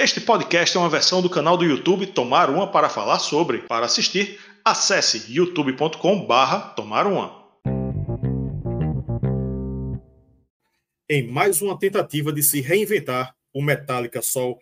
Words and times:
Este 0.00 0.20
podcast 0.20 0.76
é 0.76 0.80
uma 0.80 0.88
versão 0.88 1.20
do 1.20 1.28
canal 1.28 1.56
do 1.56 1.64
YouTube 1.64 2.06
Tomar 2.06 2.50
Uma 2.50 2.70
para 2.70 2.88
falar 2.88 3.18
sobre. 3.18 3.62
Para 3.62 3.86
assistir, 3.86 4.38
acesse 4.64 5.24
youtube.com/barra 5.28 6.68
Tomar 6.76 7.04
Uma. 7.04 7.44
Em 11.10 11.26
mais 11.26 11.60
uma 11.60 11.76
tentativa 11.76 12.32
de 12.32 12.44
se 12.44 12.60
reinventar, 12.60 13.34
o 13.52 13.60
Metallica 13.60 14.22
Sol 14.22 14.60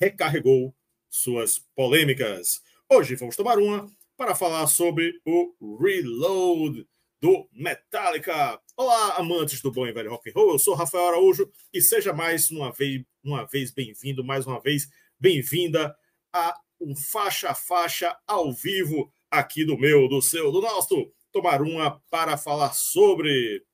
recarregou 0.00 0.74
suas 1.10 1.58
polêmicas. 1.76 2.62
Hoje 2.90 3.14
vamos 3.14 3.36
tomar 3.36 3.58
uma 3.58 3.86
para 4.16 4.34
falar 4.34 4.66
sobre 4.68 5.20
o 5.22 5.52
Reload 5.84 6.86
do 7.20 7.48
Metallica. 7.52 8.60
Olá, 8.76 9.16
amantes 9.16 9.60
do 9.60 9.72
bom 9.72 9.86
e 9.86 9.92
velho 9.92 10.10
rock 10.10 10.30
and 10.30 10.32
roll. 10.34 10.52
Eu 10.52 10.58
sou 10.58 10.74
Rafael 10.74 11.08
Araújo 11.08 11.50
e 11.72 11.82
seja 11.82 12.12
mais 12.12 12.50
uma 12.50 12.72
vez, 12.72 13.02
uma 13.24 13.44
vez 13.44 13.72
bem-vindo, 13.72 14.22
mais 14.22 14.46
uma 14.46 14.60
vez 14.60 14.88
bem-vinda 15.18 15.94
a 16.32 16.54
um 16.80 16.94
faixa 16.94 17.50
a 17.50 17.54
faixa 17.54 18.16
ao 18.24 18.52
vivo 18.52 19.12
aqui 19.28 19.64
do 19.64 19.76
meu, 19.76 20.08
do 20.08 20.22
seu, 20.22 20.52
do 20.52 20.60
nosso 20.60 21.12
tomar 21.32 21.60
uma 21.60 22.00
para 22.08 22.36
falar 22.36 22.72
sobre. 22.72 23.64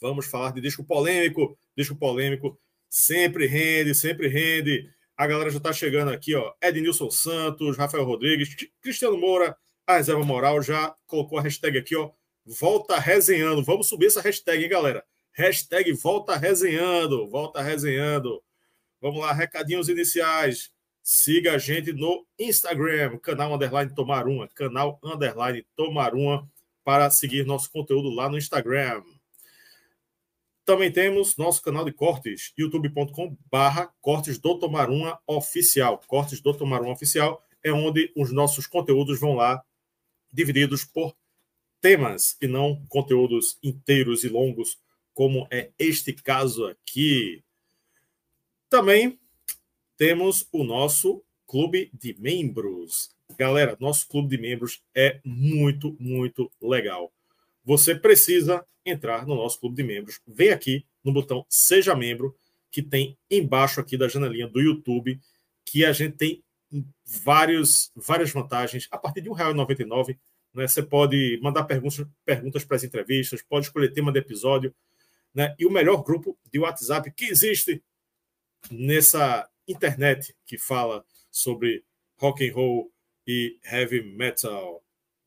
Vamos 0.00 0.26
falar 0.26 0.52
de 0.52 0.60
disco 0.60 0.84
polêmico, 0.84 1.56
disco 1.76 1.94
polêmico 1.94 2.58
sempre 2.90 3.46
rende, 3.46 3.94
sempre 3.94 4.26
rende. 4.26 4.90
A 5.16 5.28
galera 5.28 5.48
já 5.48 5.58
está 5.58 5.72
chegando 5.72 6.10
aqui, 6.10 6.34
ó. 6.34 6.52
Ednilson 6.60 7.08
Santos, 7.08 7.76
Rafael 7.76 8.04
Rodrigues, 8.04 8.52
Cristiano 8.82 9.16
Moura, 9.16 9.56
a 9.86 9.96
reserva 9.96 10.24
moral 10.24 10.60
já 10.60 10.92
colocou 11.06 11.38
a 11.38 11.42
hashtag 11.42 11.78
aqui, 11.78 11.94
ó 11.94 12.10
Volta 12.44 12.98
resenhando. 12.98 13.62
Vamos 13.62 13.88
subir 13.88 14.06
essa 14.06 14.20
hashtag, 14.20 14.62
hein, 14.62 14.68
galera? 14.68 15.04
Hashtag 15.32 15.92
volta 15.92 16.36
resenhando. 16.36 17.28
Volta 17.28 17.62
resenhando. 17.62 18.42
Vamos 19.00 19.20
lá, 19.20 19.32
recadinhos 19.32 19.88
iniciais. 19.88 20.72
Siga 21.02 21.52
a 21.52 21.58
gente 21.58 21.92
no 21.92 22.26
Instagram, 22.38 23.18
canal 23.18 23.52
underline 23.52 23.94
tomar 23.94 24.26
uma, 24.26 24.48
canal 24.48 24.98
underline 25.04 25.62
tomar 25.76 26.14
uma, 26.14 26.48
para 26.82 27.10
seguir 27.10 27.44
nosso 27.44 27.70
conteúdo 27.70 28.08
lá 28.08 28.26
no 28.26 28.38
Instagram. 28.38 29.02
Também 30.64 30.90
temos 30.90 31.36
nosso 31.36 31.60
canal 31.60 31.84
de 31.84 31.92
cortes, 31.92 32.54
youtube.com 32.56 33.36
barra 33.50 33.92
cortes 34.00 34.38
do 34.38 34.58
Tomar 34.58 34.88
Uma 34.88 35.20
Oficial. 35.26 36.00
Cortes 36.06 36.40
do 36.40 36.54
Tomar 36.54 36.80
Uma 36.80 36.94
Oficial 36.94 37.44
é 37.62 37.70
onde 37.70 38.10
os 38.16 38.32
nossos 38.32 38.66
conteúdos 38.66 39.20
vão 39.20 39.34
lá, 39.34 39.62
divididos 40.32 40.82
por 40.82 41.14
temas 41.84 42.38
e 42.40 42.46
não 42.46 42.82
conteúdos 42.88 43.58
inteiros 43.62 44.24
e 44.24 44.28
longos, 44.30 44.78
como 45.12 45.46
é 45.50 45.68
este 45.78 46.14
caso 46.14 46.64
aqui. 46.64 47.44
Também 48.70 49.20
temos 49.94 50.48
o 50.50 50.64
nosso 50.64 51.22
clube 51.46 51.90
de 51.92 52.18
membros. 52.18 53.10
Galera, 53.36 53.76
nosso 53.78 54.08
clube 54.08 54.34
de 54.34 54.40
membros 54.40 54.82
é 54.94 55.20
muito, 55.22 55.94
muito 56.00 56.50
legal. 56.58 57.12
Você 57.62 57.94
precisa 57.94 58.64
entrar 58.82 59.26
no 59.26 59.34
nosso 59.34 59.60
clube 59.60 59.76
de 59.76 59.82
membros. 59.82 60.22
Vem 60.26 60.52
aqui 60.52 60.86
no 61.04 61.12
botão 61.12 61.44
Seja 61.50 61.94
Membro, 61.94 62.34
que 62.70 62.80
tem 62.82 63.14
embaixo 63.30 63.78
aqui 63.78 63.98
da 63.98 64.08
janelinha 64.08 64.48
do 64.48 64.58
YouTube, 64.58 65.20
que 65.66 65.84
a 65.84 65.92
gente 65.92 66.16
tem 66.16 66.42
vários, 67.04 67.92
várias 67.94 68.30
vantagens. 68.30 68.88
A 68.90 68.96
partir 68.96 69.20
de 69.20 69.28
R$ 69.28 69.34
1,99 69.34 70.16
né? 70.54 70.68
Você 70.68 70.82
pode 70.82 71.38
mandar 71.42 71.64
perguntas, 71.64 72.06
perguntas 72.24 72.64
para 72.64 72.76
as 72.76 72.84
entrevistas, 72.84 73.42
pode 73.42 73.66
escolher 73.66 73.92
tema 73.92 74.12
de 74.12 74.20
episódio. 74.20 74.74
Né? 75.34 75.54
E 75.58 75.66
o 75.66 75.70
melhor 75.70 76.04
grupo 76.04 76.38
de 76.50 76.60
WhatsApp 76.60 77.10
que 77.10 77.24
existe 77.24 77.82
nessa 78.70 79.48
internet 79.66 80.34
que 80.46 80.56
fala 80.56 81.04
sobre 81.30 81.84
rock 82.16 82.48
and 82.48 82.54
roll 82.54 82.92
e 83.26 83.58
heavy 83.64 84.02
metal. 84.02 84.82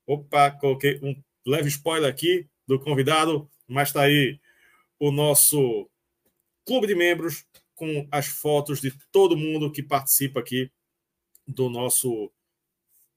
Opa, 0.05 0.51
coloquei 0.51 0.99
um 1.03 1.21
leve 1.45 1.67
spoiler 1.67 2.09
aqui 2.09 2.47
do 2.65 2.79
convidado, 2.79 3.49
mas 3.67 3.89
está 3.89 4.03
aí 4.03 4.39
o 4.97 5.11
nosso 5.11 5.89
clube 6.65 6.87
de 6.87 6.95
membros 6.95 7.45
com 7.75 8.07
as 8.11 8.27
fotos 8.27 8.79
de 8.79 8.91
todo 9.11 9.37
mundo 9.37 9.71
que 9.71 9.83
participa 9.83 10.39
aqui 10.39 10.71
do 11.45 11.69
nosso 11.69 12.31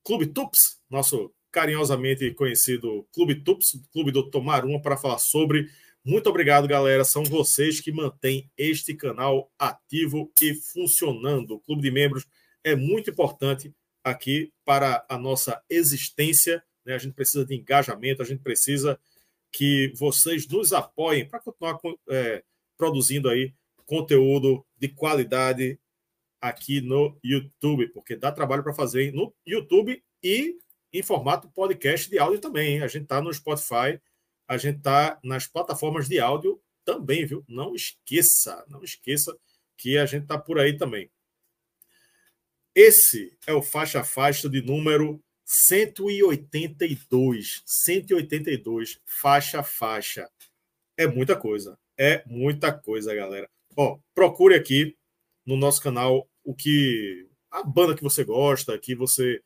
Clube 0.05 0.27
Tups, 0.27 0.81
nosso 0.89 1.33
carinhosamente 1.51 2.33
conhecido 2.33 3.07
Clube 3.13 3.37
Tups, 3.37 3.81
Clube 3.93 4.11
do 4.11 4.31
Tomar 4.31 4.65
Uma, 4.65 4.81
para 4.81 4.97
falar 4.97 5.19
sobre. 5.19 5.69
Muito 6.05 6.29
obrigado, 6.31 6.67
galera. 6.67 7.05
São 7.05 7.23
vocês 7.25 7.81
que 7.81 7.93
mantêm 7.93 8.51
este 8.57 8.95
canal 8.95 9.51
ativo 9.59 10.33
e 10.41 10.55
funcionando. 10.55 11.53
O 11.53 11.61
Clube 11.61 11.83
de 11.83 11.91
Membros 11.91 12.27
é 12.65 12.75
muito 12.75 13.11
importante 13.11 13.75
aqui 14.03 14.53
para 14.65 15.05
a 15.09 15.19
nossa 15.19 15.63
existência. 15.69 16.63
Né? 16.85 16.95
A 16.95 16.99
gente 16.99 17.15
precisa 17.15 17.45
de 17.45 17.55
engajamento, 17.55 18.23
a 18.23 18.25
gente 18.25 18.43
precisa 18.43 18.99
que 19.53 19.93
vocês 19.97 20.47
nos 20.49 20.73
apoiem 20.73 21.29
para 21.29 21.41
continuar 21.41 21.79
é, 22.09 22.43
produzindo 22.79 23.29
aí 23.29 23.53
conteúdo 23.85 24.65
de 24.79 24.89
qualidade 24.89 25.79
aqui 26.41 26.81
no 26.81 27.19
YouTube, 27.23 27.89
porque 27.89 28.17
dá 28.17 28.33
trabalho 28.33 28.63
para 28.63 28.73
fazer 28.73 29.13
no 29.13 29.35
YouTube 29.45 30.03
e 30.23 30.57
em 30.93 31.03
formato 31.03 31.49
podcast 31.51 32.09
de 32.09 32.19
áudio 32.19 32.41
também. 32.41 32.75
Hein? 32.75 32.83
A 32.83 32.89
gente 32.89 33.05
está 33.05 33.21
no 33.21 33.33
Spotify, 33.33 34.01
a 34.49 34.57
gente 34.57 34.79
está 34.79 35.19
nas 35.23 35.47
plataformas 35.47 36.09
de 36.09 36.19
áudio 36.19 36.61
também, 36.85 37.25
viu? 37.25 37.45
Não 37.49 37.75
esqueça, 37.75 38.65
não 38.69 38.83
esqueça 38.83 39.37
que 39.77 39.97
a 39.97 40.07
gente 40.07 40.23
está 40.23 40.39
por 40.39 40.59
aí 40.59 40.77
também. 40.77 41.11
Esse 42.75 43.37
é 43.47 43.53
o 43.53 43.63
faixa 43.63 44.05
faixa 44.05 44.49
de 44.49 44.63
número 44.63 45.23
182. 45.45 47.63
182, 47.67 49.01
faixa 49.05 49.63
faixa. 49.63 50.29
É 50.97 51.07
muita 51.07 51.37
coisa. 51.37 51.79
É 51.99 52.23
muita 52.27 52.73
coisa, 52.73 53.15
galera. 53.15 53.49
Ó, 53.77 53.99
procure 54.15 54.55
aqui 54.55 54.97
no 55.45 55.57
nosso 55.57 55.83
canal 55.83 56.29
o 56.45 56.55
que 56.55 57.29
a 57.51 57.63
banda 57.63 57.95
que 57.95 58.03
você 58.03 58.25
gosta, 58.25 58.79
que 58.79 58.95
você 58.95 59.43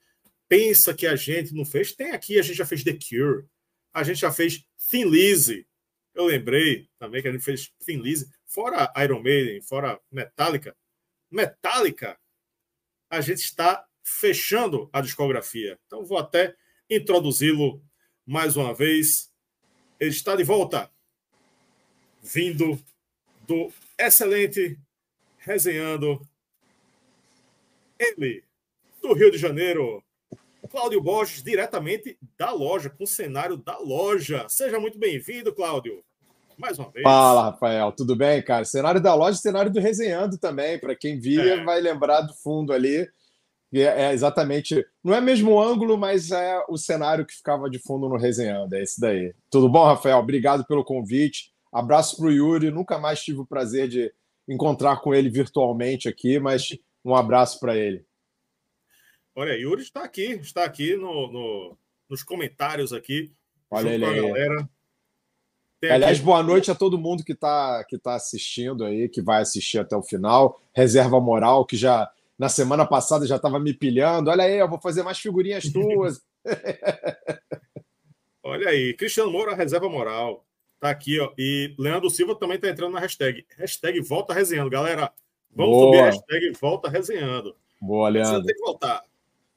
pensa 0.55 0.95
que 0.95 1.05
a 1.05 1.17
gente 1.17 1.53
não 1.53 1.65
fez, 1.65 1.93
tem 1.93 2.13
aqui, 2.13 2.39
a 2.39 2.43
gente 2.43 2.57
já 2.57 2.65
fez 2.65 2.85
The 2.85 2.93
Cure, 2.93 3.45
a 3.93 4.05
gente 4.05 4.21
já 4.21 4.31
fez 4.31 4.65
Thin 4.89 5.07
Lizzy. 5.07 5.67
Eu 6.15 6.27
lembrei 6.27 6.89
também 6.97 7.21
que 7.21 7.27
a 7.27 7.33
gente 7.33 7.43
fez 7.43 7.73
Thin 7.85 8.01
Lizzy, 8.01 8.31
fora 8.47 8.93
Iron 9.03 9.21
Maiden, 9.21 9.61
fora 9.61 10.01
Metallica. 10.13 10.77
Metallica, 11.29 12.17
a 13.11 13.21
gente 13.21 13.41
está 13.41 13.85
fechando 14.05 14.89
a 14.93 15.01
discografia. 15.01 15.77
Então 15.87 16.05
vou 16.05 16.19
até 16.19 16.55
introduzi-lo 16.89 17.85
mais 18.25 18.57
uma 18.57 18.73
vez. 18.73 19.33
Ele 19.99 20.11
está 20.11 20.37
de 20.37 20.45
volta, 20.45 20.89
vindo 22.23 22.81
do 23.45 23.73
excelente 23.99 24.79
resenhando 25.39 26.25
ele 27.99 28.45
do 29.03 29.13
Rio 29.15 29.33
de 29.33 29.39
Janeiro, 29.39 30.04
Cláudio 30.69 31.01
Borges, 31.01 31.43
diretamente 31.43 32.19
da 32.39 32.51
loja, 32.51 32.91
com 32.91 33.05
o 33.05 33.07
cenário 33.07 33.57
da 33.57 33.79
loja. 33.79 34.47
Seja 34.49 34.81
muito 34.81 34.99
bem-vindo, 34.99 35.55
Cláudio. 35.55 36.03
Mais 36.59 36.79
uma 36.79 36.91
vez. 36.91 37.03
Fala, 37.03 37.51
Rafael. 37.51 37.93
Tudo 37.93 38.17
bem, 38.17 38.43
cara? 38.43 38.65
Cenário 38.65 39.01
da 39.01 39.15
loja, 39.15 39.37
cenário 39.39 39.73
do 39.73 39.81
Resenhando 39.81 40.39
também. 40.39 40.79
Para 40.79 40.95
quem 40.95 41.19
via, 41.19 41.55
é. 41.55 41.65
vai 41.65 41.81
lembrar 41.81 42.23
do 42.23 42.35
fundo 42.35 42.73
ali. 42.73 43.09
É, 43.73 44.07
é 44.07 44.13
exatamente. 44.13 44.85
Não 45.03 45.15
é 45.15 45.21
mesmo 45.21 45.61
ângulo, 45.61 45.99
mas 45.99 46.31
é 46.31 46.65
o 46.69 46.77
cenário 46.77 47.27
que 47.27 47.35
ficava 47.35 47.69
de 47.69 47.79
fundo 47.79 48.09
no 48.09 48.17
Resenhando. 48.17 48.75
É 48.75 48.83
esse 48.83 49.01
daí. 49.01 49.35
Tudo 49.51 49.69
bom, 49.69 49.85
Rafael? 49.85 50.19
Obrigado 50.19 50.65
pelo 50.65 50.85
convite. 50.85 51.53
Abraço 51.73 52.17
para 52.17 52.27
o 52.27 52.33
Yuri. 52.33 52.71
Nunca 52.71 52.99
mais 52.99 53.23
tive 53.23 53.41
o 53.41 53.47
prazer 53.47 53.89
de 53.89 54.13
encontrar 54.49 55.01
com 55.01 55.15
ele 55.15 55.29
virtualmente 55.29 56.09
aqui, 56.09 56.39
mas 56.39 56.69
um 57.05 57.15
abraço 57.15 57.59
para 57.59 57.77
ele. 57.77 58.05
Olha, 59.35 59.57
Yuri 59.57 59.83
está 59.83 60.05
aqui, 60.05 60.33
está 60.35 60.65
aqui 60.65 60.97
no, 60.97 61.31
no 61.33 61.79
nos 62.09 62.23
comentários 62.23 62.93
aqui. 62.93 63.33
Olha 63.71 63.91
ele 63.91 64.05
aí. 64.05 64.21
Galera. 64.21 64.69
Aliás, 65.83 66.17
aqui... 66.17 66.25
boa 66.25 66.43
noite 66.43 66.71
a 66.71 66.75
todo 66.75 66.99
mundo 66.99 67.25
que 67.25 67.33
está 67.33 67.85
que 67.85 67.99
tá 67.99 68.15
assistindo 68.15 68.85
aí, 68.85 69.09
que 69.09 69.21
vai 69.21 69.43
assistir 69.43 69.79
até 69.79 69.97
o 69.97 70.03
final. 70.03 70.61
Reserva 70.73 71.21
Moral, 71.21 71.67
que 71.67 71.77
já 71.77 72.09
na 72.39 72.49
semana 72.49 72.87
passada 72.87 73.27
já 73.27 73.37
estava 73.37 73.59
me 73.59 73.75
pilhando. 73.75 74.31
Olha 74.31 74.45
aí, 74.45 74.59
eu 74.59 74.69
vou 74.69 74.81
fazer 74.81 75.03
mais 75.03 75.19
figurinhas 75.19 75.65
tuas. 75.71 76.23
Olha 78.43 78.69
aí, 78.69 78.95
Cristiano 78.95 79.31
Moura, 79.31 79.55
Reserva 79.55 79.89
Moral. 79.89 80.45
Tá 80.79 80.91
aqui, 80.91 81.19
ó. 81.19 81.33
E 81.39 81.75
Leandro 81.79 82.11
Silva 82.11 82.35
também 82.35 82.57
está 82.57 82.69
entrando 82.69 82.93
na 82.93 83.01
hashtag. 83.01 83.47
Hashtag 83.57 84.01
volta 84.01 84.35
resenhando. 84.35 84.69
Galera, 84.69 85.11
vamos 85.51 85.73
Boa. 85.73 85.87
subir 85.87 86.01
a 86.01 86.05
hashtag 86.05 86.53
volta 86.61 86.91
resenhando. 86.91 87.57
Boa, 87.81 88.09
Leandro. 88.09 88.43
Você 88.43 88.47
tem 88.47 88.55
que 88.55 88.63
voltar. 88.63 89.03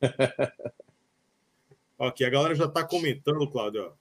ok, 1.97 2.25
a 2.25 2.29
galera 2.29 2.55
já 2.55 2.65
está 2.65 2.83
comentando, 2.83 3.49
Cláudio. 3.49 3.93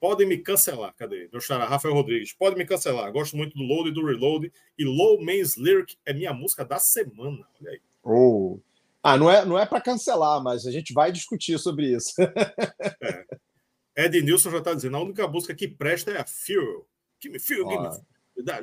Podem 0.00 0.26
me 0.26 0.38
cancelar. 0.38 0.94
Cadê? 0.96 1.28
Meu 1.30 1.40
xará, 1.40 1.66
Rafael 1.66 1.94
Rodrigues. 1.94 2.32
Pode 2.32 2.56
me 2.56 2.64
cancelar. 2.64 3.12
Gosto 3.12 3.36
muito 3.36 3.56
do 3.56 3.62
Load 3.62 3.90
e 3.90 3.92
do 3.92 4.04
Reload. 4.04 4.50
E 4.78 4.84
Low 4.84 5.22
Man's 5.22 5.56
Lyric 5.56 5.96
é 6.06 6.14
minha 6.14 6.32
música 6.32 6.64
da 6.64 6.78
semana. 6.78 7.46
Olha 7.60 7.70
aí. 7.70 7.80
Oh, 8.02 8.58
Ah, 9.02 9.18
não 9.18 9.30
é, 9.30 9.44
não 9.44 9.58
é 9.58 9.66
para 9.66 9.80
cancelar, 9.80 10.42
mas 10.42 10.66
a 10.66 10.70
gente 10.70 10.94
vai 10.94 11.12
discutir 11.12 11.58
sobre 11.58 11.94
isso. 11.94 12.14
é. 13.02 14.04
Ed 14.06 14.22
Nilson 14.22 14.50
já 14.50 14.58
está 14.58 14.72
dizendo: 14.72 14.96
a 14.96 15.02
única 15.02 15.28
música 15.28 15.54
que 15.54 15.68
presta 15.68 16.12
é 16.12 16.20
a 16.20 16.26
Fuel. 16.26 16.86
Give 17.20 17.32
me 17.34 17.38
Fuel, 17.38 17.68
give 17.68 17.82
me 17.82 17.88
Fuel. 17.88 18.06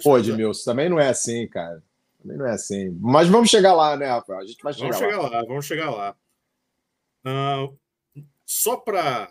Pô, 0.04 0.18
Edmilson, 0.18 0.72
também 0.72 0.90
não 0.90 1.00
é 1.00 1.10
assim, 1.10 1.48
cara. 1.48 1.84
Também 2.22 2.38
não 2.38 2.48
é 2.48 2.52
assim. 2.52 2.90
Mas 3.00 3.28
vamos 3.28 3.50
chegar 3.50 3.74
lá, 3.74 3.96
né, 3.96 4.08
Rafael? 4.08 4.40
A 4.40 4.46
gente 4.46 4.62
vai 4.64 4.74
chegar 4.74 4.90
vamos 4.90 5.02
lá. 5.02 5.08
chegar 5.08 5.22
lá. 5.22 5.46
Vamos 5.46 5.66
chegar 5.66 5.90
lá. 5.92 6.16
Uh, 7.28 7.78
só 8.46 8.78
para 8.78 9.30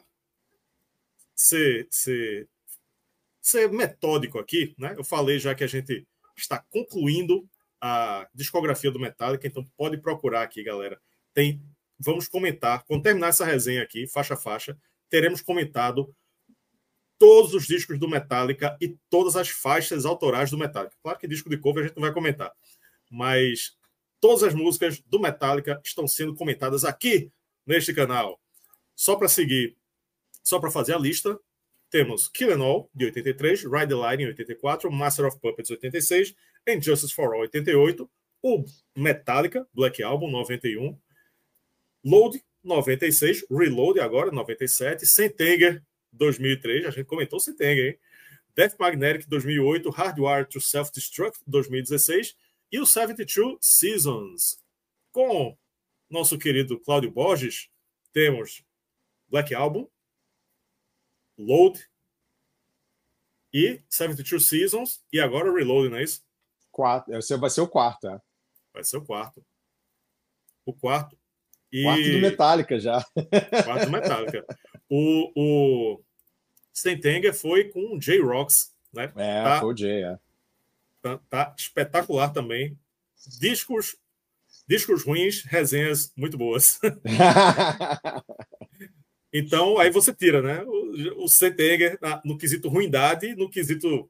ser, 1.35 1.89
ser, 1.91 2.47
ser 3.41 3.73
metódico 3.73 4.39
aqui, 4.39 4.75
né? 4.77 4.95
Eu 4.99 5.05
falei 5.05 5.39
já 5.39 5.55
que 5.55 5.65
a 5.65 5.67
gente 5.67 6.07
está 6.37 6.63
concluindo 6.69 7.49
a 7.81 8.29
discografia 8.35 8.91
do 8.91 9.01
Metallica, 9.01 9.47
então 9.47 9.67
pode 9.79 9.97
procurar 9.97 10.43
aqui, 10.43 10.63
galera. 10.63 11.01
Tem, 11.33 11.63
vamos 11.99 12.29
comentar, 12.29 12.85
quando 12.85 13.03
terminar 13.03 13.29
essa 13.29 13.47
resenha 13.47 13.83
aqui, 13.83 14.07
faixa 14.07 14.35
a 14.35 14.37
faixa, 14.37 14.77
teremos 15.09 15.41
comentado 15.41 16.15
todos 17.19 17.55
os 17.55 17.67
discos 17.67 17.99
do 17.99 18.09
Metallica 18.09 18.77
e 18.79 18.95
todas 19.09 19.37
as 19.37 19.49
faixas 19.49 20.05
autorais 20.05 20.51
do 20.51 20.59
Metallica. 20.59 20.97
Claro 21.03 21.19
que 21.19 21.27
disco 21.27 21.49
de 21.49 21.57
cover 21.57 21.85
a 21.85 21.87
gente 21.87 21.97
não 21.97 22.03
vai 22.03 22.13
comentar, 22.13 22.53
mas 23.11 23.75
todas 24.21 24.43
as 24.43 24.53
músicas 24.53 25.01
do 25.01 25.19
Metallica 25.19 25.81
estão 25.83 26.07
sendo 26.07 26.35
comentadas 26.35 26.85
aqui 26.85 27.33
neste 27.67 27.93
canal. 27.93 28.41
Só 28.95 29.17
para 29.17 29.29
seguir, 29.29 29.77
só 30.43 30.59
para 30.59 30.71
fazer 30.71 30.95
a 30.95 30.99
lista, 30.99 31.39
temos 31.91 32.29
Kill 32.29 32.53
Em 32.53 32.63
All, 32.63 32.91
de 32.95 33.07
83, 33.07 33.65
Ride 33.65 33.89
the 33.89 33.95
Line, 33.95 34.25
em 34.25 34.27
84, 34.29 34.91
Master 34.91 35.27
of 35.27 35.39
Puppets, 35.41 35.71
86, 35.71 36.35
And 36.69 36.81
Justice 36.81 37.15
for 37.15 37.35
All, 37.35 37.43
88, 37.43 38.09
o 38.43 38.65
Metallica, 38.97 39.67
Black 39.75 40.03
Album, 40.03 40.31
91, 40.31 40.99
Load, 42.05 42.43
96, 42.63 43.47
Reload 43.51 44.01
agora, 44.01 44.31
97, 44.31 45.07
Sentenger, 45.07 45.83
2003, 46.13 46.87
a 46.87 46.91
gente 46.91 47.07
comentou 47.07 47.41
Sentenger, 47.41 47.93
hein? 47.93 47.99
Death 48.55 48.77
Magnetic, 48.79 49.29
2008, 49.29 49.91
Hardwired 49.91 50.49
to 50.49 50.61
Self-Destruct, 50.61 51.41
2016, 51.47 52.35
e 52.73 52.81
o 52.81 52.87
72 52.87 53.59
Seasons. 53.61 54.59
Com 55.13 55.57
nosso 56.09 56.39
querido 56.39 56.79
Cláudio 56.81 57.11
Borges, 57.11 57.69
temos 58.13 58.63
Black 59.29 59.55
Album, 59.55 59.89
Load 61.39 61.85
e 63.53 63.83
72 63.89 64.49
Seasons 64.49 65.05
e 65.13 65.21
agora 65.21 65.53
Reload, 65.53 65.91
não 65.91 65.99
é 65.99 66.03
isso? 66.03 66.25
Quatro. 66.71 67.17
Esse 67.17 67.37
vai 67.37 67.51
ser 67.51 67.61
o 67.61 67.69
quarto, 67.69 68.09
é. 68.09 68.21
Vai 68.73 68.85
ser 68.85 68.99
o 68.99 69.05
quarto. 69.05 69.45
O 70.65 70.73
quarto. 70.73 71.19
E... 71.73 71.83
Quarto 71.83 72.13
do 72.13 72.19
Metallica 72.19 72.79
já. 72.79 73.05
Quarto 73.65 73.87
do 73.87 73.93
Metallica. 73.93 74.47
O, 74.89 75.33
o 75.35 76.05
Stentenger 76.75 77.35
foi 77.35 77.71
com 77.71 77.97
o 77.97 77.99
J-Rocks, 77.99 78.75
né? 78.93 79.13
É, 79.17 79.43
tá, 79.43 79.61
foi 79.61 79.69
o 79.71 79.75
J, 79.75 80.05
é. 80.05 80.19
Tá, 81.03 81.19
tá 81.29 81.55
espetacular 81.57 82.31
também. 82.31 82.79
Discos 83.41 83.97
discos 84.67 85.05
ruins, 85.05 85.43
resenhas 85.43 86.13
muito 86.17 86.37
boas. 86.37 86.79
Então, 89.39 89.77
aí 89.77 89.91
você 89.91 90.15
tira, 90.15 90.41
né? 90.41 90.65
O, 90.65 91.25
o 91.25 91.29
Sentenger, 91.29 91.99
no 92.25 92.39
quesito 92.39 92.71
ruindade, 92.71 93.35
no 93.35 93.51
quesito 93.51 94.09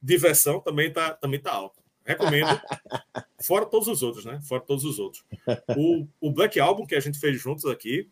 diversão, 0.00 0.60
também 0.60 0.92
tá, 0.92 1.12
também 1.14 1.40
tá 1.40 1.52
alto. 1.52 1.82
Recomendo. 2.04 2.60
Fora 3.42 3.66
todos 3.66 3.88
os 3.88 4.00
outros, 4.00 4.24
né? 4.24 4.40
Fora 4.42 4.60
todos 4.60 4.84
os 4.84 5.00
outros. 5.00 5.24
O, 5.76 6.06
o 6.20 6.30
Black 6.30 6.60
Album 6.60 6.86
que 6.86 6.94
a 6.94 7.00
gente 7.00 7.18
fez 7.18 7.40
juntos 7.40 7.64
aqui 7.64 8.08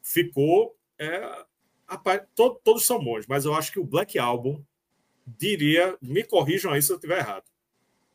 ficou. 0.00 0.74
É, 0.98 1.44
to, 2.34 2.58
todos 2.64 2.86
são 2.86 3.02
bons, 3.02 3.26
mas 3.26 3.44
eu 3.44 3.52
acho 3.52 3.70
que 3.70 3.80
o 3.80 3.84
Black 3.84 4.18
Album 4.18 4.64
diria. 5.26 5.98
Me 6.00 6.24
corrijam 6.24 6.72
aí 6.72 6.80
se 6.80 6.90
eu 6.90 6.96
estiver 6.96 7.18
errado. 7.18 7.44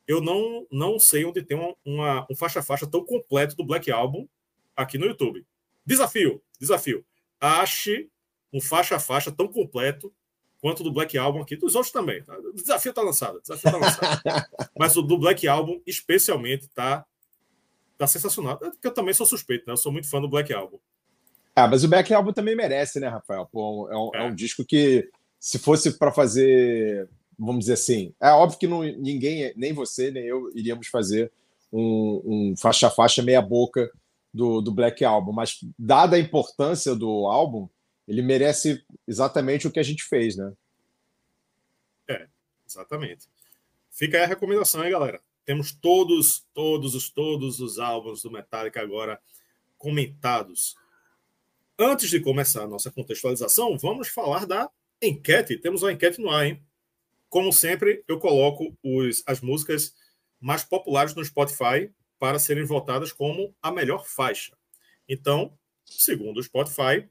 Eu 0.09 0.21
não, 0.21 0.65
não 0.71 0.97
sei 0.97 1.23
onde 1.23 1.43
tem 1.43 1.55
uma, 1.55 1.75
uma, 1.85 2.27
um 2.29 2.35
faixa-faixa 2.35 2.87
tão 2.87 3.05
completo 3.05 3.55
do 3.55 3.63
Black 3.63 3.91
Album 3.91 4.27
aqui 4.75 4.97
no 4.97 5.05
YouTube. 5.05 5.45
Desafio, 5.85 6.41
desafio 6.59 7.05
ache 7.39 8.09
um 8.51 8.59
faixa 8.59 8.95
a 8.95 8.99
faixa 8.99 9.31
tão 9.31 9.47
completo 9.47 10.11
quanto 10.59 10.83
do 10.83 10.91
Black 10.91 11.17
Album 11.17 11.41
aqui, 11.41 11.55
dos 11.55 11.75
outros 11.75 11.93
também. 11.93 12.23
Tá? 12.23 12.37
O 12.37 12.53
desafio 12.53 12.89
está 12.89 13.01
lançado, 13.01 13.39
desafio 13.39 13.71
tá 13.71 13.77
lançado. 13.77 14.21
Mas 14.77 14.97
o 14.97 15.01
do 15.01 15.17
Black 15.17 15.47
Album, 15.47 15.79
especialmente, 15.85 16.67
tá, 16.69 17.05
tá 17.97 18.07
sensacional. 18.07 18.57
Porque 18.57 18.87
eu 18.87 18.93
também 18.93 19.13
sou 19.13 19.25
suspeito, 19.25 19.65
né? 19.67 19.73
Eu 19.73 19.77
sou 19.77 19.91
muito 19.91 20.09
fã 20.09 20.19
do 20.19 20.27
Black 20.27 20.51
Album. 20.51 20.79
Ah, 21.55 21.67
mas 21.67 21.83
o 21.83 21.89
Black 21.89 22.13
Album 22.13 22.31
também 22.31 22.55
merece, 22.55 22.99
né, 22.99 23.07
Rafael? 23.09 23.45
Pô, 23.51 23.89
é, 23.91 23.97
um, 23.97 24.11
é. 24.15 24.17
é 24.19 24.23
um 24.23 24.33
disco 24.33 24.63
que, 24.63 25.09
se 25.39 25.59
fosse 25.59 25.97
para 25.97 26.11
fazer, 26.11 27.09
vamos 27.39 27.61
dizer 27.61 27.73
assim, 27.73 28.13
é 28.19 28.29
óbvio 28.31 28.59
que 28.59 28.67
não, 28.67 28.83
ninguém, 28.83 29.53
nem 29.55 29.71
você, 29.71 30.11
nem 30.11 30.25
eu, 30.25 30.51
iríamos 30.53 30.87
fazer 30.87 31.31
um, 31.71 32.21
um 32.25 32.57
faixa 32.57 32.87
a 32.87 32.91
faixa 32.91 33.23
meia 33.23 33.41
boca 33.41 33.89
do, 34.33 34.61
do 34.61 34.71
Black 34.71 35.03
Album, 35.05 35.31
mas 35.31 35.59
dada 35.77 36.17
a 36.17 36.19
importância 36.19 36.93
do 36.93 37.25
álbum, 37.27 37.69
ele 38.07 38.21
merece 38.21 38.83
exatamente 39.07 39.67
o 39.67 39.71
que 39.71 39.79
a 39.79 39.83
gente 39.83 40.03
fez, 40.03 40.35
né? 40.35 40.51
É, 42.07 42.27
exatamente. 42.67 43.27
Fica 43.89 44.17
aí 44.17 44.23
a 44.23 44.27
recomendação, 44.27 44.83
hein, 44.83 44.91
galera? 44.91 45.21
Temos 45.45 45.71
todos, 45.71 46.45
todos 46.53 46.93
os 46.93 47.09
todos 47.09 47.59
os 47.59 47.79
álbuns 47.79 48.21
do 48.21 48.31
Metallica 48.31 48.81
agora 48.81 49.19
comentados. 49.77 50.75
Antes 51.77 52.09
de 52.09 52.19
começar 52.19 52.63
a 52.63 52.67
nossa 52.67 52.91
contextualização, 52.91 53.77
vamos 53.77 54.09
falar 54.09 54.45
da 54.45 54.69
enquete. 55.01 55.57
Temos 55.57 55.81
uma 55.81 55.91
enquete 55.91 56.19
no 56.21 56.29
ar, 56.29 56.45
hein? 56.45 56.61
Como 57.29 57.53
sempre, 57.53 58.03
eu 58.07 58.19
coloco 58.19 58.75
os, 58.83 59.23
as 59.25 59.39
músicas 59.39 59.93
mais 60.39 60.63
populares 60.63 61.13
no 61.13 61.23
Spotify 61.23 61.91
para 62.17 62.39
serem 62.39 62.63
votadas 62.63 63.11
como 63.11 63.55
a 63.61 63.71
melhor 63.71 64.05
faixa. 64.05 64.57
Então, 65.07 65.57
segundo 65.85 66.37
o 66.37 66.43
Spotify, 66.43 67.07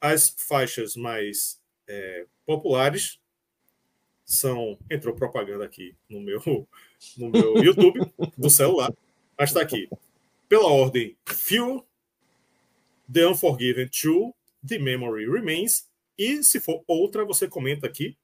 as 0.00 0.34
faixas 0.36 0.96
mais 0.96 1.60
é, 1.86 2.26
populares 2.44 3.18
são. 4.24 4.78
Entrou 4.90 5.14
propaganda 5.14 5.64
aqui 5.64 5.96
no 6.08 6.20
meu, 6.20 6.68
no 7.16 7.30
meu 7.30 7.56
YouTube, 7.64 8.00
do 8.36 8.50
celular, 8.50 8.92
mas 9.36 9.50
está 9.50 9.62
aqui. 9.62 9.88
Pela 10.48 10.66
ordem: 10.66 11.16
Fuel, 11.26 11.86
The 13.12 13.26
Unforgiven 13.26 13.88
2, 13.88 14.32
The 14.66 14.78
Memory 14.78 15.30
Remains. 15.30 15.88
E 16.16 16.42
se 16.42 16.60
for 16.60 16.82
outra, 16.86 17.24
você 17.24 17.48
comenta 17.48 17.86
aqui 17.86 18.16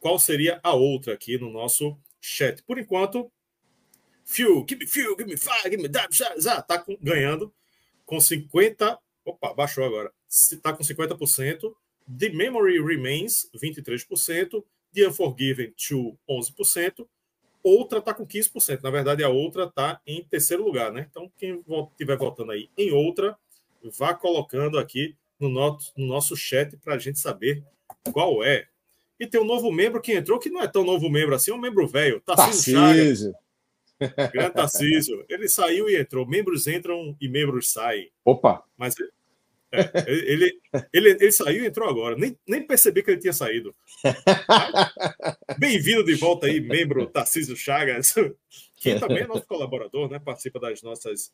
qual 0.00 0.18
seria 0.18 0.60
a 0.62 0.74
outra 0.74 1.14
aqui 1.14 1.38
no 1.38 1.50
nosso 1.50 1.98
chat. 2.20 2.62
Por 2.62 2.78
enquanto, 2.78 3.30
Fuel, 4.24 4.66
give 4.68 4.80
me 4.80 4.86
fuel, 4.86 5.16
give 5.16 5.30
me 5.30 5.36
fire, 5.36 5.70
give 5.70 5.82
me 5.82 5.88
já, 6.38 6.60
tá 6.60 6.78
com, 6.78 6.96
ganhando 7.00 7.54
com 8.04 8.20
50, 8.20 8.98
opa, 9.24 9.54
baixou 9.54 9.84
agora, 9.84 10.12
está 10.28 10.72
com 10.72 10.82
50%, 10.82 11.72
The 12.18 12.28
Memory 12.30 12.82
Remains, 12.82 13.48
23%, 13.54 14.64
The 14.92 15.08
Unforgiven 15.08 15.72
2, 15.76 16.14
11%, 16.28 17.06
outra 17.62 18.00
está 18.00 18.14
com 18.14 18.26
15%, 18.26 18.82
na 18.82 18.90
verdade 18.90 19.22
a 19.22 19.28
outra 19.28 19.64
está 19.64 20.00
em 20.06 20.24
terceiro 20.24 20.64
lugar, 20.64 20.92
né? 20.92 21.06
Então 21.08 21.30
quem 21.36 21.64
estiver 21.90 22.16
votando 22.16 22.52
aí 22.52 22.68
em 22.76 22.92
outra, 22.92 23.36
vá 23.96 24.12
colocando 24.14 24.78
aqui 24.78 25.16
no 25.38 25.48
no 25.48 26.06
nosso 26.06 26.36
chat 26.36 26.76
para 26.78 26.94
a 26.94 26.98
gente 26.98 27.18
saber 27.18 27.62
qual 28.12 28.42
é. 28.42 28.68
E 29.18 29.26
tem 29.26 29.40
um 29.40 29.44
novo 29.44 29.72
membro 29.72 30.00
que 30.00 30.12
entrou, 30.12 30.38
que 30.38 30.50
não 30.50 30.62
é 30.62 30.68
tão 30.68 30.84
novo 30.84 31.08
membro 31.08 31.34
assim, 31.34 31.50
é 31.50 31.54
um 31.54 31.58
membro 31.58 31.86
velho, 31.86 32.20
Tarcísio 32.20 32.74
Chagas. 32.74 33.32
Grande 34.32 34.54
Tarcísio. 34.54 35.24
Ele 35.28 35.48
saiu 35.48 35.88
e 35.88 35.96
entrou. 35.96 36.26
Membros 36.26 36.66
entram 36.66 37.16
e 37.20 37.28
membros 37.28 37.72
saem. 37.72 38.10
Opa! 38.24 38.62
Mas 38.76 38.94
é, 39.72 40.04
ele, 40.06 40.60
ele, 40.92 41.10
ele 41.10 41.32
saiu 41.32 41.64
e 41.64 41.66
entrou 41.66 41.88
agora. 41.88 42.16
Nem, 42.16 42.38
nem 42.46 42.66
percebi 42.66 43.02
que 43.02 43.10
ele 43.10 43.20
tinha 43.20 43.32
saído. 43.32 43.74
Bem-vindo 45.58 46.04
de 46.04 46.14
volta 46.14 46.46
aí, 46.46 46.60
membro 46.60 47.06
Tarcísio 47.06 47.56
Chagas, 47.56 48.14
que 48.76 48.98
também 48.98 49.22
é 49.22 49.26
nosso 49.26 49.46
colaborador, 49.46 50.10
né? 50.10 50.18
Participa 50.18 50.60
das 50.60 50.82
nossas 50.82 51.32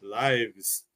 lives. 0.00 0.86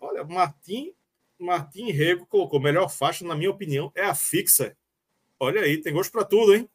Olha, 0.00 0.24
Martim, 0.24 0.92
Martim 1.38 1.90
Rego 1.90 2.26
colocou: 2.26 2.60
melhor 2.60 2.88
faixa, 2.88 3.24
na 3.24 3.34
minha 3.34 3.50
opinião, 3.50 3.92
é 3.94 4.04
a 4.04 4.14
fixa. 4.14 4.76
Olha 5.42 5.62
aí, 5.62 5.76
tem 5.80 5.92
gosto 5.92 6.12
para 6.12 6.24
tudo, 6.24 6.54
hein? 6.54 6.70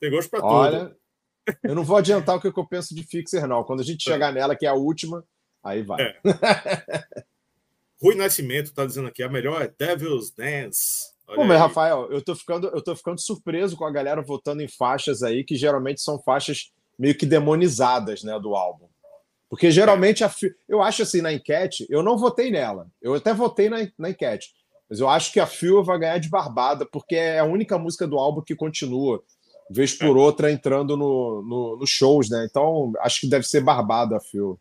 Tem 0.00 0.10
gosto 0.10 0.30
para 0.30 0.40
tudo. 0.40 0.96
Eu 1.62 1.74
não 1.74 1.84
vou 1.84 1.98
adiantar 1.98 2.34
o 2.34 2.40
que 2.40 2.46
eu 2.46 2.66
penso 2.66 2.94
de 2.94 3.02
Fixer, 3.02 3.46
não. 3.46 3.62
Quando 3.62 3.80
a 3.80 3.84
gente 3.84 4.02
chegar 4.02 4.32
nela, 4.32 4.56
que 4.56 4.64
é 4.64 4.70
a 4.70 4.74
última, 4.74 5.22
aí 5.62 5.82
vai. 5.82 6.00
É. 6.00 6.16
Rui 8.00 8.14
Nascimento 8.14 8.68
está 8.68 8.86
dizendo 8.86 9.08
aqui: 9.08 9.22
a 9.22 9.28
melhor 9.28 9.60
é 9.60 9.68
Devil's 9.68 10.30
Dance. 10.30 11.12
Olha 11.28 11.36
Pô, 11.36 11.44
mas, 11.44 11.60
Rafael, 11.60 12.10
eu 12.10 12.22
tô, 12.22 12.34
ficando, 12.34 12.68
eu 12.68 12.82
tô 12.82 12.96
ficando 12.96 13.20
surpreso 13.20 13.76
com 13.76 13.84
a 13.84 13.92
galera 13.92 14.22
votando 14.22 14.62
em 14.62 14.68
faixas 14.68 15.22
aí, 15.22 15.44
que 15.44 15.54
geralmente 15.54 16.00
são 16.00 16.18
faixas 16.22 16.72
meio 16.98 17.14
que 17.14 17.26
demonizadas 17.26 18.22
né, 18.24 18.40
do 18.40 18.54
álbum. 18.54 18.88
Porque 19.46 19.70
geralmente 19.70 20.24
a 20.24 20.32
eu 20.66 20.80
acho 20.80 21.02
assim 21.02 21.20
na 21.20 21.34
enquete, 21.34 21.86
eu 21.90 22.02
não 22.02 22.16
votei 22.16 22.50
nela. 22.50 22.90
Eu 23.02 23.12
até 23.12 23.34
votei 23.34 23.68
na, 23.68 23.86
na 23.98 24.08
enquete. 24.08 24.54
Mas 24.90 24.98
eu 24.98 25.08
acho 25.08 25.32
que 25.32 25.38
a 25.38 25.46
Phil 25.46 25.84
vai 25.84 26.00
ganhar 26.00 26.18
de 26.18 26.28
barbada, 26.28 26.84
porque 26.84 27.14
é 27.14 27.38
a 27.38 27.44
única 27.44 27.78
música 27.78 28.08
do 28.08 28.18
álbum 28.18 28.42
que 28.42 28.56
continua, 28.56 29.22
vez 29.70 29.94
por 29.94 30.16
é. 30.16 30.20
outra, 30.20 30.50
entrando 30.50 30.96
nos 30.96 31.46
no, 31.46 31.76
no 31.78 31.86
shows, 31.86 32.28
né? 32.28 32.44
Então, 32.50 32.92
acho 32.98 33.20
que 33.20 33.28
deve 33.28 33.46
ser 33.46 33.60
barbada 33.60 34.16
a 34.16 34.20
Phil. 34.20 34.58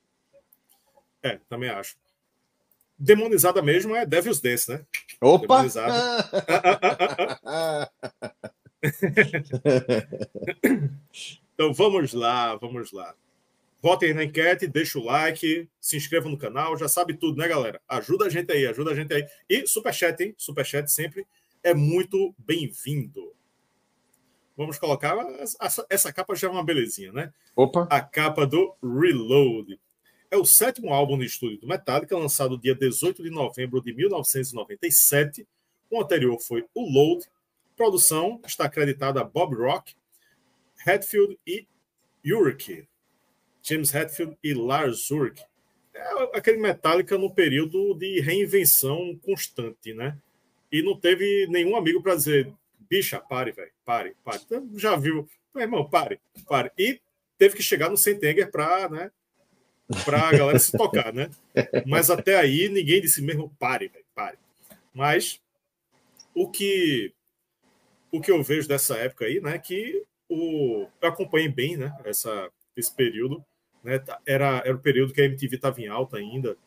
É, 1.24 1.40
também 1.50 1.72
acho. 1.72 1.96
Demonizada 2.98 3.62
mesmo 3.62 3.96
é 3.96 4.06
Devil's 4.06 4.40
Dance, 4.40 4.70
né? 4.70 4.86
Opa! 5.20 5.66
então 11.54 11.74
vamos 11.74 12.14
lá, 12.14 12.56
vamos 12.56 12.92
lá. 12.92 13.14
Votem 13.82 14.14
na 14.14 14.26
enquete, 14.26 14.68
deixa 14.68 15.00
o 15.00 15.04
like, 15.04 15.70
se 15.80 15.96
inscreva 15.96 16.28
no 16.28 16.38
canal, 16.38 16.78
já 16.78 16.88
sabe 16.90 17.14
tudo, 17.14 17.38
né, 17.38 17.48
galera? 17.48 17.82
Ajuda 17.88 18.26
a 18.26 18.30
gente 18.30 18.52
aí, 18.52 18.68
ajuda 18.68 18.92
a 18.92 18.96
gente 18.96 19.14
aí. 19.14 19.26
E 19.50 19.66
superchat, 19.66 20.22
hein? 20.22 20.36
Superchat 20.38 20.92
sempre 20.92 21.26
é 21.64 21.74
muito 21.74 22.36
bem-vindo. 22.38 23.34
Vamos 24.58 24.78
colocar. 24.78 25.16
Essa, 25.40 25.86
essa 25.90 26.12
capa 26.12 26.36
já 26.36 26.50
é 26.50 26.52
uma 26.52 26.66
belezinha, 26.66 27.14
né? 27.14 27.34
Opa! 27.56 27.88
A 27.90 28.02
capa 28.02 28.46
do 28.46 28.76
Reload. 28.84 29.80
É 30.30 30.36
o 30.36 30.44
sétimo 30.44 30.94
álbum 30.94 31.18
de 31.18 31.26
estúdio 31.26 31.62
do 31.62 31.68
Metallica, 31.68 32.18
lançado 32.18 32.60
dia 32.60 32.76
18 32.76 33.24
de 33.24 33.30
novembro 33.30 33.82
de 33.82 33.94
1997. 33.94 35.48
O 35.90 36.02
anterior 36.02 36.38
foi 36.42 36.66
o 36.76 36.82
Load. 36.82 37.26
produção 37.78 38.42
está 38.46 38.66
acreditada 38.66 39.22
a 39.22 39.24
Bob 39.24 39.56
Rock, 39.56 39.96
Hatfield 40.86 41.40
e 41.48 41.66
Urick. 42.26 42.89
James 43.62 43.94
Hetfield 43.94 44.38
e 44.44 44.54
Lars 44.54 45.10
Ulrich. 45.12 45.44
É 45.94 46.38
aquele 46.38 46.58
Metallica 46.58 47.18
no 47.18 47.34
período 47.34 47.94
de 47.96 48.22
reinvenção 48.22 49.20
constante, 49.24 49.94
né? 49.94 50.18
E 50.72 50.82
não 50.82 50.98
teve 50.98 51.48
nenhum 51.48 51.76
amigo 51.76 52.02
para 52.02 52.16
dizer, 52.16 52.54
bicha, 52.90 53.20
pare, 53.20 53.52
velho, 53.52 53.72
pare, 53.84 54.16
pare. 54.24 54.42
Então, 54.46 54.70
já 54.76 54.96
viu, 54.96 55.28
meu 55.54 55.64
irmão, 55.64 55.90
pare, 55.90 56.20
pare. 56.48 56.72
E 56.78 57.00
teve 57.38 57.56
que 57.56 57.64
chegar 57.64 57.90
no 57.90 57.98
Sentenger 57.98 58.52
para, 58.52 58.90
né? 58.90 59.12
Para 60.06 60.30
a 60.30 60.32
galera 60.32 60.60
se 60.60 60.72
tocar, 60.72 61.12
né? 61.12 61.30
Mas 61.86 62.10
até 62.10 62.38
aí 62.38 62.70
ninguém 62.70 63.02
disse 63.02 63.22
mesmo, 63.22 63.54
pare, 63.60 63.88
velho, 63.88 64.06
pare. 64.14 64.38
Mas 64.94 65.42
o 66.34 66.50
que 66.50 67.14
o 68.12 68.20
que 68.20 68.32
eu 68.32 68.42
vejo 68.42 68.68
dessa 68.68 68.98
época 68.98 69.26
aí, 69.26 69.40
né? 69.40 69.58
Que 69.58 70.04
o 70.28 70.88
eu 71.02 71.10
acompanhei 71.10 71.50
bem, 71.50 71.78
né? 71.78 71.96
Essa 72.06 72.50
esse 72.80 72.94
período 72.94 73.44
né? 73.84 74.00
Tá, 74.00 74.20
era, 74.26 74.62
era 74.66 74.76
o 74.76 74.80
período 74.80 75.14
que 75.14 75.22
a 75.22 75.26
MTV 75.26 75.56
estava 75.56 75.82
em 75.82 75.88
alta 75.88 76.18
ainda. 76.18 76.58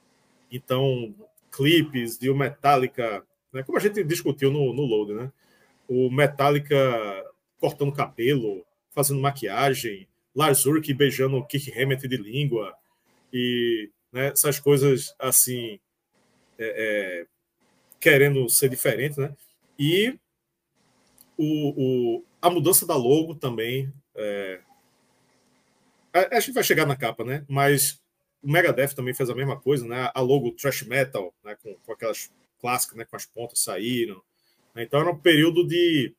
Então, 0.51 1.15
clipes 1.51 2.19
de 2.19 2.31
o 2.31 2.37
Metallica, 2.37 3.25
né? 3.53 3.63
como 3.63 3.79
a 3.79 3.81
gente 3.81 4.03
discutiu 4.05 4.51
no, 4.51 4.73
no 4.73 4.83
Load, 4.83 5.15
né? 5.15 5.33
O 5.89 6.11
Metallica 6.11 6.77
cortando 7.59 7.93
cabelo, 7.93 8.65
fazendo 8.91 9.21
maquiagem, 9.21 10.09
Lars 10.35 10.65
Ulrich 10.65 10.93
beijando 10.95 11.37
o 11.37 11.47
Kirk 11.47 11.71
Hammett 11.79 12.09
de 12.09 12.17
língua, 12.17 12.75
e 13.33 13.91
né, 14.11 14.29
essas 14.29 14.59
coisas 14.59 15.15
assim, 15.19 15.79
é, 16.59 16.65
é, 17.23 17.27
querendo 18.01 18.49
ser 18.49 18.69
diferente, 18.69 19.19
né? 19.19 19.35
E 19.79 20.19
o, 21.37 22.17
o, 22.17 22.25
a 22.41 22.51
mudança 22.51 22.87
da 22.87 22.97
logo 22.97 23.35
também 23.35 23.93
é, 24.15 24.61
a, 26.13 26.41
gente 26.41 26.55
vai 26.55 26.63
chegar 26.63 26.87
na 26.87 26.97
capa, 26.97 27.25
né? 27.25 27.45
Mas 27.49 28.01
o 28.43 28.51
Megadeth 28.51 28.95
também 28.95 29.15
fez 29.15 29.31
a 29.31 29.35
mesma 29.35 29.59
coisa, 29.59 29.87
né? 29.87 30.11
A 30.15 30.21
logo 30.21 30.53
thrash 30.53 30.83
metal, 30.83 31.35
né? 31.43 31.57
Com, 31.63 31.75
com 31.75 31.93
aquelas 31.93 32.31
clássicas, 32.61 32.97
né? 32.97 33.05
Com 33.05 33.17
as 33.17 33.27
pontas 33.27 33.61
saíram. 33.61 34.23
Né? 34.75 34.83
Então 34.83 35.01
era 35.01 35.11
um 35.11 35.19
período 35.19 35.67
de, 35.67 36.15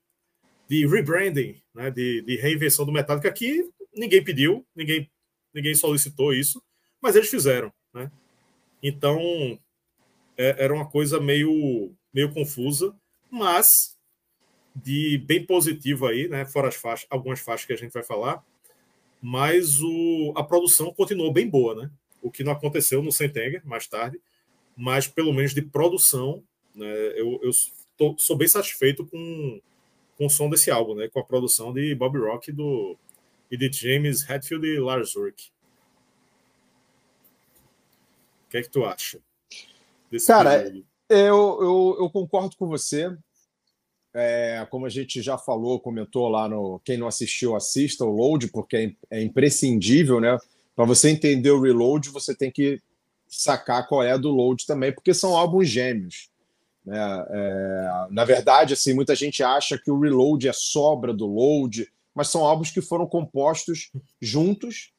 de 0.67 0.87
rebranding, 0.87 1.61
né? 1.73 1.91
De, 1.91 2.21
de 2.21 2.35
reinvenção 2.37 2.85
do 2.85 2.91
Metallica 2.91 3.31
que 3.31 3.69
ninguém 3.95 4.23
pediu, 4.23 4.65
ninguém, 4.75 5.09
ninguém 5.53 5.75
solicitou 5.75 6.33
isso, 6.33 6.61
mas 6.99 7.15
eles 7.15 7.29
fizeram, 7.29 7.71
né? 7.93 8.11
Então 8.81 9.19
é, 10.35 10.63
era 10.63 10.73
uma 10.73 10.89
coisa 10.89 11.19
meio, 11.19 11.93
meio 12.13 12.33
confusa, 12.33 12.95
mas 13.29 13.95
de 14.75 15.19
bem 15.19 15.45
positivo 15.45 16.07
aí, 16.07 16.27
né? 16.27 16.45
Fora 16.45 16.69
as 16.69 16.75
faixas, 16.75 17.05
algumas 17.09 17.39
faixas 17.39 17.67
que 17.67 17.73
a 17.73 17.77
gente 17.77 17.93
vai 17.93 18.03
falar 18.03 18.43
mas 19.25 19.81
o, 19.81 20.33
a 20.35 20.43
produção 20.43 20.93
continuou 20.93 21.31
bem 21.31 21.49
boa, 21.49 21.73
né? 21.73 21.89
O 22.21 22.29
que 22.29 22.43
não 22.43 22.51
aconteceu 22.51 23.01
no 23.01 23.09
Sentenger 23.09 23.65
mais 23.65 23.87
tarde, 23.87 24.19
mas 24.75 25.07
pelo 25.07 25.31
menos 25.31 25.53
de 25.53 25.61
produção, 25.61 26.43
né? 26.75 26.91
Eu, 27.15 27.39
eu 27.41 27.51
tô, 27.95 28.17
sou 28.17 28.35
bem 28.35 28.49
satisfeito 28.49 29.05
com, 29.05 29.61
com 30.17 30.25
o 30.25 30.29
som 30.29 30.49
desse 30.49 30.69
álbum, 30.69 30.95
né? 30.95 31.07
Com 31.07 31.21
a 31.21 31.23
produção 31.23 31.71
de 31.71 31.95
Bob 31.95 32.19
Rock 32.19 32.51
do, 32.51 32.97
e 33.49 33.55
de 33.55 33.71
James 33.71 34.29
Hetfield 34.29 34.67
e 34.67 34.77
Lars 34.77 35.15
Ulrich. 35.15 35.53
O 38.45 38.49
que 38.49 38.57
é 38.57 38.61
que 38.61 38.69
tu 38.69 38.83
acha? 38.83 39.21
Cara, 40.27 40.69
eu, 41.07 41.59
eu, 41.61 41.97
eu 41.97 42.09
concordo 42.09 42.57
com 42.57 42.67
você. 42.67 43.17
É, 44.13 44.67
como 44.69 44.85
a 44.85 44.89
gente 44.89 45.21
já 45.21 45.37
falou, 45.37 45.79
comentou 45.79 46.29
lá 46.29 46.47
no. 46.47 46.79
Quem 46.85 46.97
não 46.97 47.07
assistiu, 47.07 47.55
assista 47.55 48.05
o 48.05 48.15
Load, 48.15 48.47
porque 48.49 48.95
é, 49.09 49.17
é 49.19 49.23
imprescindível, 49.23 50.19
né? 50.19 50.37
Para 50.75 50.85
você 50.85 51.09
entender 51.09 51.51
o 51.51 51.61
Reload, 51.61 52.09
você 52.09 52.35
tem 52.35 52.51
que 52.51 52.79
sacar 53.27 53.87
qual 53.87 54.03
é 54.03 54.17
do 54.17 54.29
Load 54.29 54.65
também, 54.65 54.91
porque 54.91 55.13
são 55.13 55.35
álbuns 55.35 55.67
gêmeos. 55.67 56.29
Né? 56.85 56.97
É, 57.29 58.07
na 58.11 58.25
verdade, 58.25 58.73
assim, 58.73 58.93
muita 58.93 59.15
gente 59.15 59.43
acha 59.43 59.77
que 59.77 59.91
o 59.91 59.99
Reload 59.99 60.47
é 60.47 60.53
sobra 60.53 61.13
do 61.13 61.25
Load, 61.25 61.87
mas 62.13 62.27
são 62.27 62.45
álbuns 62.45 62.71
que 62.71 62.81
foram 62.81 63.07
compostos 63.07 63.91
juntos, 64.21 64.91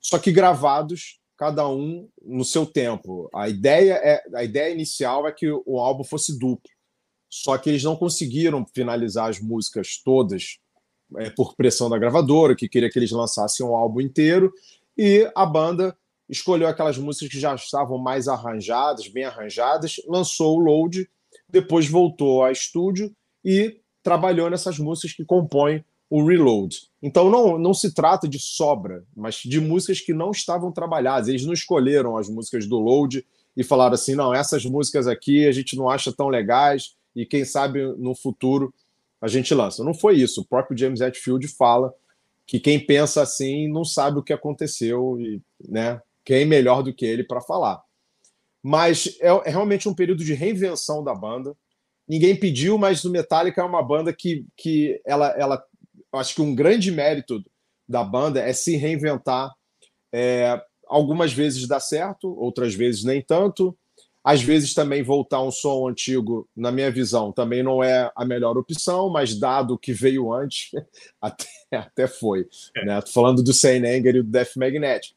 só 0.00 0.18
que 0.18 0.30
gravados 0.30 1.18
cada 1.36 1.68
um 1.68 2.08
no 2.22 2.44
seu 2.44 2.64
tempo. 2.64 3.28
A 3.34 3.48
ideia 3.48 3.94
é 3.94 4.22
a 4.34 4.44
ideia 4.44 4.72
inicial 4.72 5.26
é 5.26 5.32
que 5.32 5.50
o 5.50 5.78
álbum 5.80 6.04
fosse 6.04 6.38
duplo. 6.38 6.70
Só 7.36 7.58
que 7.58 7.68
eles 7.68 7.82
não 7.82 7.96
conseguiram 7.96 8.64
finalizar 8.72 9.28
as 9.28 9.40
músicas 9.40 10.00
todas 10.04 10.60
é, 11.16 11.30
por 11.30 11.56
pressão 11.56 11.90
da 11.90 11.98
gravadora, 11.98 12.54
que 12.54 12.68
queria 12.68 12.88
que 12.88 12.96
eles 12.96 13.10
lançassem 13.10 13.66
um 13.66 13.74
álbum 13.74 14.00
inteiro, 14.00 14.52
e 14.96 15.28
a 15.34 15.44
banda 15.44 15.98
escolheu 16.28 16.68
aquelas 16.68 16.96
músicas 16.96 17.30
que 17.30 17.40
já 17.40 17.52
estavam 17.56 17.98
mais 17.98 18.28
arranjadas, 18.28 19.08
bem 19.08 19.24
arranjadas, 19.24 19.96
lançou 20.06 20.56
o 20.56 20.60
Load, 20.60 21.10
depois 21.48 21.88
voltou 21.88 22.44
a 22.44 22.52
estúdio 22.52 23.12
e 23.44 23.80
trabalhou 24.00 24.48
nessas 24.48 24.78
músicas 24.78 25.12
que 25.12 25.24
compõem 25.24 25.84
o 26.08 26.24
Reload. 26.24 26.82
Então 27.02 27.28
não, 27.28 27.58
não 27.58 27.74
se 27.74 27.92
trata 27.92 28.28
de 28.28 28.38
sobra, 28.38 29.04
mas 29.16 29.38
de 29.44 29.60
músicas 29.60 30.00
que 30.00 30.14
não 30.14 30.30
estavam 30.30 30.70
trabalhadas. 30.70 31.26
Eles 31.26 31.44
não 31.44 31.52
escolheram 31.52 32.16
as 32.16 32.28
músicas 32.28 32.68
do 32.68 32.78
Load 32.78 33.26
e 33.56 33.64
falaram 33.64 33.94
assim: 33.94 34.14
não, 34.14 34.32
essas 34.32 34.64
músicas 34.64 35.08
aqui 35.08 35.48
a 35.48 35.52
gente 35.52 35.76
não 35.76 35.90
acha 35.90 36.12
tão 36.12 36.28
legais, 36.28 36.94
e 37.14 37.24
quem 37.24 37.44
sabe 37.44 37.82
no 37.96 38.14
futuro 38.14 38.72
a 39.20 39.28
gente 39.28 39.54
lança. 39.54 39.82
Não 39.82 39.94
foi 39.94 40.16
isso. 40.16 40.42
O 40.42 40.44
próprio 40.44 40.76
James 40.76 41.00
Hetfield 41.00 41.48
fala 41.48 41.94
que 42.46 42.60
quem 42.60 42.78
pensa 42.78 43.22
assim 43.22 43.68
não 43.68 43.84
sabe 43.84 44.18
o 44.18 44.22
que 44.22 44.32
aconteceu 44.32 45.18
e, 45.18 45.40
né, 45.66 46.00
quem 46.24 46.44
melhor 46.44 46.82
do 46.82 46.92
que 46.92 47.06
ele 47.06 47.24
para 47.24 47.40
falar. 47.40 47.82
Mas 48.62 49.16
é, 49.20 49.28
é, 49.28 49.50
realmente 49.50 49.88
um 49.88 49.94
período 49.94 50.24
de 50.24 50.34
reinvenção 50.34 51.02
da 51.02 51.14
banda. 51.14 51.56
Ninguém 52.08 52.36
pediu, 52.36 52.76
mas 52.76 53.04
o 53.04 53.10
Metallica 53.10 53.60
é 53.60 53.64
uma 53.64 53.82
banda 53.82 54.12
que, 54.12 54.46
que 54.56 55.00
ela, 55.06 55.28
ela, 55.38 55.64
acho 56.12 56.34
que 56.34 56.42
um 56.42 56.54
grande 56.54 56.90
mérito 56.90 57.42
da 57.88 58.04
banda 58.04 58.40
é 58.40 58.52
se 58.52 58.76
reinventar. 58.76 59.50
É, 60.12 60.60
algumas 60.86 61.32
vezes 61.32 61.66
dá 61.66 61.80
certo, 61.80 62.28
outras 62.38 62.74
vezes 62.74 63.04
nem 63.04 63.22
tanto. 63.22 63.76
Às 64.24 64.42
vezes 64.42 64.72
também 64.72 65.02
voltar 65.02 65.42
um 65.42 65.50
som 65.50 65.86
antigo, 65.86 66.48
na 66.56 66.72
minha 66.72 66.90
visão, 66.90 67.30
também 67.30 67.62
não 67.62 67.84
é 67.84 68.10
a 68.16 68.24
melhor 68.24 68.56
opção, 68.56 69.10
mas 69.10 69.38
dado 69.38 69.76
que 69.76 69.92
veio 69.92 70.32
antes, 70.32 70.70
até, 71.20 71.46
até 71.70 72.06
foi. 72.06 72.48
É. 72.74 72.86
Né? 72.86 73.02
Falando 73.12 73.42
do 73.42 73.52
Saint 73.52 73.84
Anger 73.84 74.16
e 74.16 74.22
do 74.22 74.30
Death 74.30 74.56
Magnet. 74.56 75.14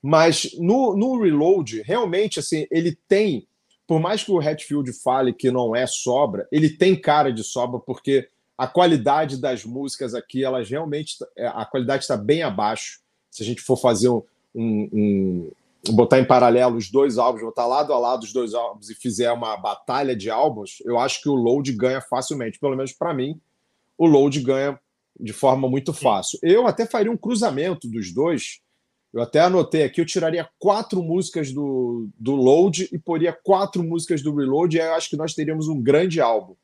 Mas 0.00 0.54
no, 0.58 0.96
no 0.96 1.20
Reload, 1.20 1.82
realmente, 1.82 2.38
assim, 2.38 2.66
ele 2.70 2.96
tem, 3.08 3.44
por 3.86 3.98
mais 3.98 4.22
que 4.22 4.30
o 4.30 4.38
Hatfield 4.38 4.92
fale 4.92 5.32
que 5.32 5.50
não 5.50 5.74
é 5.74 5.86
sobra, 5.86 6.46
ele 6.52 6.70
tem 6.70 6.94
cara 6.94 7.32
de 7.32 7.42
sobra, 7.42 7.80
porque 7.80 8.28
a 8.56 8.68
qualidade 8.68 9.36
das 9.36 9.64
músicas 9.64 10.14
aqui, 10.14 10.44
elas 10.44 10.70
realmente, 10.70 11.16
é, 11.36 11.48
a 11.48 11.64
qualidade 11.64 12.04
está 12.04 12.16
bem 12.16 12.42
abaixo. 12.42 13.00
Se 13.30 13.42
a 13.42 13.46
gente 13.46 13.62
for 13.62 13.76
fazer 13.76 14.08
um, 14.08 14.22
um, 14.54 15.50
botar 15.90 16.18
em 16.18 16.26
paralelo 16.26 16.76
os 16.76 16.90
dois 16.90 17.18
álbuns, 17.18 17.42
botar 17.42 17.66
lado 17.66 17.92
a 17.92 17.98
lado 17.98 18.22
os 18.22 18.32
dois 18.32 18.54
álbuns 18.54 18.88
e 18.90 18.94
fizer 18.94 19.30
uma 19.32 19.56
batalha 19.56 20.16
de 20.16 20.30
álbuns, 20.30 20.78
eu 20.84 20.98
acho 20.98 21.22
que 21.22 21.28
o 21.28 21.34
Load 21.34 21.72
ganha 21.72 22.00
facilmente. 22.00 22.58
Pelo 22.58 22.76
menos 22.76 22.92
para 22.92 23.12
mim, 23.12 23.40
o 23.98 24.06
Load 24.06 24.40
ganha 24.40 24.78
de 25.18 25.32
forma 25.32 25.68
muito 25.68 25.92
fácil. 25.92 26.38
Eu 26.42 26.66
até 26.66 26.86
faria 26.86 27.10
um 27.10 27.16
cruzamento 27.16 27.88
dos 27.88 28.12
dois 28.12 28.60
Eu 29.12 29.22
até 29.22 29.38
anotei 29.38 29.84
aqui, 29.84 30.00
eu 30.00 30.06
tiraria 30.06 30.48
quatro 30.58 31.00
músicas 31.00 31.52
do, 31.52 32.08
do 32.18 32.34
Load 32.34 32.88
e 32.92 32.98
poria 32.98 33.32
quatro 33.32 33.80
músicas 33.84 34.20
do 34.20 34.34
Reload, 34.34 34.76
e 34.76 34.80
eu 34.80 34.92
acho 34.94 35.08
que 35.08 35.16
nós 35.16 35.34
teríamos 35.34 35.68
um 35.68 35.80
grande 35.80 36.20
álbum. 36.20 36.56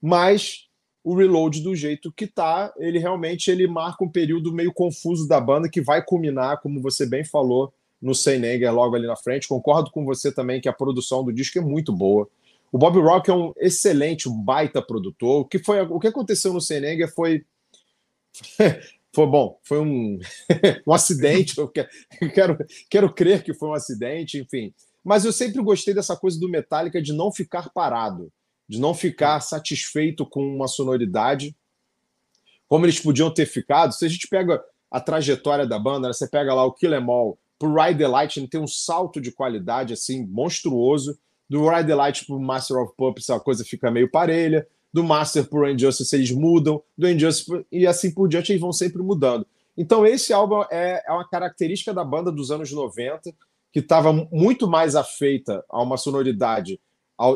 Mas 0.00 0.68
o 1.02 1.16
Reload, 1.16 1.60
do 1.62 1.74
jeito 1.74 2.12
que 2.12 2.28
tá, 2.28 2.72
ele 2.78 3.00
realmente 3.00 3.50
ele 3.50 3.66
marca 3.66 4.04
um 4.04 4.08
período 4.08 4.52
meio 4.52 4.72
confuso 4.72 5.26
da 5.26 5.40
banda 5.40 5.68
que 5.68 5.80
vai 5.80 6.04
culminar, 6.04 6.60
como 6.60 6.80
você 6.80 7.04
bem 7.04 7.24
falou, 7.24 7.72
no 8.00 8.14
Seinegger 8.14 8.72
logo 8.72 8.96
ali 8.96 9.06
na 9.06 9.16
frente. 9.16 9.48
Concordo 9.48 9.90
com 9.90 10.04
você 10.04 10.32
também 10.32 10.60
que 10.60 10.68
a 10.68 10.72
produção 10.72 11.24
do 11.24 11.32
disco 11.32 11.58
é 11.58 11.62
muito 11.62 11.92
boa. 11.92 12.28
O 12.72 12.78
Bob 12.78 12.98
Rock 13.00 13.30
é 13.30 13.34
um 13.34 13.52
excelente, 13.58 14.28
um 14.28 14.42
baita 14.42 14.80
produtor. 14.80 15.40
O 15.40 15.44
que, 15.44 15.58
foi, 15.58 15.80
o 15.82 15.98
que 15.98 16.06
aconteceu 16.06 16.52
no 16.52 16.60
Seinegger 16.60 17.12
foi 17.12 17.44
foi 19.12 19.26
bom, 19.26 19.58
foi 19.62 19.80
um, 19.80 20.18
um 20.86 20.92
acidente. 20.92 21.58
Eu 21.58 21.68
quero, 21.68 22.58
quero 22.88 23.12
crer 23.12 23.42
que 23.42 23.52
foi 23.52 23.68
um 23.68 23.74
acidente, 23.74 24.38
enfim. 24.38 24.72
Mas 25.02 25.24
eu 25.24 25.32
sempre 25.32 25.62
gostei 25.62 25.94
dessa 25.94 26.16
coisa 26.16 26.38
do 26.38 26.48
Metallica 26.48 27.02
de 27.02 27.12
não 27.12 27.32
ficar 27.32 27.70
parado, 27.70 28.32
de 28.68 28.78
não 28.78 28.94
ficar 28.94 29.40
satisfeito 29.40 30.26
com 30.26 30.42
uma 30.42 30.68
sonoridade, 30.68 31.56
como 32.68 32.84
eles 32.84 33.00
podiam 33.00 33.32
ter 33.32 33.46
ficado. 33.46 33.92
Se 33.92 34.04
a 34.04 34.08
gente 34.08 34.28
pega 34.28 34.62
a 34.90 35.00
trajetória 35.00 35.66
da 35.66 35.78
banda, 35.78 36.08
né, 36.08 36.12
você 36.12 36.28
pega 36.28 36.54
lá 36.54 36.64
o 36.64 36.72
Kill 36.72 36.94
Em 36.94 37.02
All, 37.02 37.38
pro 37.60 37.74
Ride 37.74 37.98
the 37.98 38.08
Light, 38.08 38.48
tem 38.48 38.60
um 38.60 38.66
salto 38.66 39.20
de 39.20 39.30
qualidade 39.30 39.92
assim 39.92 40.26
monstruoso. 40.26 41.16
Do 41.48 41.68
Ride 41.68 41.86
the 41.86 41.94
Light 41.94 42.24
pro 42.24 42.40
Master 42.40 42.78
of 42.78 42.94
Puppets, 42.96 43.28
a 43.28 43.38
coisa 43.38 43.64
fica 43.64 43.90
meio 43.90 44.10
parelha 44.10 44.66
do 44.92 45.04
Master 45.04 45.44
pro 45.48 45.68
Injustice 45.70 46.14
eles 46.14 46.30
mudam, 46.30 46.82
do 46.96 47.08
Injustice 47.08 47.64
e 47.70 47.86
assim 47.86 48.10
por 48.10 48.28
diante 48.28 48.50
eles 48.50 48.60
vão 48.60 48.72
sempre 48.72 49.02
mudando. 49.02 49.46
Então 49.76 50.04
esse 50.04 50.32
álbum 50.32 50.62
é, 50.70 51.02
é 51.06 51.12
uma 51.12 51.28
característica 51.28 51.94
da 51.94 52.04
banda 52.04 52.32
dos 52.32 52.50
anos 52.50 52.72
90 52.72 53.32
que 53.72 53.78
estava 53.78 54.12
muito 54.32 54.66
mais 54.66 54.96
afeita 54.96 55.64
a 55.68 55.80
uma 55.80 55.96
sonoridade 55.96 56.80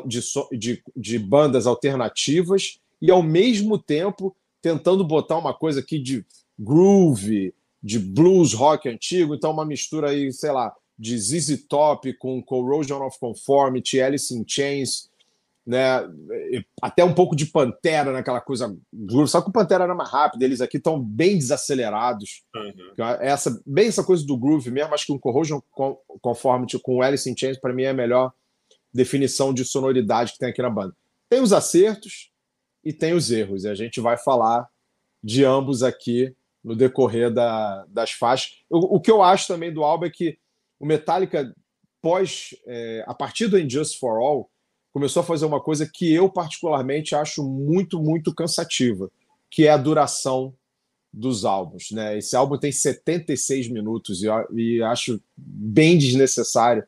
de, 0.06 0.20
de, 0.52 0.82
de 0.96 1.18
bandas 1.18 1.66
alternativas 1.66 2.80
e 3.00 3.10
ao 3.10 3.22
mesmo 3.22 3.78
tempo 3.78 4.34
tentando 4.60 5.04
botar 5.04 5.38
uma 5.38 5.54
coisa 5.54 5.80
aqui 5.80 5.98
de 5.98 6.24
groove, 6.58 7.54
de 7.84 7.98
blues 7.98 8.54
rock 8.54 8.88
antigo, 8.88 9.34
então 9.34 9.50
uma 9.52 9.66
mistura 9.66 10.08
aí, 10.08 10.32
sei 10.32 10.50
lá, 10.50 10.74
de 10.98 11.18
ZZ 11.18 11.66
Top 11.68 12.10
com 12.14 12.42
Corrosion 12.42 13.04
of 13.04 13.18
Conformity, 13.20 14.00
Alice 14.00 14.34
in 14.34 14.42
Chains, 14.48 15.10
né? 15.66 16.00
Até 16.80 17.04
um 17.04 17.12
pouco 17.12 17.36
de 17.36 17.44
Pantera 17.44 18.10
naquela 18.10 18.40
coisa 18.40 18.74
só 19.26 19.42
que 19.42 19.50
o 19.50 19.52
Pantera 19.52 19.84
era 19.84 19.94
mais 19.94 20.10
rápido, 20.10 20.42
eles 20.42 20.62
aqui 20.62 20.78
estão 20.78 20.98
bem 20.98 21.36
desacelerados. 21.36 22.42
Uhum. 22.54 23.04
Essa, 23.20 23.62
bem 23.66 23.88
essa 23.88 24.02
coisa 24.02 24.24
do 24.24 24.36
groove 24.36 24.70
mesmo, 24.70 24.94
acho 24.94 25.04
que 25.04 25.12
um 25.12 25.18
Corrosion 25.18 25.60
Conformity 26.22 26.78
com 26.78 27.02
Alice 27.02 27.28
in 27.30 27.36
Chains 27.36 27.58
para 27.58 27.74
mim 27.74 27.82
é 27.82 27.90
a 27.90 27.94
melhor 27.94 28.32
definição 28.92 29.52
de 29.52 29.62
sonoridade 29.62 30.32
que 30.32 30.38
tem 30.38 30.48
aqui 30.48 30.62
na 30.62 30.70
banda. 30.70 30.96
Tem 31.28 31.40
os 31.42 31.52
acertos 31.52 32.30
e 32.82 32.94
tem 32.94 33.12
os 33.12 33.30
erros, 33.30 33.64
e 33.64 33.68
a 33.68 33.74
gente 33.74 34.00
vai 34.00 34.16
falar 34.16 34.68
de 35.22 35.44
ambos 35.44 35.82
aqui 35.82 36.34
no 36.64 36.74
decorrer 36.74 37.32
da, 37.32 37.84
das 37.88 38.10
faixas. 38.12 38.62
O, 38.70 38.96
o 38.96 39.00
que 39.00 39.10
eu 39.10 39.22
acho 39.22 39.46
também 39.46 39.72
do 39.72 39.84
álbum 39.84 40.06
é 40.06 40.10
que 40.10 40.38
o 40.80 40.86
Metallica 40.86 41.54
pós, 42.00 42.54
é, 42.66 43.04
a 43.06 43.14
partir 43.14 43.46
do 43.46 43.58
Injustice 43.58 43.98
for 43.98 44.18
All, 44.18 44.50
começou 44.92 45.20
a 45.20 45.24
fazer 45.24 45.44
uma 45.44 45.60
coisa 45.60 45.90
que 45.92 46.12
eu 46.12 46.28
particularmente 46.28 47.14
acho 47.14 47.42
muito, 47.42 48.00
muito 48.00 48.34
cansativa, 48.34 49.10
que 49.50 49.66
é 49.66 49.70
a 49.70 49.76
duração 49.76 50.54
dos 51.12 51.44
álbuns. 51.44 51.90
Né? 51.90 52.18
Esse 52.18 52.36
álbum 52.36 52.58
tem 52.58 52.72
76 52.72 53.68
minutos 53.68 54.22
e, 54.22 54.26
e 54.54 54.82
acho 54.82 55.20
bem 55.36 55.96
desnecessário 55.96 56.84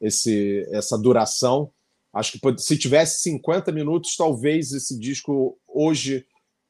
esse, 0.00 0.66
essa 0.70 0.96
duração. 0.98 1.70
Acho 2.12 2.38
que 2.38 2.62
se 2.62 2.78
tivesse 2.78 3.22
50 3.22 3.72
minutos, 3.72 4.16
talvez 4.16 4.72
esse 4.72 4.98
disco 4.98 5.58
hoje 5.66 6.24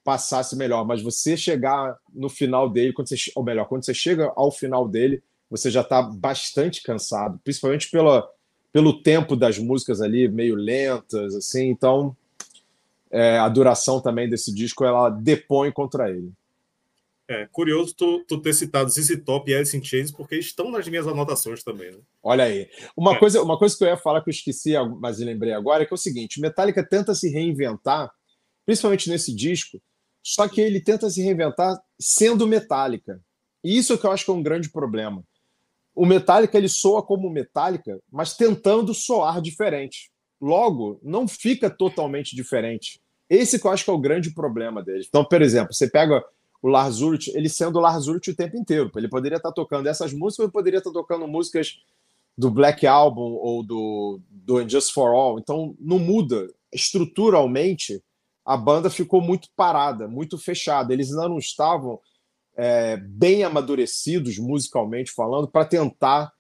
passasse 0.05 0.55
melhor, 0.55 0.87
mas 0.87 1.03
você 1.03 1.37
chegar 1.37 1.97
no 2.13 2.29
final 2.29 2.69
dele, 2.69 2.93
quando 2.93 3.09
você, 3.09 3.17
ou 3.35 3.43
melhor, 3.43 3.65
quando 3.67 3.85
você 3.85 3.95
chega 3.95 4.31
ao 4.37 4.53
final 4.53 4.87
dele, 4.87 5.23
você 5.51 5.71
já 5.71 5.81
está 5.81 6.03
bastante 6.03 6.83
cansado, 6.83 7.41
principalmente 7.43 7.91
pela, 7.91 8.29
pelo 8.73 9.03
tempo 9.03 9.35
das 9.35 9.59
músicas 9.59 10.01
ali, 10.01 10.29
meio 10.29 10.55
lentas, 10.55 11.35
assim, 11.35 11.69
então 11.69 12.15
é, 13.11 13.39
a 13.39 13.49
duração 13.49 14.01
também 14.01 14.29
desse 14.29 14.53
disco 14.53 14.85
ela 14.85 15.09
depõe 15.09 15.73
contra 15.73 16.11
ele. 16.11 16.33
É 17.27 17.47
curioso 17.51 17.95
tu, 17.97 18.23
tu 18.29 18.39
ter 18.39 18.53
citado 18.53 18.91
ZZ 18.91 19.23
Top 19.25 19.51
e 19.51 19.55
Alice 19.55 19.75
in 19.75 19.83
Chains, 19.83 20.11
porque 20.11 20.37
estão 20.37 20.71
nas 20.71 20.87
minhas 20.87 21.07
anotações 21.07 21.63
também. 21.63 21.91
Né? 21.91 21.99
Olha 22.23 22.45
aí. 22.45 22.69
Uma, 22.95 23.15
é. 23.15 23.19
coisa, 23.19 23.43
uma 23.43 23.59
coisa 23.59 23.77
que 23.77 23.83
eu 23.83 23.89
ia 23.89 23.97
falar 23.97 24.21
que 24.21 24.29
eu 24.29 24.33
esqueci, 24.33 24.73
mas 25.01 25.19
lembrei 25.21 25.55
agora, 25.55 25.85
é 25.85 25.87
que 25.87 25.95
é 25.95 25.97
o 25.97 25.99
seguinte: 25.99 26.41
Metallica 26.41 26.87
tenta 26.87 27.15
se 27.15 27.31
reinventar, 27.31 28.13
principalmente 28.67 29.09
nesse 29.09 29.35
disco, 29.35 29.81
só 30.25 30.49
que 30.49 30.61
ele 30.61 30.81
tenta 30.81 31.09
se 31.09 31.23
reinventar 31.23 31.81
sendo 32.01 32.49
Metallica. 32.49 33.21
E 33.63 33.79
isso 33.79 33.93
é 33.93 33.97
que 33.97 34.05
eu 34.05 34.11
acho 34.11 34.25
que 34.25 34.31
é 34.33 34.35
um 34.35 34.43
grande 34.43 34.69
problema 34.71 35.23
o 35.95 36.05
Metallica 36.05 36.59
ele 36.59 36.69
soa 36.69 37.03
como 37.03 37.31
Metallica, 37.31 38.01
mas 38.11 38.35
tentando 38.37 38.93
soar 38.93 39.41
diferente. 39.41 40.11
Logo, 40.41 40.99
não 41.03 41.29
fica 41.29 41.71
totalmente 41.71 42.35
diferente. 42.35 43.01
Esse 43.31 43.59
que 43.59 43.67
eu 43.67 43.71
acho 43.71 43.85
que 43.85 43.91
é 43.91 43.93
o 43.93 43.99
grande 43.99 44.35
problema 44.35 44.83
dele. 44.83 45.05
Então, 45.09 45.25
por 45.25 45.41
exemplo, 45.41 45.73
você 45.73 45.89
pega 45.89 46.23
o 46.61 46.69
Lars 46.69 47.01
Ulrich, 47.01 47.31
ele 47.35 47.49
sendo 47.49 47.79
o 47.79 47.81
Lars 47.81 48.07
Ulrich 48.07 48.31
o 48.31 48.37
tempo 48.37 48.57
inteiro. 48.57 48.91
Ele 48.97 49.09
poderia 49.09 49.37
estar 49.37 49.53
tocando 49.53 49.87
essas 49.87 50.13
músicas, 50.13 50.45
ele 50.45 50.53
poderia 50.53 50.79
estar 50.79 50.91
tocando 50.91 51.29
músicas 51.29 51.79
do 52.37 52.51
Black 52.51 52.87
Album 52.87 53.39
ou 53.41 53.63
do, 53.63 54.21
do 54.29 54.69
Just 54.69 54.93
For 54.93 55.15
All. 55.15 55.39
Então, 55.39 55.77
não 55.79 55.99
muda. 55.99 56.49
Estruturalmente, 56.73 58.03
a 58.45 58.57
banda 58.57 58.91
ficou 58.91 59.21
muito 59.21 59.49
parada, 59.57 60.07
muito 60.07 60.37
fechada. 60.37 60.93
Eles 60.93 61.11
ainda 61.11 61.29
não 61.29 61.39
estavam 61.39 62.01
é, 62.57 62.97
bem 62.97 63.43
amadurecidos 63.43 64.39
musicalmente 64.39 65.11
falando 65.11 65.49
para 65.49 65.65
tentar 65.65 66.33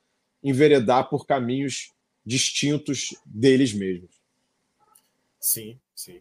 enveredar 0.43 1.09
por 1.09 1.27
caminhos 1.27 1.91
distintos 2.25 3.15
deles 3.25 3.73
mesmos. 3.73 4.15
Sim, 5.41 5.79
sim. 5.95 6.21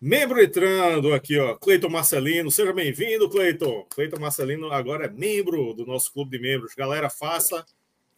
Membro 0.00 0.42
entrando 0.42 1.14
aqui, 1.14 1.38
ó, 1.38 1.54
Cleiton 1.54 1.88
Marcelino, 1.88 2.50
seja 2.50 2.72
bem-vindo, 2.72 3.28
Cleiton. 3.30 3.86
Cleiton 3.88 4.20
Marcelino 4.20 4.70
agora 4.70 5.06
é 5.06 5.10
membro 5.10 5.72
do 5.72 5.86
nosso 5.86 6.12
clube 6.12 6.36
de 6.36 6.42
membros. 6.42 6.74
Galera, 6.74 7.08
faça 7.08 7.64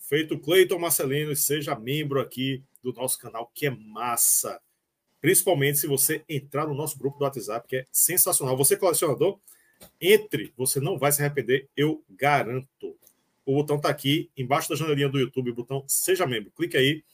feito 0.01 0.39
Cleiton 0.39 0.79
Marcelino 0.79 1.31
e 1.31 1.37
seja 1.37 1.79
membro 1.79 2.21
aqui 2.21 2.63
do 2.83 2.93
nosso 2.93 3.19
canal, 3.19 3.51
que 3.55 3.67
é 3.67 3.71
massa. 3.71 4.61
Principalmente 5.21 5.79
se 5.79 5.87
você 5.87 6.25
entrar 6.29 6.67
no 6.67 6.75
nosso 6.75 6.99
grupo 6.99 7.19
do 7.19 7.25
WhatsApp, 7.25 7.67
que 7.67 7.77
é 7.77 7.87
sensacional. 7.91 8.57
Você, 8.57 8.77
colecionador, 8.77 9.39
entre, 10.01 10.53
você 10.57 10.81
não 10.81 10.99
vai 10.99 11.13
se 11.13 11.21
arrepender, 11.23 11.69
eu 11.77 12.03
garanto. 12.11 12.97
O 13.45 13.55
botão 13.55 13.77
está 13.77 13.89
aqui 13.89 14.31
embaixo 14.37 14.69
da 14.69 14.77
janelinha 14.77 15.09
do 15.09 15.19
YouTube, 15.19 15.51
o 15.51 15.55
botão 15.55 15.85
Seja 15.87 16.27
Membro. 16.27 16.51
Clique 16.51 16.77
aí 16.77 17.05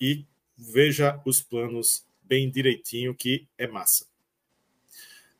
e 0.00 0.24
veja 0.56 1.20
os 1.24 1.42
planos 1.42 2.06
bem 2.22 2.50
direitinho, 2.50 3.14
que 3.14 3.46
é 3.56 3.66
massa. 3.66 4.06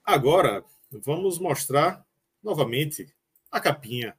Agora, 0.05 0.65
vamos 0.91 1.39
mostrar 1.39 2.05
novamente 2.43 3.13
a 3.51 3.61
capinha. 3.61 4.17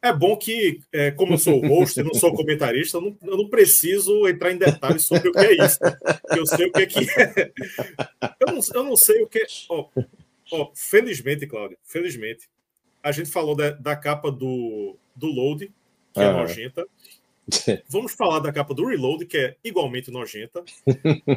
É 0.00 0.12
bom 0.12 0.36
que, 0.36 0.80
é, 0.92 1.10
como 1.10 1.34
eu 1.34 1.38
sou 1.38 1.62
o 1.62 1.68
host 1.68 1.98
e 1.98 2.04
não 2.04 2.14
sou 2.14 2.32
comentarista, 2.32 2.98
eu 2.98 3.00
não, 3.00 3.16
eu 3.22 3.36
não, 3.36 3.48
preciso 3.48 4.28
entrar 4.28 4.52
em 4.52 4.56
detalhes 4.56 5.04
sobre 5.04 5.28
o 5.28 5.32
que 5.32 5.38
é 5.40 5.64
isso. 5.64 5.78
Eu 6.36 6.46
sei 6.46 6.66
o 6.66 6.72
que 6.72 6.82
é 6.82 6.86
que 6.86 6.98
é. 7.00 7.52
Eu 8.38 8.52
não, 8.52 8.60
eu 8.74 8.84
não 8.84 8.96
sei 8.96 9.22
o 9.22 9.26
que 9.26 9.38
é. 9.38 9.46
Oh, 9.68 9.88
Oh, 10.50 10.70
felizmente, 10.74 11.46
Cláudio, 11.46 11.76
felizmente, 11.84 12.48
a 13.02 13.12
gente 13.12 13.30
falou 13.30 13.54
da, 13.54 13.70
da 13.70 13.94
capa 13.94 14.30
do, 14.30 14.96
do 15.14 15.26
Load, 15.26 15.70
que 16.12 16.20
é 16.20 16.32
nojenta. 16.32 16.86
Vamos 17.88 18.12
falar 18.12 18.40
da 18.40 18.52
capa 18.52 18.74
do 18.74 18.86
Reload, 18.86 19.26
que 19.26 19.36
é 19.36 19.56
igualmente 19.62 20.10
nojenta. 20.10 20.62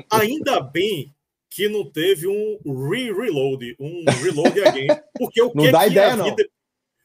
Ainda 0.10 0.62
bem 0.62 1.13
que 1.50 1.67
não 1.67 1.89
teve 1.89 2.28
um 2.28 2.58
re-reload, 2.89 3.76
um 3.80 4.04
reload 4.24 4.62
again, 4.62 4.88
porque 5.17 5.41
o 5.41 5.52
que 5.52 5.58
não 5.58 5.65
é 5.65 5.71
dá 5.71 5.80
que 5.82 5.91
ideia, 5.91 6.15
não. 6.15 6.26
Vida... 6.26 6.43
Não, 6.43 6.61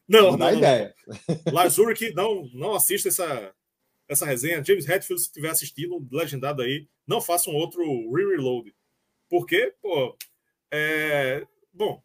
não, 0.09 0.33
não 0.33 0.39
dá 0.39 0.51
não, 0.51 0.59
ideia. 0.59 0.95
Lazuric, 1.53 2.13
não, 2.15 2.49
não 2.55 2.75
assista 2.75 3.09
essa, 3.09 3.55
essa 4.09 4.27
resenha. 4.27 4.65
James 4.65 4.89
Hetfield, 4.89 5.21
se 5.21 5.29
estiver 5.29 5.51
assistindo, 5.51 6.07
legendado 6.11 6.63
aí, 6.63 6.87
não 7.07 7.21
faça 7.21 7.51
um 7.51 7.55
outro 7.55 7.83
re-reload. 8.13 8.75
Porque, 9.29 9.75
pô, 9.83 10.17
é, 10.73 11.47
Bom, 11.77 12.03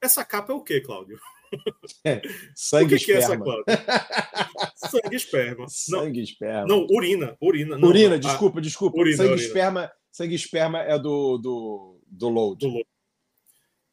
essa 0.00 0.24
capa 0.24 0.54
é 0.54 0.56
o 0.56 0.62
que, 0.62 0.80
Cláudio? 0.80 1.18
É, 2.02 2.22
sangue 2.56 2.94
o 2.94 2.98
que, 2.98 3.04
que 3.04 3.12
é 3.12 3.16
essa 3.16 3.36
capa? 3.36 3.62
sangue 4.74 5.16
esperma. 5.16 5.66
Sangue 5.68 6.16
não, 6.16 6.24
esperma. 6.24 6.66
Não, 6.66 6.86
urina. 6.90 7.36
Urina, 7.42 7.76
não, 7.76 7.90
urina 7.90 8.18
desculpa, 8.18 8.58
desculpa. 8.58 8.98
Urina, 8.98 9.18
sangue, 9.18 9.32
urina. 9.32 9.46
Esperma, 9.46 9.92
sangue 10.10 10.34
esperma 10.34 10.78
é 10.78 10.98
do, 10.98 11.36
do, 11.36 12.00
do 12.06 12.28
load. 12.30 12.58
Do 12.58 12.72
load. 12.72 12.86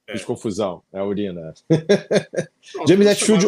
É. 0.09 0.13
Fiz 0.13 0.25
confusão. 0.25 0.81
É 0.91 0.99
a 0.99 1.05
urina. 1.05 1.53
Não, 2.75 2.87
James 2.87 3.07
Hetfield. 3.07 3.47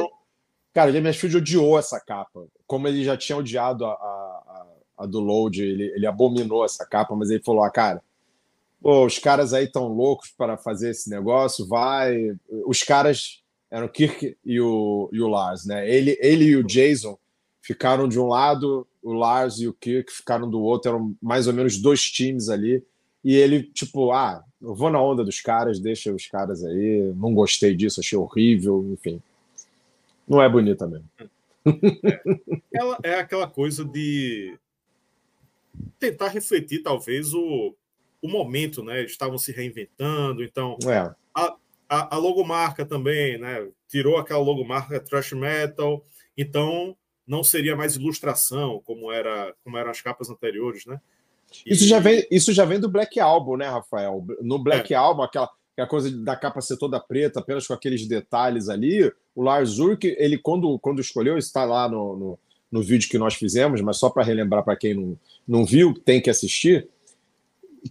Cara, 0.74 0.92
James 0.92 1.16
Hetfield 1.16 1.38
odiou 1.38 1.78
essa 1.78 2.00
capa. 2.00 2.48
Como 2.68 2.88
ele 2.88 3.04
já 3.04 3.18
tinha 3.18 3.38
odiado 3.38 3.86
a, 3.86 3.92
a, 3.92 4.66
a 5.00 5.06
do 5.06 5.20
Load, 5.20 5.62
ele, 5.62 5.92
ele 5.96 6.06
abominou 6.06 6.64
essa 6.64 6.86
capa, 6.86 7.16
mas 7.16 7.30
ele 7.30 7.44
falou: 7.44 7.64
ah, 7.64 7.72
cara, 7.72 8.02
pô, 8.82 9.06
os 9.06 9.20
caras 9.20 9.54
aí 9.54 9.66
estão 9.66 9.88
loucos 9.88 10.32
para 10.32 10.56
fazer 10.56 10.92
esse 10.92 11.10
negócio, 11.10 11.68
vai. 11.68 12.38
Os 12.66 12.84
caras 12.84 13.42
eram 13.70 13.88
o 13.88 13.90
Kirk 13.90 14.38
e 14.46 14.62
o, 14.62 15.10
e 15.12 15.22
o 15.22 15.28
Lars, 15.28 15.66
né? 15.66 15.90
Ele, 15.90 16.18
ele 16.22 16.46
e 16.46 16.56
o 16.56 16.64
Jason 16.64 17.18
ficaram 17.62 18.08
de 18.08 18.20
um 18.20 18.28
lado, 18.28 18.88
o 19.02 19.14
Lars 19.14 19.60
e 19.60 19.68
o 19.68 19.74
Kirk 19.74 20.12
ficaram 20.12 20.50
do 20.50 20.62
outro, 20.62 20.92
eram 20.92 21.16
mais 21.22 21.48
ou 21.48 21.54
menos 21.54 21.78
dois 21.78 22.02
times 22.02 22.50
ali. 22.50 22.84
E 23.24 23.36
ele, 23.36 23.64
tipo, 23.64 24.12
ah, 24.12 24.44
eu 24.62 24.76
vou 24.76 24.90
na 24.90 25.02
onda 25.02 25.24
dos 25.24 25.40
caras, 25.40 25.80
deixa 25.80 26.14
os 26.14 26.28
caras 26.28 26.64
aí, 26.64 27.14
não 27.16 27.34
gostei 27.34 27.76
disso, 27.76 28.00
achei 28.00 28.18
horrível, 28.18 28.88
enfim. 28.92 29.22
Não 30.28 30.42
é 30.42 30.50
bonita 30.50 30.88
mesmo. 30.88 31.06
É, 31.20 31.30
ela 32.74 32.98
é 33.04 33.14
aquela 33.16 33.48
coisa 33.48 33.86
de 33.86 34.58
tentar 36.00 36.30
refletir, 36.30 36.82
talvez, 36.82 37.34
o, 37.34 37.76
o 38.22 38.28
momento, 38.28 38.84
né? 38.84 39.04
Estavam 39.04 39.38
se 39.38 39.52
reinventando, 39.52 40.44
então 40.44 40.78
é. 40.86 41.14
a, 41.36 41.56
a, 41.90 42.16
a, 42.16 42.18
logomarca 42.18 42.86
também, 42.86 43.38
né? 43.38 43.68
Tirou 43.88 44.18
aquela 44.18 44.40
logomarca 44.40 45.00
thrash 45.00 45.34
metal, 45.34 46.04
então 46.38 46.96
não 47.28 47.44
seria 47.44 47.76
mais 47.76 47.96
ilustração 47.96 48.82
como 48.84 49.12
era 49.12 49.54
como 49.64 49.78
eram 49.78 49.92
as 49.92 50.02
capas 50.02 50.30
anteriores, 50.30 50.86
né? 50.86 51.00
E... 51.66 51.74
Isso 51.74 51.86
já 51.86 52.00
vem 52.00 52.26
isso 52.32 52.54
já 52.54 52.66
vem 52.66 52.80
do 52.80 52.90
Black 52.90 53.20
Album, 53.20 53.58
né, 53.58 53.68
Rafael? 53.68 54.26
No 54.42 54.60
Black 54.60 54.94
é. 54.94 54.98
Album, 54.98 55.24
aquela 55.24 55.50
a 55.82 55.88
coisa 55.88 56.12
da 56.12 56.36
capa 56.36 56.62
ser 56.62 56.78
toda 56.78 57.00
preta, 57.00 57.40
apenas 57.40 57.66
com 57.66 57.74
aqueles 57.74 58.08
detalhes 58.08 58.70
ali. 58.70 59.12
O 59.36 59.42
Lars 59.42 59.80
Ulrich, 59.80 60.16
ele 60.18 60.38
quando, 60.38 60.78
quando 60.80 61.02
escolheu, 61.02 61.38
está 61.38 61.66
lá 61.66 61.90
no, 61.90 62.16
no, 62.16 62.40
no 62.72 62.84
vídeo 62.84 63.10
que 63.10 63.18
nós 63.18 63.36
fizemos, 63.36 63.82
mas 63.82 63.98
só 63.98 64.10
para 64.10 64.24
relembrar 64.24 64.64
para 64.64 64.76
quem 64.76 64.94
não, 64.94 65.18
não 65.48 65.66
viu, 65.66 65.94
tem 65.94 66.22
que 66.22 66.30
assistir, 66.30 66.88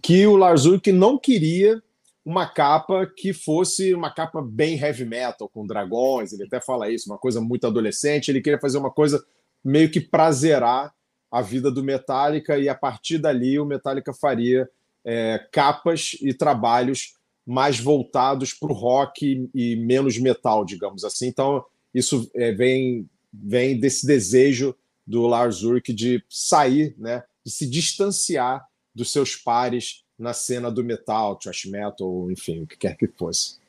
que 0.01 0.25
o 0.25 0.35
Lars 0.35 0.65
Ulrich 0.65 0.91
não 0.91 1.17
queria 1.17 1.81
uma 2.23 2.45
capa 2.45 3.05
que 3.05 3.33
fosse 3.33 3.93
uma 3.93 4.11
capa 4.11 4.41
bem 4.41 4.79
heavy 4.79 5.05
metal, 5.05 5.49
com 5.49 5.65
dragões, 5.65 6.33
ele 6.33 6.43
até 6.43 6.61
fala 6.61 6.89
isso, 6.89 7.09
uma 7.09 7.17
coisa 7.17 7.41
muito 7.41 7.65
adolescente, 7.65 8.29
ele 8.29 8.41
queria 8.41 8.59
fazer 8.59 8.77
uma 8.77 8.91
coisa 8.91 9.23
meio 9.63 9.89
que 9.89 9.99
prazerar 9.99 10.93
a 11.31 11.41
vida 11.41 11.71
do 11.71 11.83
Metallica 11.83 12.57
e 12.57 12.67
a 12.67 12.75
partir 12.75 13.17
dali 13.17 13.57
o 13.57 13.65
Metallica 13.65 14.13
faria 14.13 14.69
é, 15.05 15.47
capas 15.51 16.17
e 16.21 16.33
trabalhos 16.33 17.15
mais 17.45 17.79
voltados 17.79 18.53
para 18.53 18.71
o 18.71 18.75
rock 18.75 19.49
e 19.53 19.75
menos 19.77 20.17
metal, 20.17 20.65
digamos 20.65 21.03
assim. 21.03 21.27
Então, 21.27 21.63
isso 21.93 22.29
é, 22.35 22.51
vem, 22.51 23.09
vem 23.33 23.79
desse 23.79 24.05
desejo 24.05 24.75
do 25.07 25.25
Lars 25.25 25.63
Ulrich 25.63 25.93
de 25.93 26.23
sair, 26.29 26.95
né, 26.97 27.23
de 27.43 27.51
se 27.51 27.67
distanciar 27.67 28.65
dos 28.93 29.11
seus 29.11 29.35
pares 29.35 30.03
na 30.17 30.33
cena 30.33 30.69
do 30.69 30.83
metal, 30.83 31.35
thrash 31.37 31.65
metal, 31.65 32.29
enfim, 32.29 32.61
o 32.61 32.67
que 32.67 32.77
quer 32.77 32.95
que 32.95 33.07
fosse. 33.07 33.60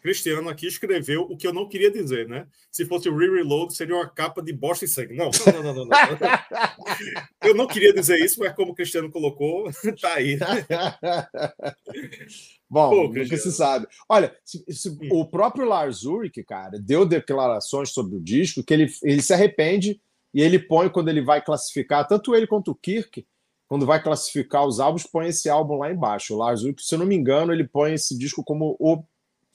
Cristiano 0.00 0.48
aqui 0.48 0.66
escreveu 0.66 1.22
o 1.22 1.36
que 1.36 1.46
eu 1.46 1.52
não 1.52 1.68
queria 1.68 1.90
dizer, 1.90 2.28
né? 2.28 2.46
Se 2.70 2.86
fosse 2.86 3.08
o 3.08 3.16
Re-Reload, 3.16 3.74
seria 3.74 3.96
uma 3.96 4.08
capa 4.08 4.42
de 4.42 4.52
bosta 4.52 4.84
e 4.84 4.88
sangue. 4.88 5.14
Não, 5.14 5.30
não, 5.46 5.62
não, 5.62 5.74
não, 5.74 5.84
não. 5.84 5.96
eu 7.44 7.54
não 7.54 7.66
queria 7.66 7.92
dizer 7.92 8.18
isso, 8.18 8.40
mas 8.40 8.54
como 8.54 8.72
o 8.72 8.74
Cristiano 8.74 9.10
colocou, 9.10 9.70
tá 10.00 10.14
aí. 10.14 10.38
Bom, 12.70 12.90
Pô, 12.90 13.08
nunca 13.08 13.36
se 13.36 13.52
sabe. 13.52 13.86
Olha, 14.08 14.34
se, 14.44 14.64
se, 14.68 14.90
hum. 14.90 15.08
o 15.12 15.26
próprio 15.26 15.66
Lars 15.66 16.04
Ulrich, 16.04 16.42
cara, 16.44 16.78
deu 16.78 17.06
declarações 17.06 17.90
sobre 17.90 18.16
o 18.16 18.20
disco 18.20 18.62
que 18.62 18.74
ele, 18.74 18.86
ele 19.02 19.22
se 19.22 19.32
arrepende 19.32 20.00
e 20.34 20.42
ele 20.42 20.58
põe, 20.58 20.88
quando 20.88 21.08
ele 21.08 21.22
vai 21.22 21.42
classificar, 21.42 22.06
tanto 22.06 22.34
ele 22.34 22.46
quanto 22.46 22.70
o 22.70 22.74
Kirk, 22.74 23.26
quando 23.66 23.84
vai 23.84 24.02
classificar 24.02 24.66
os 24.66 24.80
álbuns, 24.80 25.04
põe 25.04 25.28
esse 25.28 25.48
álbum 25.48 25.76
lá 25.76 25.90
embaixo. 25.90 26.34
O 26.34 26.38
Lars 26.38 26.62
Ulrich, 26.62 26.82
se 26.82 26.94
eu 26.94 26.98
não 26.98 27.06
me 27.06 27.14
engano, 27.14 27.52
ele 27.52 27.68
põe 27.68 27.92
esse 27.92 28.16
disco 28.16 28.42
como 28.42 28.76
o 28.80 29.02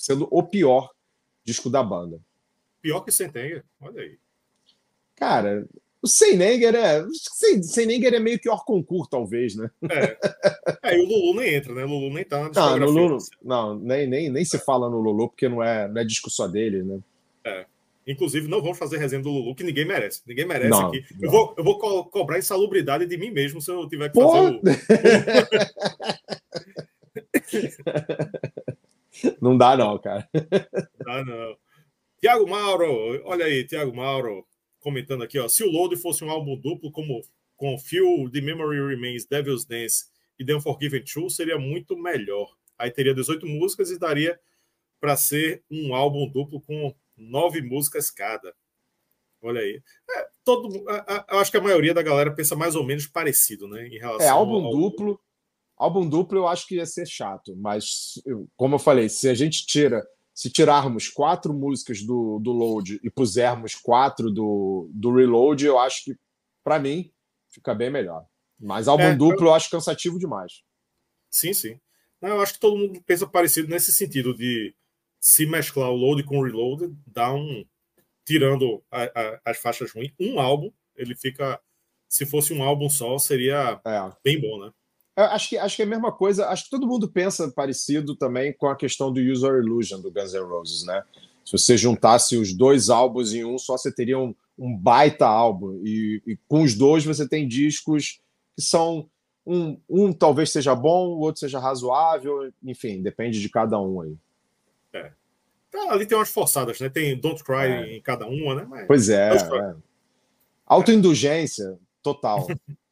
sendo 0.04 0.28
o 0.30 0.44
pior 0.44 0.92
disco 1.46 1.70
da 1.70 1.82
banda. 1.82 2.20
Pior 2.82 3.00
que 3.00 3.12
Sentenger, 3.12 3.64
olha 3.80 4.02
aí. 4.02 4.18
Cara, 5.16 5.66
o 6.02 6.08
Sentenger 6.08 6.76
é. 6.76 7.06
Sentenger 7.62 8.14
é 8.14 8.20
meio 8.20 8.38
que 8.38 8.50
concurso, 8.66 9.10
talvez, 9.10 9.56
né? 9.56 9.72
É. 9.90 10.18
é. 10.84 10.98
e 10.98 11.00
o 11.00 11.08
Lulu 11.08 11.40
nem 11.40 11.54
entra, 11.56 11.74
né? 11.74 11.86
O 11.86 11.88
Lulu 11.88 12.14
nem 12.14 12.26
tá 12.26 12.50
na 12.50 12.50
Não, 12.50 12.80
no 12.80 12.92
Lulu, 12.92 13.18
não 13.42 13.80
nem, 13.80 14.06
nem, 14.06 14.30
nem 14.30 14.44
se 14.44 14.60
fala 14.60 14.90
no 14.90 15.00
Lulu, 15.00 15.30
porque 15.30 15.48
não 15.48 15.64
é, 15.64 15.88
não 15.88 16.02
é 16.02 16.04
disco 16.04 16.30
só 16.30 16.50
dele, 16.50 16.84
né? 16.84 17.00
É. 17.46 17.66
Inclusive, 18.06 18.50
não 18.50 18.62
vamos 18.62 18.78
fazer 18.78 18.98
resenha 18.98 19.22
do 19.22 19.30
Lulu, 19.30 19.56
que 19.56 19.64
ninguém 19.64 19.86
merece. 19.86 20.22
Ninguém 20.28 20.46
merece 20.46 20.70
não, 20.70 20.88
aqui. 20.88 21.06
Não. 21.12 21.24
Eu 21.24 21.32
vou, 21.32 21.56
eu 21.58 21.64
vou 21.64 21.80
co 21.80 22.04
cobrar 22.08 22.38
insalubridade 22.38 23.06
de 23.06 23.18
mim 23.18 23.32
mesmo 23.32 23.62
se 23.62 23.72
eu 23.72 23.88
tiver 23.88 24.10
que 24.10 24.20
Pô. 24.20 24.30
fazer 24.30 24.56
o. 24.58 24.62
Não 29.42 29.58
dá, 29.58 29.78
não, 29.78 29.98
cara. 30.00 30.28
Não 30.34 31.06
dá, 31.06 31.26
não. 31.26 31.58
Tiago 32.20 32.50
Mauro, 32.50 33.22
olha 33.26 33.46
aí, 33.46 33.66
Tiago 33.66 33.96
Mauro, 33.96 34.46
comentando 34.80 35.24
aqui, 35.24 35.38
ó. 35.38 35.48
Se 35.48 35.64
o 35.64 35.70
Load 35.70 35.96
fosse 35.98 36.24
um 36.24 36.32
álbum 36.32 36.58
duplo, 36.58 36.92
como 36.92 37.22
com 37.56 37.78
Feel 37.78 38.30
The 38.32 38.42
Memory 38.42 38.96
Remains, 38.96 39.26
Devil's 39.26 39.66
Dance 39.66 40.06
e 40.40 40.46
The 40.46 40.56
Unforgiven 40.56 41.04
2, 41.04 41.36
seria 41.36 41.58
muito 41.58 41.98
melhor. 41.98 42.48
Aí 42.78 42.90
teria 42.92 43.14
18 43.14 43.46
músicas 43.46 43.92
e 43.92 44.00
daria 44.00 44.40
para 45.00 45.16
ser 45.16 45.64
um 45.70 45.94
álbum 45.94 46.30
duplo 46.30 46.62
com 46.62 46.96
nove 47.18 47.62
músicas 47.62 48.10
cada. 48.10 48.56
Olha 49.42 49.60
aí. 49.60 49.82
É, 50.10 50.28
todo, 50.44 50.86
eu 51.30 51.40
acho 51.40 51.52
que 51.52 51.58
a 51.58 51.62
maioria 51.62 51.94
da 51.94 52.02
galera 52.02 52.34
pensa 52.34 52.56
mais 52.56 52.76
ou 52.76 52.86
menos 52.86 53.06
parecido, 53.06 53.68
né? 53.68 53.86
Em 53.88 54.00
relação 54.00 54.28
é, 54.28 54.30
álbum 54.30 54.64
ao... 54.64 54.72
duplo 54.72 55.20
Álbum 55.84 56.08
duplo 56.08 56.40
eu 56.40 56.48
acho 56.48 56.66
que 56.66 56.76
ia 56.76 56.86
ser 56.86 57.06
chato, 57.06 57.54
mas 57.58 58.14
como 58.56 58.76
eu 58.76 58.80
falei, 58.80 59.10
se 59.10 59.28
a 59.28 59.34
gente 59.34 59.66
tira, 59.66 60.02
se 60.34 60.50
tirarmos 60.50 61.10
quatro 61.10 61.54
músicas 61.54 62.02
do, 62.02 62.40
do 62.40 62.54
Load 62.54 63.02
e 63.04 63.10
pusermos 63.10 63.76
quatro 63.76 64.32
do, 64.32 64.90
do 64.94 65.14
Reload, 65.14 65.66
eu 65.66 65.78
acho 65.78 66.06
que, 66.06 66.16
para 66.64 66.80
mim, 66.80 67.12
fica 67.50 67.76
bem 67.76 67.92
melhor. 67.92 68.26
Mas 68.58 68.88
álbum 68.88 69.04
é, 69.04 69.14
duplo 69.14 69.42
eu... 69.42 69.48
eu 69.48 69.54
acho 69.54 69.70
cansativo 69.70 70.18
demais. 70.18 70.64
Sim, 71.30 71.54
sim. 71.54 71.78
Não, 72.22 72.30
eu 72.30 72.42
acho 72.42 72.54
que 72.54 72.62
todo 72.62 72.78
mundo 72.78 73.04
pensa 73.06 73.28
parecido 73.28 73.68
nesse 73.68 73.92
sentido 73.92 74.34
de 74.34 74.74
se 75.20 75.46
mesclar 75.46 75.90
o 75.90 75.98
load 75.98 76.24
com 76.24 76.40
o 76.40 76.46
reload, 76.46 76.96
dá 77.06 77.34
um. 77.34 77.66
Tirando 78.26 78.82
a, 78.90 79.04
a, 79.04 79.42
as 79.44 79.58
faixas 79.58 79.92
ruins, 79.92 80.14
um 80.18 80.40
álbum, 80.40 80.72
ele 80.96 81.14
fica. 81.14 81.60
Se 82.08 82.26
fosse 82.26 82.54
um 82.54 82.64
álbum 82.64 82.90
só, 82.90 83.18
seria 83.18 83.82
é. 83.86 84.12
bem 84.24 84.40
bom, 84.40 84.64
né? 84.64 84.72
Acho 85.16 85.50
que, 85.50 85.58
acho 85.58 85.76
que 85.76 85.82
é 85.84 85.86
a 85.86 85.90
mesma 85.90 86.12
coisa, 86.12 86.48
acho 86.48 86.66
que 86.66 86.70
todo 86.72 86.88
mundo 86.88 87.08
pensa 87.08 87.52
parecido 87.52 88.16
também 88.16 88.52
com 88.52 88.68
a 88.68 88.76
questão 88.76 89.12
do 89.12 89.22
User 89.22 89.56
Illusion 89.56 90.02
do 90.02 90.12
Guns 90.12 90.34
N' 90.34 90.44
Roses, 90.44 90.86
né? 90.86 91.04
Se 91.46 91.52
você 91.52 91.78
juntasse 91.78 92.36
os 92.38 92.54
dois 92.54 92.90
álbuns 92.90 93.34
em 93.34 93.46
um 93.46 93.58
só, 93.58 93.78
você 93.78 93.92
teria 93.92 94.18
um, 94.18 94.34
um 94.58 94.76
baita 94.76 95.28
álbum. 95.28 95.82
E, 95.84 96.22
e, 96.26 96.38
com 96.48 96.64
os 96.64 96.74
dois 96.74 97.04
você 97.04 97.28
tem 97.28 97.48
discos 97.48 98.22
que 98.56 98.62
são. 98.62 99.10
Um, 99.46 99.78
um 99.90 100.14
talvez 100.14 100.52
seja 100.52 100.74
bom, 100.74 101.10
o 101.10 101.20
outro 101.20 101.42
seja 101.42 101.60
razoável, 101.60 102.50
enfim, 102.64 103.02
depende 103.02 103.42
de 103.42 103.50
cada 103.50 103.78
um 103.78 104.00
aí. 104.00 104.16
É. 104.94 105.12
Tá, 105.70 105.92
ali 105.92 106.06
tem 106.06 106.18
umas 106.18 106.32
forçadas, 106.32 106.80
né? 106.80 106.90
Tem 106.90 107.20
Don't 107.20 107.44
Cry 107.44 107.66
é. 107.66 107.98
em 107.98 108.02
cada 108.02 108.26
uma, 108.26 108.56
né? 108.56 108.66
Mas, 108.68 108.88
pois 108.88 109.10
é. 109.10 109.36
é. 109.36 109.76
Autoindulgência 110.66 111.78
total. 112.02 112.48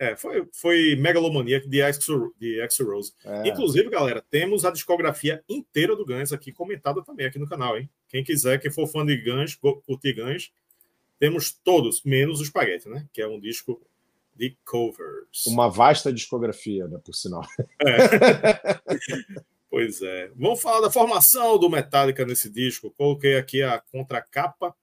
É, 0.00 0.16
foi, 0.16 0.48
foi 0.50 0.96
Megalomaniac 0.96 1.68
de 1.68 1.82
Axel, 1.82 2.32
de 2.40 2.58
Axel 2.62 2.86
Rose. 2.86 3.12
É. 3.22 3.48
Inclusive, 3.48 3.90
galera, 3.90 4.24
temos 4.30 4.64
a 4.64 4.70
discografia 4.70 5.44
inteira 5.46 5.94
do 5.94 6.06
Guns 6.06 6.32
aqui 6.32 6.50
comentada 6.50 7.02
também 7.04 7.26
aqui 7.26 7.38
no 7.38 7.46
canal, 7.46 7.76
hein? 7.76 7.86
Quem 8.08 8.24
quiser, 8.24 8.58
quem 8.58 8.70
for 8.70 8.86
fã 8.86 9.04
de 9.04 9.14
Guns, 9.18 9.54
curtir 9.54 10.14
Guns, 10.14 10.50
temos 11.18 11.52
todos, 11.52 12.02
menos 12.02 12.40
o 12.40 12.44
Spaghetti, 12.46 12.88
né? 12.88 13.06
Que 13.12 13.20
é 13.20 13.28
um 13.28 13.38
disco 13.38 13.78
de 14.34 14.56
covers. 14.64 15.44
Uma 15.46 15.68
vasta 15.68 16.10
discografia, 16.10 16.88
né, 16.88 16.98
por 17.04 17.14
sinal. 17.14 17.46
É. 17.82 19.44
pois 19.68 20.00
é. 20.00 20.30
Vamos 20.34 20.62
falar 20.62 20.80
da 20.80 20.90
formação 20.90 21.58
do 21.58 21.68
Metallica 21.68 22.24
nesse 22.24 22.48
disco. 22.48 22.90
Coloquei 22.92 23.36
aqui 23.36 23.62
a 23.62 23.78
contracapa, 23.78 24.74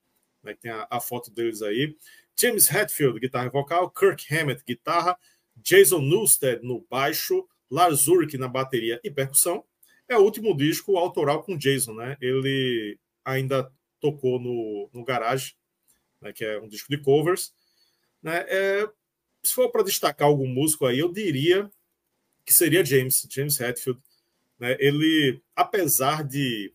né, 0.44 0.56
tem 0.62 0.70
a, 0.70 0.86
a 0.92 1.00
foto 1.00 1.32
deles 1.32 1.64
aí. 1.64 1.96
James 2.40 2.70
Hetfield, 2.70 3.20
guitarra 3.20 3.50
vocal, 3.50 3.90
Kirk 3.90 4.34
Hammett, 4.34 4.64
guitarra, 4.66 5.18
Jason 5.56 6.02
Newsted 6.02 6.62
no 6.64 6.86
baixo, 6.90 7.48
Lars 7.70 8.08
Ulrich 8.08 8.38
na 8.38 8.48
bateria 8.48 9.00
e 9.04 9.10
percussão. 9.10 9.64
É 10.08 10.18
o 10.18 10.22
último 10.22 10.56
disco 10.56 10.98
autoral 10.98 11.44
com 11.44 11.58
Jason, 11.58 11.94
né? 11.94 12.16
Ele 12.22 12.98
ainda 13.26 13.70
tocou 14.00 14.40
no, 14.40 14.90
no 14.94 15.04
Garage, 15.04 15.56
né, 16.22 16.32
que 16.32 16.46
é 16.46 16.60
um 16.60 16.68
disco 16.68 16.90
de 16.90 17.02
covers. 17.02 17.54
Né? 18.22 18.46
É, 18.48 18.90
se 19.44 19.54
for 19.54 19.70
para 19.70 19.84
destacar 19.84 20.28
algum 20.28 20.48
músico 20.48 20.86
aí, 20.86 21.00
eu 21.00 21.12
diria 21.12 21.70
que 22.46 22.54
seria 22.54 22.86
James, 22.86 23.28
James 23.30 23.60
Hetfield. 23.60 24.02
Né? 24.60 24.78
Ele, 24.80 25.42
apesar 25.56 26.24
de 26.24 26.74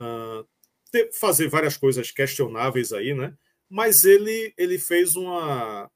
uh, 0.00 0.46
ter, 0.90 1.12
fazer 1.12 1.48
várias 1.48 1.76
coisas 1.76 2.10
questionáveis 2.10 2.92
aí, 2.92 3.14
né? 3.14 3.36
Mas 3.70 4.04
ele, 4.04 4.52
ele 4.58 4.78
fez 4.78 5.16
uma. 5.16 5.90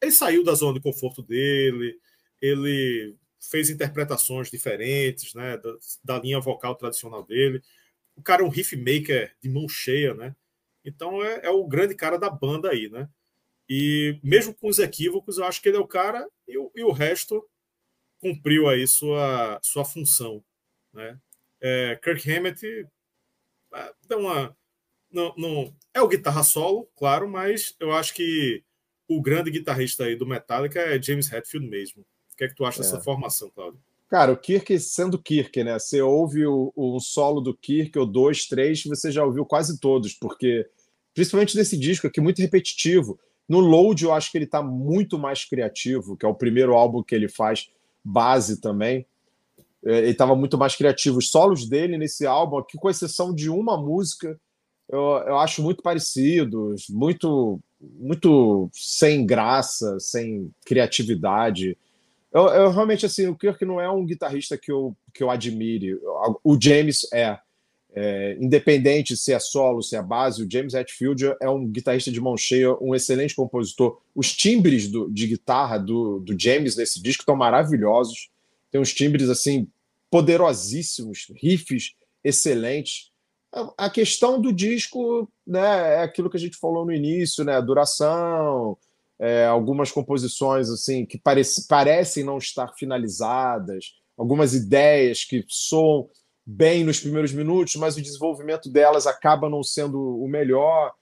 Ele 0.00 0.12
saiu 0.12 0.42
da 0.42 0.54
zona 0.54 0.74
de 0.74 0.82
conforto 0.82 1.22
dele, 1.22 1.98
ele 2.40 3.16
fez 3.50 3.70
interpretações 3.70 4.50
diferentes, 4.50 5.34
né? 5.34 5.58
Da, 5.58 5.76
da 6.02 6.18
linha 6.18 6.40
vocal 6.40 6.74
tradicional 6.74 7.24
dele. 7.24 7.62
O 8.16 8.22
cara 8.22 8.42
é 8.42 8.44
um 8.44 8.50
riff 8.50 8.76
maker 8.76 9.36
de 9.40 9.48
mão 9.48 9.68
cheia, 9.68 10.14
né? 10.14 10.34
Então 10.84 11.22
é, 11.24 11.46
é 11.46 11.50
o 11.50 11.66
grande 11.66 11.94
cara 11.94 12.18
da 12.18 12.30
banda 12.30 12.70
aí, 12.70 12.88
né? 12.88 13.08
E 13.68 14.18
mesmo 14.22 14.54
com 14.54 14.68
os 14.68 14.78
equívocos, 14.78 15.38
eu 15.38 15.44
acho 15.44 15.60
que 15.62 15.68
ele 15.68 15.78
é 15.78 15.80
o 15.80 15.86
cara 15.86 16.28
e 16.46 16.58
o, 16.58 16.70
e 16.74 16.82
o 16.82 16.92
resto 16.92 17.46
cumpriu 18.20 18.68
aí 18.68 18.86
sua, 18.86 19.58
sua 19.62 19.84
função. 19.84 20.44
Né? 20.92 21.18
É, 21.60 21.96
Kirk 21.96 22.30
Hammett 22.30 22.86
é, 23.74 23.94
deu 24.06 24.20
uma. 24.20 24.56
Não, 25.14 25.32
não, 25.38 25.72
é 25.94 26.02
o 26.02 26.08
guitarra 26.08 26.42
solo, 26.42 26.88
claro, 26.96 27.28
mas 27.28 27.74
eu 27.78 27.92
acho 27.92 28.12
que 28.12 28.62
o 29.08 29.22
grande 29.22 29.50
guitarrista 29.50 30.04
aí 30.04 30.16
do 30.16 30.26
Metallica 30.26 30.80
é 30.80 31.00
James 31.00 31.32
Hetfield 31.32 31.68
mesmo. 31.68 32.02
O 32.02 32.36
que 32.36 32.44
é 32.44 32.48
que 32.48 32.54
tu 32.54 32.64
acha 32.64 32.80
é. 32.80 32.82
dessa 32.82 33.00
formação, 33.00 33.48
Claudio? 33.54 33.80
Cara, 34.08 34.32
o 34.32 34.36
Kirk 34.36 34.78
sendo 34.80 35.18
Kirk, 35.18 35.62
né? 35.64 35.78
Você 35.78 36.02
ouve 36.02 36.44
o, 36.46 36.72
o 36.74 37.00
solo 37.00 37.40
do 37.40 37.56
Kirk, 37.56 37.98
ou 37.98 38.06
dois, 38.06 38.46
três, 38.46 38.82
você 38.84 39.10
já 39.10 39.24
ouviu 39.24 39.46
quase 39.46 39.78
todos, 39.78 40.12
porque 40.12 40.68
principalmente 41.14 41.56
nesse 41.56 41.76
disco 41.76 42.06
aqui, 42.06 42.20
muito 42.20 42.42
repetitivo. 42.42 43.18
No 43.48 43.60
Load, 43.60 44.04
eu 44.04 44.12
acho 44.12 44.30
que 44.32 44.38
ele 44.38 44.46
está 44.46 44.62
muito 44.62 45.18
mais 45.18 45.44
criativo, 45.44 46.16
que 46.16 46.26
é 46.26 46.28
o 46.28 46.34
primeiro 46.34 46.74
álbum 46.74 47.02
que 47.02 47.14
ele 47.14 47.28
faz 47.28 47.68
base 48.04 48.60
também. 48.60 49.06
É, 49.84 49.98
ele 49.98 50.10
estava 50.10 50.34
muito 50.34 50.58
mais 50.58 50.74
criativo. 50.74 51.18
Os 51.18 51.30
solos 51.30 51.68
dele 51.68 51.96
nesse 51.96 52.26
álbum, 52.26 52.58
aqui, 52.58 52.76
com 52.76 52.90
exceção 52.90 53.34
de 53.34 53.48
uma 53.48 53.76
música, 53.76 54.40
eu, 54.94 55.24
eu 55.26 55.38
acho 55.38 55.60
muito 55.60 55.82
parecidos, 55.82 56.86
muito, 56.88 57.60
muito 57.80 58.70
sem 58.72 59.26
graça, 59.26 59.98
sem 59.98 60.52
criatividade. 60.64 61.76
Eu, 62.32 62.46
eu, 62.46 62.70
realmente 62.70 63.04
assim, 63.04 63.26
o 63.26 63.36
Kirk 63.36 63.64
não 63.64 63.80
é 63.80 63.90
um 63.90 64.06
guitarrista 64.06 64.56
que 64.56 64.70
eu, 64.70 64.96
que 65.12 65.22
eu 65.22 65.30
admire. 65.30 65.98
O 66.42 66.58
James 66.60 67.06
é. 67.12 67.38
É, 67.96 68.36
independente 68.40 69.16
se 69.16 69.32
é 69.32 69.38
solo, 69.38 69.80
se 69.80 69.94
é 69.94 70.02
base, 70.02 70.42
o 70.42 70.50
James 70.50 70.74
Hetfield 70.74 71.32
é 71.40 71.48
um 71.48 71.64
guitarrista 71.64 72.10
de 72.10 72.20
mão 72.20 72.36
cheia, 72.36 72.76
um 72.80 72.92
excelente 72.92 73.36
compositor. 73.36 74.00
Os 74.12 74.34
timbres 74.34 74.88
do, 74.88 75.08
de 75.08 75.28
guitarra 75.28 75.78
do, 75.78 76.18
do 76.18 76.36
James 76.36 76.74
nesse 76.74 77.00
disco 77.00 77.22
estão 77.22 77.36
maravilhosos. 77.36 78.30
Tem 78.68 78.80
uns 78.80 78.92
timbres 78.92 79.28
assim 79.28 79.68
poderosíssimos, 80.10 81.28
riffs 81.36 81.94
excelentes. 82.24 83.13
A, 83.76 83.88
questão 83.88 84.40
do 84.40 84.52
disco 84.52 85.28
né, 85.46 85.94
é 85.94 86.02
aquilo 86.02 86.28
que 86.28 86.36
a 86.36 86.40
gente 86.40 86.56
falou 86.56 86.84
no 86.84 86.92
início, 86.92 87.44
né? 87.44 87.60
Duração, 87.62 88.76
é, 89.18 89.46
algumas 89.46 89.92
composições 89.92 90.68
assim 90.68 91.06
que 91.06 91.16
parece, 91.18 91.68
parecem 91.68 92.24
não 92.24 92.38
estar 92.38 92.74
finalizadas, 92.74 93.94
algumas 94.18 94.54
ideias 94.54 95.24
que 95.24 95.44
soam 95.48 96.08
bem 96.44 96.84
nos 96.84 97.00
primeiros 97.00 97.32
minutos, 97.32 97.76
mas 97.76 97.96
o 97.96 98.02
desenvolvimento 98.02 98.68
delas 98.68 99.06
acaba 99.06 99.48
não 99.48 99.62
sendo 99.62 100.00
o 100.00 100.28
melhor. 100.28 100.92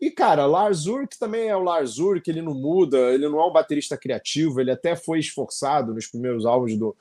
E, 0.00 0.10
cara, 0.10 0.46
Lars 0.46 0.86
Ulrich 0.86 1.18
também 1.18 1.48
é 1.48 1.56
o 1.56 1.62
Lars 1.62 1.98
Ulrich, 1.98 2.28
ele 2.28 2.42
não 2.42 2.54
muda, 2.54 2.98
ele 3.12 3.28
não 3.28 3.40
é 3.40 3.46
um 3.46 3.52
baterista 3.52 3.96
criativo, 3.96 4.60
ele 4.60 4.70
até 4.70 4.96
foi 4.96 5.18
esforçado 5.18 5.94
nos 5.94 6.06
primeiros 6.06 6.44
álbuns 6.44 6.76
do, 6.76 6.94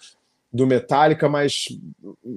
do 0.52 0.68
Metallica, 0.68 1.30
mas 1.30 1.68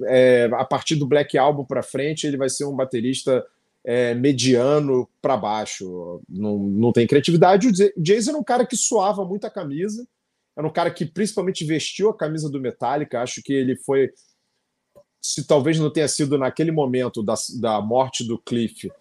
é, 0.05 0.49
a 0.53 0.63
partir 0.63 0.95
do 0.95 1.07
Black 1.07 1.37
Album 1.37 1.65
para 1.65 1.83
frente 1.83 2.25
ele 2.25 2.37
vai 2.37 2.49
ser 2.49 2.65
um 2.65 2.75
baterista 2.75 3.45
é, 3.83 4.13
mediano 4.15 5.07
para 5.21 5.37
baixo, 5.37 6.21
não, 6.27 6.57
não 6.57 6.91
tem 6.91 7.05
criatividade. 7.05 7.67
O 7.67 7.71
Jason 8.01 8.31
era 8.31 8.39
um 8.39 8.43
cara 8.43 8.65
que 8.65 8.77
suava 8.77 9.25
muito 9.25 9.45
a 9.45 9.49
camisa, 9.49 10.07
era 10.57 10.65
um 10.65 10.71
cara 10.71 10.89
que 10.89 11.05
principalmente 11.05 11.65
vestiu 11.65 12.09
a 12.09 12.17
camisa 12.17 12.49
do 12.49 12.61
Metallica, 12.61 13.21
acho 13.21 13.43
que 13.43 13.53
ele 13.53 13.75
foi 13.75 14.11
se 15.25 15.43
talvez 15.43 15.79
não 15.79 15.89
tenha 15.89 16.07
sido 16.07 16.37
naquele 16.37 16.71
momento 16.71 17.23
da, 17.23 17.33
da 17.59 17.81
morte 17.81 18.23
do 18.23 18.37
Cliff, 18.37 18.91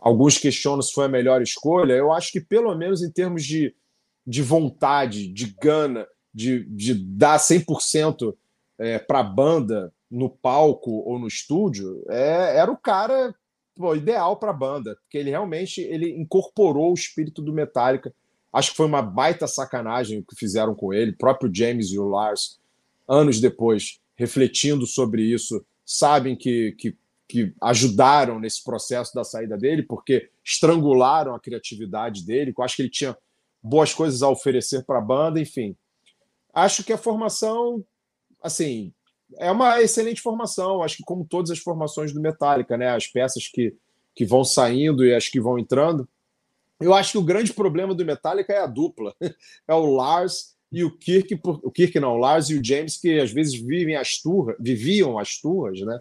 alguns 0.00 0.36
questionam 0.36 0.82
se 0.82 0.92
foi 0.92 1.04
a 1.04 1.08
melhor 1.08 1.40
escolha, 1.40 1.92
eu 1.92 2.12
acho 2.12 2.32
que 2.32 2.40
pelo 2.40 2.74
menos 2.74 3.02
em 3.02 3.10
termos 3.10 3.44
de, 3.44 3.72
de 4.26 4.42
vontade, 4.42 5.28
de 5.28 5.54
gana, 5.62 6.08
de, 6.34 6.64
de 6.64 6.94
dar 6.94 7.38
100% 7.38 8.34
é, 8.78 8.98
para 8.98 9.20
a 9.20 9.24
banda 9.24 9.92
no 10.10 10.28
palco 10.28 10.90
ou 10.90 11.18
no 11.18 11.28
estúdio, 11.28 12.04
é, 12.08 12.56
era 12.56 12.70
o 12.70 12.76
cara 12.76 13.34
pô, 13.74 13.94
ideal 13.94 14.36
para 14.36 14.50
a 14.50 14.54
banda, 14.54 14.96
porque 15.02 15.18
ele 15.18 15.30
realmente 15.30 15.80
ele 15.80 16.10
incorporou 16.10 16.90
o 16.90 16.94
espírito 16.94 17.42
do 17.42 17.52
Metallica. 17.52 18.14
Acho 18.52 18.70
que 18.70 18.76
foi 18.76 18.86
uma 18.86 19.02
baita 19.02 19.46
sacanagem 19.46 20.18
o 20.18 20.24
que 20.24 20.36
fizeram 20.36 20.74
com 20.74 20.92
ele, 20.92 21.10
o 21.10 21.16
próprio 21.16 21.50
James 21.52 21.90
e 21.90 21.98
o 21.98 22.08
Lars, 22.08 22.58
anos 23.08 23.40
depois, 23.40 24.00
refletindo 24.16 24.86
sobre 24.86 25.22
isso, 25.22 25.64
sabem 25.84 26.36
que, 26.36 26.72
que, 26.72 26.96
que 27.28 27.52
ajudaram 27.60 28.38
nesse 28.38 28.62
processo 28.62 29.14
da 29.14 29.24
saída 29.24 29.56
dele, 29.56 29.82
porque 29.82 30.30
estrangularam 30.44 31.34
a 31.34 31.40
criatividade 31.40 32.24
dele. 32.24 32.54
Eu 32.56 32.64
acho 32.64 32.76
que 32.76 32.82
ele 32.82 32.90
tinha 32.90 33.16
boas 33.62 33.92
coisas 33.92 34.22
a 34.22 34.28
oferecer 34.28 34.84
para 34.84 34.98
a 34.98 35.02
banda, 35.02 35.40
enfim. 35.40 35.76
Acho 36.54 36.84
que 36.84 36.92
a 36.92 36.98
formação, 36.98 37.84
assim, 38.42 38.92
é 39.38 39.50
uma 39.50 39.82
excelente 39.82 40.20
formação. 40.20 40.82
Acho 40.82 40.98
que 40.98 41.02
como 41.02 41.24
todas 41.24 41.50
as 41.50 41.58
formações 41.58 42.12
do 42.12 42.20
Metallica, 42.20 42.76
né, 42.76 42.88
as 42.88 43.06
peças 43.06 43.48
que, 43.48 43.74
que 44.14 44.24
vão 44.24 44.44
saindo 44.44 45.04
e 45.04 45.14
as 45.14 45.28
que 45.28 45.40
vão 45.40 45.58
entrando. 45.58 46.08
Eu 46.80 46.94
acho 46.94 47.12
que 47.12 47.18
o 47.18 47.22
grande 47.22 47.52
problema 47.52 47.94
do 47.94 48.04
Metallica 48.04 48.52
é 48.52 48.58
a 48.58 48.66
dupla. 48.66 49.14
É 49.66 49.74
o 49.74 49.86
Lars 49.86 50.54
e 50.70 50.82
o 50.82 50.90
Kirk, 50.90 51.40
o 51.44 51.70
Kirk 51.70 51.98
não, 52.00 52.14
o 52.14 52.18
Lars 52.18 52.50
e 52.50 52.58
o 52.58 52.64
James, 52.64 52.96
que 52.96 53.18
às 53.20 53.30
vezes 53.30 53.54
vivem 53.54 53.96
as 53.96 54.18
turras, 54.20 54.56
viviam 54.58 55.18
as 55.18 55.38
turras, 55.40 55.80
né? 55.80 56.00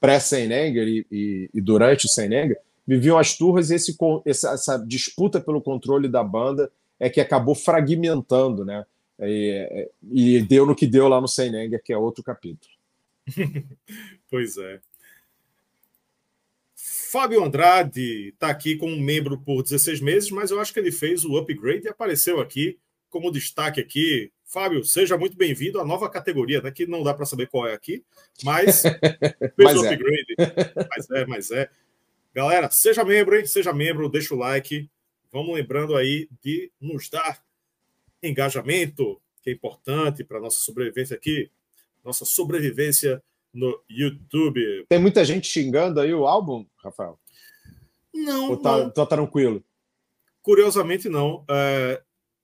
Pré-Seinenger 0.00 0.86
e, 0.86 1.06
e, 1.10 1.50
e, 1.52 1.60
durante 1.60 2.06
o 2.06 2.08
Seinenger, 2.08 2.56
viviam 2.86 3.18
as 3.18 3.36
turras 3.36 3.70
e 3.70 3.74
esse, 3.74 3.96
essa, 4.24 4.52
essa, 4.52 4.76
disputa 4.78 5.40
pelo 5.40 5.60
controle 5.60 6.08
da 6.08 6.22
banda 6.22 6.70
é 6.98 7.10
que 7.10 7.20
acabou 7.20 7.54
fragmentando, 7.54 8.64
né? 8.64 8.84
E, 9.22 9.90
e 10.10 10.42
deu 10.42 10.66
no 10.66 10.74
que 10.74 10.86
deu 10.86 11.08
lá 11.08 11.20
no 11.20 11.28
Seinenger, 11.28 11.82
que 11.82 11.92
é 11.92 11.96
outro 11.96 12.22
capítulo. 12.22 12.72
pois 14.28 14.56
é. 14.56 14.80
Fábio 16.74 17.44
Andrade 17.44 18.28
está 18.28 18.48
aqui 18.48 18.76
como 18.76 18.96
membro 18.96 19.38
por 19.38 19.62
16 19.62 20.00
meses, 20.00 20.30
mas 20.30 20.50
eu 20.50 20.58
acho 20.58 20.72
que 20.72 20.80
ele 20.80 20.90
fez 20.90 21.24
o 21.24 21.36
upgrade 21.36 21.86
e 21.86 21.90
apareceu 21.90 22.40
aqui 22.40 22.78
como 23.10 23.30
destaque 23.30 23.78
aqui, 23.78 24.32
Fábio, 24.46 24.82
seja 24.82 25.18
muito 25.18 25.36
bem-vindo 25.36 25.78
à 25.78 25.84
nova 25.84 26.08
categoria, 26.08 26.62
né, 26.62 26.70
que 26.70 26.86
não 26.86 27.02
dá 27.02 27.12
para 27.12 27.26
saber 27.26 27.46
qual 27.46 27.66
é 27.66 27.74
aqui, 27.74 28.02
mas 28.42 28.82
fez 29.54 29.54
mas 29.58 29.76
o 29.76 29.84
é. 29.84 29.92
upgrade. 29.92 30.34
É. 30.38 30.86
Mas 30.88 31.10
é, 31.10 31.26
mas 31.26 31.50
é. 31.50 31.70
Galera, 32.34 32.70
seja 32.70 33.04
membro, 33.04 33.36
hein? 33.36 33.44
Seja 33.44 33.74
membro, 33.74 34.08
deixa 34.08 34.34
o 34.34 34.38
like. 34.38 34.88
Vamos 35.30 35.54
lembrando 35.54 35.94
aí 35.94 36.28
de 36.42 36.70
nos 36.80 37.10
dar 37.10 37.41
engajamento, 38.22 39.20
que 39.42 39.50
é 39.50 39.52
importante 39.52 40.24
para 40.24 40.40
nossa 40.40 40.58
sobrevivência 40.58 41.16
aqui, 41.16 41.50
nossa 42.04 42.24
sobrevivência 42.24 43.22
no 43.52 43.82
YouTube. 43.88 44.86
Tem 44.88 44.98
muita 44.98 45.24
gente 45.24 45.46
xingando 45.46 46.00
aí 46.00 46.12
o 46.14 46.26
álbum, 46.26 46.66
Rafael? 46.76 47.18
Não. 48.14 48.50
Ou 48.50 48.56
tá, 48.56 48.78
não. 48.78 48.90
tá 48.90 49.06
tranquilo? 49.06 49.64
Curiosamente, 50.42 51.08
não. 51.08 51.44
É, 51.48 52.02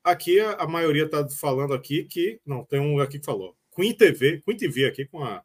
Aqui 0.08 0.40
a, 0.40 0.66
maioria 0.66 1.04
está 1.04 1.28
falando 1.28 1.74
aqui 1.74 2.04
que. 2.04 2.40
Não, 2.46 2.64
tem 2.64 2.80
um 2.80 2.98
aqui 2.98 3.18
que 3.18 3.26
falou. 3.26 3.54
Queen 3.74 3.92
TV, 3.92 4.40
Queen 4.40 4.56
TV 4.56 4.86
aqui 4.86 5.04
com 5.04 5.22
a 5.22 5.42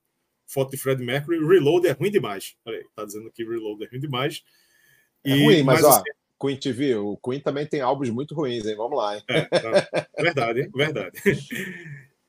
foto 0.48 0.72
de 0.72 0.78
Fred 0.78 1.04
Mercury, 1.04 1.46
Reload 1.46 1.86
é 1.86 1.91
ruim 1.91 2.10
demais. 2.10 2.56
Olha 2.65 2.78
aí, 2.78 2.86
tá 2.96 3.04
dizendo 3.04 3.30
que 3.30 3.43
Reload 3.43 3.84
é 3.84 3.88
ruim 3.89 4.00
demais. 4.00 4.41
E, 5.26 5.32
é 5.32 5.36
ruim, 5.36 5.63
mas, 5.63 5.82
mas 5.82 5.84
ó, 5.84 5.89
assim, 5.89 6.04
Queen 6.44 6.60
TV, 6.60 6.96
o 6.96 7.16
Queen 7.16 7.40
também 7.40 7.66
tem 7.66 7.80
álbuns 7.80 8.10
muito 8.10 8.36
ruins, 8.36 8.66
hein? 8.66 8.76
Vamos 8.76 8.98
lá, 8.98 9.16
hein? 9.16 9.24
É, 9.30 9.42
tá. 9.46 10.08
verdade, 10.20 10.62
hein? 10.62 10.72
Verdade. 10.76 11.22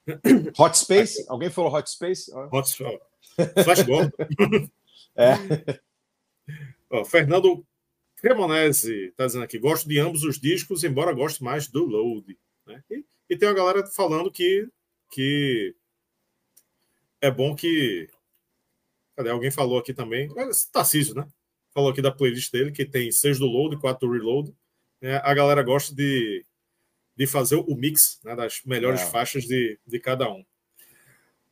Hot 0.57 0.79
Space? 0.79 1.25
Alguém 1.29 1.51
falou 1.51 1.75
Hot 1.75 1.91
Space? 1.91 2.31
Hot 2.53 2.69
Space. 2.69 3.01
Flash 3.65 3.83
Gordon. 3.83 4.13
é. 5.17 5.35
Ó, 6.89 7.05
Fernando 7.05 7.67
Cremonese 8.19 9.07
está 9.07 9.27
dizendo 9.27 9.43
aqui: 9.43 9.59
gosto 9.59 9.89
de 9.89 9.99
ambos 9.99 10.23
os 10.23 10.39
discos, 10.39 10.85
embora 10.85 11.13
goste 11.13 11.43
mais 11.43 11.67
do 11.67 11.85
Load. 11.85 12.39
Né? 12.67 12.85
E, 12.89 13.05
e, 13.31 13.37
tem 13.37 13.49
uma 13.49 13.55
galera 13.55 13.85
falando 13.89 14.31
que, 14.31 14.69
que 15.11 15.75
é 17.21 17.33
bom 17.33 17.57
que. 17.57 18.09
Cadê? 19.17 19.31
Alguém 19.31 19.51
falou 19.51 19.79
aqui 19.79 19.93
também. 19.93 20.31
Tarcísio, 20.73 21.17
né? 21.17 21.27
Falou 21.75 21.91
aqui 21.91 22.01
da 22.01 22.13
playlist 22.13 22.53
dele, 22.53 22.71
que 22.71 22.85
tem 22.85 23.11
seis 23.11 23.39
do 23.39 23.47
Load 23.47 23.75
e 23.75 23.79
quatro 23.79 24.09
do 24.09 24.15
Reload. 24.15 24.55
É, 25.03 25.17
a 25.17 25.35
galera 25.35 25.63
gosta 25.63 25.95
de, 25.95 26.47
de 27.17 27.27
fazer 27.27 27.57
o 27.57 27.75
mix 27.75 28.21
né, 28.25 28.35
das 28.35 28.63
melhores 28.65 29.03
é. 29.03 29.07
faixas 29.07 29.45
de, 29.45 29.79
de 29.87 29.99
cada 29.99 30.31
um. 30.31 30.45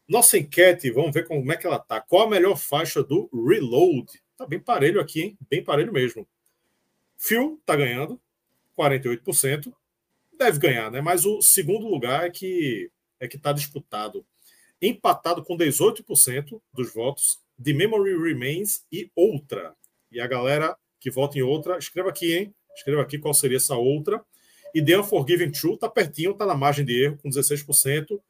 Nossa 0.08 0.38
enquete, 0.38 0.90
vamos 0.90 1.12
ver 1.12 1.26
como 1.26 1.52
é 1.52 1.56
que 1.56 1.66
ela 1.66 1.78
tá. 1.78 2.00
Qual 2.00 2.26
a 2.26 2.30
melhor 2.30 2.56
faixa 2.56 3.02
do 3.02 3.28
Reload? 3.32 4.06
tá 4.42 4.46
bem 4.46 4.58
parelho 4.58 5.00
aqui, 5.00 5.22
hein? 5.22 5.38
Bem 5.48 5.62
parelho 5.62 5.92
mesmo. 5.92 6.26
Phil 7.16 7.60
tá 7.64 7.76
ganhando, 7.76 8.20
48%. 8.76 9.72
Deve 10.36 10.58
ganhar, 10.58 10.90
né? 10.90 11.00
Mas 11.00 11.24
o 11.24 11.40
segundo 11.40 11.86
lugar 11.86 12.26
é 12.26 12.30
que 12.30 12.90
é 13.20 13.28
que 13.28 13.36
está 13.36 13.52
disputado. 13.52 14.26
Empatado 14.80 15.44
com 15.44 15.56
18% 15.56 16.60
dos 16.72 16.92
votos, 16.92 17.40
The 17.62 17.72
Memory 17.72 18.20
Remains 18.20 18.84
e 18.90 19.08
outra. 19.14 19.76
E 20.12 20.20
a 20.20 20.26
galera 20.26 20.76
que 21.00 21.10
vota 21.10 21.38
em 21.38 21.42
outra, 21.42 21.78
escreva 21.78 22.10
aqui, 22.10 22.36
hein? 22.36 22.54
Escreva 22.76 23.02
aqui 23.02 23.18
qual 23.18 23.34
seria 23.34 23.56
essa 23.56 23.74
outra. 23.74 24.24
E 24.74 24.82
The 24.82 25.00
Unforgiven 25.00 25.50
2 25.50 25.78
tá 25.78 25.88
pertinho, 25.88 26.34
tá 26.34 26.46
na 26.46 26.54
margem 26.54 26.84
de 26.84 27.04
erro, 27.04 27.18
com 27.18 27.28
16%, 27.28 28.20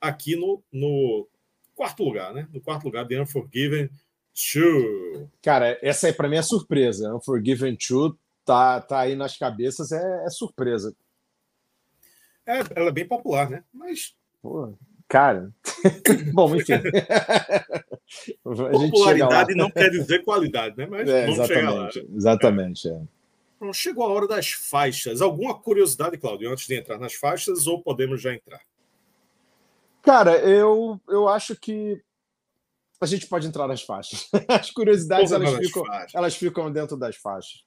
aqui 0.00 0.36
no, 0.36 0.62
no 0.72 1.28
quarto 1.74 2.02
lugar, 2.04 2.32
né? 2.32 2.48
No 2.52 2.60
quarto 2.60 2.84
lugar, 2.84 3.06
The 3.06 3.20
Unforgiven 3.20 3.90
2. 4.54 5.28
Cara, 5.42 5.78
essa 5.82 6.06
aí 6.06 6.12
para 6.12 6.28
mim 6.28 6.36
é 6.36 6.42
surpresa. 6.42 7.14
Unforgiven 7.14 7.76
2 7.76 8.14
tá, 8.44 8.80
tá 8.80 9.00
aí 9.00 9.14
nas 9.14 9.36
cabeças, 9.36 9.92
é, 9.92 10.24
é 10.24 10.30
surpresa. 10.30 10.94
É, 12.46 12.60
ela 12.74 12.88
é 12.88 12.92
bem 12.92 13.06
popular, 13.06 13.50
né? 13.50 13.62
Mas. 13.72 14.14
Pô, 14.40 14.74
cara. 15.10 15.52
Bom, 16.32 16.54
enfim. 16.54 16.74
Popularidade 18.44 19.56
não 19.56 19.68
quer 19.68 19.90
dizer 19.90 20.22
qualidade, 20.24 20.76
né? 20.78 20.86
Mas 20.88 21.08
é, 21.08 21.26
vamos 21.26 21.46
chegar 21.48 21.70
lá. 21.70 21.90
Exatamente, 22.14 22.88
é. 22.88 23.02
Bom, 23.60 23.72
chegou 23.72 24.04
a 24.04 24.08
hora 24.08 24.28
das 24.28 24.52
faixas. 24.52 25.20
Alguma 25.20 25.58
curiosidade, 25.58 26.16
Claudio, 26.16 26.50
antes 26.50 26.66
de 26.66 26.76
entrar 26.76 26.96
nas 26.96 27.14
faixas, 27.14 27.66
ou 27.66 27.82
podemos 27.82 28.22
já 28.22 28.32
entrar? 28.32 28.60
Cara, 30.00 30.38
eu, 30.38 30.98
eu 31.08 31.28
acho 31.28 31.56
que 31.56 32.00
a 33.00 33.06
gente 33.06 33.26
pode 33.26 33.48
entrar 33.48 33.66
nas 33.66 33.82
faixas. 33.82 34.30
As 34.48 34.70
curiosidades 34.70 35.32
elas 35.32 35.52
ficam, 35.56 35.84
elas 36.14 36.36
ficam 36.36 36.72
dentro 36.72 36.96
das 36.96 37.16
faixas. 37.16 37.64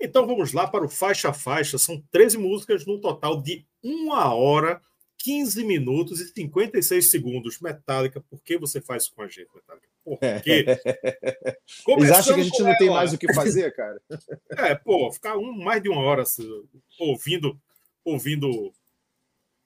Então 0.00 0.26
vamos 0.26 0.52
lá 0.52 0.66
para 0.66 0.84
o 0.84 0.88
faixa 0.88 1.30
a 1.30 1.32
faixa. 1.32 1.76
São 1.76 2.02
13 2.12 2.38
músicas 2.38 2.86
no 2.86 3.00
total 3.00 3.42
de 3.42 3.66
1 3.82 4.10
hora, 4.10 4.80
15 5.18 5.64
minutos 5.64 6.20
e 6.20 6.28
56 6.28 7.10
segundos. 7.10 7.60
Metallica, 7.60 8.20
por 8.20 8.42
que 8.42 8.58
você 8.58 8.80
faz 8.80 9.04
isso 9.04 9.14
com 9.14 9.22
a 9.22 9.28
gente, 9.28 9.48
Metallica? 9.54 9.88
Por 10.04 10.18
quê? 10.42 10.64
Eles 11.88 12.10
acham 12.10 12.34
que 12.34 12.40
a 12.40 12.44
gente 12.44 12.60
não 12.60 12.68
ela. 12.68 12.78
tem 12.78 12.90
mais 12.90 13.12
o 13.12 13.18
que 13.18 13.32
fazer, 13.32 13.74
cara? 13.74 14.00
É, 14.58 14.74
pô, 14.74 15.12
ficar 15.12 15.36
um, 15.36 15.52
mais 15.52 15.82
de 15.82 15.88
uma 15.88 16.00
hora 16.00 16.22
ouvindo, 16.98 17.60
ouvindo 18.04 18.72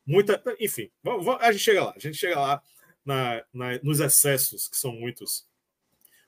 muita. 0.04 0.42
Enfim, 0.58 0.90
a 1.40 1.52
gente 1.52 1.62
chega 1.62 1.84
lá. 1.84 1.92
A 1.94 1.98
gente 1.98 2.16
chega 2.16 2.40
lá 2.40 2.62
na, 3.04 3.44
na, 3.52 3.78
nos 3.82 4.00
excessos, 4.00 4.68
que 4.68 4.76
são 4.76 4.92
muitos. 4.92 5.46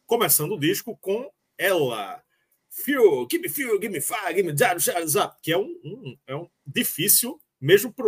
Começando 0.06 0.52
o 0.52 0.60
disco 0.60 0.96
com 0.98 1.30
ela 1.58 2.22
Feel, 2.72 3.26
give 3.28 3.42
me 3.42 3.50
give 3.78 3.92
me 3.92 4.00
fire, 4.00 4.34
give 4.34 4.46
me 4.46 4.56
jab, 4.56 4.78
jab, 4.78 5.34
que 5.42 5.52
é 5.52 5.58
um, 5.58 5.78
um, 5.84 6.18
é 6.26 6.34
um 6.34 6.48
difícil, 6.66 7.38
mesmo 7.60 7.92
para 7.92 8.06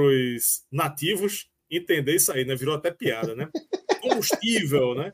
os 0.00 0.64
nativos, 0.70 1.50
entender 1.70 2.14
isso 2.14 2.32
aí, 2.32 2.44
né? 2.44 2.54
Virou 2.54 2.74
até 2.74 2.90
piada, 2.90 3.34
né? 3.34 3.48
Combustível, 4.00 4.94
né? 4.94 5.12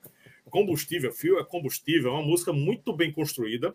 Combustível, 0.48 1.12
fio 1.12 1.38
é 1.38 1.44
combustível, 1.44 2.10
é 2.10 2.14
uma 2.14 2.26
música 2.26 2.52
muito 2.52 2.92
bem 2.92 3.12
construída, 3.12 3.74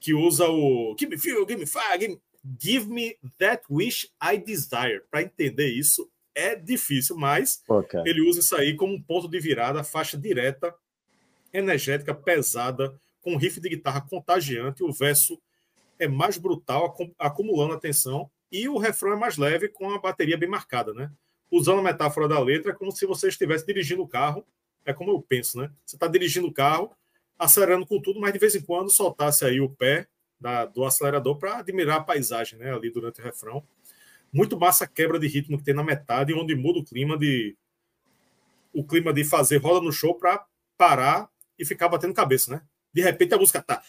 que 0.00 0.14
usa 0.14 0.48
o 0.48 0.96
give 0.98 1.10
me 1.10 1.18
feel, 1.18 1.46
give 1.46 1.60
me 1.60 1.66
fire, 1.66 2.00
give 2.00 2.08
me, 2.08 2.20
give 2.58 2.88
me 2.88 3.16
that 3.38 3.62
wish 3.68 4.10
I 4.22 4.38
desire. 4.38 5.02
Para 5.10 5.22
entender 5.22 5.68
isso 5.68 6.10
é 6.34 6.54
difícil, 6.54 7.16
mas 7.16 7.62
okay. 7.68 8.00
ele 8.06 8.22
usa 8.22 8.40
isso 8.40 8.56
aí 8.56 8.74
como 8.74 8.94
um 8.94 9.02
ponto 9.02 9.28
de 9.28 9.38
virada, 9.40 9.84
faixa 9.84 10.16
direta, 10.16 10.74
energética, 11.52 12.14
pesada, 12.14 12.98
com 13.20 13.36
riff 13.36 13.60
de 13.60 13.68
guitarra 13.68 14.00
contagiante, 14.00 14.84
o 14.84 14.92
verso 14.92 15.38
é 15.98 16.06
mais 16.06 16.38
brutal, 16.38 16.96
acumulando 17.18 17.74
atenção, 17.74 18.30
e 18.50 18.68
o 18.68 18.78
refrão 18.78 19.12
é 19.12 19.16
mais 19.16 19.36
leve, 19.36 19.68
com 19.68 19.90
a 19.90 19.98
bateria 19.98 20.36
bem 20.36 20.48
marcada, 20.48 20.92
né? 20.94 21.10
Usando 21.50 21.80
a 21.80 21.82
metáfora 21.82 22.28
da 22.28 22.38
letra, 22.38 22.72
é 22.72 22.74
como 22.74 22.90
se 22.92 23.06
você 23.06 23.28
estivesse 23.28 23.66
dirigindo 23.66 24.02
o 24.02 24.08
carro, 24.08 24.46
é 24.84 24.92
como 24.92 25.10
eu 25.10 25.20
penso, 25.20 25.58
né? 25.58 25.70
Você 25.84 25.96
está 25.96 26.06
dirigindo 26.06 26.46
o 26.46 26.52
carro, 26.52 26.90
acelerando 27.38 27.86
com 27.86 28.00
tudo, 28.00 28.20
mas 28.20 28.32
de 28.32 28.38
vez 28.38 28.54
em 28.54 28.60
quando 28.60 28.90
soltasse 28.90 29.44
aí 29.44 29.60
o 29.60 29.68
pé 29.68 30.08
da, 30.40 30.64
do 30.64 30.84
acelerador 30.84 31.36
para 31.36 31.58
admirar 31.58 31.98
a 31.98 32.04
paisagem, 32.04 32.58
né? 32.58 32.74
Ali 32.74 32.90
durante 32.90 33.20
o 33.20 33.24
refrão. 33.24 33.62
Muito 34.32 34.58
massa 34.58 34.84
a 34.84 34.88
quebra 34.88 35.18
de 35.18 35.26
ritmo 35.26 35.58
que 35.58 35.64
tem 35.64 35.74
na 35.74 35.84
metade, 35.84 36.34
onde 36.34 36.54
muda 36.54 36.78
o 36.78 36.84
clima 36.84 37.16
de 37.16 37.56
o 38.72 38.84
clima 38.84 39.12
de 39.12 39.24
fazer 39.24 39.56
roda 39.56 39.80
no 39.80 39.90
show 39.90 40.14
para 40.14 40.44
parar 40.76 41.28
e 41.58 41.64
ficar 41.64 41.88
batendo 41.88 42.14
cabeça, 42.14 42.52
né? 42.52 42.62
De 42.92 43.02
repente 43.02 43.34
a 43.34 43.38
música 43.38 43.62
tá. 43.62 43.82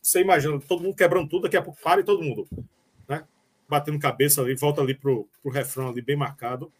Você 0.00 0.20
imagina, 0.20 0.58
todo 0.60 0.82
mundo 0.82 0.94
quebrando 0.94 1.28
tudo, 1.28 1.42
daqui 1.42 1.56
a 1.56 1.62
pouco 1.62 1.80
para 1.82 2.00
e 2.00 2.04
todo 2.04 2.22
mundo, 2.22 2.46
né? 3.08 3.24
Batendo 3.68 3.98
cabeça 3.98 4.40
ali, 4.40 4.54
volta 4.54 4.80
ali 4.80 4.94
pro, 4.94 5.28
pro 5.42 5.50
refrão 5.50 5.88
ali 5.88 6.02
bem 6.02 6.16
marcado. 6.16 6.72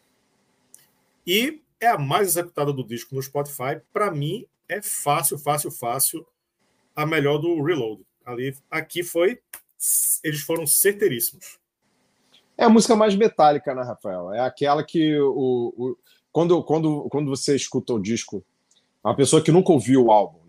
E 1.27 1.63
é 1.81 1.89
a 1.89 1.99
mais 1.99 2.29
executada 2.29 2.73
do 2.73 2.85
disco 2.85 3.15
no 3.15 3.23
Spotify. 3.23 3.81
Para 3.93 4.11
mim, 4.11 4.47
é 4.69 4.83
fácil, 4.83 5.39
fácil, 5.39 5.71
fácil 5.71 6.27
a 6.95 7.07
melhor 7.07 7.39
do 7.39 7.63
Reload. 7.63 8.03
Ali, 8.25 8.57
aqui 8.71 9.03
foi. 9.03 9.41
Eles 10.23 10.41
foram 10.41 10.67
certeiríssimos. 10.67 11.59
É 12.57 12.65
a 12.65 12.69
música 12.69 12.95
mais 12.95 13.15
metálica, 13.15 13.75
né, 13.75 13.83
Rafael? 13.83 14.33
É 14.33 14.41
aquela 14.41 14.85
que 14.85 15.19
o, 15.19 15.75
o, 15.77 15.99
quando, 16.31 16.63
quando, 16.63 17.09
quando 17.11 17.29
você 17.29 17.57
escuta 17.57 17.93
o 17.93 18.01
disco, 18.01 18.45
uma 19.03 19.17
pessoa 19.17 19.43
que 19.43 19.53
nunca 19.53 19.73
ouviu 19.73 20.05
o 20.05 20.13
álbum, 20.13 20.45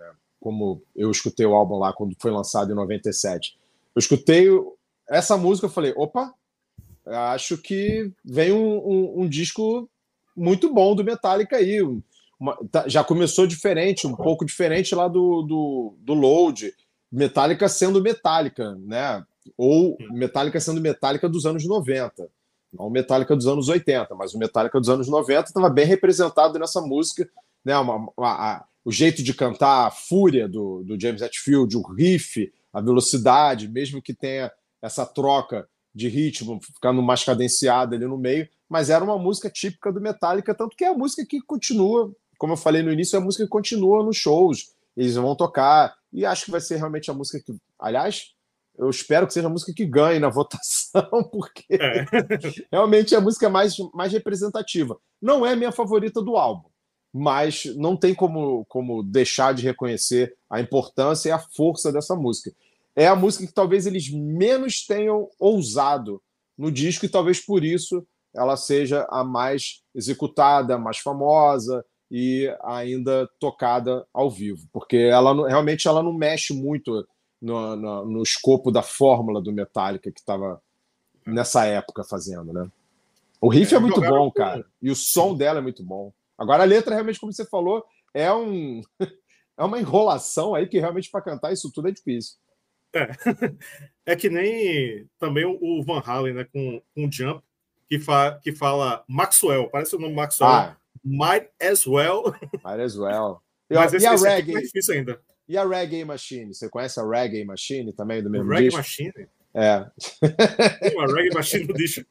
como 0.46 0.84
eu 0.96 1.10
escutei 1.10 1.44
o 1.44 1.56
álbum 1.56 1.80
lá 1.80 1.92
quando 1.92 2.16
foi 2.20 2.30
lançado 2.30 2.72
em 2.72 2.76
97. 2.76 3.58
Eu 3.96 4.00
escutei 4.00 4.48
essa 5.10 5.38
música, 5.38 5.68
eu 5.68 5.72
falei, 5.72 5.94
opa, 5.96 6.34
acho 7.06 7.58
que 7.58 8.12
vem 8.24 8.52
um, 8.52 8.78
um, 8.78 9.22
um 9.22 9.30
disco 9.30 9.90
muito 10.36 10.74
bom 10.74 10.96
do 10.96 11.04
Metallica 11.04 11.58
aí. 11.58 11.82
Uma, 12.40 12.58
tá, 12.72 12.88
já 12.88 13.04
começou 13.04 13.48
diferente, 13.48 14.08
um 14.08 14.16
pouco 14.16 14.46
diferente 14.46 14.94
lá 14.94 15.08
do, 15.08 15.42
do, 15.44 15.96
do 16.00 16.14
Load. 16.14 16.74
Metallica 17.12 17.70
sendo 17.70 18.02
Metallica, 18.02 18.76
né? 18.82 19.24
Ou 19.58 19.98
Metallica 20.12 20.60
sendo 20.60 20.82
Metallica 20.82 21.30
dos 21.30 21.46
anos 21.46 21.66
90. 21.66 22.28
Não 22.74 22.90
Metallica 22.90 23.36
dos 23.36 23.48
anos 23.48 23.70
80, 23.70 24.14
mas 24.16 24.34
o 24.34 24.38
Metallica 24.38 24.80
dos 24.80 24.90
anos 24.90 25.08
90 25.08 25.50
estava 25.50 25.70
bem 25.70 25.86
representado 25.86 26.60
nessa 26.60 26.82
música. 26.82 27.30
Né? 27.64 27.78
Uma, 27.78 27.96
uma, 27.96 28.14
uma, 28.18 28.66
o 28.84 28.92
jeito 28.92 29.24
de 29.24 29.34
cantar, 29.34 29.88
a 29.88 29.92
fúria 29.92 30.48
do, 30.48 30.84
do 30.84 31.00
James 31.00 31.22
Hetfield, 31.22 31.78
o 31.78 31.82
riff, 31.82 32.52
a 32.74 32.82
velocidade, 32.82 33.70
mesmo 33.70 34.02
que 34.02 34.14
tenha 34.14 34.52
essa 34.86 35.06
troca 35.06 35.68
de 35.94 36.08
ritmo, 36.08 36.60
ficando 36.62 37.02
mais 37.02 37.24
cadenciada 37.24 37.96
ali 37.96 38.06
no 38.06 38.18
meio, 38.18 38.48
mas 38.70 38.90
era 38.90 39.04
uma 39.04 39.18
música 39.18 39.50
típica 39.50 39.92
do 39.92 40.02
Metallica, 40.02 40.54
tanto 40.54 40.76
que 40.76 40.84
é 40.84 40.90
a 40.90 40.94
música 40.94 41.26
que 41.26 41.42
continua, 41.42 42.12
como 42.38 42.54
eu 42.54 42.58
falei 42.58 42.84
no 42.84 42.92
início, 42.92 43.16
é 43.16 43.20
a 43.20 43.24
música 43.24 43.46
que 43.46 43.50
continua 43.50 44.04
nos 44.04 44.18
shows, 44.18 44.74
eles 44.96 45.16
vão 45.16 45.36
tocar, 45.36 45.96
e 46.12 46.26
acho 46.26 46.46
que 46.46 46.52
vai 46.52 46.62
ser 46.62 46.78
realmente 46.78 47.10
a 47.10 47.14
música 47.14 47.42
que, 47.44 47.58
aliás, 47.80 48.34
eu 48.78 48.90
espero 48.90 49.26
que 49.26 49.34
seja 49.34 49.48
a 49.48 49.50
música 49.50 49.74
que 49.74 49.86
ganhe 49.86 50.20
na 50.20 50.30
votação, 50.30 51.10
porque 51.32 51.66
é. 51.72 52.06
realmente 52.72 53.16
é 53.16 53.18
a 53.18 53.22
música 53.22 53.50
mais, 53.50 53.76
mais 53.94 54.12
representativa. 54.12 54.98
Não 55.22 55.46
é 55.46 55.56
minha 55.56 55.72
favorita 55.72 56.22
do 56.22 56.36
álbum, 56.36 56.70
mas 57.14 57.66
não 57.78 57.96
tem 57.96 58.14
como, 58.14 58.66
como 58.66 59.02
deixar 59.02 59.54
de 59.54 59.64
reconhecer 59.64 60.36
a 60.50 60.60
importância 60.60 61.30
e 61.30 61.32
a 61.32 61.40
força 61.40 61.92
dessa 61.92 62.16
música. 62.16 62.54
É 62.96 63.08
a 63.08 63.16
música 63.16 63.46
que 63.46 63.54
talvez 63.54 63.86
eles 63.86 64.10
menos 64.10 64.86
tenham 64.86 65.30
ousado 65.40 66.22
no 66.58 66.72
disco 66.72 67.06
e 67.06 67.10
talvez 67.10 67.40
por 67.40 67.64
isso 67.64 68.06
ela 68.34 68.58
seja 68.58 69.06
a 69.10 69.24
mais 69.24 69.84
executada, 69.94 70.78
mais 70.78 70.98
famosa 70.98 71.86
e 72.12 72.54
ainda 72.64 73.30
tocada 73.40 74.06
ao 74.14 74.30
vivo, 74.30 74.68
porque 74.72 74.98
ela 74.98 75.48
realmente 75.48 75.88
ela 75.88 76.04
não 76.04 76.14
mexe 76.14 76.54
muito 76.54 77.06
no, 77.42 77.76
no, 77.76 78.06
no 78.06 78.24
escopo 78.24 78.72
da 78.72 78.82
fórmula 78.82 79.42
do 79.42 79.52
Metallica 79.52 80.12
que 80.12 80.20
estava 80.20 80.62
nessa 81.26 81.66
época 81.66 82.04
fazendo, 82.04 82.54
né? 82.54 82.70
O 83.42 83.50
riff 83.50 83.74
é, 83.74 83.78
é 83.78 83.80
muito 83.80 84.00
bom, 84.00 84.32
cara, 84.32 84.66
e 84.82 84.90
o 84.90 84.96
som 84.96 85.36
dela 85.36 85.60
é 85.60 85.62
muito 85.62 85.84
bom. 85.84 86.14
Agora 86.38 86.64
a 86.64 86.66
letra, 86.66 86.94
realmente, 86.94 87.20
como 87.20 87.34
você 87.34 87.46
falou, 87.46 87.84
é 88.14 88.32
um 88.34 88.82
é 89.58 89.64
uma 89.64 89.80
enrolação 89.80 90.54
aí 90.54 90.68
que 90.68 90.80
realmente 90.80 91.10
para 91.10 91.22
cantar 91.22 91.54
isso 91.54 91.72
tudo 91.72 91.88
é 91.88 91.92
difícil. 91.92 92.36
É. 92.96 94.14
é 94.14 94.16
que 94.16 94.30
nem 94.30 95.08
também 95.20 95.46
o 95.46 95.84
Van 95.84 96.02
Halen, 96.06 96.34
né, 96.34 96.44
com 96.46 96.82
um 96.96 97.12
Jump, 97.12 97.44
que, 97.90 98.00
fa, 98.00 98.40
que 98.42 98.54
fala 98.54 99.04
Maxwell, 99.08 99.70
parece 99.70 99.96
o 99.96 100.00
nome 100.00 100.16
Maxwell. 100.16 100.50
Ah. 100.50 100.78
Might 101.04 101.50
as 101.62 101.86
well. 101.86 102.34
Might 102.64 102.82
as 102.82 102.98
well. 102.98 103.42
E, 103.68 103.74
Mas 103.74 103.96
esse, 103.96 104.06
e 104.06 104.08
a 104.08 104.14
esse 104.14 104.28
reggae, 104.28 104.56
é 104.56 104.62
difícil 104.62 104.94
ainda. 104.94 105.20
E 105.48 105.58
a 105.58 105.68
Reggae 105.68 106.06
Machine? 106.06 106.54
Você 106.54 106.70
conhece 106.70 107.00
a 107.00 107.04
Reggae 107.04 107.44
Machine 107.44 107.92
também 107.92 108.22
do 108.22 108.30
mesmo 108.30 108.48
Reggae 108.48 108.66
disco? 108.66 108.78
Machine? 108.78 109.28
É. 109.56 109.88
Tem 110.80 110.96
uma 110.96 111.08
Reggae 111.08 111.34
Machine 111.34 111.64
no 111.64 111.74
disco. 111.74 112.06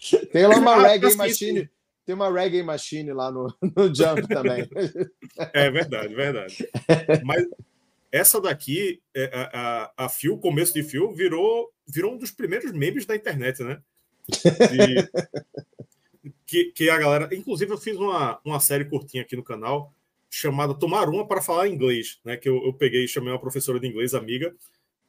Tem 0.32 0.46
lá 0.46 0.56
uma 0.56 0.76
ah, 0.76 0.88
Reggae 0.88 1.14
Machine 1.14 1.70
tem 2.08 2.14
uma 2.14 2.32
reggae 2.32 2.62
machine 2.62 3.12
lá 3.12 3.30
no, 3.30 3.54
no 3.60 3.94
Jump 3.94 4.26
também. 4.28 4.66
É 5.52 5.70
verdade, 5.70 6.14
verdade. 6.14 6.66
Mas 7.22 7.46
essa 8.10 8.40
daqui, 8.40 9.00
é, 9.14 9.30
a, 9.32 9.92
a, 9.96 10.04
a 10.04 10.08
Phil, 10.08 10.38
começo 10.38 10.72
de 10.72 10.82
Phil, 10.82 11.12
virou, 11.12 11.72
virou 11.86 12.14
um 12.14 12.18
dos 12.18 12.30
primeiros 12.30 12.72
memes 12.72 13.06
da 13.06 13.16
internet, 13.16 13.62
né? 13.62 13.80
De, 14.28 16.32
que, 16.46 16.72
que 16.72 16.90
a 16.90 16.98
galera. 16.98 17.34
Inclusive, 17.34 17.72
eu 17.72 17.78
fiz 17.78 17.96
uma, 17.96 18.40
uma 18.44 18.60
série 18.60 18.84
curtinha 18.84 19.22
aqui 19.22 19.36
no 19.36 19.44
canal 19.44 19.92
chamada 20.30 20.74
Tomar 20.74 21.08
Uma 21.08 21.26
para 21.26 21.42
Falar 21.42 21.68
Inglês, 21.68 22.20
né? 22.24 22.36
Que 22.36 22.48
eu, 22.48 22.62
eu 22.64 22.72
peguei 22.72 23.04
e 23.04 23.08
chamei 23.08 23.32
uma 23.32 23.40
professora 23.40 23.80
de 23.80 23.86
inglês, 23.86 24.14
amiga, 24.14 24.54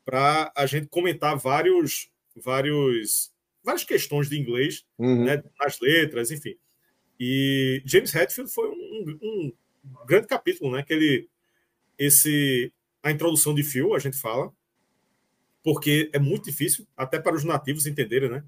para 0.05 0.51
a 0.55 0.65
gente 0.65 0.87
comentar 0.87 1.37
vários, 1.37 2.09
vários, 2.35 3.31
várias 3.63 3.83
questões 3.83 4.29
de 4.29 4.39
inglês, 4.39 4.85
uhum. 4.97 5.25
né? 5.25 5.43
Nas 5.59 5.79
letras, 5.79 6.31
enfim. 6.31 6.55
E 7.19 7.81
James 7.85 8.15
Hetfield 8.15 8.51
foi 8.51 8.69
um, 8.69 9.19
um, 9.21 9.53
grande 10.05 10.27
capítulo, 10.27 10.71
né? 10.71 10.83
Que 10.83 10.93
ele, 10.93 11.29
esse, 11.97 12.71
a 13.09 13.13
introdução 13.13 13.53
de 13.53 13.63
Phil, 13.63 13.93
a 13.93 13.99
gente 13.99 14.17
fala, 14.17 14.51
porque 15.63 16.09
é 16.13 16.19
muito 16.19 16.45
difícil, 16.45 16.87
até 16.95 17.19
para 17.19 17.35
os 17.35 17.43
nativos 17.43 17.85
entenderem, 17.85 18.29
né? 18.29 18.43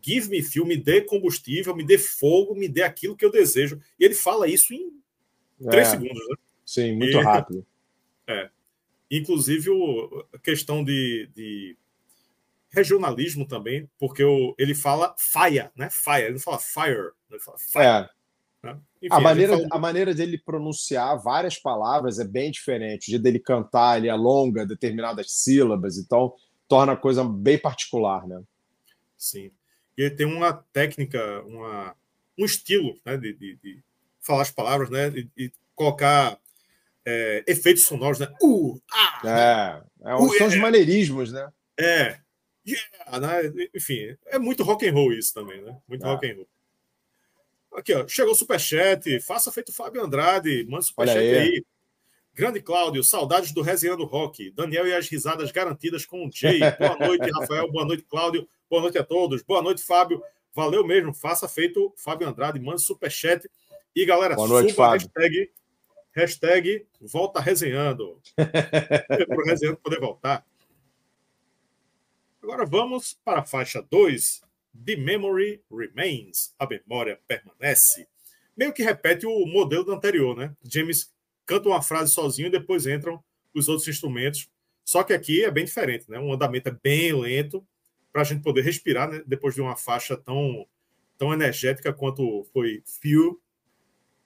Give 0.00 0.28
me 0.28 0.42
Phil, 0.42 0.66
me 0.66 0.76
dê 0.76 1.00
combustível, 1.00 1.74
me 1.74 1.84
dê 1.84 1.98
fogo, 1.98 2.54
me 2.54 2.68
dê 2.68 2.82
aquilo 2.82 3.16
que 3.16 3.24
eu 3.24 3.30
desejo. 3.30 3.80
E 3.98 4.04
ele 4.04 4.14
fala 4.14 4.46
isso 4.46 4.74
em 4.74 4.92
três 5.70 5.88
é, 5.88 5.90
segundos, 5.92 6.28
né? 6.28 6.36
Sim, 6.64 6.96
muito 6.96 7.18
e, 7.18 7.22
rápido. 7.22 7.66
É. 8.26 8.48
Inclusive, 9.10 9.68
a 10.32 10.38
questão 10.38 10.82
de, 10.82 11.28
de 11.34 11.76
regionalismo 12.70 13.46
também, 13.46 13.86
porque 13.98 14.24
o, 14.24 14.54
ele 14.58 14.74
fala 14.74 15.14
fire, 15.18 15.68
né? 15.76 15.90
Fire, 15.90 16.22
ele 16.22 16.32
não 16.32 16.40
fala 16.40 16.58
fire, 16.58 17.10
ele 17.30 17.38
fala 17.38 17.58
fire. 17.58 17.84
É. 17.84 18.10
Né? 18.64 18.78
Enfim, 19.02 19.14
a, 19.14 19.20
maneira, 19.20 19.52
fala... 19.52 19.68
a 19.70 19.78
maneira 19.78 20.14
dele 20.14 20.38
pronunciar 20.38 21.22
várias 21.22 21.58
palavras 21.58 22.18
é 22.18 22.24
bem 22.24 22.50
diferente. 22.50 23.08
O 23.08 23.10
jeito 23.10 23.22
dele 23.22 23.38
cantar, 23.38 23.98
ele 23.98 24.08
alonga 24.08 24.64
determinadas 24.64 25.32
sílabas, 25.32 25.98
então 25.98 26.32
torna 26.66 26.92
a 26.92 26.96
coisa 26.96 27.22
bem 27.22 27.58
particular, 27.58 28.26
né? 28.26 28.42
Sim. 29.18 29.50
E 29.98 30.02
ele 30.02 30.10
tem 30.14 30.26
uma 30.26 30.54
técnica, 30.72 31.42
uma, 31.42 31.94
um 32.38 32.44
estilo 32.46 32.98
né, 33.04 33.18
de, 33.18 33.34
de, 33.34 33.56
de 33.56 33.82
falar 34.20 34.42
as 34.42 34.50
palavras, 34.50 34.88
né? 34.88 35.08
E, 35.10 35.28
e 35.36 35.52
colocar 35.74 36.38
é, 37.04 37.44
efeitos 37.46 37.84
sonoros, 37.84 38.18
né? 38.18 38.34
Uh, 38.42 38.80
ah, 38.90 39.82
é, 40.02 40.10
é, 40.10 40.14
uh, 40.14 40.28
são 40.38 40.46
é, 40.46 40.48
os 40.48 40.56
maneirismos, 40.56 41.32
né? 41.32 41.52
É, 41.78 42.18
yeah, 42.66 43.20
né? 43.20 43.68
Enfim, 43.74 44.16
é 44.26 44.38
muito 44.38 44.62
rock 44.62 44.88
and 44.88 44.94
roll 44.94 45.12
isso 45.12 45.34
também, 45.34 45.60
né? 45.62 45.76
Muito 45.86 46.04
é. 46.06 46.08
rock 46.08 46.30
and 46.30 46.36
roll. 46.36 46.48
Aqui, 47.74 47.92
ó, 47.92 48.06
chegou 48.06 48.32
o 48.32 48.36
superchat, 48.36 49.18
faça 49.20 49.50
feito 49.50 49.72
Fábio 49.72 50.02
Andrade, 50.02 50.64
manda 50.68 50.82
superchat 50.82 51.18
aí. 51.18 51.36
aí. 51.36 51.64
Grande 52.32 52.60
Cláudio, 52.60 53.02
saudades 53.02 53.52
do 53.52 53.62
Resenhando 53.62 54.04
Rock. 54.04 54.50
Daniel 54.50 54.86
e 54.86 54.94
as 54.94 55.08
risadas 55.08 55.52
garantidas 55.52 56.04
com 56.04 56.26
o 56.26 56.30
Jay. 56.32 56.58
Boa 56.78 56.96
noite, 56.96 57.30
Rafael. 57.38 57.70
Boa 57.70 57.84
noite, 57.84 58.02
Cláudio. 58.04 58.48
Boa 58.68 58.82
noite 58.82 58.98
a 58.98 59.04
todos. 59.04 59.42
Boa 59.42 59.62
noite, 59.62 59.82
Fábio. 59.82 60.22
Valeu 60.52 60.84
mesmo. 60.84 61.14
Faça 61.14 61.48
feito 61.48 61.92
Fábio 61.96 62.28
Andrade, 62.28 62.58
manda 62.58 62.78
superchat. 62.78 63.48
E 63.94 64.04
galera, 64.04 64.34
Boa 64.34 64.48
noite, 64.48 64.70
suba 64.72 64.86
Fábio. 64.86 65.08
hashtag, 65.16 65.52
hashtag 66.12 66.86
volta 67.00 67.40
resenhando. 67.40 68.20
Para 68.36 69.36
o 69.36 69.44
resenhando 69.44 69.78
poder 69.78 70.00
voltar. 70.00 70.44
Agora 72.42 72.66
vamos 72.66 73.18
para 73.24 73.40
a 73.40 73.44
faixa 73.44 73.80
2. 73.80 74.43
The 74.84 74.96
Memory 74.96 75.62
Remains. 75.70 76.54
A 76.58 76.66
memória 76.66 77.18
permanece. 77.26 78.06
Meio 78.56 78.72
que 78.72 78.82
repete 78.82 79.26
o 79.26 79.46
modelo 79.46 79.84
do 79.84 79.92
anterior, 79.92 80.36
né? 80.36 80.54
James 80.62 81.12
canta 81.44 81.68
uma 81.68 81.82
frase 81.82 82.12
sozinho 82.12 82.46
e 82.46 82.50
depois 82.50 82.86
entram 82.86 83.22
os 83.52 83.68
outros 83.68 83.88
instrumentos. 83.88 84.48
Só 84.84 85.02
que 85.02 85.12
aqui 85.12 85.44
é 85.44 85.50
bem 85.50 85.64
diferente, 85.64 86.10
né? 86.10 86.18
O 86.18 86.32
andamento 86.32 86.68
é 86.68 86.76
bem 86.82 87.12
lento 87.12 87.66
para 88.12 88.22
a 88.22 88.24
gente 88.24 88.42
poder 88.42 88.62
respirar, 88.62 89.10
né? 89.10 89.22
Depois 89.26 89.54
de 89.54 89.60
uma 89.60 89.76
faixa 89.76 90.16
tão, 90.16 90.66
tão 91.18 91.32
energética 91.32 91.92
quanto 91.92 92.44
foi 92.52 92.82
Few 93.00 93.40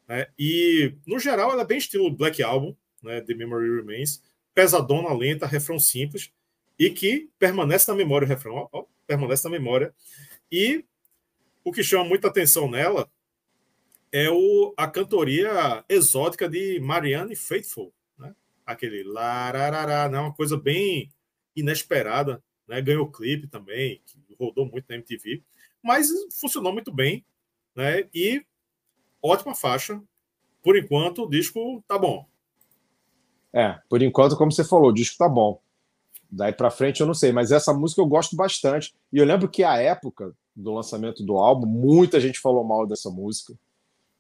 né? 0.09 0.27
E, 0.39 0.95
no 1.07 1.19
geral, 1.19 1.53
ela 1.53 1.63
é 1.63 1.67
bem 1.67 1.77
estilo 1.77 2.11
Black 2.11 2.43
Album, 2.43 2.75
né? 3.03 3.21
The 3.21 3.35
Memory 3.35 3.77
Remains. 3.77 4.23
Pesadona, 4.55 5.13
lenta, 5.13 5.47
refrão 5.47 5.79
simples 5.79 6.33
e 6.79 6.91
que 6.91 7.29
permanece 7.39 7.89
na 7.89 7.97
memória 7.97 8.25
o 8.25 8.29
refrão. 8.29 8.55
Ó, 8.55 8.69
ó, 8.73 8.85
permanece 9.07 9.45
na 9.45 9.51
memória. 9.51 9.95
E 10.51 10.85
o 11.65 11.73
que 11.73 11.83
chama 11.83 12.05
muita 12.05 12.29
atenção 12.29 12.71
nela 12.71 13.11
é 14.11 14.31
o, 14.31 14.73
a 14.77 14.89
cantoria 14.89 15.85
exótica 15.89 16.49
de 16.49 16.81
Marianne 16.81 17.37
Faithful. 17.37 17.93
Né? 18.19 18.35
Aquele 18.65 19.05
lararará, 19.05 20.09
né? 20.09 20.19
uma 20.19 20.33
coisa 20.33 20.57
bem 20.57 21.11
inesperada. 21.55 22.43
Né? 22.67 22.81
Ganhou 22.81 23.11
clipe 23.11 23.47
também, 23.47 24.03
rodou 24.39 24.67
muito 24.67 24.87
na 24.89 24.97
MTV, 24.97 25.43
mas 25.83 26.09
funcionou 26.41 26.73
muito 26.73 26.93
bem. 26.93 27.25
Né? 27.75 28.09
E 28.15 28.45
ótima 29.23 29.55
faixa. 29.55 30.01
Por 30.63 30.77
enquanto, 30.77 31.25
o 31.25 31.31
disco 31.31 31.83
tá 31.87 31.99
bom. 31.99 32.29
É, 33.53 33.79
por 33.89 34.03
enquanto, 34.03 34.37
como 34.37 34.53
você 34.53 34.65
falou, 34.65 34.91
o 34.91 34.95
disco 34.95 35.17
tá 35.17 35.29
bom. 35.29 35.61
Daí 36.31 36.53
para 36.53 36.71
frente 36.71 37.01
eu 37.01 37.07
não 37.07 37.15
sei, 37.15 37.33
mas 37.33 37.51
essa 37.51 37.73
música 37.73 38.01
eu 38.01 38.07
gosto 38.07 38.37
bastante. 38.37 38.95
E 39.13 39.19
eu 39.19 39.25
lembro 39.25 39.49
que 39.49 39.65
a 39.65 39.77
época 39.77 40.35
do 40.55 40.75
lançamento 40.75 41.25
do 41.25 41.37
álbum, 41.37 41.67
muita 41.67 42.21
gente 42.21 42.41
falou 42.41 42.65
mal 42.65 42.87
dessa 42.87 43.11
música. 43.11 43.55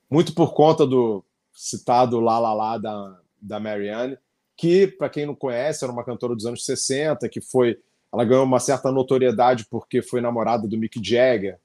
Muito 0.09 0.33
por 0.33 0.55
conta 0.55 0.87
do 0.87 1.23
citado 1.53 2.21
Lá 2.21 2.39
Lá 2.39 2.55
Lá 2.55 2.79
da, 2.79 3.19
da 3.41 3.61
Marianne, 3.61 4.17
que, 4.57 4.87
para 4.87 5.09
quem 5.09 5.27
não 5.27 5.35
conhece, 5.35 5.85
era 5.85 5.93
uma 5.93 6.05
cantora 6.05 6.35
dos 6.35 6.47
anos 6.47 6.65
60, 6.65 7.29
que 7.29 7.41
foi. 7.41 7.79
Ela 8.13 8.25
ganhou 8.25 8.45
uma 8.45 8.61
certa 8.61 8.91
notoriedade 8.91 9.67
porque 9.69 10.01
foi 10.01 10.21
namorada 10.21 10.67
do 10.67 10.79
Mick 10.79 10.99
Jagger 11.03 11.59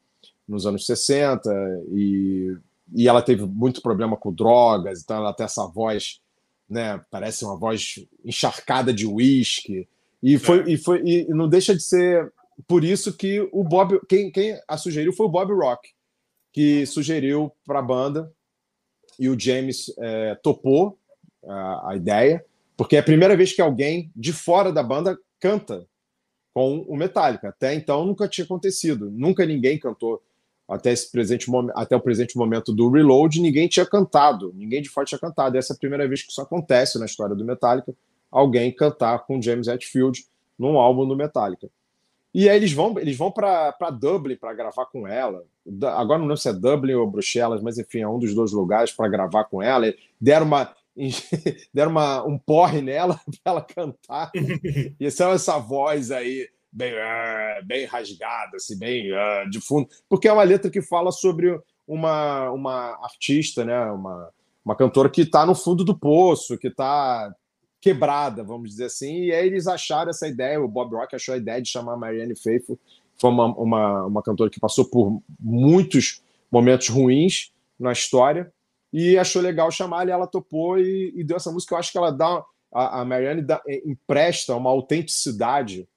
nos 0.46 0.66
anos 0.66 0.86
60 0.86 1.50
e 1.94 2.58
e 2.94 3.08
ela 3.08 3.22
teve 3.22 3.46
muito 3.46 3.82
problema 3.82 4.16
com 4.16 4.32
drogas, 4.32 5.02
então 5.02 5.18
ela 5.18 5.34
tem 5.34 5.46
essa 5.46 5.66
voz, 5.66 6.22
né? 6.70 7.02
Parece 7.10 7.44
uma 7.44 7.58
voz 7.58 8.06
encharcada 8.24 8.94
de 8.94 9.06
uísque. 9.06 9.88
E 10.24 10.38
foi, 10.38 10.62
é. 10.62 10.70
e 10.70 10.78
foi 10.78 11.02
e 11.04 11.28
não 11.28 11.50
deixa 11.50 11.76
de 11.76 11.84
ser 11.84 12.32
por 12.66 12.84
isso 12.84 13.18
que 13.18 13.42
o 13.52 13.64
Bob, 13.64 14.00
quem, 14.08 14.32
quem 14.32 14.58
a 14.68 14.78
sugeriu 14.78 15.12
foi 15.12 15.26
o 15.26 15.30
Bob 15.30 15.52
Rock, 15.54 15.90
que 16.54 16.86
sugeriu 16.86 17.52
para 17.66 17.80
a 17.80 17.84
banda 17.84 18.32
e 19.20 19.28
o 19.28 19.38
James 19.38 19.94
é, 20.00 20.36
topou 20.36 20.98
a, 21.46 21.92
a 21.92 21.96
ideia, 21.96 22.44
porque 22.78 22.96
é 22.96 23.00
a 23.00 23.04
primeira 23.04 23.36
vez 23.36 23.52
que 23.52 23.62
alguém 23.62 24.10
de 24.16 24.32
fora 24.32 24.72
da 24.72 24.82
banda 24.82 25.18
canta 25.40 25.86
com 26.54 26.80
o 26.88 26.96
Metallica. 26.96 27.50
Até 27.50 27.74
então 27.74 28.06
nunca 28.06 28.28
tinha 28.28 28.46
acontecido, 28.46 29.12
nunca 29.12 29.46
ninguém 29.46 29.78
cantou 29.78 30.22
até 30.70 30.94
esse 30.94 31.12
presente 31.12 31.48
até 31.76 31.96
o 31.96 32.00
presente 32.00 32.38
momento 32.38 32.74
do 32.74 32.90
Reload, 32.90 33.42
ninguém 33.42 33.68
tinha 33.68 33.86
cantado, 33.86 34.54
ninguém 34.56 34.82
de 34.82 34.90
fora 34.90 35.06
tinha 35.06 35.20
cantado. 35.20 35.58
essa 35.58 35.74
é 35.74 35.76
a 35.76 35.80
primeira 35.80 36.08
vez 36.08 36.24
que 36.24 36.32
isso 36.32 36.42
acontece 36.42 36.98
na 36.98 37.06
história 37.06 37.36
do 37.36 37.44
Metallica, 37.44 37.94
alguém 38.34 38.74
cantar 38.74 39.20
com 39.26 39.42
James 39.42 39.68
Hetfield 39.68 40.26
num 40.58 40.78
álbum 40.78 41.08
do 41.08 41.16
Metallica. 41.16 41.70
E 42.34 42.50
aí 42.50 42.58
eles 42.58 42.74
vão, 42.74 42.98
eles 42.98 43.16
vão 43.16 43.32
para 43.32 43.90
Dublin 43.92 44.36
para 44.36 44.54
gravar 44.54 44.88
com 44.88 45.08
ela. 45.08 45.46
Agora 45.96 46.18
não 46.18 46.26
lembro 46.26 46.38
se 46.38 46.50
é 46.50 46.54
Dublin 46.54 46.94
ou 46.94 47.10
Bruxelas, 47.10 47.62
mas 47.62 47.78
enfim, 47.78 48.00
é 48.00 48.08
um 48.08 48.18
dos 48.18 48.34
dois 48.34 48.52
lugares 48.52 48.92
para 48.92 49.08
gravar 49.08 49.44
com 49.46 49.62
ela. 49.62 49.94
Deram 50.20 50.48
uma 50.48 50.74
deram 51.74 51.92
uma, 51.92 52.24
um 52.24 52.38
porre 52.38 52.82
nela 52.82 53.20
para 53.44 53.54
ela 53.54 53.62
cantar. 53.62 54.32
e 55.00 55.06
essa, 55.06 55.30
essa 55.30 55.58
voz 55.58 56.12
aí 56.12 56.48
bem, 56.72 56.94
uh, 56.94 57.66
bem 57.66 57.86
rasgada, 57.86 58.58
assim, 58.58 58.78
bem 58.78 59.12
uh, 59.12 59.50
de 59.50 59.62
fundo, 59.62 59.88
porque 60.10 60.28
é 60.28 60.34
uma 60.34 60.44
letra 60.44 60.72
que 60.72 60.82
fala 60.82 61.12
sobre 61.12 61.60
uma, 61.88 62.50
uma 62.52 63.00
artista, 63.04 63.66
né, 63.66 63.86
uma, 63.92 64.30
uma 64.64 64.76
cantora 64.76 65.10
que 65.10 65.22
está 65.22 65.46
no 65.46 65.56
fundo 65.56 65.84
do 65.84 65.98
poço, 65.98 66.58
que 66.58 66.68
está 66.68 67.34
quebrada, 67.84 68.46
vamos 68.46 68.70
dizer 68.70 68.86
assim, 68.86 69.26
e 69.26 69.34
aí 69.34 69.46
eles 69.46 69.68
acharam 69.68 70.10
essa 70.10 70.26
ideia, 70.26 70.62
o 70.62 70.70
Bob 70.70 70.96
Rock 70.96 71.14
achou 71.14 71.36
a 71.36 71.38
ideia 71.38 71.62
de 71.62 71.68
chamar 71.68 71.98
Marianne 71.98 72.34
Faithfull, 72.34 72.80
foi 73.20 73.30
uma, 73.30 73.46
uma, 73.58 74.06
uma 74.06 74.24
cantora 74.24 74.50
que 74.50 74.60
passou 74.60 74.86
por 74.86 75.22
muitos 75.38 76.24
momentos 76.50 76.88
ruins 76.88 77.52
na 77.78 77.92
história, 77.92 78.52
e 78.94 79.18
achou 79.18 79.42
legal 79.42 79.70
chamar, 79.70 80.08
e 80.08 80.12
ela 80.12 80.28
topou 80.28 80.80
e, 80.80 81.12
e 81.16 81.24
deu 81.24 81.36
essa 81.36 81.52
música. 81.52 81.74
Eu 81.74 81.80
acho 81.80 81.92
que 81.92 81.98
ela 81.98 82.12
dá, 82.12 82.44
a, 82.72 83.02
a 83.02 83.06
Marianne 83.06 83.42
dá, 83.42 83.62
empresta 83.86 84.56
uma 84.56 84.70
autenticidade 84.70 85.88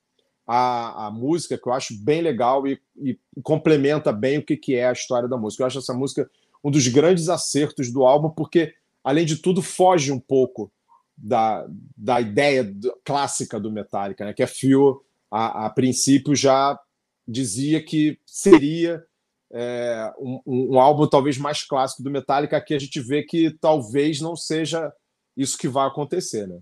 a 0.48 1.10
música, 1.12 1.58
que 1.58 1.68
eu 1.68 1.72
acho 1.72 1.92
bem 2.04 2.22
legal 2.22 2.64
e, 2.68 2.80
e, 2.96 3.18
complementa 3.42 4.12
bem 4.12 4.38
o 4.38 4.44
que, 4.44 4.56
que 4.56 4.76
é 4.76 4.86
a 4.86 4.92
história 4.92 5.28
da 5.28 5.36
música. 5.36 5.62
Eu 5.62 5.66
acho 5.66 5.78
essa 5.78 5.92
música 5.92 6.30
um 6.62 6.70
dos 6.70 6.86
grandes 6.86 7.28
acertos 7.28 7.92
do 7.92 8.04
álbum, 8.04 8.30
porque, 8.30 8.72
além 9.02 9.26
de 9.26 9.36
tudo, 9.36 9.60
foge 9.60 10.12
um 10.12 10.20
pouco 10.20 10.70
da, 11.16 11.66
da 11.96 12.20
ideia 12.20 12.62
do, 12.62 12.94
clássica 13.04 13.58
do 13.58 13.70
Metallica, 13.70 14.24
né? 14.24 14.32
que 14.32 14.42
a 14.42 14.46
Phil, 14.46 15.02
a, 15.30 15.66
a 15.66 15.70
princípio, 15.70 16.34
já 16.34 16.78
dizia 17.26 17.82
que 17.82 18.18
seria 18.26 19.04
é, 19.50 20.12
um, 20.18 20.40
um, 20.46 20.80
álbum 20.80 21.08
talvez 21.08 21.38
mais 21.38 21.62
clássico 21.62 22.02
do 22.02 22.10
Metallica, 22.10 22.60
que 22.60 22.74
a 22.74 22.78
gente 22.78 23.00
vê 23.00 23.22
que 23.22 23.50
talvez 23.50 24.20
não 24.20 24.36
seja 24.36 24.92
isso 25.36 25.56
que 25.56 25.68
vai 25.68 25.86
acontecer, 25.86 26.46
né? 26.46 26.60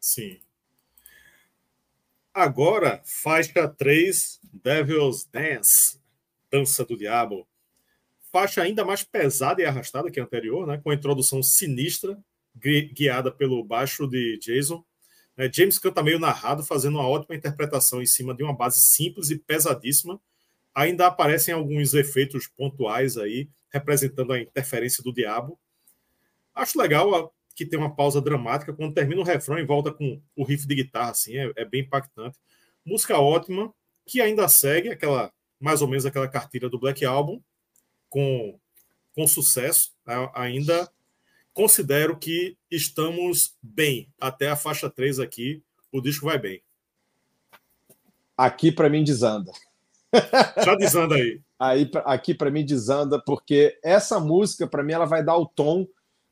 Sim. 0.00 0.38
Agora, 2.34 3.02
faixa 3.04 3.68
3, 3.68 4.40
Devil's 4.52 5.28
Dance, 5.30 6.00
Dança 6.50 6.84
do 6.84 6.96
Diabo. 6.96 7.46
Faixa 8.32 8.62
ainda 8.62 8.84
mais 8.84 9.02
pesada 9.02 9.60
e 9.60 9.66
arrastada 9.66 10.10
que 10.10 10.18
a 10.18 10.24
anterior, 10.24 10.66
né? 10.66 10.80
com 10.82 10.90
a 10.90 10.94
introdução 10.94 11.42
sinistra, 11.42 12.18
guiada 12.54 13.30
pelo 13.30 13.62
baixo 13.64 14.06
de 14.06 14.38
Jason. 14.38 14.84
É, 15.36 15.50
James 15.50 15.78
canta 15.78 16.02
meio 16.02 16.18
narrado, 16.18 16.62
fazendo 16.62 16.98
uma 16.98 17.08
ótima 17.08 17.34
interpretação 17.34 18.02
em 18.02 18.06
cima 18.06 18.34
de 18.34 18.42
uma 18.42 18.54
base 18.54 18.80
simples 18.80 19.30
e 19.30 19.38
pesadíssima. 19.38 20.20
Ainda 20.74 21.06
aparecem 21.06 21.54
alguns 21.54 21.94
efeitos 21.94 22.46
pontuais 22.46 23.16
aí, 23.16 23.48
representando 23.70 24.32
a 24.32 24.40
interferência 24.40 25.02
do 25.02 25.12
diabo. 25.12 25.58
Acho 26.54 26.78
legal 26.78 27.34
que 27.54 27.66
tem 27.66 27.78
uma 27.78 27.94
pausa 27.94 28.20
dramática. 28.20 28.72
Quando 28.72 28.94
termina 28.94 29.20
o 29.20 29.24
refrão 29.24 29.58
e 29.58 29.64
volta 29.64 29.92
com 29.92 30.20
o 30.36 30.44
riff 30.44 30.66
de 30.66 30.74
guitarra, 30.74 31.10
assim, 31.10 31.36
é, 31.36 31.52
é, 31.56 31.64
bem 31.64 31.82
impactante. 31.82 32.38
Música 32.84 33.18
ótima, 33.18 33.72
que 34.06 34.20
ainda 34.20 34.48
segue 34.48 34.88
aquela, 34.88 35.32
mais 35.60 35.80
ou 35.82 35.88
menos 35.88 36.04
aquela 36.04 36.28
cartilha 36.28 36.68
do 36.68 36.78
Black 36.78 37.04
Album, 37.04 37.40
com, 38.08 38.58
com 39.14 39.26
sucesso. 39.26 39.92
Ainda 40.34 40.90
considero 41.52 42.18
que 42.18 42.56
estamos 42.70 43.56
bem. 43.62 44.08
Até 44.20 44.50
a 44.50 44.56
faixa 44.56 44.88
3 44.90 45.20
aqui, 45.20 45.62
o 45.92 46.00
disco 46.00 46.26
vai 46.26 46.38
bem. 46.38 46.62
Aqui 48.36 48.72
para 48.72 48.88
mim 48.88 49.04
desanda. 49.04 49.52
Já 50.64 50.74
desanda 50.74 51.14
aí. 51.14 51.40
aí 51.58 51.90
aqui 52.04 52.34
para 52.34 52.50
mim 52.50 52.64
desanda, 52.64 53.22
porque 53.24 53.78
essa 53.82 54.18
música, 54.18 54.66
para 54.66 54.82
mim, 54.82 54.92
ela 54.92 55.06
vai 55.06 55.22
dar 55.24 55.36
o 55.36 55.46
tom 55.46 55.86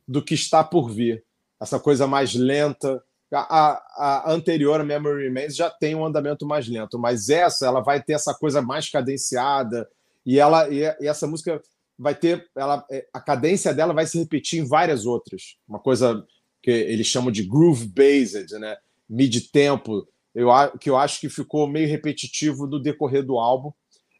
do 0.06 0.22
que 0.22 0.34
está 0.34 0.64
por 0.64 0.90
vir. 0.90 1.24
Essa 1.60 1.78
coisa 1.78 2.06
mais 2.06 2.34
lenta. 2.34 3.02
A, 3.32 3.80
a, 3.96 4.32
anterior, 4.32 4.80
a 4.80 4.84
Memory 4.84 5.22
Remains, 5.22 5.54
já 5.54 5.70
tem 5.70 5.94
um 5.94 6.04
andamento 6.04 6.44
mais 6.44 6.66
lento, 6.66 6.98
mas 6.98 7.30
essa 7.30 7.64
ela 7.64 7.80
vai 7.80 8.02
ter 8.02 8.14
essa 8.14 8.34
coisa 8.34 8.60
mais 8.60 8.90
cadenciada 8.90 9.88
e 10.26 10.40
ela 10.40 10.68
e, 10.68 10.80
e 11.00 11.06
essa 11.06 11.28
música 11.28 11.62
vai 12.00 12.14
ter 12.14 12.48
ela 12.56 12.82
é, 12.90 13.06
a 13.12 13.20
cadência 13.20 13.74
dela 13.74 13.92
vai 13.92 14.06
se 14.06 14.18
repetir 14.18 14.58
em 14.58 14.66
várias 14.66 15.04
outras. 15.04 15.58
Uma 15.68 15.78
coisa 15.78 16.26
que 16.62 16.70
eles 16.70 17.06
chamam 17.06 17.30
de 17.30 17.42
groove 17.42 17.86
based, 17.86 18.50
né? 18.58 18.78
Mid 19.08 19.50
tempo, 19.52 20.08
eu 20.34 20.48
que 20.78 20.88
eu 20.88 20.96
acho 20.96 21.20
que 21.20 21.28
ficou 21.28 21.68
meio 21.68 21.88
repetitivo 21.88 22.66
no 22.66 22.80
decorrer 22.80 23.22
do 23.22 23.38
álbum. 23.38 23.70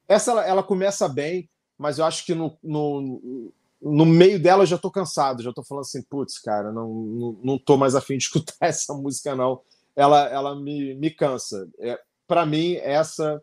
Essa 0.06 0.32
ela, 0.32 0.46
ela 0.46 0.62
começa 0.62 1.08
bem, 1.08 1.48
mas 1.78 1.98
eu 1.98 2.04
acho 2.04 2.26
que 2.26 2.34
no, 2.34 2.58
no, 2.62 3.52
no 3.80 4.04
meio 4.04 4.38
dela 4.38 4.64
eu 4.64 4.66
já 4.66 4.76
tô 4.76 4.90
cansado, 4.90 5.42
já 5.42 5.52
tô 5.52 5.62
falando 5.62 5.84
assim, 5.84 6.02
putz, 6.02 6.38
cara, 6.38 6.70
não, 6.70 6.92
não, 6.92 7.40
não 7.42 7.58
tô 7.58 7.78
mais 7.78 7.94
afim 7.94 8.18
de 8.18 8.24
escutar 8.24 8.56
essa 8.60 8.92
música, 8.92 9.34
não. 9.34 9.62
Ela, 9.96 10.28
ela 10.28 10.54
me, 10.54 10.94
me 10.94 11.10
cansa. 11.10 11.66
É, 11.78 11.98
para 12.26 12.44
mim, 12.44 12.74
essa 12.76 13.42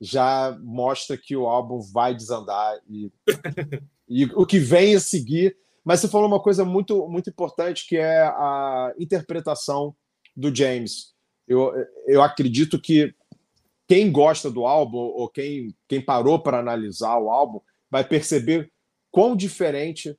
já 0.00 0.56
mostra 0.62 1.16
que 1.18 1.36
o 1.36 1.46
álbum 1.46 1.80
vai 1.92 2.14
desandar 2.14 2.78
e, 2.88 3.12
e 4.08 4.24
o 4.34 4.46
que 4.46 4.58
vem 4.58 4.94
a 4.94 5.00
seguir. 5.00 5.56
Mas 5.84 6.00
você 6.00 6.08
falou 6.08 6.26
uma 6.26 6.40
coisa 6.40 6.64
muito, 6.64 7.06
muito 7.08 7.28
importante 7.28 7.86
que 7.86 7.96
é 7.96 8.22
a 8.22 8.94
interpretação 8.98 9.94
do 10.34 10.54
James. 10.54 11.14
Eu, 11.46 11.72
eu 12.06 12.22
acredito 12.22 12.80
que 12.80 13.14
quem 13.86 14.10
gosta 14.10 14.50
do 14.50 14.66
álbum 14.66 14.98
ou 14.98 15.28
quem, 15.28 15.74
quem 15.88 16.00
parou 16.00 16.38
para 16.38 16.60
analisar 16.60 17.18
o 17.18 17.30
álbum 17.30 17.60
vai 17.90 18.04
perceber 18.04 18.70
quão 19.10 19.34
diferente 19.34 20.16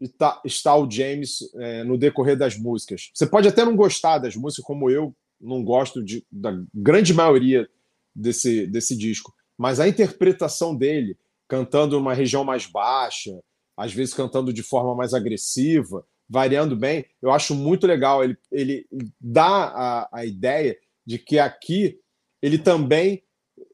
está, 0.00 0.40
está 0.44 0.74
o 0.74 0.90
James 0.90 1.40
é, 1.56 1.84
no 1.84 1.98
decorrer 1.98 2.36
das 2.36 2.56
músicas. 2.56 3.10
Você 3.14 3.26
pode 3.26 3.46
até 3.46 3.64
não 3.64 3.76
gostar 3.76 4.18
das 4.18 4.34
músicas, 4.34 4.64
como 4.64 4.90
eu 4.90 5.14
não 5.40 5.62
gosto 5.62 6.02
de, 6.02 6.24
da 6.30 6.50
grande 6.74 7.12
maioria 7.12 7.68
desse, 8.14 8.66
desse 8.66 8.96
disco, 8.96 9.34
mas 9.56 9.80
a 9.80 9.88
interpretação 9.88 10.74
dele, 10.74 11.18
cantando 11.48 11.96
numa 11.96 12.14
região 12.14 12.44
mais 12.44 12.66
baixa, 12.66 13.38
às 13.76 13.92
vezes 13.92 14.14
cantando 14.14 14.52
de 14.52 14.62
forma 14.62 14.94
mais 14.94 15.14
agressiva, 15.14 16.06
variando 16.28 16.76
bem, 16.76 17.04
eu 17.20 17.30
acho 17.30 17.54
muito 17.54 17.86
legal. 17.86 18.22
Ele, 18.22 18.36
ele 18.52 18.86
dá 19.20 19.46
a, 19.46 20.08
a 20.12 20.24
ideia 20.24 20.78
de 21.04 21.18
que 21.18 21.38
aqui 21.38 21.98
ele 22.40 22.56
também 22.56 23.22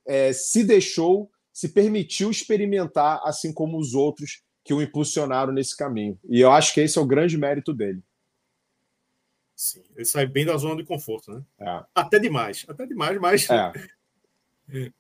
é, 0.07 0.32
se 0.32 0.64
deixou, 0.64 1.30
se 1.53 1.68
permitiu 1.68 2.30
experimentar, 2.30 3.20
assim 3.24 3.53
como 3.53 3.78
os 3.78 3.95
outros 3.95 4.43
que 4.64 4.74
o 4.74 4.82
impulsionaram 4.82 5.53
nesse 5.53 5.76
caminho. 5.76 6.18
E 6.28 6.41
eu 6.41 6.51
acho 6.51 6.74
que 6.74 6.80
esse 6.80 6.99
é 6.99 7.01
o 7.01 7.07
grande 7.07 7.37
mérito 7.37 7.72
dele. 7.72 8.03
Sim, 9.55 9.82
ele 9.95 10.05
sai 10.05 10.26
bem 10.26 10.45
da 10.45 10.57
zona 10.57 10.76
de 10.76 10.84
conforto, 10.84 11.32
né? 11.32 11.43
É. 11.61 11.84
Até 11.95 12.18
demais, 12.18 12.66
até 12.68 12.84
demais, 12.84 13.18
mas 13.18 13.49
é. 13.49 13.72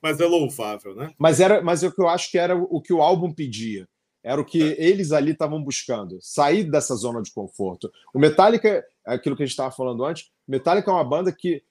mas 0.02 0.20
é 0.20 0.26
louvável, 0.26 0.94
né? 0.94 1.12
Mas 1.18 1.40
era, 1.40 1.62
mas 1.62 1.82
é 1.82 1.88
o 1.88 1.92
que 1.92 2.00
eu 2.00 2.08
acho 2.08 2.30
que 2.30 2.38
era 2.38 2.56
o 2.56 2.80
que 2.80 2.92
o 2.92 3.02
álbum 3.02 3.32
pedia. 3.32 3.88
Era 4.22 4.40
o 4.40 4.44
que 4.44 4.60
é. 4.60 4.84
eles 4.84 5.12
ali 5.12 5.32
estavam 5.32 5.62
buscando, 5.62 6.18
sair 6.20 6.64
dessa 6.64 6.96
zona 6.96 7.22
de 7.22 7.32
conforto. 7.32 7.90
O 8.12 8.18
Metallica, 8.18 8.68
é 9.06 9.14
aquilo 9.14 9.36
que 9.36 9.42
a 9.42 9.46
gente 9.46 9.52
estava 9.52 9.70
falando 9.70 10.04
antes, 10.04 10.30
Metallica 10.46 10.90
é 10.90 10.94
uma 10.94 11.04
banda 11.04 11.32
que 11.32 11.62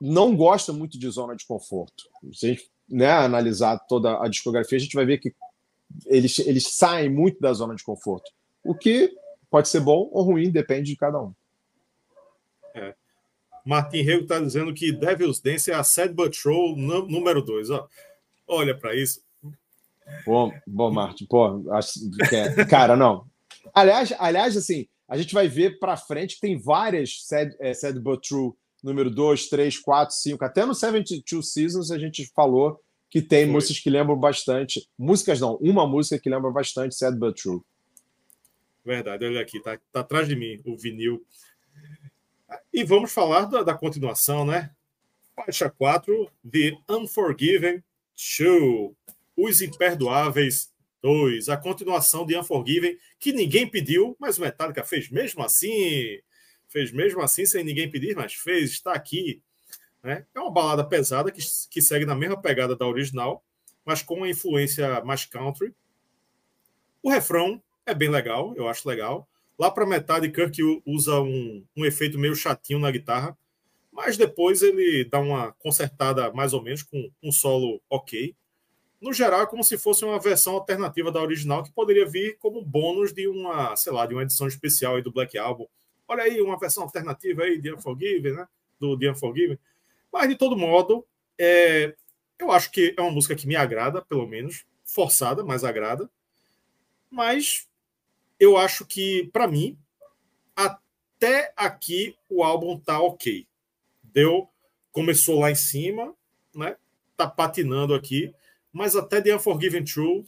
não 0.00 0.36
gosta 0.36 0.72
muito 0.72 0.98
de 0.98 1.08
zona 1.08 1.34
de 1.34 1.46
conforto. 1.46 2.04
Se 2.32 2.46
a 2.46 2.48
gente 2.50 2.68
né, 2.88 3.10
analisar 3.10 3.78
toda 3.88 4.22
a 4.22 4.28
discografia, 4.28 4.76
a 4.76 4.80
gente 4.80 4.94
vai 4.94 5.06
ver 5.06 5.18
que 5.18 5.34
eles, 6.06 6.38
eles 6.40 6.66
saem 6.74 7.08
muito 7.08 7.40
da 7.40 7.52
zona 7.52 7.74
de 7.74 7.82
conforto. 7.82 8.30
O 8.62 8.74
que 8.74 9.10
pode 9.50 9.68
ser 9.68 9.80
bom 9.80 10.10
ou 10.12 10.24
ruim, 10.24 10.50
depende 10.50 10.90
de 10.90 10.96
cada 10.96 11.22
um. 11.22 11.32
Martin 13.64 14.02
Rego 14.02 14.22
está 14.24 14.38
dizendo 14.38 14.74
que 14.74 14.92
Devil's 14.92 15.40
Dance 15.40 15.70
é 15.70 15.74
a 15.74 15.82
Sad 15.82 16.12
But 16.12 16.36
True 16.36 16.76
número 16.76 17.42
2. 17.42 17.68
Olha 18.46 18.76
para 18.76 18.94
isso. 18.94 19.22
Bom, 20.26 20.52
bom, 20.66 20.92
Martin. 20.92 21.26
Pô, 21.26 21.64
acho 21.72 21.94
que 22.28 22.36
é... 22.36 22.64
Cara, 22.66 22.94
não. 22.94 23.26
Aliás, 23.72 24.12
aliás, 24.18 24.56
assim, 24.56 24.86
a 25.08 25.16
gente 25.16 25.32
vai 25.32 25.48
ver 25.48 25.78
para 25.78 25.96
frente 25.96 26.34
que 26.34 26.42
tem 26.42 26.58
várias 26.58 27.24
Sad, 27.24 27.56
é, 27.58 27.72
Sad 27.72 27.98
But 27.98 28.26
True 28.28 28.52
número 28.82 29.10
2, 29.10 29.48
3, 29.48 29.78
4, 29.78 30.14
5. 30.14 30.44
Até 30.44 30.66
no 30.66 30.74
72 30.74 31.52
Seasons 31.52 31.90
a 31.90 31.98
gente 31.98 32.30
falou 32.34 32.78
que 33.08 33.22
tem 33.22 33.44
Foi. 33.44 33.52
músicas 33.52 33.78
que 33.78 33.88
lembram 33.88 34.18
bastante. 34.18 34.86
Músicas 34.98 35.40
não, 35.40 35.56
uma 35.56 35.86
música 35.86 36.18
que 36.18 36.28
lembra 36.28 36.50
bastante 36.50 36.94
Sad 36.94 37.18
But 37.18 37.40
True. 37.40 37.60
Verdade, 38.84 39.24
olha 39.24 39.40
aqui, 39.40 39.58
tá, 39.62 39.78
tá 39.90 40.00
atrás 40.00 40.28
de 40.28 40.36
mim 40.36 40.60
o 40.66 40.76
vinil. 40.76 41.24
E 42.72 42.84
vamos 42.84 43.12
falar 43.12 43.46
da, 43.46 43.62
da 43.62 43.74
continuação, 43.74 44.44
né? 44.44 44.70
Faixa 45.34 45.68
4, 45.68 46.30
The 46.50 46.78
Unforgiven 46.88 47.82
2, 48.38 48.92
Os 49.36 49.62
Imperdoáveis 49.62 50.72
2, 51.02 51.48
a 51.48 51.56
continuação 51.56 52.24
de 52.24 52.36
Unforgiven, 52.38 52.96
que 53.18 53.32
ninguém 53.32 53.68
pediu, 53.68 54.16
mas 54.18 54.38
o 54.38 54.40
Metallica 54.40 54.82
fez 54.82 55.10
mesmo 55.10 55.42
assim, 55.42 56.18
fez 56.68 56.90
mesmo 56.92 57.20
assim, 57.20 57.44
sem 57.44 57.62
ninguém 57.62 57.90
pedir, 57.90 58.16
mas 58.16 58.32
fez, 58.32 58.70
está 58.70 58.92
aqui. 58.92 59.42
Né? 60.02 60.24
É 60.34 60.40
uma 60.40 60.50
balada 60.50 60.82
pesada 60.82 61.30
que, 61.30 61.42
que 61.70 61.82
segue 61.82 62.06
na 62.06 62.14
mesma 62.14 62.40
pegada 62.40 62.74
da 62.74 62.86
original, 62.86 63.44
mas 63.84 64.02
com 64.02 64.14
uma 64.14 64.28
influência 64.28 65.04
mais 65.04 65.24
country. 65.24 65.74
O 67.02 67.10
refrão 67.10 67.62
é 67.84 67.94
bem 67.94 68.08
legal, 68.08 68.54
eu 68.56 68.66
acho 68.66 68.88
legal. 68.88 69.28
Lá 69.58 69.70
para 69.70 69.86
metade, 69.86 70.30
Kirk 70.30 70.60
usa 70.84 71.20
um, 71.20 71.64
um 71.76 71.84
efeito 71.84 72.18
meio 72.18 72.34
chatinho 72.34 72.78
na 72.78 72.90
guitarra, 72.90 73.36
mas 73.92 74.16
depois 74.16 74.62
ele 74.62 75.04
dá 75.04 75.20
uma 75.20 75.52
consertada 75.52 76.32
mais 76.32 76.52
ou 76.52 76.62
menos 76.62 76.82
com 76.82 77.10
um 77.22 77.30
solo 77.30 77.80
ok. 77.88 78.34
No 79.00 79.12
geral, 79.12 79.42
é 79.42 79.46
como 79.46 79.62
se 79.62 79.78
fosse 79.78 80.04
uma 80.04 80.18
versão 80.18 80.54
alternativa 80.54 81.12
da 81.12 81.22
original 81.22 81.62
que 81.62 81.70
poderia 81.70 82.06
vir 82.06 82.36
como 82.38 82.64
bônus 82.64 83.12
de 83.12 83.28
uma, 83.28 83.76
sei 83.76 83.92
lá, 83.92 84.06
de 84.06 84.14
uma 84.14 84.22
edição 84.22 84.48
especial 84.48 84.96
aí 84.96 85.02
do 85.02 85.12
Black 85.12 85.38
Album. 85.38 85.66
Olha 86.08 86.24
aí, 86.24 86.40
uma 86.40 86.58
versão 86.58 86.82
alternativa 86.82 87.42
aí 87.42 87.60
de 87.60 87.72
Unforgiven, 87.72 88.32
né? 88.32 88.48
Do 88.80 88.98
The 88.98 89.10
Unforgiven. 89.10 89.58
Mas, 90.12 90.28
de 90.28 90.36
todo 90.36 90.56
modo, 90.56 91.06
é, 91.38 91.94
eu 92.38 92.50
acho 92.50 92.70
que 92.70 92.94
é 92.96 93.00
uma 93.00 93.10
música 93.10 93.36
que 93.36 93.46
me 93.46 93.56
agrada, 93.56 94.02
pelo 94.02 94.26
menos, 94.26 94.64
forçada, 94.84 95.44
mas 95.44 95.64
agrada. 95.64 96.10
Mas 97.10 97.68
eu 98.38 98.56
acho 98.56 98.84
que, 98.84 99.28
para 99.32 99.46
mim, 99.46 99.78
até 100.54 101.52
aqui 101.56 102.16
o 102.28 102.42
álbum 102.42 102.78
tá 102.78 103.00
ok. 103.00 103.46
Deu, 104.02 104.48
começou 104.92 105.40
lá 105.40 105.50
em 105.50 105.56
cima, 105.56 106.14
né? 106.54 106.76
Tá 107.16 107.28
patinando 107.28 107.94
aqui, 107.94 108.34
mas 108.72 108.96
até 108.96 109.20
The 109.20 109.36
Unforgiven 109.36 109.84
True, 109.84 110.24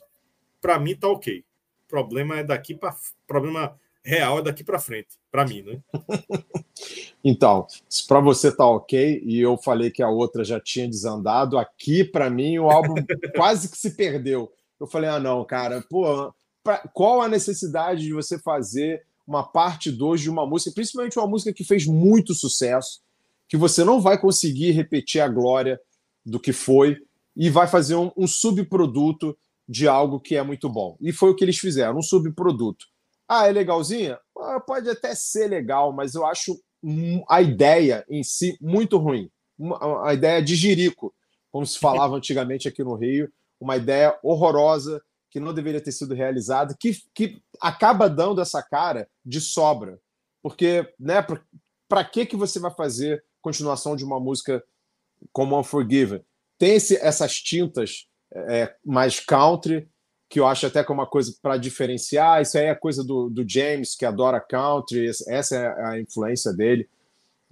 para 0.60 0.78
mim 0.78 0.94
tá 0.94 1.08
ok. 1.08 1.40
O 1.40 1.88
problema 1.88 2.38
é 2.38 2.44
daqui 2.44 2.74
para 2.74 2.94
problema 3.26 3.78
real 4.06 4.38
é 4.38 4.42
daqui 4.42 4.62
para 4.62 4.78
frente, 4.78 5.08
para 5.32 5.44
mim, 5.44 5.62
né? 5.62 5.80
então, 7.24 7.66
se 7.88 8.06
para 8.06 8.20
você 8.20 8.54
tá 8.54 8.64
ok 8.64 9.20
e 9.24 9.40
eu 9.40 9.56
falei 9.58 9.90
que 9.90 10.02
a 10.02 10.08
outra 10.08 10.44
já 10.44 10.60
tinha 10.60 10.88
desandado, 10.88 11.58
aqui 11.58 12.04
para 12.04 12.30
mim 12.30 12.56
o 12.58 12.70
álbum 12.70 12.94
quase 13.34 13.68
que 13.68 13.76
se 13.76 13.90
perdeu. 13.96 14.52
eu 14.78 14.86
falei: 14.86 15.10
ah, 15.10 15.18
não, 15.18 15.44
cara, 15.44 15.84
pô, 15.90 16.32
pra, 16.66 16.78
qual 16.92 17.22
a 17.22 17.28
necessidade 17.28 18.02
de 18.02 18.12
você 18.12 18.40
fazer 18.40 19.06
uma 19.24 19.44
parte 19.44 19.88
2 19.88 20.20
de 20.20 20.28
uma 20.28 20.44
música, 20.44 20.74
principalmente 20.74 21.16
uma 21.16 21.28
música 21.28 21.52
que 21.52 21.62
fez 21.62 21.86
muito 21.86 22.34
sucesso, 22.34 23.02
que 23.48 23.56
você 23.56 23.84
não 23.84 24.00
vai 24.00 24.20
conseguir 24.20 24.72
repetir 24.72 25.20
a 25.20 25.28
glória 25.28 25.80
do 26.24 26.40
que 26.40 26.52
foi 26.52 26.98
e 27.36 27.48
vai 27.48 27.68
fazer 27.68 27.94
um, 27.94 28.10
um 28.16 28.26
subproduto 28.26 29.38
de 29.68 29.86
algo 29.86 30.18
que 30.18 30.34
é 30.34 30.42
muito 30.42 30.68
bom. 30.68 30.96
E 31.00 31.12
foi 31.12 31.30
o 31.30 31.36
que 31.36 31.44
eles 31.44 31.56
fizeram, 31.56 31.98
um 31.98 32.02
subproduto. 32.02 32.86
Ah, 33.28 33.46
é 33.46 33.52
legalzinha? 33.52 34.18
Ah, 34.36 34.58
pode 34.58 34.90
até 34.90 35.14
ser 35.14 35.46
legal, 35.46 35.92
mas 35.92 36.16
eu 36.16 36.26
acho 36.26 36.60
a 37.28 37.40
ideia 37.40 38.04
em 38.10 38.24
si 38.24 38.58
muito 38.60 38.98
ruim. 38.98 39.30
Uma, 39.56 40.08
a 40.08 40.14
ideia 40.14 40.42
de 40.42 40.56
jirico, 40.56 41.14
como 41.52 41.64
se 41.64 41.78
falava 41.78 42.16
antigamente 42.16 42.66
aqui 42.66 42.82
no 42.82 42.96
Rio, 42.96 43.30
uma 43.60 43.76
ideia 43.76 44.18
horrorosa 44.20 45.00
que 45.36 45.40
não 45.40 45.52
deveria 45.52 45.82
ter 45.82 45.92
sido 45.92 46.14
realizada, 46.14 46.74
que, 46.80 46.96
que 47.12 47.42
acaba 47.60 48.08
dando 48.08 48.40
essa 48.40 48.62
cara 48.62 49.06
de 49.22 49.38
sobra. 49.38 50.00
Porque, 50.42 50.90
né, 50.98 51.22
para 51.86 52.04
que, 52.06 52.24
que 52.24 52.34
você 52.34 52.58
vai 52.58 52.70
fazer 52.70 53.22
continuação 53.42 53.94
de 53.94 54.02
uma 54.02 54.18
música 54.18 54.64
como 55.34 55.58
Unforgiven? 55.60 56.24
Tem 56.56 56.76
esse, 56.76 56.96
essas 56.96 57.38
tintas 57.38 58.08
é, 58.32 58.74
mais 58.82 59.20
country, 59.20 59.86
que 60.26 60.40
eu 60.40 60.46
acho 60.46 60.68
até 60.68 60.82
que 60.82 60.90
é 60.90 60.94
uma 60.94 61.06
coisa 61.06 61.34
para 61.42 61.58
diferenciar. 61.58 62.40
Isso 62.40 62.56
aí 62.56 62.64
é 62.64 62.74
coisa 62.74 63.04
do, 63.04 63.28
do 63.28 63.46
James, 63.46 63.94
que 63.94 64.06
adora 64.06 64.40
country, 64.40 65.10
essa 65.28 65.54
é 65.54 65.84
a 65.84 66.00
influência 66.00 66.50
dele. 66.50 66.88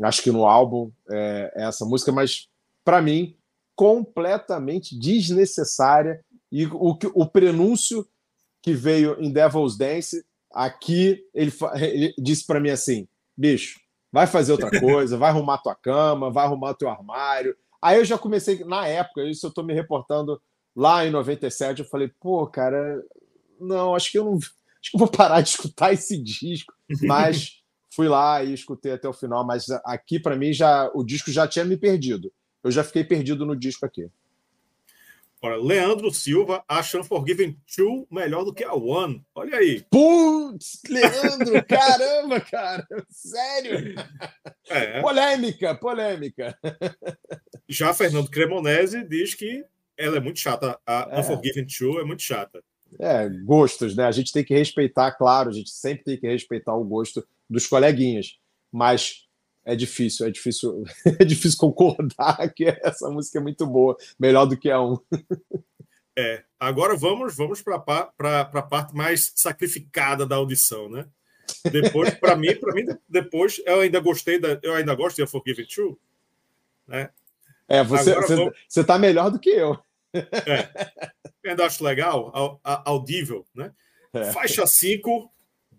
Acho 0.00 0.22
que 0.22 0.30
no 0.30 0.46
álbum 0.46 0.90
é, 1.10 1.52
é 1.54 1.64
essa 1.68 1.84
música, 1.84 2.10
mas 2.10 2.48
para 2.82 3.02
mim, 3.02 3.36
completamente 3.76 4.98
desnecessária. 4.98 6.24
E 6.54 6.66
o, 6.66 6.96
o 7.14 7.26
prenúncio 7.26 8.06
que 8.62 8.72
veio 8.72 9.20
em 9.20 9.32
Devil's 9.32 9.76
Dance, 9.76 10.24
aqui 10.52 11.20
ele, 11.34 11.52
ele 11.74 12.14
disse 12.16 12.46
para 12.46 12.60
mim 12.60 12.70
assim: 12.70 13.08
bicho, 13.36 13.80
vai 14.12 14.28
fazer 14.28 14.52
outra 14.52 14.70
coisa, 14.78 15.18
vai 15.18 15.30
arrumar 15.30 15.58
tua 15.58 15.74
cama, 15.74 16.30
vai 16.30 16.44
arrumar 16.44 16.74
teu 16.74 16.88
armário. 16.88 17.56
Aí 17.82 17.98
eu 17.98 18.04
já 18.04 18.16
comecei, 18.16 18.64
na 18.64 18.86
época, 18.86 19.24
isso 19.24 19.44
eu 19.44 19.48
estou 19.48 19.64
me 19.64 19.74
reportando 19.74 20.40
lá 20.76 21.04
em 21.04 21.10
97, 21.10 21.80
eu 21.80 21.88
falei, 21.88 22.08
pô, 22.20 22.46
cara, 22.46 23.02
não, 23.60 23.92
acho 23.92 24.12
que 24.12 24.18
eu 24.20 24.24
não. 24.24 24.36
Acho 24.36 24.90
que 24.92 24.96
eu 24.96 25.00
vou 25.00 25.08
parar 25.08 25.40
de 25.40 25.48
escutar 25.48 25.92
esse 25.92 26.16
disco. 26.16 26.72
Mas 27.02 27.62
fui 27.92 28.06
lá 28.06 28.44
e 28.44 28.54
escutei 28.54 28.92
até 28.92 29.08
o 29.08 29.12
final. 29.12 29.44
Mas 29.44 29.68
aqui, 29.84 30.20
para 30.20 30.36
mim, 30.36 30.52
já 30.52 30.88
o 30.94 31.02
disco 31.02 31.32
já 31.32 31.48
tinha 31.48 31.64
me 31.64 31.76
perdido. 31.76 32.32
Eu 32.62 32.70
já 32.70 32.84
fiquei 32.84 33.02
perdido 33.02 33.44
no 33.44 33.56
disco 33.56 33.84
aqui. 33.84 34.08
Olha, 35.44 35.56
Leandro 35.56 36.10
Silva 36.10 36.64
acha 36.66 36.98
Unforgiven 36.98 37.54
2 37.76 38.06
melhor 38.10 38.44
do 38.44 38.54
que 38.54 38.64
a 38.64 38.72
One. 38.72 39.22
Olha 39.34 39.58
aí. 39.58 39.84
Putz, 39.90 40.80
Leandro, 40.88 41.62
caramba, 41.68 42.40
cara. 42.40 42.86
Sério? 43.10 43.94
É. 44.70 45.02
Polêmica, 45.02 45.74
polêmica. 45.74 46.58
Já 47.68 47.92
Fernando 47.92 48.30
Cremonese 48.30 49.06
diz 49.06 49.34
que 49.34 49.62
ela 49.98 50.16
é 50.16 50.20
muito 50.20 50.38
chata. 50.38 50.78
A 50.86 51.10
é. 51.10 51.20
Unforgiven 51.20 51.66
2 51.66 51.96
é 51.96 52.04
muito 52.04 52.22
chata. 52.22 52.64
É, 52.98 53.28
gostos, 53.28 53.94
né? 53.94 54.04
A 54.04 54.12
gente 54.12 54.32
tem 54.32 54.42
que 54.42 54.54
respeitar, 54.54 55.12
claro, 55.12 55.50
a 55.50 55.52
gente 55.52 55.68
sempre 55.68 56.04
tem 56.04 56.16
que 56.18 56.26
respeitar 56.26 56.74
o 56.74 56.84
gosto 56.84 57.22
dos 57.50 57.66
coleguinhas, 57.66 58.38
mas 58.72 59.23
é 59.64 59.74
difícil, 59.74 60.26
é 60.26 60.30
difícil, 60.30 60.84
é 61.18 61.24
difícil 61.24 61.58
concordar 61.58 62.36
que 62.54 62.64
essa 62.64 63.08
música 63.10 63.38
é 63.38 63.42
muito 63.42 63.66
boa, 63.66 63.96
melhor 64.18 64.46
do 64.46 64.56
que 64.56 64.70
a 64.70 64.80
um. 64.80 64.98
É, 66.16 66.44
agora 66.60 66.96
vamos 66.96 67.34
vamos 67.34 67.62
para 67.62 67.74
a 67.78 68.62
parte 68.62 68.94
mais 68.94 69.32
sacrificada 69.34 70.26
da 70.26 70.36
audição, 70.36 70.88
né? 70.88 71.06
Depois, 71.70 72.14
para 72.14 72.36
mim, 72.36 72.54
para 72.56 72.72
mim, 72.72 72.84
depois 73.08 73.60
eu 73.66 73.80
ainda 73.80 74.00
gostei 74.00 74.38
da, 74.38 74.58
eu 74.62 74.74
ainda 74.74 74.94
gosto 74.94 75.16
de 75.16 75.22
Unforgiven 75.24 75.66
2, 75.76 75.96
né? 76.86 77.10
É, 77.68 77.82
você, 77.82 78.10
Agora, 78.10 78.26
você, 78.26 78.36
vamos... 78.36 78.54
você 78.68 78.84
tá 78.84 78.98
melhor 78.98 79.30
do 79.30 79.38
que 79.38 79.50
eu. 79.50 79.78
É. 80.14 80.68
Eu 81.42 81.50
ainda 81.50 81.66
acho 81.66 81.82
legal, 81.82 82.60
audível, 82.62 83.44
né? 83.54 83.72
É. 84.12 84.30
Faixa 84.32 84.66
5, 84.66 85.30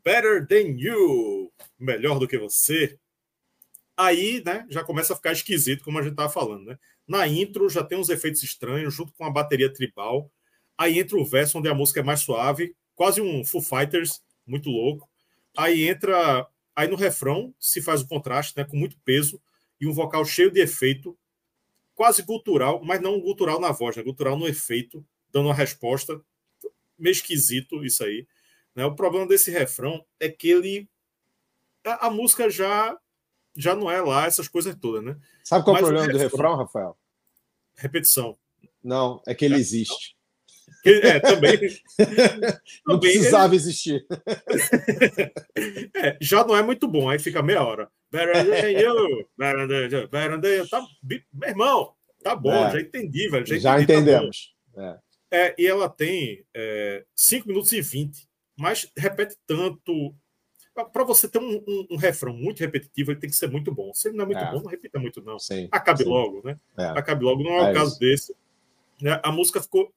Better 0.03 0.45
Than 0.45 0.75
You, 0.77 1.51
melhor 1.79 2.19
do 2.19 2.27
que 2.27 2.37
você. 2.37 2.99
Aí, 3.97 4.43
né, 4.45 4.65
já 4.69 4.83
começa 4.83 5.13
a 5.13 5.15
ficar 5.15 5.31
esquisito, 5.31 5.83
como 5.83 5.97
a 5.97 6.01
gente 6.03 6.15
tava 6.15 6.31
falando, 6.31 6.65
né? 6.65 6.79
Na 7.07 7.27
intro 7.27 7.69
já 7.69 7.83
tem 7.83 7.97
uns 7.97 8.09
efeitos 8.09 8.43
estranhos, 8.43 8.93
junto 8.93 9.13
com 9.13 9.23
a 9.23 9.29
bateria 9.29 9.71
tribal. 9.71 10.29
Aí 10.77 10.99
entra 10.99 11.17
o 11.17 11.25
verso, 11.25 11.57
onde 11.57 11.69
a 11.69 11.73
música 11.73 12.01
é 12.01 12.03
mais 12.03 12.19
suave, 12.19 12.75
quase 12.93 13.21
um 13.21 13.45
Foo 13.45 13.61
Fighters, 13.61 14.21
muito 14.45 14.69
louco. 14.69 15.09
Aí 15.57 15.87
entra. 15.87 16.47
Aí 16.75 16.89
no 16.89 16.97
refrão 16.97 17.55
se 17.57 17.81
faz 17.81 18.01
o 18.01 18.07
contraste, 18.07 18.53
né, 18.57 18.65
com 18.65 18.75
muito 18.75 18.97
peso 19.05 19.41
e 19.79 19.87
um 19.87 19.93
vocal 19.93 20.25
cheio 20.25 20.51
de 20.51 20.59
efeito, 20.59 21.17
quase 21.93 22.21
gutural, 22.21 22.83
mas 22.83 23.01
não 23.01 23.19
gutural 23.19 23.59
na 23.59 23.71
voz, 23.71 23.95
né? 23.95 24.03
gutural 24.03 24.37
no 24.37 24.47
efeito, 24.47 25.05
dando 25.31 25.47
uma 25.47 25.53
resposta. 25.53 26.21
Meio 26.97 27.13
esquisito 27.13 27.83
isso 27.85 28.03
aí. 28.03 28.27
Né? 28.75 28.85
O 28.85 28.95
problema 28.95 29.25
desse 29.25 29.51
refrão 29.51 30.05
é 30.19 30.29
que 30.29 30.49
ele. 30.49 30.89
A, 31.85 32.07
a 32.07 32.09
música 32.09 32.49
já 32.49 32.97
já 33.55 33.75
não 33.75 33.89
é 33.89 34.01
lá 34.01 34.25
essas 34.25 34.47
coisas 34.47 34.75
todas, 34.75 35.03
né? 35.03 35.17
Sabe 35.43 35.63
qual 35.63 35.77
é 35.77 35.79
o 35.79 35.83
problema 35.83 36.11
do 36.11 36.17
refrão, 36.17 36.55
Rafael? 36.55 36.97
Repetição. 37.75 38.37
Não, 38.83 39.21
é 39.25 39.33
que 39.33 39.45
ele 39.45 39.55
existe. 39.55 40.15
É, 40.85 41.19
também. 41.19 41.59
não 42.85 42.99
também 42.99 43.13
precisava 43.13 43.47
ele... 43.47 43.55
existir. 43.55 44.05
é, 45.95 46.17
já 46.21 46.45
não 46.45 46.55
é 46.55 46.61
muito 46.61 46.87
bom, 46.87 47.09
aí 47.09 47.17
fica 47.17 47.41
meia 47.41 47.63
hora. 47.63 47.89
Tá, 50.69 50.85
meu 51.33 51.49
irmão, 51.49 51.93
tá 52.23 52.35
bom, 52.35 52.67
é. 52.67 52.71
já 52.71 52.81
entendi, 52.81 53.29
velho. 53.29 53.45
Já, 53.45 53.57
já 53.57 53.81
entendi, 53.81 53.87
tá 53.87 53.93
entendemos. 53.93 54.55
Tá 54.73 55.01
é. 55.31 55.55
e 55.57 55.65
ela 55.65 55.89
tem 55.89 56.45
é, 56.53 57.03
5 57.15 57.47
minutos 57.47 57.71
e 57.71 57.81
20, 57.81 58.27
mas 58.57 58.89
repete 58.97 59.35
tanto. 59.47 60.15
Para 60.75 61.05
você 61.05 61.29
ter 61.29 61.39
um, 61.39 61.63
um, 61.65 61.87
um, 61.91 61.95
refrão 61.95 62.33
muito 62.33 62.59
repetitivo, 62.59 63.11
ele 63.11 63.19
tem 63.19 63.29
que 63.29 63.35
ser 63.35 63.49
muito 63.49 63.73
bom. 63.73 63.93
Se 63.93 64.09
ele 64.09 64.17
não 64.17 64.23
é 64.23 64.27
muito 64.27 64.43
é. 64.43 64.51
bom, 64.51 64.61
não 64.61 64.69
repita 64.69 64.99
muito, 64.99 65.21
não. 65.21 65.39
Sim, 65.39 65.69
Acabe 65.71 66.03
sim. 66.03 66.09
logo, 66.09 66.41
né? 66.43 66.59
É. 66.77 66.87
Acabe 66.87 67.23
logo. 67.23 67.41
Não 67.41 67.51
é, 67.51 67.71
o 67.71 67.73
caso 67.73 67.97
desse. 67.97 68.35
Né? 69.01 69.17
A 69.23 69.31
música 69.31 69.61
ficou. 69.61 69.93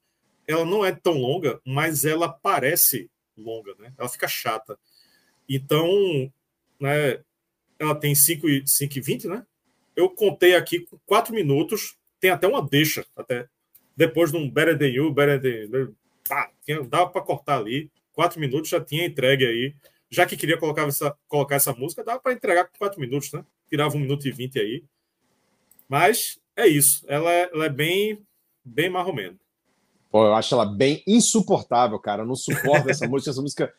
Ela 0.46 0.64
não 0.64 0.84
é 0.84 0.92
tão 0.92 1.14
longa, 1.14 1.60
mas 1.66 2.04
ela 2.04 2.28
parece 2.28 3.10
longa, 3.36 3.74
né? 3.76 3.92
Ela 3.98 4.08
fica 4.08 4.28
chata. 4.28 4.78
Então, 5.48 5.88
né, 6.80 7.20
ela 7.78 7.94
tem 7.94 8.14
5 8.14 8.48
e, 8.48 8.62
5 8.66 8.98
e 8.98 9.00
20, 9.00 9.28
né? 9.28 9.44
Eu 9.96 10.08
contei 10.10 10.54
aqui 10.54 10.80
com 10.80 10.98
4 11.06 11.34
minutos, 11.34 11.96
tem 12.20 12.30
até 12.30 12.46
uma 12.46 12.62
deixa, 12.62 13.04
até 13.16 13.48
depois 13.96 14.30
de 14.30 14.36
um 14.36 14.48
Better 14.48 14.78
Than 14.78 14.88
You, 14.88 15.12
Better 15.12 15.40
Than... 15.70 15.92
Pá, 16.28 16.50
dava 16.88 17.10
para 17.10 17.22
cortar 17.22 17.58
ali, 17.58 17.90
4 18.12 18.38
minutos 18.38 18.70
já 18.70 18.80
tinha 18.80 19.06
entregue 19.06 19.44
aí. 19.44 19.74
Já 20.10 20.26
que 20.26 20.36
queria 20.36 20.58
colocar 20.58 20.86
essa, 20.86 21.16
colocar 21.26 21.56
essa 21.56 21.72
música, 21.72 22.04
dava 22.04 22.20
para 22.20 22.32
entregar 22.32 22.64
com 22.64 22.78
4 22.78 23.00
minutos, 23.00 23.32
né? 23.32 23.44
Tirava 23.68 23.96
1 23.96 24.00
minuto 24.00 24.26
e 24.26 24.32
20 24.32 24.58
aí. 24.58 24.84
Mas 25.88 26.38
é 26.56 26.66
isso, 26.66 27.04
ela 27.08 27.30
é, 27.30 27.50
ela 27.52 27.66
é 27.66 27.70
bem, 27.70 28.24
bem 28.64 28.90
marromeno. 28.90 29.38
Pô, 30.10 30.24
eu 30.26 30.34
acho 30.34 30.54
ela 30.54 30.64
bem 30.64 31.02
insuportável, 31.06 31.98
cara. 31.98 32.22
Eu 32.22 32.26
não 32.26 32.34
suporto 32.34 32.88
essa 32.88 33.06
música. 33.08 33.30
Essa 33.30 33.42
música, 33.42 33.74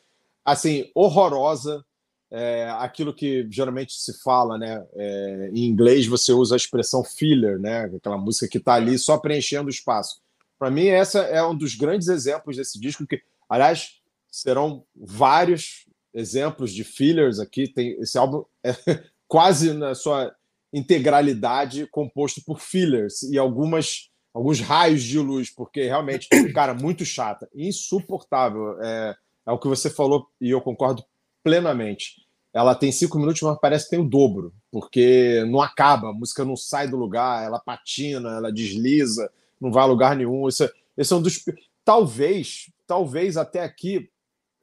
assim, 0.46 0.92
horrorosa 0.94 1.84
é, 2.32 2.70
aquilo 2.78 3.14
que 3.14 3.48
geralmente 3.50 3.94
se 3.94 4.22
fala, 4.22 4.58
né? 4.58 4.86
É, 4.94 5.50
em 5.54 5.66
inglês 5.66 6.06
você 6.06 6.32
usa 6.32 6.56
a 6.56 6.58
expressão 6.58 7.04
filler, 7.04 7.60
né? 7.60 7.86
Aquela 7.86 8.18
música 8.18 8.48
que 8.48 8.60
está 8.60 8.76
ali 8.76 8.98
só 9.00 9.18
preenchendo 9.18 9.68
o 9.68 9.72
espaço. 9.72 10.22
Para 10.58 10.70
mim, 10.70 10.88
essa 10.88 11.22
é 11.22 11.44
um 11.44 11.56
dos 11.56 11.76
grandes 11.76 12.08
exemplos 12.08 12.58
desse 12.58 12.80
disco, 12.80 13.08
que, 13.08 13.22
aliás, 13.50 14.00
serão 14.30 14.84
vários 14.96 15.88
exemplos 16.14 16.74
de 16.74 16.84
fillers 16.84 17.40
aqui. 17.40 17.68
Tem 17.68 17.92
esse 18.02 18.18
álbum 18.18 18.44
é 18.64 18.74
quase 19.28 19.74
na 19.74 19.96
sua 19.96 20.34
integralidade 20.74 21.88
composto 21.88 22.44
por 22.44 22.60
fillers 22.60 23.24
e 23.24 23.38
algumas 23.38 24.10
alguns 24.34 24.60
raios 24.60 25.02
de 25.02 25.18
luz, 25.18 25.50
porque 25.50 25.84
realmente, 25.84 26.28
cara, 26.54 26.74
muito 26.74 27.04
chata, 27.04 27.50
insuportável. 27.54 28.82
É, 28.82 29.16
é 29.48 29.52
o 29.52 29.60
que 29.60 29.68
você 29.68 29.90
falou 29.90 30.28
e 30.40 30.50
eu 30.50 30.62
concordo 30.62 31.04
plenamente. 31.44 32.28
Ela 32.54 32.74
tem 32.74 32.92
cinco 32.92 33.20
minutos, 33.20 33.42
mas 33.42 33.60
parece 33.60 33.86
que 33.86 33.92
tem 33.92 34.00
o 34.00 34.10
dobro, 34.10 34.54
porque 34.72 35.44
não 35.48 35.62
acaba, 35.62 36.10
a 36.10 36.14
música 36.14 36.44
não 36.44 36.56
sai 36.56 36.88
do 36.88 36.98
lugar, 36.98 37.44
ela 37.44 37.60
patina, 37.60 38.38
ela 38.38 38.52
desliza, 38.52 39.32
não 39.62 39.72
vai 39.72 39.84
a 39.84 39.88
lugar 39.88 40.16
nenhum. 40.16 40.48
Esse, 40.48 40.66
é, 40.66 40.72
esse 40.98 41.14
é 41.14 41.16
um 41.16 41.22
dos. 41.22 41.44
Talvez, 41.84 42.72
talvez 42.88 43.38
até 43.38 43.64
aqui. 43.64 44.10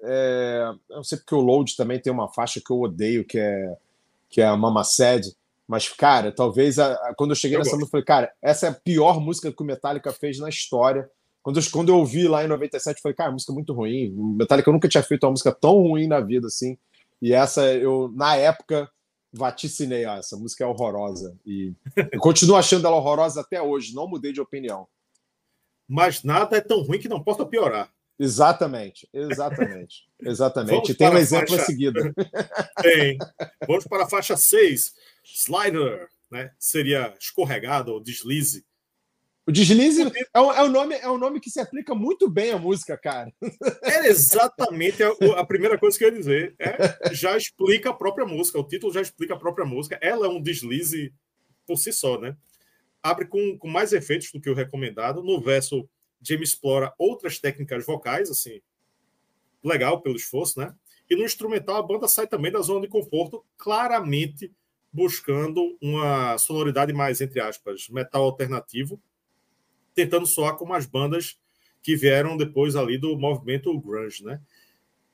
É... 0.03 0.73
Eu 0.91 0.97
não 0.97 1.05
sei 1.05 1.19
porque 1.19 1.35
o 1.35 1.41
Load 1.41 1.77
também 1.77 2.01
tem 2.01 2.13
uma 2.13 2.29
faixa 2.29 2.61
que 2.65 2.71
eu 2.71 2.81
odeio, 2.81 3.25
que 3.25 3.39
é, 3.39 3.77
que 4.29 4.41
é 4.41 4.47
a 4.47 4.57
Mama 4.57 4.85
Said. 4.85 5.35
Mas, 5.67 5.89
cara, 5.89 6.31
talvez 6.31 6.79
a, 6.79 6.93
a, 6.93 7.15
quando 7.15 7.31
eu 7.31 7.37
cheguei 7.37 7.57
eu 7.57 7.61
nessa 7.61 7.73
música, 7.73 7.87
eu 7.87 7.91
falei, 7.91 8.05
cara, 8.05 8.33
essa 8.41 8.67
é 8.67 8.71
a 8.71 8.75
pior 8.75 9.21
música 9.21 9.53
que 9.53 9.63
o 9.63 9.67
Metallica 9.67 10.13
fez 10.13 10.39
na 10.39 10.49
história. 10.49 11.11
Quando 11.43 11.61
eu, 11.61 11.63
quando 11.73 11.89
eu 11.89 11.99
ouvi 11.99 12.29
lá 12.29 12.45
em 12.45 12.49
97, 12.49 12.97
eu 12.97 13.03
falei, 13.03 13.17
cara, 13.17 13.33
música 13.33 13.53
é 13.53 13.55
muito 13.55 13.73
ruim. 13.73 14.11
Metallica 14.11 14.69
eu 14.69 14.73
nunca 14.73 14.89
tinha 14.89 15.03
feito 15.03 15.25
uma 15.25 15.31
música 15.31 15.53
tão 15.53 15.83
ruim 15.83 16.07
na 16.07 16.21
vida 16.21 16.47
assim. 16.47 16.79
E 17.21 17.33
essa, 17.33 17.73
eu, 17.75 18.13
na 18.15 18.37
época, 18.37 18.91
vaticinei, 19.33 20.05
ah, 20.05 20.17
essa 20.17 20.37
música 20.37 20.65
é 20.65 20.67
horrorosa. 20.67 21.37
E 21.45 21.73
eu 22.13 22.21
continuo 22.21 22.57
achando 22.57 22.87
ela 22.87 22.97
horrorosa 22.97 23.41
até 23.41 23.61
hoje, 23.61 23.95
não 23.95 24.09
mudei 24.09 24.33
de 24.33 24.41
opinião. 24.41 24.87
Mas 25.89 26.23
nada 26.23 26.57
é 26.57 26.61
tão 26.61 26.83
ruim 26.83 26.99
que 26.99 27.09
não 27.09 27.23
possa 27.23 27.45
piorar. 27.45 27.91
Exatamente, 28.19 29.09
exatamente, 29.13 30.09
exatamente. 30.21 30.95
Tem 30.95 31.09
um 31.09 31.19
exemplo 31.19 31.49
faixa... 31.49 31.63
a 31.63 31.67
seguida. 31.67 32.15
Tem. 32.81 33.19
Vamos 33.67 33.87
para 33.87 34.05
a 34.05 34.09
faixa 34.09 34.37
6, 34.37 34.95
Slider, 35.23 36.09
né? 36.31 36.51
Seria 36.59 37.15
escorregado 37.21 37.93
ou 37.93 38.01
deslize. 38.01 38.65
O 39.47 39.53
deslize 39.53 40.03
é 40.35 40.41
um, 40.41 40.53
é, 40.53 40.63
um 40.65 40.69
nome, 40.69 40.95
é 40.97 41.09
um 41.09 41.19
nome 41.19 41.39
que 41.39 41.51
se 41.51 41.61
aplica 41.61 41.95
muito 41.95 42.29
bem 42.29 42.51
à 42.51 42.59
música, 42.59 42.97
cara. 42.97 43.33
É 43.83 44.09
exatamente 44.09 45.05
a, 45.05 45.11
a 45.37 45.47
primeira 45.47 45.79
coisa 45.79 45.97
que 45.97 46.05
eu 46.05 46.09
ia 46.09 46.19
dizer. 46.19 46.57
É, 46.59 47.15
já 47.15 47.37
explica 47.37 47.91
a 47.91 47.95
própria 47.95 48.27
música. 48.27 48.59
O 48.59 48.67
título 48.67 48.93
já 48.93 49.01
explica 49.01 49.35
a 49.35 49.39
própria 49.39 49.65
música. 49.65 49.99
Ela 50.03 50.27
é 50.27 50.29
um 50.29 50.43
deslize 50.43 51.15
por 51.65 51.77
si 51.77 51.93
só, 51.93 52.19
né? 52.19 52.37
Abre 53.01 53.27
com, 53.27 53.57
com 53.57 53.69
mais 53.69 53.93
efeitos 53.93 54.33
do 54.33 54.41
que 54.41 54.51
o 54.51 54.55
recomendado. 54.55 55.23
No 55.23 55.41
verso, 55.41 55.89
James 56.23 56.51
explora 56.51 56.93
outras 56.99 57.39
técnicas 57.39 57.85
vocais, 57.85 58.31
assim, 58.31 58.61
legal 59.63 60.01
pelo 60.01 60.17
esforço, 60.17 60.59
né? 60.59 60.75
E 61.09 61.15
no 61.15 61.25
instrumental, 61.25 61.77
a 61.77 61.83
banda 61.83 62.09
sai 62.09 62.27
também 62.27 62.51
da 62.51 62.61
zona 62.61 62.81
de 62.81 62.89
conforto, 62.89 63.45
claramente 63.57 64.53
buscando 64.93 65.77
uma 65.81 66.39
sonoridade 66.39 66.93
mais, 66.93 67.21
entre 67.21 67.41
aspas, 67.41 67.89
metal 67.89 68.25
alternativo, 68.25 69.01
tentando 69.95 70.27
soar 70.27 70.57
como 70.57 70.75
as 70.75 70.87
bandas 70.87 71.39
que 71.83 71.95
vieram 71.95 72.37
depois 72.37 72.75
ali 72.75 72.99
do 72.99 73.17
movimento 73.17 73.79
grunge, 73.79 74.25
né? 74.25 74.41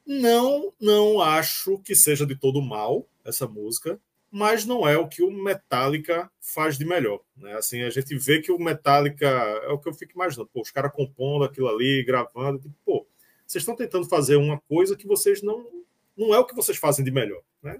Não, 0.06 0.72
não 0.80 1.20
acho 1.20 1.78
que 1.80 1.94
seja 1.94 2.26
de 2.26 2.34
todo 2.34 2.62
mal 2.62 3.06
essa 3.24 3.46
música, 3.46 4.00
mas 4.32 4.64
não 4.64 4.88
é 4.88 4.96
o 4.96 5.06
que 5.06 5.22
o 5.22 5.30
Metallica 5.30 6.30
faz 6.40 6.78
de 6.78 6.86
melhor, 6.86 7.20
né? 7.36 7.52
Assim, 7.52 7.82
a 7.82 7.90
gente 7.90 8.16
vê 8.16 8.40
que 8.40 8.50
o 8.50 8.58
Metallica 8.58 9.26
é 9.26 9.68
o 9.68 9.78
que 9.78 9.86
eu 9.86 9.92
fico 9.92 10.12
imaginando, 10.14 10.48
pô, 10.50 10.62
os 10.62 10.70
caras 10.70 10.90
compondo 10.90 11.44
aquilo 11.44 11.68
ali, 11.68 12.02
gravando, 12.02 12.58
tipo, 12.58 12.74
pô, 12.82 13.06
vocês 13.46 13.60
estão 13.60 13.76
tentando 13.76 14.08
fazer 14.08 14.36
uma 14.36 14.58
coisa 14.62 14.96
que 14.96 15.06
vocês 15.06 15.42
não 15.42 15.82
não 16.16 16.34
é 16.34 16.38
o 16.38 16.46
que 16.46 16.54
vocês 16.54 16.78
fazem 16.78 17.04
de 17.04 17.10
melhor, 17.10 17.42
né? 17.62 17.78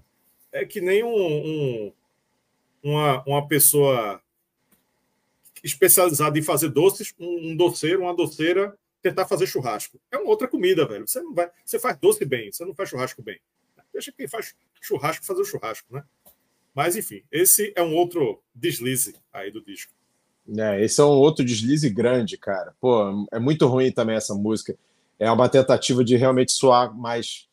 É 0.53 0.67
que 0.67 0.81
nem 0.81 1.03
um, 1.03 1.09
um 1.17 1.93
uma, 2.83 3.25
uma 3.27 3.49
pessoa 3.49 4.21
especializado 5.65 6.39
em 6.39 6.43
fazer 6.43 6.69
doces, 6.69 7.15
um 7.19 7.57
doceiro, 7.57 8.03
uma 8.03 8.15
doceira, 8.15 8.77
tentar 9.01 9.27
fazer 9.27 9.47
churrasco. 9.47 9.99
É 10.11 10.19
uma 10.19 10.29
outra 10.29 10.49
comida, 10.49 10.87
velho. 10.87 11.07
Você 11.09 11.21
não 11.23 11.33
vai, 11.33 11.51
você 11.65 11.79
faz 11.79 11.97
doce 11.99 12.27
bem, 12.27 12.53
você 12.53 12.65
não 12.65 12.75
faz 12.75 12.91
churrasco 12.91 13.23
bem. 13.23 13.41
Deixa 13.93 14.13
quem 14.13 14.29
faz 14.29 14.55
churrasco 14.81 15.25
fazer 15.25 15.41
o 15.41 15.45
churrasco, 15.45 15.95
né? 15.95 16.05
Mas 16.75 16.97
enfim, 16.97 17.23
esse 17.31 17.73
é 17.77 17.83
um 17.83 17.95
outro 17.95 18.43
deslize 18.55 19.15
aí 19.33 19.51
do 19.51 19.63
disco. 19.63 19.93
É, 20.59 20.83
esse 20.83 21.01
é 21.01 21.05
um 21.05 21.09
outro 21.09 21.45
deslize 21.45 21.89
grande, 21.89 22.37
cara. 22.37 22.75
Pô, 22.81 23.27
é 23.31 23.39
muito 23.39 23.67
ruim 23.67 23.93
também 23.93 24.17
essa 24.17 24.35
música. 24.35 24.77
É 25.19 25.31
uma 25.31 25.49
tentativa 25.49 26.03
de 26.03 26.17
realmente 26.17 26.53
soar 26.53 26.93
mais, 26.97 27.49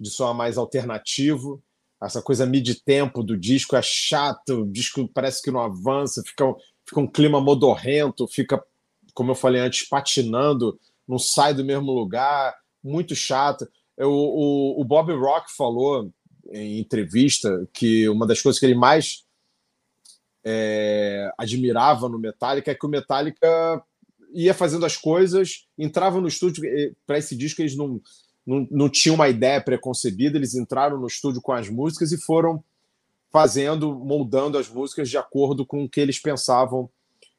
de 0.00 0.10
soar 0.10 0.34
mais 0.34 0.58
alternativo. 0.58 1.62
Essa 2.02 2.20
coisa 2.20 2.44
mid-tempo 2.44 3.22
do 3.22 3.36
disco 3.36 3.76
é 3.76 3.82
chato, 3.82 4.62
o 4.62 4.66
disco 4.66 5.08
parece 5.08 5.40
que 5.40 5.52
não 5.52 5.60
avança, 5.60 6.22
fica 6.26 6.44
fica 6.84 7.00
um 7.00 7.06
clima 7.06 7.40
modorrento, 7.40 8.28
fica, 8.28 8.62
como 9.14 9.30
eu 9.30 9.34
falei 9.34 9.60
antes, 9.60 9.88
patinando, 9.88 10.78
não 11.06 11.18
sai 11.18 11.54
do 11.54 11.64
mesmo 11.64 11.92
lugar, 11.92 12.54
muito 12.82 13.14
chato. 13.14 13.68
Eu, 13.96 14.10
o, 14.10 14.80
o 14.80 14.84
Bob 14.84 15.12
Rock 15.12 15.54
falou 15.54 16.12
em 16.52 16.78
entrevista 16.78 17.66
que 17.72 18.08
uma 18.08 18.26
das 18.26 18.40
coisas 18.40 18.58
que 18.60 18.66
ele 18.66 18.74
mais 18.74 19.24
é, 20.44 21.32
admirava 21.38 22.08
no 22.08 22.18
Metallica 22.18 22.70
é 22.70 22.74
que 22.74 22.86
o 22.86 22.88
Metallica 22.88 23.82
ia 24.34 24.54
fazendo 24.54 24.84
as 24.86 24.96
coisas, 24.96 25.66
entrava 25.78 26.20
no 26.20 26.28
estúdio 26.28 26.62
para 27.06 27.18
esse 27.18 27.36
disco 27.36 27.60
eles 27.60 27.76
não, 27.76 28.00
não, 28.46 28.66
não 28.70 28.88
tinham 28.88 29.14
uma 29.14 29.28
ideia 29.28 29.60
preconcebida, 29.60 30.38
eles 30.38 30.54
entraram 30.54 30.98
no 30.98 31.06
estúdio 31.06 31.40
com 31.40 31.52
as 31.52 31.68
músicas 31.68 32.12
e 32.12 32.20
foram 32.20 32.62
fazendo, 33.30 33.94
moldando 33.94 34.58
as 34.58 34.68
músicas 34.68 35.08
de 35.08 35.16
acordo 35.16 35.64
com 35.64 35.84
o 35.84 35.88
que 35.88 36.00
eles 36.00 36.18
pensavam 36.18 36.90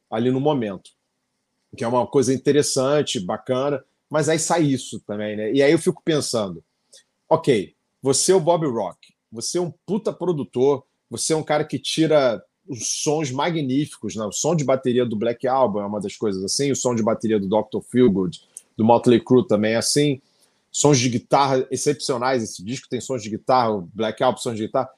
ali 0.09 0.31
no 0.31 0.39
momento. 0.39 0.91
Que 1.75 1.83
é 1.83 1.87
uma 1.87 2.05
coisa 2.05 2.33
interessante, 2.33 3.19
bacana, 3.19 3.83
mas 4.09 4.29
aí 4.29 4.39
sai 4.39 4.63
isso 4.63 4.99
também, 5.01 5.35
né? 5.35 5.51
E 5.51 5.61
aí 5.61 5.71
eu 5.71 5.79
fico 5.79 6.01
pensando, 6.03 6.63
ok, 7.29 7.75
você 8.03 8.33
é 8.33 8.35
o 8.35 8.39
Bob 8.41 8.67
Rock, 8.67 9.13
você 9.31 9.57
é 9.57 9.61
um 9.61 9.71
puta 9.85 10.11
produtor, 10.11 10.83
você 11.09 11.31
é 11.31 11.37
um 11.37 11.41
cara 11.41 11.63
que 11.63 11.79
tira 11.79 12.43
os 12.67 13.01
sons 13.01 13.31
magníficos, 13.31 14.15
né? 14.17 14.25
O 14.25 14.31
som 14.31 14.55
de 14.55 14.65
bateria 14.65 15.05
do 15.05 15.15
Black 15.15 15.47
Album 15.47 15.79
é 15.79 15.85
uma 15.85 16.01
das 16.01 16.17
coisas 16.17 16.43
assim, 16.43 16.69
o 16.69 16.75
som 16.75 16.93
de 16.93 17.01
bateria 17.01 17.39
do 17.39 17.47
Dr. 17.47 17.79
Feelgood, 17.89 18.41
do 18.75 18.83
Motley 18.83 19.23
Crue 19.23 19.47
também 19.47 19.73
é 19.73 19.77
assim, 19.77 20.21
sons 20.69 20.99
de 20.99 21.07
guitarra 21.07 21.65
excepcionais, 21.71 22.43
esse 22.43 22.61
disco 22.61 22.89
tem 22.89 22.99
sons 22.99 23.23
de 23.23 23.29
guitarra, 23.29 23.87
Black 23.93 24.21
Album 24.21 24.37
sons 24.37 24.57
de 24.57 24.65
guitarra, 24.65 24.89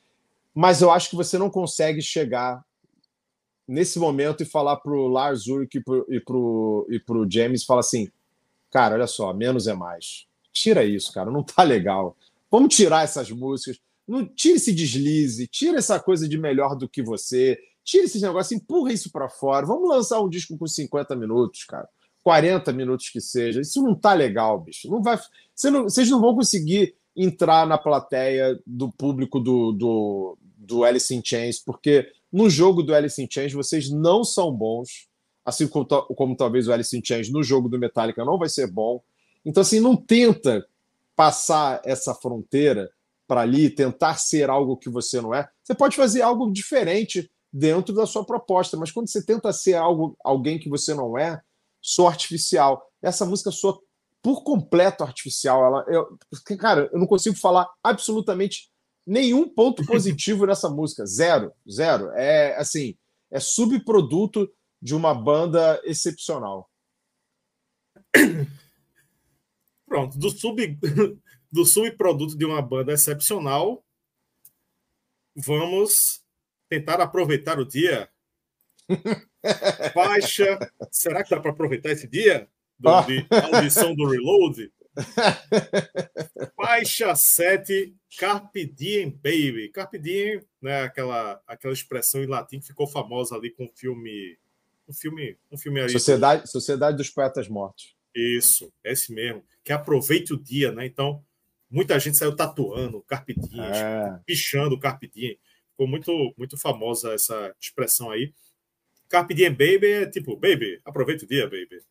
mas 0.54 0.82
eu 0.82 0.90
acho 0.90 1.10
que 1.10 1.16
você 1.16 1.38
não 1.38 1.50
consegue 1.50 2.02
chegar 2.02 2.66
nesse 3.68 4.00
momento 4.00 4.42
e 4.42 4.46
falar 4.46 4.78
para 4.78 4.92
o 4.92 5.08
Lars 5.08 5.46
Ulrich 5.46 5.78
e 5.78 6.20
para 6.20 6.36
o 6.36 6.88
e 6.90 7.00
pro 7.00 7.30
James 7.30 7.64
falar 7.64 7.82
assim, 7.82 8.10
cara, 8.72 8.96
olha 8.96 9.08
só, 9.08 9.32
menos 9.32 9.68
é 9.68 9.74
mais. 9.74 10.26
Tira 10.52 10.84
isso, 10.84 11.12
cara, 11.14 11.30
não 11.30 11.44
tá 11.44 11.62
legal. 11.62 12.16
Vamos 12.50 12.76
tirar 12.76 13.04
essas 13.04 13.30
músicas. 13.32 13.80
Não, 14.08 14.26
tira 14.26 14.58
esse 14.58 14.72
deslize, 14.72 15.48
tira 15.48 15.80
essa 15.80 16.00
coisa 16.00 16.28
de 16.28 16.38
melhor 16.38 16.76
do 16.76 16.88
que 16.88 17.02
você, 17.02 17.58
tira 17.84 18.06
esse 18.06 18.22
negócio, 18.22 18.56
empurra 18.56 18.94
isso 18.94 19.12
para 19.12 19.30
fora. 19.30 19.66
Vamos 19.66 19.90
lançar 19.90 20.22
um 20.22 20.30
disco 20.30 20.58
com 20.58 20.68
50 20.68 21.16
minutos, 21.16 21.64
cara. 21.64 21.88
40 22.24 22.74
minutos 22.74 23.10
que 23.10 23.22
seja. 23.22 23.62
Isso 23.62 23.82
não 23.84 23.96
tá 23.96 24.14
legal, 24.14 24.60
bicho. 24.60 24.90
Não 24.90 25.02
vai, 25.02 25.20
você 25.54 25.70
não, 25.70 25.84
vocês 25.84 26.10
não 26.10 26.20
vão 26.20 26.36
conseguir 26.36 26.96
entrar 27.16 27.66
na 27.68 27.78
plateia 27.78 28.60
do 28.66 28.92
público 28.92 29.40
do, 29.40 29.72
do, 29.72 30.38
do 30.58 30.84
Alice 30.84 31.14
in 31.14 31.22
Chains, 31.24 31.60
porque 31.60 32.12
no 32.32 32.50
jogo 32.50 32.84
do 32.84 32.94
Alice 32.94 33.22
in 33.22 33.28
Chains 33.30 33.54
vocês 33.54 33.90
não 33.90 34.24
são 34.24 34.52
bons, 34.52 35.08
assim 35.46 35.68
como, 35.68 35.86
como 35.86 36.36
talvez 36.36 36.68
o 36.68 36.74
Alice 36.74 36.98
in 36.98 37.02
Chains 37.04 37.30
no 37.30 37.44
jogo 37.44 37.70
do 37.70 37.80
Metallica 37.80 38.26
não 38.26 38.38
vai 38.38 38.50
ser 38.50 38.68
bom. 38.68 39.02
Então, 39.46 39.62
assim, 39.62 39.80
não 39.80 39.96
tenta 39.96 40.66
passar 41.16 41.82
essa 41.84 42.14
fronteira 42.14 42.90
para 43.28 43.42
ali, 43.42 43.70
tentar 43.70 44.18
ser 44.18 44.50
algo 44.50 44.78
que 44.78 44.90
você 44.90 45.20
não 45.22 45.34
é. 45.34 45.48
Você 45.64 45.74
pode 45.74 45.96
fazer 45.96 46.22
algo 46.22 46.52
diferente 46.52 47.30
dentro 47.52 47.96
da 47.96 48.06
sua 48.06 48.26
proposta, 48.26 48.78
mas 48.78 48.92
quando 48.92 49.10
você 49.10 49.26
tenta 49.26 49.52
ser 49.54 49.76
algo, 49.76 50.16
alguém 50.24 50.60
que 50.60 50.70
você 50.70 50.94
não 50.94 51.18
é, 51.18 51.42
soa 51.82 52.10
artificial. 52.10 52.86
Essa 53.02 53.26
música 53.26 53.52
soa 53.52 53.80
por 54.22 54.44
completo 54.44 55.04
artificial. 55.04 55.64
Ela, 55.66 55.86
eu, 55.88 56.18
cara, 56.58 56.90
eu 56.92 57.00
não 57.00 57.08
consigo 57.08 57.36
falar 57.36 57.68
absolutamente 57.84 58.70
nenhum 59.06 59.48
ponto 59.48 59.86
positivo 59.88 60.46
nessa 60.46 60.70
música. 60.70 61.06
Zero, 61.06 61.54
zero. 61.70 62.10
É 62.12 62.56
assim, 62.58 62.98
é 63.32 63.40
subproduto 63.40 64.50
de 64.82 64.96
uma 64.96 65.14
banda 65.14 65.80
excepcional. 65.84 66.70
Pronto, 69.96 70.20
do 70.20 70.30
sub 70.30 70.78
do 71.50 71.64
subproduto 71.64 72.38
de 72.38 72.44
uma 72.44 72.62
banda 72.62 72.92
excepcional, 72.92 73.82
vamos 75.34 76.22
tentar 76.68 77.00
aproveitar 77.00 77.60
o 77.60 77.66
dia. 77.66 78.10
Baixa. 79.96 80.60
Será 80.92 81.24
que 81.24 81.30
dá 81.30 81.40
para 81.40 81.52
aproveitar 81.52 81.92
esse 81.92 82.10
dia? 82.10 82.50
Do, 82.78 83.04
de 83.04 83.26
audição 83.54 83.96
do 83.96 84.06
Reload? 84.06 84.70
Faixa 86.58 87.16
7, 87.16 87.96
Carpe 88.20 88.66
Diem 88.66 89.10
Baby. 89.10 89.70
Carpe 89.70 89.98
Diem, 89.98 90.42
né, 90.62 90.82
aquela, 90.82 91.42
aquela 91.48 91.74
expressão 91.74 92.22
em 92.22 92.28
latim 92.28 92.60
que 92.60 92.68
ficou 92.68 92.86
famosa 92.86 93.34
ali 93.34 93.50
com 93.50 93.64
o 93.64 93.72
filme. 93.74 94.38
Um 94.90 94.94
filme, 94.94 95.38
um 95.50 95.58
filme 95.58 95.80
aí. 95.80 95.90
Sociedade, 95.90 96.52
Sociedade 96.52 96.98
dos 96.98 97.10
Poetas 97.10 97.48
Mortos. 97.48 97.96
Isso, 98.16 98.72
é 98.84 98.94
esse 98.94 99.14
mesmo. 99.14 99.44
Que 99.64 99.74
aproveite 99.74 100.34
o 100.34 100.42
dia, 100.42 100.72
né? 100.72 100.86
Então, 100.86 101.22
muita 101.70 102.00
gente 102.00 102.18
saiu 102.18 102.36
tatuando 102.36 103.02
Carpe 103.02 103.34
Diem, 103.34 103.62
é. 103.62 104.20
pichando 104.26 104.80
Carpe 104.80 105.10
Diem. 105.14 105.38
Ficou 105.72 105.88
muito, 105.88 106.34
muito 106.38 106.58
famosa 106.58 107.14
essa 107.14 107.54
expressão 107.60 108.10
aí. 108.10 108.34
Carpe 109.10 109.34
Diem 109.34 109.52
Baby 109.52 109.88
é 109.88 110.06
tipo, 110.06 110.38
baby, 110.38 110.80
aproveite 110.86 111.26
o 111.26 111.28
dia, 111.28 111.44
baby. 111.44 111.82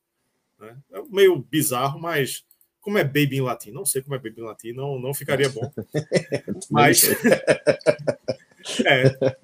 Né? 0.59 0.77
É 0.93 1.03
meio 1.11 1.37
bizarro, 1.37 2.01
mas 2.01 2.45
como 2.81 2.99
é 2.99 3.05
baby 3.05 3.37
em 3.37 3.41
latim? 3.41 3.71
Não 3.71 3.85
sei 3.85 4.03
como 4.03 4.15
é 4.15 4.19
baby 4.19 4.41
em 4.41 4.45
latim, 4.45 4.73
não, 4.73 4.99
não 4.99 5.15
ficaria 5.15 5.49
bom. 5.49 5.73
Mas. 6.71 7.03
é. 8.85 9.37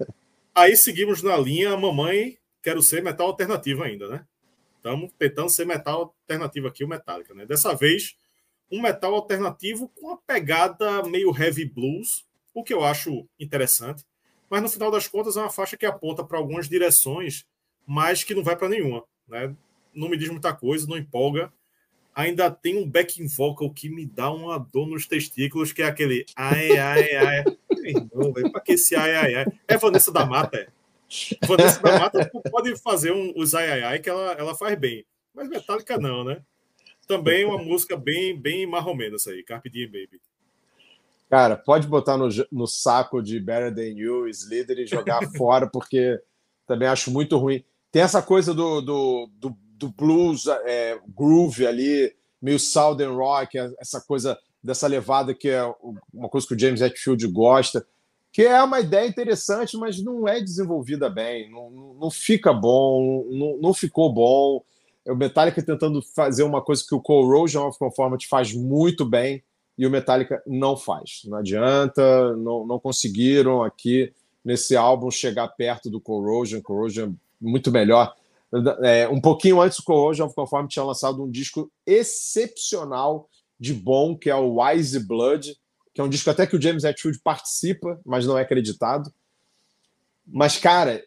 Aí 0.53 0.77
seguimos 0.77 1.23
na 1.23 1.35
linha 1.37 1.75
Mamãe, 1.75 2.37
quero 2.61 2.83
ser 2.83 3.01
metal 3.01 3.27
alternativo 3.27 3.81
ainda, 3.81 4.07
né? 4.07 4.25
Estamos 4.81 5.11
tentando 5.15 5.47
ser 5.47 5.63
metal 5.63 5.99
alternativo 5.99 6.67
aqui, 6.67 6.83
o 6.83 6.87
Metallica, 6.87 7.35
né? 7.35 7.45
Dessa 7.45 7.75
vez, 7.75 8.15
um 8.71 8.81
metal 8.81 9.13
alternativo 9.13 9.87
com 9.89 10.07
uma 10.07 10.17
pegada 10.17 11.03
meio 11.03 11.31
heavy 11.37 11.65
blues, 11.65 12.25
o 12.51 12.63
que 12.63 12.73
eu 12.73 12.83
acho 12.83 13.27
interessante. 13.39 14.03
Mas 14.49 14.63
no 14.63 14.69
final 14.69 14.89
das 14.89 15.07
contas 15.07 15.37
é 15.37 15.39
uma 15.39 15.51
faixa 15.51 15.77
que 15.77 15.85
aponta 15.85 16.23
para 16.23 16.39
algumas 16.39 16.67
direções, 16.67 17.45
mas 17.85 18.23
que 18.23 18.33
não 18.33 18.43
vai 18.43 18.55
para 18.55 18.69
nenhuma, 18.69 19.03
né? 19.27 19.55
Não 19.93 20.09
me 20.09 20.17
diz 20.17 20.29
muita 20.29 20.51
coisa, 20.51 20.87
não 20.87 20.97
empolga. 20.97 21.53
Ainda 22.15 22.49
tem 22.49 22.75
um 22.75 22.89
backing 22.89 23.27
vocal 23.27 23.69
que 23.69 23.87
me 23.87 24.07
dá 24.07 24.31
uma 24.31 24.57
dor 24.57 24.87
nos 24.87 25.05
testículos, 25.05 25.71
que 25.71 25.83
é 25.83 25.85
aquele 25.85 26.25
ai, 26.35 26.75
ai, 26.75 27.15
ai. 27.15 27.43
Não, 28.11 28.33
para 28.33 28.61
que 28.61 28.73
esse 28.73 28.95
ai, 28.95 29.15
ai, 29.15 29.35
ai? 29.35 29.45
É 29.67 29.77
Vanessa 29.77 30.11
da 30.11 30.25
Mata, 30.25 30.57
é. 30.57 30.67
Vanessa 31.47 31.81
da 31.81 31.99
Mata 31.99 32.31
pode 32.49 32.75
fazer 32.77 33.11
um, 33.11 33.33
os 33.35 33.53
ai, 33.53 33.69
ai, 33.69 33.83
ai, 33.83 33.99
que 33.99 34.09
ela, 34.09 34.31
ela 34.33 34.55
faz 34.55 34.77
bem. 34.79 35.05
Mas 35.33 35.49
Metallica 35.49 35.97
não, 35.97 36.23
né? 36.23 36.41
Também 37.07 37.45
uma 37.45 37.57
música 37.57 37.97
bem, 37.97 38.39
bem 38.39 38.65
marromena 38.65 39.15
essa 39.15 39.31
aí, 39.31 39.43
Carpe 39.43 39.69
Diem 39.69 39.87
Baby. 39.87 40.21
Cara, 41.29 41.55
pode 41.55 41.87
botar 41.87 42.17
no, 42.17 42.27
no 42.51 42.67
saco 42.67 43.21
de 43.21 43.39
Better 43.39 43.73
Than 43.73 43.97
You, 43.97 44.27
Slither 44.27 44.79
e 44.79 44.87
jogar 44.87 45.21
fora, 45.37 45.67
porque 45.67 46.19
também 46.67 46.87
acho 46.87 47.11
muito 47.11 47.37
ruim. 47.37 47.63
Tem 47.91 48.01
essa 48.01 48.21
coisa 48.21 48.53
do, 48.53 48.81
do, 48.81 49.29
do, 49.33 49.57
do 49.77 49.89
blues, 49.89 50.47
é, 50.47 50.99
groove 51.07 51.65
ali, 51.65 52.13
meio 52.41 52.59
southern 52.59 53.15
rock, 53.15 53.57
essa 53.79 54.01
coisa 54.01 54.37
dessa 54.63 54.87
levada 54.87 55.33
que 55.33 55.49
é 55.49 55.63
uma 56.13 56.29
coisa 56.29 56.47
que 56.47 56.53
o 56.53 56.59
James 56.59 56.81
Hetfield 56.81 57.27
gosta 57.27 57.85
que 58.31 58.43
é 58.43 58.61
uma 58.63 58.79
ideia 58.79 59.07
interessante, 59.07 59.75
mas 59.75 60.01
não 60.01 60.27
é 60.27 60.39
desenvolvida 60.39 61.09
bem, 61.09 61.49
não, 61.51 61.69
não 61.99 62.09
fica 62.09 62.53
bom, 62.53 63.25
não, 63.29 63.57
não 63.57 63.73
ficou 63.73 64.11
bom. 64.11 64.63
O 65.05 65.15
Metallica 65.15 65.61
tentando 65.61 66.01
fazer 66.01 66.43
uma 66.43 66.61
coisa 66.61 66.83
que 66.87 66.95
o 66.95 67.01
Corrosion 67.01 67.67
of 67.67 67.77
Conformity 67.77 68.27
faz 68.27 68.53
muito 68.53 69.03
bem 69.03 69.43
e 69.77 69.85
o 69.85 69.89
Metallica 69.89 70.41
não 70.45 70.77
faz. 70.77 71.21
Não 71.25 71.39
adianta, 71.39 72.35
não, 72.37 72.65
não 72.65 72.79
conseguiram 72.79 73.63
aqui 73.63 74.13
nesse 74.45 74.75
álbum 74.75 75.11
chegar 75.11 75.47
perto 75.49 75.89
do 75.89 75.99
Corrosion. 75.99 76.61
Corrosion 76.61 77.13
muito 77.39 77.71
melhor. 77.71 78.15
É, 78.83 79.07
um 79.09 79.19
pouquinho 79.19 79.61
antes, 79.61 79.79
o 79.79 79.83
Corrosion 79.83 80.25
of 80.25 80.35
Conformity 80.35 80.73
tinha 80.73 80.85
lançado 80.85 81.23
um 81.23 81.29
disco 81.29 81.71
excepcional 81.85 83.29
de 83.59 83.73
bom, 83.73 84.15
que 84.17 84.29
é 84.29 84.35
o 84.35 84.61
Wise 84.61 84.99
Blood, 84.99 85.57
que 85.93 86.01
é 86.01 86.03
um 86.03 86.09
disco 86.09 86.29
até 86.29 86.47
que 86.47 86.55
o 86.55 86.61
James 86.61 86.83
Hetfield 86.83 87.19
participa, 87.23 87.99
mas 88.05 88.25
não 88.25 88.37
é 88.37 88.41
acreditado. 88.41 89.11
Mas, 90.25 90.57
cara, 90.57 91.03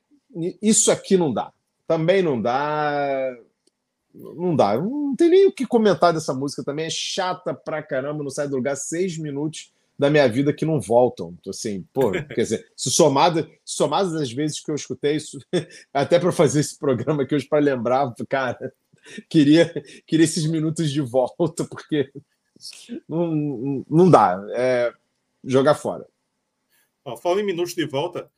isso 0.61 0.91
aqui 0.91 1.17
não 1.17 1.33
dá. 1.33 1.53
Também 1.87 2.23
não 2.23 2.41
dá. 2.41 3.37
Não 4.15 4.55
dá. 4.55 4.77
Não 4.77 5.15
tem 5.17 5.31
nem 5.31 5.47
o 5.47 5.53
que 5.53 5.67
comentar 5.67 6.13
dessa 6.13 6.35
música 6.35 6.63
também. 6.63 6.87
É 6.87 6.91
chata 6.91 7.55
pra 7.55 7.83
caramba, 7.83 8.23
não 8.23 8.31
sai 8.31 8.49
do 8.49 8.57
lugar 8.57 8.77
seis 8.77 9.17
minutos 9.17 9.73
da 9.99 10.11
minha 10.11 10.29
vida 10.29 10.53
que 10.53 10.65
não 10.65 10.81
voltam. 10.81 11.37
Assim, 11.49 11.87
pô, 11.93 12.11
quer 12.35 12.43
dizer, 12.43 12.67
se 12.77 12.91
somado, 12.91 13.49
somadas 13.65 14.15
as 14.15 14.33
vezes 14.33 14.61
que 14.61 14.71
eu 14.71 14.75
escutei 14.75 15.17
isso, 15.17 15.39
até 15.93 16.19
para 16.19 16.33
fazer 16.33 16.61
esse 16.61 16.79
programa 16.79 17.23
aqui 17.23 17.35
hoje 17.35 17.49
para 17.49 17.61
lembrar, 17.61 18.13
cara, 18.29 18.73
queria, 19.29 19.73
queria 20.07 20.25
esses 20.25 20.47
minutos 20.47 20.91
de 20.91 21.01
volta, 21.01 21.65
porque 21.65 22.11
não, 23.09 23.85
não 23.89 24.11
dá. 24.11 24.45
É 24.51 24.93
jogar 25.43 25.75
fora. 25.75 26.07
Ó, 27.05 27.17
falando 27.17 27.41
em 27.41 27.47
minutos 27.47 27.75
de 27.75 27.87
volta, 27.87 28.31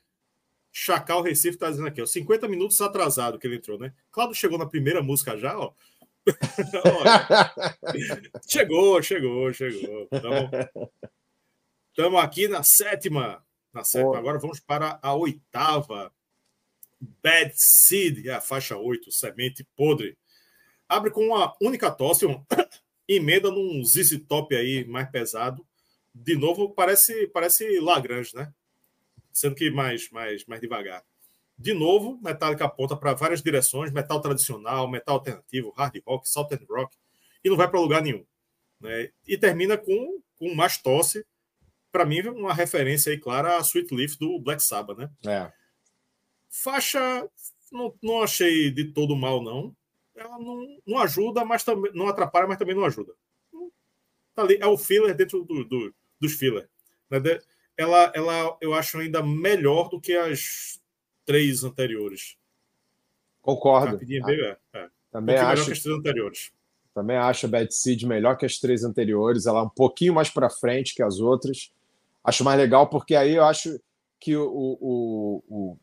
Chacal 0.73 1.23
Recife 1.23 1.55
está 1.55 1.71
dizendo 1.71 1.89
aqui, 1.89 2.03
ó, 2.03 2.07
50 2.07 2.49
minutos 2.49 2.81
atrasado 2.81 3.39
que 3.39 3.47
ele 3.47 3.57
entrou, 3.57 3.79
né? 3.79 3.93
Claro, 4.11 4.35
chegou 4.35 4.59
na 4.59 4.67
primeira 4.67 5.03
música 5.03 5.39
já, 5.39 5.57
ó. 5.57 5.73
chegou, 8.49 9.01
chegou, 9.01 9.53
chegou. 9.53 10.09
Estamos 11.91 12.21
aqui 12.21 12.49
na 12.49 12.65
sétima. 12.65 13.45
Na 13.73 13.85
sétima. 13.85 14.19
Agora 14.19 14.39
vamos 14.39 14.59
para 14.59 14.99
a 15.01 15.15
oitava. 15.15 16.13
Bad 17.23 17.53
Seed, 17.55 18.27
é 18.27 18.33
a 18.33 18.41
faixa 18.41 18.77
8, 18.77 19.13
semente 19.13 19.65
podre. 19.77 20.19
Abre 20.89 21.11
com 21.11 21.27
uma 21.27 21.55
única 21.61 21.91
tosse, 21.91 22.27
um 22.27 22.45
emenda 23.09 23.51
num 23.51 23.85
ZZ 23.85 24.21
Top 24.27 24.55
aí 24.55 24.85
mais 24.85 25.11
pesado. 25.11 25.67
De 26.15 26.35
novo, 26.35 26.71
parece 26.71 27.27
parece 27.29 27.79
Lagrange, 27.81 28.35
né? 28.35 28.53
Sendo 29.33 29.55
que 29.55 29.71
mais, 29.71 30.11
mais, 30.11 30.45
mais 30.47 30.61
devagar. 30.61 31.05
De 31.59 31.73
novo, 31.73 32.19
Metallica 32.23 32.65
aponta 32.65 32.97
para 32.97 33.15
várias 33.15 33.43
direções: 33.43 33.93
metal 33.93 34.21
tradicional, 34.21 34.89
metal 34.89 35.17
alternativo, 35.17 35.71
hard 35.71 36.01
rock, 36.07 36.29
southern 36.29 36.65
rock, 36.69 36.97
e 37.45 37.49
não 37.49 37.57
vai 37.57 37.69
para 37.69 37.81
lugar 37.81 38.03
nenhum. 38.03 38.25
Né? 38.81 39.11
E 39.27 39.37
termina 39.39 39.77
com, 39.77 40.21
com 40.39 40.55
mais 40.55 40.79
tosse. 40.79 41.25
Para 41.93 42.05
mim, 42.05 42.21
uma 42.29 42.53
referência 42.53 43.11
aí 43.11 43.19
clara 43.19 43.57
a 43.57 43.61
Sweet 43.61 43.95
Leaf 43.95 44.17
do 44.19 44.39
Black 44.39 44.63
Sabbath, 44.63 44.99
né? 44.99 45.11
É. 45.27 45.51
Faixa, 46.51 47.27
não, 47.73 47.95
não 48.03 48.23
achei 48.23 48.71
de 48.71 48.93
todo 48.93 49.17
mal, 49.17 49.43
não 49.43 49.75
ela 50.17 50.39
não, 50.39 50.79
não 50.87 50.99
ajuda, 50.99 51.45
mas 51.45 51.63
também 51.63 51.93
não 51.95 52.09
atrapalha, 52.09 52.47
mas 52.47 52.59
também 52.59 52.75
não 52.75 52.85
ajuda. 52.85 53.13
Tá 54.35 54.43
ali, 54.43 54.59
é 54.61 54.67
o 54.67 54.77
filler 54.77 55.15
dentro 55.15 55.45
do, 55.45 55.65
do, 55.65 55.95
dos 56.21 56.33
filler. 56.35 56.69
Né? 57.11 57.21
Ela, 57.77 58.13
ela, 58.15 58.57
eu 58.61 58.75
acho 58.75 58.99
ainda 58.99 59.23
melhor 59.23 59.89
do 59.89 60.01
que 60.01 60.15
as 60.15 60.81
três 61.25 61.65
anteriores. 61.65 62.37
Concordo. 63.43 63.99
é, 64.03 64.57
é. 64.73 64.89
Também 65.11 65.37
acho. 65.37 65.49
Melhor 65.49 65.65
que 65.67 65.73
as 65.73 65.81
três 65.81 65.99
anteriores. 65.99 66.53
Também 66.95 67.17
acho 67.17 67.47
a 67.47 67.49
Bad 67.49 67.75
Seed 67.75 68.03
melhor 68.05 68.37
que 68.37 68.47
as 68.47 68.59
três 68.59 68.83
anteriores. 68.83 69.47
Ela 69.47 69.61
é 69.61 69.63
um 69.63 69.69
pouquinho 69.69 70.15
mais 70.15 70.31
para 70.31 70.49
frente 70.49 70.95
que 70.95 71.03
as 71.03 71.21
outras. 71.21 71.71
Acho 72.25 72.43
mais 72.43 72.59
legal 72.59 72.89
porque 72.89 73.15
aí 73.15 73.35
eu 73.35 73.45
acho 73.45 73.79
que 74.19 74.35
o, 74.35 74.49
o, 74.49 75.45
o, 75.49 75.79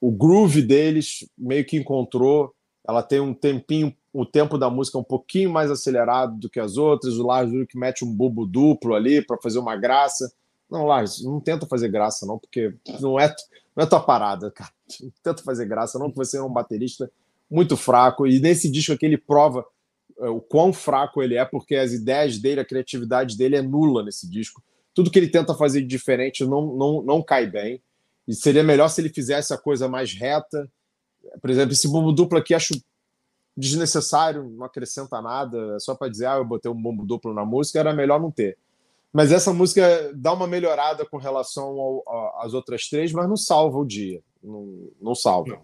o 0.00 0.10
groove 0.10 0.62
deles 0.62 1.28
meio 1.36 1.64
que 1.64 1.76
encontrou 1.76 2.53
ela 2.86 3.02
tem 3.02 3.20
um 3.20 3.32
tempinho, 3.32 3.94
o 4.12 4.26
tempo 4.26 4.58
da 4.58 4.68
música 4.68 4.98
é 4.98 5.00
um 5.00 5.04
pouquinho 5.04 5.50
mais 5.50 5.70
acelerado 5.70 6.38
do 6.38 6.50
que 6.50 6.60
as 6.60 6.76
outras. 6.76 7.14
O 7.14 7.26
Lars 7.26 7.50
que 7.68 7.78
mete 7.78 8.04
um 8.04 8.14
bubo 8.14 8.46
duplo 8.46 8.94
ali 8.94 9.24
para 9.24 9.38
fazer 9.42 9.58
uma 9.58 9.76
graça. 9.76 10.32
Não, 10.70 10.84
Lars, 10.84 11.22
não 11.22 11.40
tenta 11.40 11.66
fazer 11.66 11.88
graça, 11.88 12.26
não, 12.26 12.38
porque 12.38 12.74
não 13.00 13.18
é, 13.18 13.34
não 13.74 13.84
é 13.84 13.86
tua 13.86 14.00
parada, 14.00 14.50
cara. 14.50 14.70
Não 15.00 15.12
tenta 15.22 15.42
fazer 15.42 15.66
graça, 15.66 15.98
não, 15.98 16.10
porque 16.10 16.24
você 16.24 16.36
é 16.36 16.42
um 16.42 16.52
baterista 16.52 17.10
muito 17.50 17.76
fraco. 17.76 18.26
E 18.26 18.38
nesse 18.38 18.70
disco 18.70 18.92
aqui 18.92 19.06
ele 19.06 19.18
prova 19.18 19.64
é, 20.18 20.28
o 20.28 20.40
quão 20.40 20.72
fraco 20.72 21.22
ele 21.22 21.36
é, 21.36 21.44
porque 21.44 21.74
as 21.74 21.92
ideias 21.92 22.38
dele, 22.38 22.60
a 22.60 22.64
criatividade 22.64 23.36
dele 23.36 23.56
é 23.56 23.62
nula 23.62 24.04
nesse 24.04 24.28
disco. 24.28 24.62
Tudo 24.94 25.10
que 25.10 25.18
ele 25.18 25.28
tenta 25.28 25.54
fazer 25.54 25.80
de 25.80 25.86
diferente 25.86 26.44
não, 26.44 26.76
não, 26.76 27.02
não 27.02 27.22
cai 27.22 27.46
bem. 27.46 27.82
E 28.28 28.34
seria 28.34 28.62
melhor 28.62 28.88
se 28.88 29.00
ele 29.00 29.08
fizesse 29.08 29.52
a 29.52 29.58
coisa 29.58 29.88
mais 29.88 30.12
reta, 30.12 30.70
por 31.40 31.50
exemplo, 31.50 31.72
esse 31.72 31.88
bumbo 31.88 32.12
duplo 32.12 32.38
aqui 32.38 32.54
acho 32.54 32.74
desnecessário, 33.56 34.48
não 34.50 34.64
acrescenta 34.64 35.22
nada, 35.22 35.76
é 35.76 35.78
só 35.78 35.94
para 35.94 36.08
dizer, 36.08 36.26
ah, 36.26 36.36
eu 36.36 36.44
botei 36.44 36.70
um 36.70 36.80
bumbo 36.80 37.04
duplo 37.04 37.32
na 37.32 37.44
música, 37.44 37.78
era 37.78 37.92
melhor 37.92 38.20
não 38.20 38.30
ter. 38.30 38.58
Mas 39.12 39.30
essa 39.30 39.52
música 39.52 40.12
dá 40.12 40.32
uma 40.32 40.46
melhorada 40.46 41.06
com 41.06 41.18
relação 41.18 42.02
às 42.38 42.52
outras 42.52 42.88
três, 42.88 43.12
mas 43.12 43.28
não 43.28 43.36
salva 43.36 43.78
o 43.78 43.84
dia. 43.84 44.20
Não, 44.42 44.90
não 45.00 45.14
salva. 45.14 45.62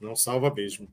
Não. 0.00 0.08
não 0.08 0.16
salva 0.16 0.52
mesmo. 0.52 0.88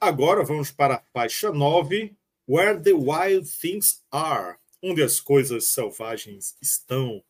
Agora 0.00 0.42
vamos 0.44 0.70
para 0.70 0.96
a 0.96 1.02
faixa 1.12 1.52
9, 1.52 2.16
Where 2.48 2.80
the 2.80 2.92
Wild 2.92 3.46
Things 3.60 4.02
Are, 4.10 4.56
onde 4.82 5.02
as 5.02 5.20
coisas 5.20 5.68
selvagens 5.68 6.56
estão. 6.60 7.22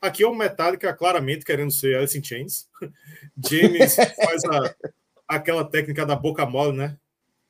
Aqui 0.00 0.22
é 0.22 0.26
o 0.26 0.34
Metallica 0.34 0.94
claramente 0.94 1.44
querendo 1.44 1.70
ser 1.70 1.96
Alice 1.96 2.18
in 2.18 2.24
Chains. 2.24 2.68
James 3.36 3.94
faz 3.94 4.44
a, 4.44 4.74
aquela 5.28 5.62
técnica 5.64 6.06
da 6.06 6.16
boca 6.16 6.46
mole, 6.46 6.76
né? 6.76 6.96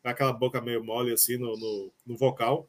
Aquela 0.02 0.32
boca 0.32 0.60
meio 0.60 0.82
mole 0.82 1.12
assim 1.12 1.36
no, 1.36 1.56
no, 1.56 1.92
no, 2.04 2.16
vocal. 2.16 2.68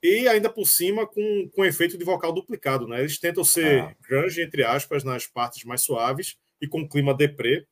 E 0.00 0.28
ainda 0.28 0.48
por 0.48 0.66
cima 0.66 1.06
com, 1.06 1.50
com 1.52 1.64
efeito 1.64 1.98
de 1.98 2.04
vocal 2.04 2.32
duplicado, 2.32 2.86
né? 2.86 3.00
Eles 3.00 3.18
tentam 3.18 3.42
ser 3.42 3.82
ah. 3.82 3.96
grunge, 4.06 4.42
entre 4.42 4.62
aspas, 4.62 5.02
nas 5.02 5.26
partes 5.26 5.64
mais 5.64 5.82
suaves 5.82 6.36
e 6.60 6.68
com 6.68 6.88
clima 6.88 7.12
deprê. 7.12 7.66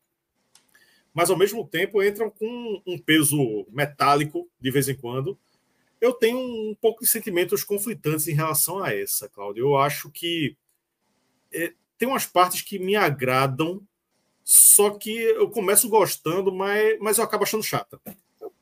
Mas 1.14 1.30
ao 1.30 1.36
mesmo 1.36 1.64
tempo 1.68 2.02
entram 2.02 2.30
com 2.30 2.82
um 2.84 2.98
peso 2.98 3.66
metálico 3.70 4.48
de 4.60 4.70
vez 4.72 4.88
em 4.88 4.96
quando. 4.96 5.38
Eu 6.00 6.12
tenho 6.12 6.38
um 6.38 6.74
pouco 6.80 7.04
de 7.04 7.08
sentimentos 7.08 7.62
conflitantes 7.62 8.26
em 8.26 8.34
relação 8.34 8.82
a 8.82 8.92
essa, 8.92 9.28
Cláudio. 9.28 9.66
Eu 9.66 9.76
acho 9.76 10.10
que 10.10 10.56
é, 11.53 11.72
tem 11.98 12.09
umas 12.09 12.26
partes 12.26 12.62
que 12.62 12.78
me 12.78 12.96
agradam, 12.96 13.80
só 14.44 14.90
que 14.90 15.11
eu 15.11 15.50
começo 15.50 15.88
gostando, 15.88 16.53
mas, 16.53 16.98
mas 17.00 17.18
eu 17.18 17.24
acabo 17.24 17.44
achando 17.44 17.62
chata. 17.62 18.00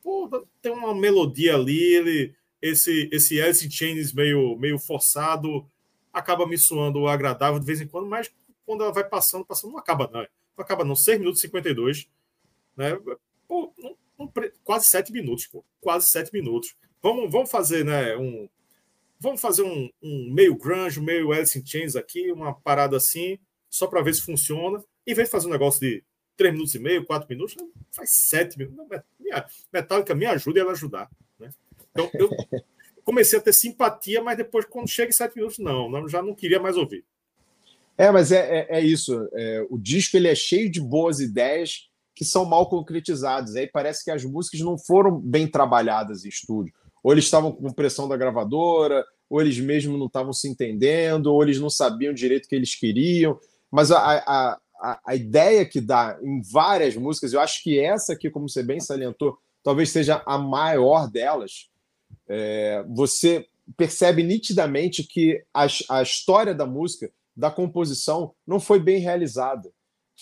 Pô, 0.03 0.29
tem 0.61 0.71
uma 0.71 0.93
melodia 0.93 1.55
ali, 1.55 1.81
ele, 1.95 2.35
esse, 2.61 3.09
esse 3.11 3.41
Alice 3.41 3.69
Chains 3.71 4.13
meio, 4.13 4.57
meio 4.57 4.77
forçado, 4.77 5.65
acaba 6.13 6.47
me 6.47 6.57
suando 6.57 7.07
agradável 7.07 7.59
de 7.59 7.65
vez 7.65 7.81
em 7.81 7.87
quando, 7.87 8.07
mas 8.07 8.31
quando 8.65 8.83
ela 8.83 8.93
vai 8.93 9.03
passando, 9.03 9.45
passando, 9.45 9.71
não 9.71 9.79
acaba 9.79 10.09
não. 10.11 10.21
Não 10.21 10.63
acaba 10.63 10.83
não. 10.83 10.95
6 10.95 11.19
minutos 11.19 11.39
e 11.39 11.47
52. 11.47 12.07
Né? 12.75 12.97
Pô, 13.47 13.73
quase 14.63 14.85
sete 14.85 15.11
minutos, 15.11 15.47
pô. 15.47 15.63
Quase 15.79 16.09
sete 16.09 16.31
minutos. 16.31 16.75
Vamos, 17.01 17.31
vamos 17.31 17.49
fazer, 17.49 17.83
né? 17.83 18.15
Um, 18.15 18.47
vamos 19.21 19.39
fazer 19.39 19.61
um, 19.61 19.89
um 20.01 20.33
meio 20.33 20.55
grunge, 20.55 20.99
meio 20.99 21.31
Alice 21.31 21.57
in 21.57 21.63
Chains 21.63 21.95
aqui, 21.95 22.31
uma 22.31 22.53
parada 22.53 22.97
assim, 22.97 23.37
só 23.69 23.85
para 23.85 24.01
ver 24.01 24.15
se 24.15 24.23
funciona. 24.23 24.83
Em 25.05 25.13
vez 25.13 25.27
de 25.27 25.31
fazer 25.31 25.47
um 25.47 25.51
negócio 25.51 25.79
de 25.79 26.03
três 26.35 26.51
minutos 26.51 26.73
e 26.73 26.79
meio, 26.79 27.05
quatro 27.05 27.29
minutos, 27.29 27.55
faz 27.91 28.09
sete 28.11 28.57
minutos. 28.57 28.99
Minha, 29.19 29.45
Metallica 29.71 30.15
me 30.15 30.25
ajuda 30.25 30.59
e 30.59 30.61
ela 30.61 30.71
ajudar. 30.71 31.07
Né? 31.39 31.51
Então, 31.91 32.09
eu 32.15 32.29
comecei 33.05 33.37
a 33.37 33.41
ter 33.41 33.53
simpatia, 33.53 34.23
mas 34.23 34.37
depois, 34.37 34.65
quando 34.65 34.89
chega 34.89 35.09
em 35.09 35.13
sete 35.13 35.35
minutos, 35.35 35.59
não, 35.59 35.87
não 35.87 36.09
já 36.09 36.23
não 36.23 36.33
queria 36.33 36.59
mais 36.59 36.75
ouvir. 36.75 37.05
É, 37.95 38.09
mas 38.09 38.31
é, 38.31 38.61
é, 38.61 38.79
é 38.79 38.81
isso. 38.81 39.29
É, 39.33 39.67
o 39.69 39.77
disco 39.77 40.17
ele 40.17 40.27
é 40.27 40.33
cheio 40.33 40.69
de 40.71 40.81
boas 40.81 41.19
ideias 41.19 41.91
que 42.15 42.25
são 42.25 42.43
mal 42.43 42.67
concretizadas. 42.67 43.55
Aí 43.55 43.67
parece 43.67 44.03
que 44.03 44.09
as 44.09 44.25
músicas 44.25 44.61
não 44.61 44.79
foram 44.79 45.19
bem 45.19 45.47
trabalhadas 45.47 46.25
em 46.25 46.29
estúdio. 46.29 46.73
Ou 47.03 47.11
eles 47.11 47.25
estavam 47.25 47.51
com 47.51 47.71
pressão 47.71 48.07
da 48.07 48.17
gravadora, 48.17 49.05
ou 49.29 49.41
eles 49.41 49.59
mesmo 49.59 49.97
não 49.97 50.05
estavam 50.05 50.33
se 50.33 50.47
entendendo, 50.47 51.27
ou 51.27 51.41
eles 51.41 51.59
não 51.59 51.69
sabiam 51.69 52.13
direito 52.13 52.45
o 52.45 52.47
que 52.49 52.55
eles 52.55 52.75
queriam. 52.75 53.39
Mas 53.71 53.91
a, 53.91 53.97
a, 53.99 54.59
a, 55.05 55.15
ideia 55.15 55.65
que 55.65 55.79
dá 55.79 56.19
em 56.21 56.41
várias 56.41 56.95
músicas, 56.95 57.33
eu 57.33 57.39
acho 57.39 57.63
que 57.63 57.79
essa 57.79 58.13
aqui, 58.13 58.29
como 58.29 58.49
você 58.49 58.61
bem 58.61 58.79
salientou, 58.79 59.37
talvez 59.63 59.89
seja 59.89 60.21
a 60.25 60.37
maior 60.37 61.09
delas. 61.09 61.69
É, 62.27 62.83
você 62.89 63.47
percebe 63.77 64.21
nitidamente 64.21 65.03
que 65.03 65.41
a, 65.53 65.65
a 65.89 66.01
história 66.01 66.53
da 66.53 66.65
música, 66.65 67.09
da 67.35 67.49
composição, 67.49 68.33
não 68.45 68.59
foi 68.59 68.79
bem 68.79 68.99
realizada 68.99 69.71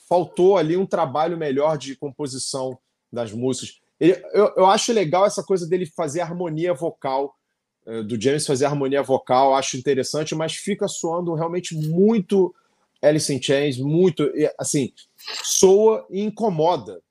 faltou 0.10 0.58
ali 0.58 0.76
um 0.76 0.86
trabalho 0.86 1.38
melhor 1.38 1.78
de 1.78 1.96
composição 1.96 2.78
das 3.12 3.32
músicas. 3.32 3.80
Ele, 4.00 4.14
eu, 4.34 4.54
eu 4.58 4.66
acho 4.66 4.94
legal 4.94 5.26
essa 5.26 5.44
coisa 5.44 5.68
dele 5.68 5.86
fazer 5.86 6.22
harmonia 6.22 6.74
vocal, 6.74 7.36
eh, 7.86 8.04
do 8.04 8.20
James 8.20 8.46
fazer 8.46 8.66
harmonia 8.66 9.04
vocal, 9.04 9.56
acho 9.56 9.78
interessante, 9.78 10.34
mas 10.36 10.54
fica 10.54 10.88
soando 10.88 11.34
realmente 11.34 11.76
muito 11.76 12.54
Alice 13.02 13.34
in 13.34 13.42
Chains, 13.42 13.78
muito, 13.78 14.30
assim, 14.58 14.92
soa 15.44 16.06
e 16.10 16.22
incomoda 16.22 17.02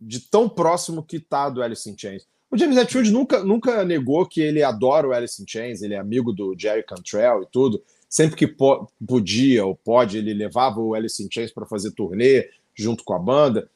de 0.00 0.20
tão 0.20 0.48
próximo 0.48 1.02
que 1.02 1.20
tá 1.20 1.48
do 1.48 1.62
Alice 1.62 1.88
in 1.88 1.96
Chains. 1.96 2.26
O 2.50 2.58
James 2.58 2.76
Hetfield 2.76 3.12
nunca, 3.12 3.44
nunca 3.44 3.84
negou 3.84 4.26
que 4.26 4.40
ele 4.40 4.62
adora 4.62 5.06
o 5.06 5.12
Alice 5.12 5.40
in 5.40 5.46
Chains, 5.46 5.82
ele 5.82 5.94
é 5.94 5.98
amigo 5.98 6.32
do 6.32 6.56
Jerry 6.58 6.82
Cantrell 6.82 7.42
e 7.42 7.46
tudo, 7.46 7.80
sempre 8.08 8.36
que 8.36 8.46
po 8.46 8.90
podia 9.06 9.64
ou 9.64 9.76
pode, 9.76 10.18
ele 10.18 10.34
levava 10.34 10.80
o 10.80 10.94
Alice 10.94 11.22
in 11.22 11.28
Chains 11.30 11.52
para 11.52 11.66
fazer 11.66 11.92
turnê 11.92 12.50
junto 12.74 13.04
com 13.04 13.14
a 13.14 13.18
banda. 13.18 13.70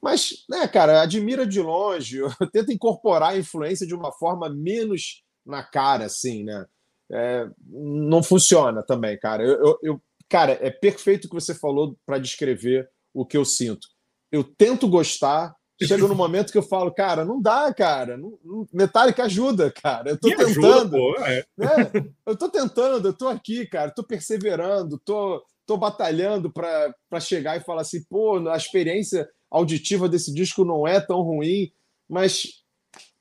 Mas, 0.00 0.44
né, 0.48 0.66
cara, 0.68 1.02
admira 1.02 1.46
de 1.46 1.60
longe, 1.60 2.20
tenta 2.52 2.72
incorporar 2.72 3.30
a 3.30 3.38
influência 3.38 3.86
de 3.86 3.94
uma 3.94 4.12
forma 4.12 4.48
menos 4.48 5.22
na 5.44 5.62
cara, 5.62 6.04
assim, 6.04 6.44
né? 6.44 6.66
É, 7.10 7.48
não 7.66 8.22
funciona 8.22 8.82
também, 8.82 9.18
cara. 9.18 9.42
Eu, 9.42 9.58
eu, 9.58 9.78
eu, 9.82 10.02
cara, 10.28 10.58
é 10.60 10.70
perfeito 10.70 11.24
o 11.24 11.28
que 11.28 11.34
você 11.34 11.54
falou 11.54 11.96
para 12.04 12.18
descrever 12.18 12.88
o 13.14 13.24
que 13.24 13.36
eu 13.36 13.44
sinto. 13.44 13.88
Eu 14.30 14.44
tento 14.44 14.86
gostar, 14.86 15.56
chega 15.82 16.06
no 16.06 16.14
momento 16.14 16.52
que 16.52 16.58
eu 16.58 16.62
falo, 16.62 16.92
cara, 16.92 17.24
não 17.24 17.40
dá, 17.40 17.72
cara. 17.72 18.18
Não, 18.18 18.38
não, 18.44 18.68
Metallica 18.72 19.24
ajuda, 19.24 19.72
cara. 19.72 20.10
Eu 20.10 20.18
tô 20.18 20.28
Me 20.28 20.36
tentando. 20.36 20.96
Ajuda, 20.96 21.30
é. 21.30 21.38
é. 21.38 22.04
eu 22.26 22.36
tô 22.36 22.48
tentando, 22.50 23.08
eu 23.08 23.12
tô 23.12 23.28
aqui, 23.28 23.66
cara, 23.66 23.90
tô 23.90 24.04
perseverando, 24.04 24.98
tô, 24.98 25.42
tô 25.66 25.78
batalhando 25.78 26.52
para 26.52 27.20
chegar 27.20 27.56
e 27.56 27.64
falar 27.64 27.80
assim, 27.80 28.04
pô, 28.04 28.36
a 28.48 28.56
experiência 28.56 29.26
auditiva 29.50 30.08
desse 30.08 30.32
disco 30.32 30.64
não 30.64 30.86
é 30.86 31.00
tão 31.00 31.22
ruim, 31.22 31.72
mas, 32.08 32.64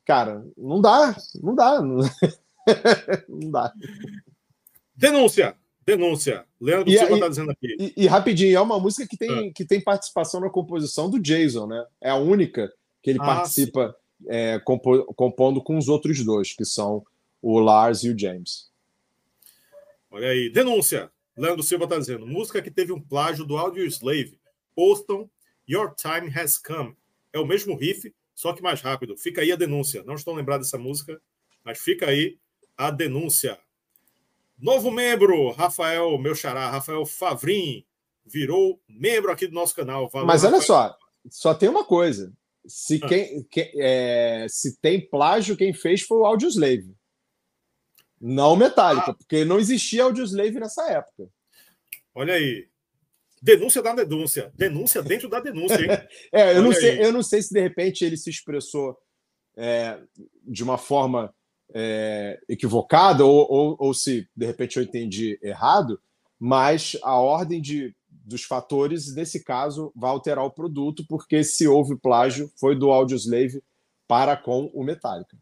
cara, 0.05 0.45
não 0.57 0.81
dá, 0.81 1.15
não 1.41 1.55
dá. 1.55 1.81
Não, 1.81 1.99
dá. 3.51 3.73
Denúncia! 4.95 5.55
Denúncia. 5.85 6.45
Leandro 6.59 6.89
e, 6.89 6.97
Silva 6.97 7.13
está 7.13 7.29
dizendo 7.29 7.51
aqui. 7.51 7.77
E, 7.79 7.93
e, 8.03 8.07
rapidinho, 8.07 8.57
é 8.57 8.59
uma 8.59 8.77
música 8.77 9.07
que 9.07 9.15
tem, 9.15 9.49
ah. 9.49 9.53
que 9.53 9.63
tem 9.63 9.79
participação 9.79 10.41
na 10.41 10.49
composição 10.49 11.09
do 11.09 11.17
Jason, 11.17 11.65
né? 11.65 11.85
É 12.01 12.09
a 12.09 12.17
única 12.17 12.73
que 13.01 13.09
ele 13.09 13.19
ah, 13.21 13.25
participa 13.25 13.95
é, 14.27 14.59
compo, 14.59 15.05
compondo 15.13 15.63
com 15.63 15.77
os 15.77 15.87
outros 15.87 16.23
dois, 16.25 16.53
que 16.53 16.65
são 16.65 17.05
o 17.41 17.57
Lars 17.59 18.03
e 18.03 18.09
o 18.09 18.19
James. 18.19 18.69
Olha 20.11 20.27
aí, 20.27 20.49
denúncia. 20.49 21.09
Leandro 21.37 21.63
Silva 21.63 21.85
está 21.85 21.97
dizendo: 21.97 22.27
música 22.27 22.61
que 22.61 22.71
teve 22.71 22.91
um 22.91 22.99
plágio 22.99 23.45
do 23.45 23.57
Audio 23.57 23.85
Slave. 23.85 24.37
Poston, 24.75 25.29
Your 25.69 25.93
Time 25.95 26.31
Has 26.33 26.57
Come. 26.57 26.95
É 27.33 27.39
o 27.39 27.45
mesmo 27.45 27.75
riff, 27.75 28.13
só 28.33 28.53
que 28.53 28.61
mais 28.61 28.81
rápido. 28.81 29.17
Fica 29.17 29.41
aí 29.41 29.51
a 29.51 29.55
denúncia. 29.55 30.03
Não 30.03 30.15
estou 30.15 30.33
lembrado 30.33 30.61
dessa 30.61 30.77
música, 30.77 31.21
mas 31.63 31.79
fica 31.79 32.09
aí 32.09 32.37
a 32.77 32.91
denúncia. 32.91 33.59
Novo 34.57 34.89
membro, 34.89 35.51
Rafael, 35.51 36.17
meu 36.17 36.33
xará, 36.33 36.69
Rafael 36.69 37.05
Favrin, 37.05 37.85
virou 38.25 38.81
membro 38.87 39.31
aqui 39.31 39.47
do 39.47 39.53
nosso 39.53 39.75
canal. 39.75 40.09
Valeu, 40.09 40.27
Mas 40.27 40.43
olha 40.43 40.57
Rafael. 40.57 40.89
só, 40.89 40.97
só 41.29 41.53
tem 41.53 41.69
uma 41.69 41.83
coisa. 41.83 42.33
Se, 42.65 42.99
ah. 43.03 43.07
quem, 43.07 43.43
quem 43.49 43.71
é, 43.75 44.45
se 44.49 44.77
tem 44.79 45.07
plágio, 45.07 45.55
quem 45.55 45.73
fez 45.73 46.01
foi 46.01 46.19
o 46.19 46.25
Audioslave. 46.25 46.95
Não 48.19 48.55
Metallica, 48.55 49.11
ah. 49.11 49.13
porque 49.13 49.45
não 49.45 49.59
existia 49.59 50.03
Audioslave 50.03 50.59
nessa 50.59 50.89
época. 50.89 51.29
Olha 52.13 52.33
aí. 52.33 52.67
Denúncia 53.41 53.81
da 53.81 53.93
denúncia. 53.93 54.51
Denúncia 54.55 55.01
dentro 55.01 55.29
da 55.29 55.39
denúncia, 55.39 55.79
hein? 55.79 55.89
é, 56.31 56.57
eu 56.57 56.63
não, 56.63 56.73
sei, 56.73 57.03
eu 57.03 57.11
não 57.11 57.23
sei 57.23 57.41
se 57.41 57.53
de 57.53 57.59
repente 57.59 58.03
ele 58.03 58.17
se 58.17 58.29
expressou 58.29 58.97
é, 59.55 59.99
de 60.43 60.63
uma 60.63 60.77
forma 60.77 61.33
é, 61.73 62.39
equivocada 62.47 63.25
ou, 63.25 63.47
ou, 63.49 63.75
ou, 63.79 63.93
se 63.93 64.27
de 64.35 64.45
repente 64.45 64.77
eu 64.77 64.83
entendi 64.83 65.39
errado, 65.41 65.99
mas 66.39 66.97
a 67.03 67.19
ordem 67.19 67.61
de, 67.61 67.95
dos 68.09 68.43
fatores, 68.43 69.13
nesse 69.15 69.43
caso, 69.43 69.91
vai 69.95 70.09
alterar 70.09 70.45
o 70.45 70.51
produto, 70.51 71.05
porque 71.07 71.43
se 71.43 71.67
houve 71.67 71.95
plágio, 71.95 72.51
foi 72.59 72.75
do 72.75 72.91
Audioslave 72.91 73.61
para 74.07 74.37
com 74.37 74.71
o 74.73 74.83
Metallica. 74.83 75.37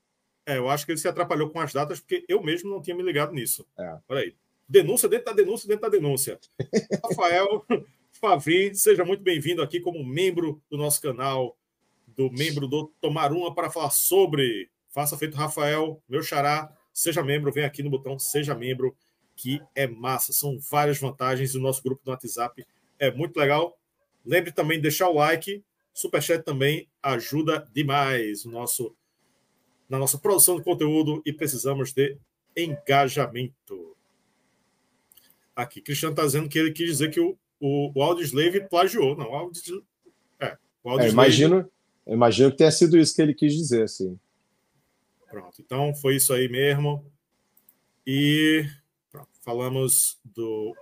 É, 0.47 0.57
eu 0.57 0.69
acho 0.69 0.85
que 0.85 0.91
ele 0.91 0.99
se 0.99 1.07
atrapalhou 1.07 1.49
com 1.49 1.59
as 1.59 1.73
datas, 1.73 1.99
porque 1.99 2.23
eu 2.27 2.41
mesmo 2.41 2.69
não 2.69 2.81
tinha 2.81 2.95
me 2.95 3.03
ligado 3.03 3.33
nisso. 3.33 3.65
É. 3.77 3.97
Olha 4.07 4.21
aí. 4.21 4.35
Denúncia 4.67 5.07
dentro 5.07 5.25
da 5.25 5.33
denúncia 5.33 5.67
dentro 5.67 5.83
da 5.83 5.89
denúncia. 5.89 6.39
Rafael 7.03 7.65
Favri, 8.11 8.73
seja 8.73 9.05
muito 9.05 9.23
bem-vindo 9.23 9.61
aqui 9.61 9.79
como 9.79 10.03
membro 10.03 10.61
do 10.69 10.77
nosso 10.77 11.01
canal, 11.01 11.55
do 12.07 12.31
membro 12.31 12.67
do 12.67 12.91
Tomar 12.99 13.31
Uma, 13.31 13.53
para 13.53 13.69
falar 13.69 13.91
sobre 13.91 14.69
Faça 14.89 15.17
feito 15.17 15.35
Rafael, 15.35 16.01
meu 16.07 16.23
xará, 16.23 16.73
seja 16.93 17.21
membro, 17.21 17.51
vem 17.51 17.65
aqui 17.65 17.83
no 17.83 17.89
botão 17.89 18.17
seja 18.17 18.55
membro, 18.55 18.95
que 19.35 19.61
é 19.75 19.85
massa. 19.85 20.31
São 20.31 20.57
várias 20.57 20.97
vantagens 20.97 21.53
e 21.53 21.57
o 21.57 21.61
nosso 21.61 21.83
grupo 21.83 22.01
no 22.05 22.11
WhatsApp 22.11 22.65
é 22.97 23.11
muito 23.11 23.37
legal. 23.37 23.77
Lembre 24.25 24.51
também 24.51 24.77
de 24.77 24.83
deixar 24.83 25.09
o 25.09 25.15
like, 25.15 25.63
superchat 25.93 26.43
também 26.43 26.87
ajuda 27.03 27.67
demais 27.73 28.45
o 28.45 28.49
nosso 28.49 28.95
na 29.87 29.99
nossa 29.99 30.17
produção 30.17 30.55
de 30.55 30.63
conteúdo 30.63 31.21
e 31.25 31.31
precisamos 31.31 31.93
de 31.93 32.17
engajamento. 32.57 33.94
Aqui, 35.55 35.81
Cristiano 35.81 36.13
está 36.13 36.25
dizendo 36.25 36.49
que 36.49 36.59
ele 36.59 36.71
quis 36.71 36.87
dizer 36.87 37.11
que 37.11 37.19
o, 37.19 37.37
o, 37.59 37.91
o 37.95 38.03
Audioslave 38.03 38.67
plagiou. 38.67 39.15
Não, 39.15 39.29
o 39.29 39.51
é, 40.39 40.57
o 40.83 40.89
Audioslave... 40.89 41.05
é, 41.05 41.09
imagino, 41.11 41.71
imagino 42.05 42.51
que 42.51 42.57
tenha 42.57 42.71
sido 42.71 42.97
isso 42.97 43.15
que 43.15 43.21
ele 43.21 43.33
quis 43.33 43.53
dizer, 43.53 43.83
assim. 43.83 44.19
Pronto, 45.29 45.61
então 45.61 45.93
foi 45.95 46.15
isso 46.17 46.33
aí 46.33 46.49
mesmo. 46.49 47.05
E 48.05 48.65
pronto, 49.11 49.29
falamos 49.41 50.19
do 50.23 50.75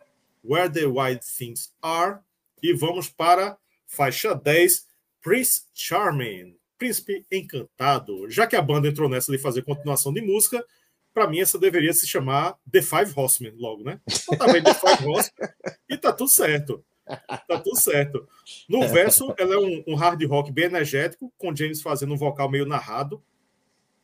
Where 0.44 0.72
the 0.72 0.86
White 0.86 1.26
Things 1.38 1.74
Are. 1.82 2.20
E 2.62 2.74
vamos 2.74 3.10
para 3.10 3.58
faixa 3.86 4.34
10, 4.34 4.88
Prince 5.22 5.64
Charming, 5.74 6.56
Príncipe 6.78 7.26
Encantado. 7.32 8.30
Já 8.30 8.48
que 8.48 8.56
a 8.56 8.62
banda 8.62 8.88
entrou 8.88 9.08
nessa 9.10 9.32
de 9.32 9.38
fazer 9.38 9.62
continuação 9.64 10.14
de 10.14 10.22
música, 10.22 10.66
para 11.14 11.28
mim 11.28 11.39
essa 11.39 11.59
deveria 11.59 11.93
se 11.93 12.07
chamar 12.07 12.57
The 12.72 12.82
Five 12.82 13.14
Horsemen 13.16 13.53
logo, 13.57 13.84
né? 13.84 13.99
Então, 14.07 14.38
tá 14.38 14.45
The 14.47 14.74
Five 14.74 15.07
Horsemen 15.07 15.49
e 15.89 15.97
tá 15.97 16.11
tudo 16.11 16.30
certo. 16.30 16.84
Tá 17.05 17.59
tudo 17.59 17.78
certo. 17.78 18.28
No 18.68 18.88
verso, 18.88 19.34
ela 19.38 19.55
é 19.55 19.57
um, 19.57 19.84
um 19.88 19.95
hard 19.95 20.24
rock 20.26 20.51
bem 20.51 20.66
energético, 20.66 21.32
com 21.38 21.55
James 21.55 21.82
fazendo 21.82 22.14
um 22.14 22.18
vocal 22.18 22.49
meio 22.49 22.66
narrado, 22.66 23.22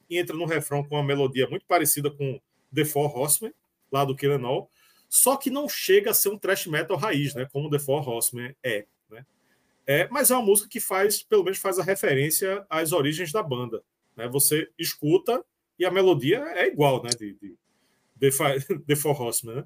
e 0.09 0.17
entra 0.17 0.35
no 0.35 0.45
refrão 0.45 0.83
com 0.83 0.95
uma 0.95 1.03
melodia 1.03 1.47
muito 1.47 1.65
parecida 1.65 2.11
com 2.11 2.39
The 2.73 2.85
Four 2.85 3.17
Horsemen, 3.17 3.53
lá 3.91 4.03
do 4.03 4.15
Kill 4.15 4.45
All, 4.45 4.69
só 5.07 5.35
que 5.37 5.49
não 5.49 5.67
chega 5.67 6.11
a 6.11 6.13
ser 6.13 6.29
um 6.29 6.37
thrash 6.37 6.67
metal 6.67 6.97
raiz, 6.97 7.33
né, 7.33 7.47
como 7.51 7.69
The 7.69 7.79
Four 7.79 8.07
Horsemen 8.07 8.55
é, 8.63 8.85
né? 9.09 9.25
É, 9.87 10.07
mas 10.09 10.29
é 10.29 10.35
uma 10.35 10.45
música 10.45 10.69
que 10.69 10.79
faz, 10.79 11.23
pelo 11.23 11.43
menos 11.43 11.57
faz 11.57 11.79
a 11.79 11.83
referência 11.83 12.63
às 12.69 12.91
origens 12.91 13.31
da 13.31 13.41
banda, 13.41 13.81
né? 14.15 14.27
Você 14.27 14.69
escuta 14.77 15.43
e 15.79 15.85
a 15.85 15.91
melodia 15.91 16.39
é 16.55 16.67
igual, 16.67 17.01
né, 17.01 17.09
de, 17.17 17.33
de, 17.33 17.55
de 18.15 18.29
The 18.85 18.95
Four 18.95 19.19
Horsemen, 19.19 19.55
né? 19.57 19.65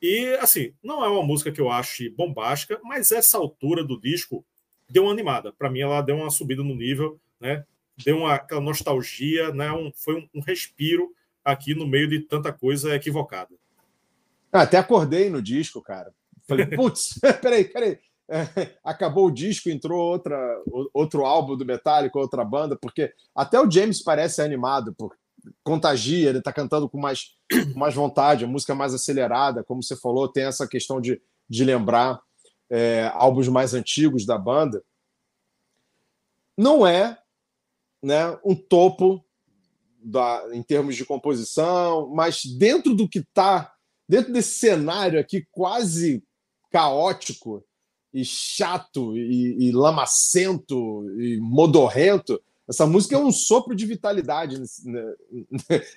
E 0.00 0.34
assim, 0.40 0.74
não 0.82 1.04
é 1.04 1.08
uma 1.08 1.22
música 1.22 1.52
que 1.52 1.60
eu 1.60 1.70
ache 1.70 2.10
bombástica, 2.10 2.80
mas 2.82 3.12
essa 3.12 3.38
altura 3.38 3.84
do 3.84 4.00
disco 4.00 4.44
deu 4.90 5.04
uma 5.04 5.12
animada. 5.12 5.52
Para 5.52 5.70
mim 5.70 5.80
ela 5.80 6.02
deu 6.02 6.16
uma 6.16 6.30
subida 6.30 6.64
no 6.64 6.74
nível, 6.74 7.20
né? 7.38 7.64
deu 8.04 8.18
uma 8.18 8.34
aquela 8.34 8.60
nostalgia, 8.60 9.52
né? 9.52 9.70
Um, 9.72 9.92
foi 9.94 10.16
um, 10.16 10.28
um 10.34 10.40
respiro 10.40 11.12
aqui 11.44 11.74
no 11.74 11.86
meio 11.86 12.08
de 12.08 12.20
tanta 12.20 12.52
coisa 12.52 12.94
equivocada. 12.94 13.50
Ah, 14.52 14.62
até 14.62 14.76
acordei 14.76 15.30
no 15.30 15.42
disco, 15.42 15.80
cara. 15.82 16.12
Falei, 16.46 16.66
putz, 16.76 17.18
peraí, 17.40 17.64
peraí. 17.64 17.98
É, 18.28 18.70
acabou 18.82 19.26
o 19.26 19.30
disco, 19.30 19.68
entrou 19.68 20.00
outra, 20.00 20.38
outro 20.94 21.24
álbum 21.24 21.56
do 21.56 21.66
Metallica, 21.66 22.18
outra 22.18 22.44
banda, 22.44 22.76
porque 22.76 23.12
até 23.34 23.60
o 23.60 23.70
James 23.70 24.00
parece 24.00 24.40
animado, 24.40 24.94
por, 24.94 25.14
contagia, 25.62 26.28
ele 26.28 26.38
está 26.38 26.52
cantando 26.52 26.88
com 26.88 26.98
mais, 26.98 27.36
mais 27.74 27.94
vontade, 27.94 28.44
a 28.44 28.48
música 28.48 28.74
mais 28.74 28.94
acelerada, 28.94 29.64
como 29.64 29.82
você 29.82 29.96
falou, 29.96 30.28
tem 30.28 30.44
essa 30.44 30.66
questão 30.66 31.00
de, 31.00 31.20
de 31.48 31.64
lembrar 31.64 32.20
é, 32.70 33.10
álbuns 33.14 33.48
mais 33.48 33.74
antigos 33.74 34.24
da 34.24 34.38
banda. 34.38 34.82
Não 36.56 36.86
é 36.86 37.18
né, 38.02 38.38
um 38.44 38.54
topo 38.54 39.24
da, 40.02 40.44
em 40.52 40.62
termos 40.62 40.96
de 40.96 41.04
composição, 41.04 42.08
mas 42.08 42.44
dentro 42.44 42.94
do 42.94 43.08
que 43.08 43.20
está, 43.20 43.72
dentro 44.08 44.32
desse 44.32 44.58
cenário 44.58 45.20
aqui 45.20 45.46
quase 45.50 46.24
caótico 46.70 47.64
e 48.12 48.24
chato 48.24 49.16
e, 49.16 49.68
e 49.68 49.72
lamacento 49.72 51.08
e 51.20 51.38
modorrento, 51.40 52.42
essa 52.72 52.86
música 52.86 53.14
é 53.14 53.18
um 53.18 53.30
sopro 53.30 53.76
de 53.76 53.84
vitalidade 53.84 54.58
nesse, 54.58 54.90
né, 54.90 55.14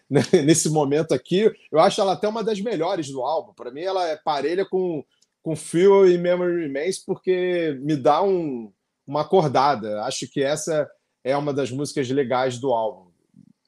né, 0.10 0.22
nesse, 0.44 0.70
momento 0.70 1.14
aqui. 1.14 1.50
Eu 1.72 1.80
acho 1.80 2.02
ela 2.02 2.12
até 2.12 2.28
uma 2.28 2.44
das 2.44 2.60
melhores 2.60 3.10
do 3.10 3.22
álbum. 3.22 3.54
Para 3.54 3.72
mim, 3.72 3.82
ela 3.82 4.06
é 4.06 4.18
parelha 4.18 4.66
com, 4.66 5.04
com 5.42 5.56
Feel 5.56 6.06
e 6.06 6.18
Memory 6.18 6.64
Remains, 6.64 7.00
porque 7.00 7.80
me 7.82 7.96
dá 7.96 8.22
um, 8.22 8.74
uma 9.08 9.22
acordada. 9.22 10.04
Acho 10.04 10.28
que 10.28 10.44
essa 10.44 10.90
é 11.24 11.36
uma 11.38 11.54
das 11.54 11.72
músicas 11.72 12.10
legais 12.10 12.60
do 12.60 12.74
álbum. 12.74 13.10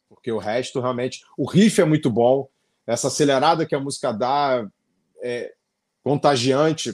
Porque 0.09 0.29
o 0.29 0.37
resto, 0.37 0.81
realmente. 0.81 1.21
O 1.37 1.49
riff 1.49 1.79
é 1.79 1.85
muito 1.85 2.09
bom. 2.09 2.49
Essa 2.85 3.07
acelerada 3.07 3.65
que 3.65 3.75
a 3.75 3.79
música 3.79 4.11
dá 4.11 4.67
é 5.23 5.53
contagiante. 6.03 6.93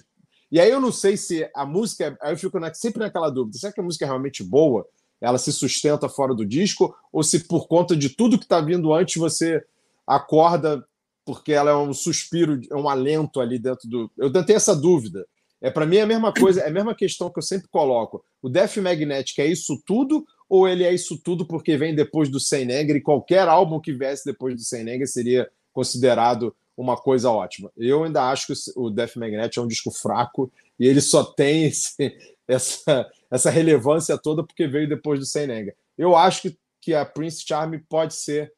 E 0.52 0.60
aí 0.60 0.70
eu 0.70 0.80
não 0.80 0.92
sei 0.92 1.18
se 1.18 1.50
a 1.56 1.66
música. 1.66 2.16
Aí 2.22 2.34
eu 2.34 2.38
fico 2.38 2.60
sempre 2.76 3.00
naquela 3.00 3.32
dúvida: 3.32 3.58
será 3.58 3.74
que 3.74 3.80
a 3.80 3.84
música 3.84 4.06
é 4.06 4.08
realmente 4.08 4.44
boa? 4.44 4.88
Ela 5.24 5.38
se 5.38 5.54
sustenta 5.54 6.10
fora 6.10 6.36
do 6.36 6.46
disco, 6.46 6.94
ou 7.12 7.24
se 7.24 7.48
por 7.48 7.66
conta 7.66 7.96
de 7.96 8.10
tudo 8.10 8.38
que 8.38 8.44
está 8.44 8.60
vindo 8.60 8.94
antes 8.94 9.16
você 9.16 9.64
acorda 10.06 10.86
porque 11.26 11.54
ela 11.54 11.72
é 11.72 11.76
um 11.76 11.94
suspiro, 11.94 12.60
é 12.70 12.76
um 12.76 12.90
alento 12.90 13.40
ali 13.40 13.58
dentro 13.58 13.88
do. 13.90 14.12
Eu 14.18 14.30
tenho 14.32 14.58
essa 14.58 14.76
dúvida. 14.76 15.26
É 15.62 15.72
para 15.72 15.86
mim 15.86 15.96
é 15.96 16.02
a 16.02 16.06
mesma 16.06 16.34
coisa, 16.34 16.60
é 16.60 16.68
a 16.68 16.72
mesma 16.72 16.94
questão 16.94 17.30
que 17.30 17.40
eu 17.40 17.44
sempre 17.44 17.70
coloco. 17.70 18.22
O 18.42 18.50
Death 18.50 18.76
Magnetic 18.78 19.40
é 19.40 19.48
isso 19.48 19.82
tudo 19.86 20.26
ou 20.50 20.68
ele 20.68 20.84
é 20.84 20.94
isso 20.94 21.18
tudo 21.18 21.48
porque 21.48 21.78
vem 21.78 21.96
depois 21.96 22.28
do 22.28 22.38
Sem 22.38 22.66
Negra 22.66 22.98
e 22.98 23.02
qualquer 23.02 23.48
álbum 23.48 23.80
que 23.80 23.94
viesse 23.94 24.26
depois 24.26 24.56
do 24.56 24.62
Sem 24.62 24.84
Negra 24.84 25.08
seria 25.08 25.50
considerado 25.72 26.54
uma 26.76 26.98
coisa 26.98 27.32
ótima. 27.32 27.72
Eu 27.78 28.04
ainda 28.04 28.30
acho 28.30 28.48
que 28.48 28.54
o 28.76 28.90
Death 28.90 29.16
Magnetic 29.16 29.58
é 29.58 29.62
um 29.62 29.68
disco 29.68 29.90
fraco 29.90 30.52
e 30.78 30.86
ele 30.86 31.00
só 31.00 31.24
tem 31.24 31.64
esse, 31.64 32.14
essa, 32.46 33.10
essa 33.34 33.50
relevância 33.50 34.16
toda 34.16 34.44
porque 34.44 34.68
veio 34.68 34.88
depois 34.88 35.20
do 35.20 35.26
Sem 35.26 35.48
Negra. 35.48 35.76
Eu 35.98 36.16
acho 36.16 36.44
que, 36.44 36.60
que 36.80 36.94
a 36.94 37.04
Prince 37.04 37.44
Charm 37.44 37.74
pode 37.90 38.14
ser 38.14 38.54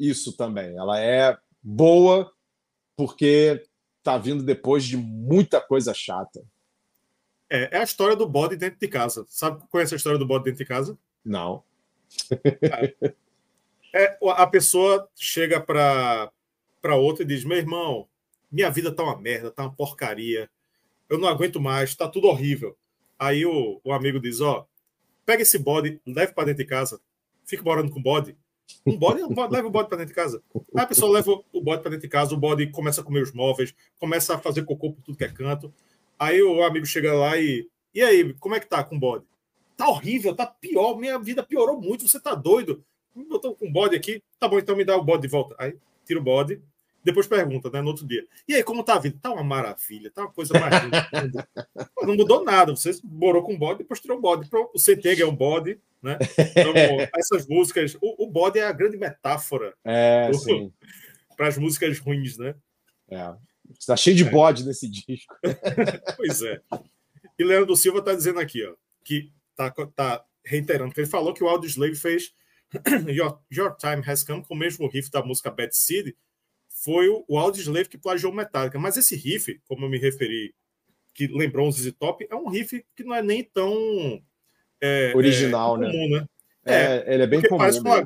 isso 0.00 0.34
também. 0.34 0.74
Ela 0.78 0.98
é 0.98 1.36
boa 1.62 2.32
porque 2.96 3.62
tá 4.02 4.16
vindo 4.16 4.42
depois 4.42 4.82
de 4.82 4.96
muita 4.96 5.60
coisa 5.60 5.92
chata. 5.92 6.42
É, 7.50 7.76
é 7.76 7.80
a 7.80 7.84
história 7.84 8.16
do 8.16 8.26
bode 8.26 8.56
dentro 8.56 8.80
de 8.80 8.88
casa. 8.88 9.26
Sabe, 9.28 9.62
conhece 9.68 9.92
a 9.92 9.98
história 9.98 10.18
do 10.18 10.26
bode 10.26 10.44
dentro 10.44 10.58
de 10.58 10.64
casa? 10.64 10.98
Não. 11.22 11.62
É, 12.62 12.94
é 13.92 14.18
a 14.22 14.46
pessoa 14.46 15.06
chega 15.14 15.60
para 15.60 16.32
para 16.80 16.96
outra 16.96 17.24
e 17.24 17.26
diz: 17.26 17.44
"Meu 17.44 17.58
irmão, 17.58 18.08
minha 18.50 18.70
vida 18.70 18.90
tá 18.90 19.02
uma 19.02 19.20
merda, 19.20 19.50
tá 19.50 19.64
uma 19.64 19.74
porcaria. 19.74 20.50
Eu 21.08 21.18
não 21.18 21.28
aguento 21.28 21.60
mais, 21.60 21.94
tá 21.94 22.08
tudo 22.08 22.26
horrível. 22.26 22.76
Aí 23.18 23.44
o, 23.46 23.80
o 23.84 23.92
amigo 23.92 24.20
diz: 24.20 24.40
Ó, 24.40 24.66
pega 25.24 25.42
esse 25.42 25.58
bode, 25.58 26.00
leve 26.06 26.32
para 26.32 26.46
dentro 26.46 26.62
de 26.62 26.68
casa, 26.68 27.00
fica 27.44 27.62
morando 27.62 27.90
com 27.90 28.02
bode. 28.02 28.36
Um 28.86 28.96
bode, 28.96 29.20
leva 29.50 29.68
o 29.68 29.70
bode 29.70 29.88
para 29.88 29.98
dentro 29.98 30.14
de 30.14 30.14
casa. 30.14 30.42
Aí 30.74 30.82
a 30.82 30.86
pessoa 30.86 31.12
leva 31.12 31.32
o 31.52 31.60
bode 31.60 31.82
para 31.82 31.90
dentro 31.90 32.06
de 32.06 32.08
casa, 32.08 32.34
o 32.34 32.38
bode 32.38 32.66
começa 32.70 33.00
a 33.00 33.04
comer 33.04 33.22
os 33.22 33.32
móveis, 33.32 33.74
começa 33.98 34.34
a 34.34 34.38
fazer 34.38 34.64
cocô 34.64 34.92
por 34.92 35.02
tudo 35.02 35.18
que 35.18 35.24
é 35.24 35.28
canto. 35.28 35.72
Aí 36.18 36.42
o 36.42 36.62
amigo 36.62 36.86
chega 36.86 37.12
lá 37.12 37.36
e. 37.38 37.68
E 37.94 38.02
aí, 38.02 38.34
como 38.34 38.54
é 38.54 38.60
que 38.60 38.66
tá 38.66 38.82
com 38.82 38.96
o 38.96 38.98
bode? 38.98 39.24
Tá 39.76 39.88
horrível, 39.88 40.34
tá 40.34 40.46
pior, 40.46 40.96
minha 40.96 41.18
vida 41.18 41.42
piorou 41.42 41.80
muito, 41.80 42.08
você 42.08 42.18
tá 42.20 42.34
doido. 42.34 42.84
Botou 43.14 43.54
com 43.54 43.70
bode 43.70 43.94
aqui, 43.94 44.22
tá 44.38 44.48
bom, 44.48 44.58
então 44.58 44.74
me 44.76 44.84
dá 44.84 44.96
o 44.96 45.04
bode 45.04 45.22
de 45.22 45.28
volta. 45.28 45.54
Aí 45.58 45.76
tira 46.04 46.18
o 46.18 46.22
bode, 46.22 46.60
depois 47.04 47.26
pergunta, 47.26 47.68
né, 47.68 47.82
no 47.82 47.88
outro 47.88 48.06
dia. 48.06 48.26
E 48.48 48.54
aí, 48.54 48.64
como 48.64 48.82
tá 48.82 48.94
a 48.94 48.98
vida? 48.98 49.18
Tá 49.20 49.30
uma 49.30 49.44
maravilha, 49.44 50.10
tá 50.10 50.22
uma 50.22 50.32
coisa 50.32 50.58
mais 50.58 50.82
linda. 50.82 51.48
Não 52.02 52.16
mudou 52.16 52.42
nada. 52.42 52.74
Você 52.74 52.92
morou 53.04 53.42
com 53.42 53.58
bode, 53.58 53.80
depois 53.80 54.00
tirou 54.00 54.18
bode. 54.18 54.48
O 54.72 54.78
Centega 54.78 55.22
é 55.22 55.26
um 55.26 55.36
bode, 55.36 55.78
né? 56.02 56.18
Então, 56.56 56.72
essas 57.14 57.46
músicas. 57.46 57.94
O, 58.00 58.24
o, 58.24 58.30
bode 58.30 58.58
é 58.58 58.66
a 58.66 58.72
grande 58.72 58.96
metáfora 58.96 59.74
é, 59.84 60.30
para 61.36 61.48
as 61.48 61.58
músicas 61.58 61.98
ruins, 61.98 62.38
né? 62.38 62.54
É. 63.10 63.34
Está 63.78 63.96
cheio 63.96 64.16
de 64.16 64.24
é. 64.24 64.30
bode 64.30 64.64
nesse 64.64 64.88
disco. 64.88 65.34
pois 66.16 66.40
é. 66.40 66.60
E 67.38 67.44
Leandro 67.44 67.76
Silva 67.76 67.98
está 67.98 68.14
dizendo 68.14 68.40
aqui, 68.40 68.64
ó, 68.64 68.74
que 69.04 69.30
tá, 69.54 69.70
tá 69.70 70.24
reiterando 70.42 70.94
que 70.94 71.00
ele 71.00 71.06
falou 71.06 71.34
que 71.34 71.44
o 71.44 71.48
Audio 71.48 71.68
Slave 71.68 71.96
fez 71.96 72.32
Your, 73.08 73.40
Your 73.52 73.76
Time 73.76 74.02
Has 74.06 74.24
Come 74.24 74.42
com 74.42 74.54
o 74.54 74.58
mesmo 74.58 74.88
riff 74.88 75.10
da 75.10 75.22
música 75.22 75.50
Bad 75.50 75.76
City 75.76 76.16
foi 76.84 77.08
o, 77.08 77.24
o 77.26 77.38
Audioslave 77.38 77.88
que 77.88 77.96
plagiou 77.96 78.32
Metallica. 78.32 78.78
Mas 78.78 78.96
esse 78.98 79.16
riff, 79.16 79.58
como 79.66 79.86
eu 79.86 79.88
me 79.88 79.98
referi, 79.98 80.54
que 81.14 81.26
lembrou 81.26 81.66
um 81.66 81.72
ZZ 81.72 81.92
Top, 81.98 82.26
é 82.30 82.34
um 82.36 82.48
riff 82.48 82.84
que 82.94 83.02
não 83.02 83.14
é 83.14 83.22
nem 83.22 83.42
tão 83.42 84.22
é, 84.80 85.12
Original, 85.16 85.82
é, 85.82 85.86
comum, 85.86 86.10
né? 86.10 86.20
né? 86.20 86.26
É, 86.66 87.14
ele 87.14 87.22
é 87.22 87.26
bem 87.26 87.40
comum. 87.40 87.58
Parece 87.58 87.80
uma, 87.80 88.04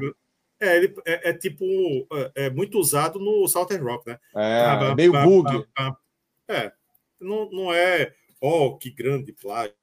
é, 0.61 0.77
ele 0.77 0.95
é, 1.05 1.31
é 1.31 1.33
tipo 1.33 1.65
é, 2.13 2.47
é, 2.47 2.51
muito 2.51 2.79
usado 2.79 3.19
no 3.19 3.49
Southern 3.49 3.85
Rock, 3.85 4.09
né? 4.09 4.19
É, 4.37 4.65
ah, 4.65 4.95
meio 4.95 5.13
bug. 5.13 5.67
é, 6.49 6.73
não, 7.21 7.51
não 7.51 7.73
é, 7.73 8.15
oh, 8.41 8.77
que 8.77 8.91
grande 8.91 9.33
plágio. 9.33 9.75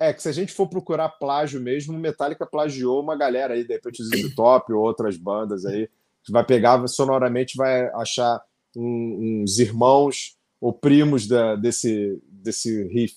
É, 0.00 0.12
que 0.12 0.22
se 0.22 0.28
a 0.28 0.32
gente 0.32 0.52
for 0.52 0.68
procurar 0.68 1.08
plágio 1.08 1.60
mesmo, 1.60 1.98
Metallica 1.98 2.46
plagiou 2.46 3.02
uma 3.02 3.16
galera 3.16 3.54
aí, 3.54 3.64
de 3.64 3.72
repente 3.72 4.04
ZZ 4.04 4.32
Top 4.36 4.72
ou 4.72 4.80
outras 4.80 5.16
bandas 5.16 5.66
aí 5.66 5.88
vai 6.32 6.44
pegar 6.44 6.86
sonoramente, 6.88 7.56
vai 7.56 7.88
achar 7.94 8.40
um, 8.76 9.42
uns 9.42 9.58
irmãos 9.58 10.36
ou 10.60 10.72
primos 10.72 11.26
da, 11.26 11.56
desse, 11.56 12.20
desse 12.24 12.84
riff. 12.88 13.14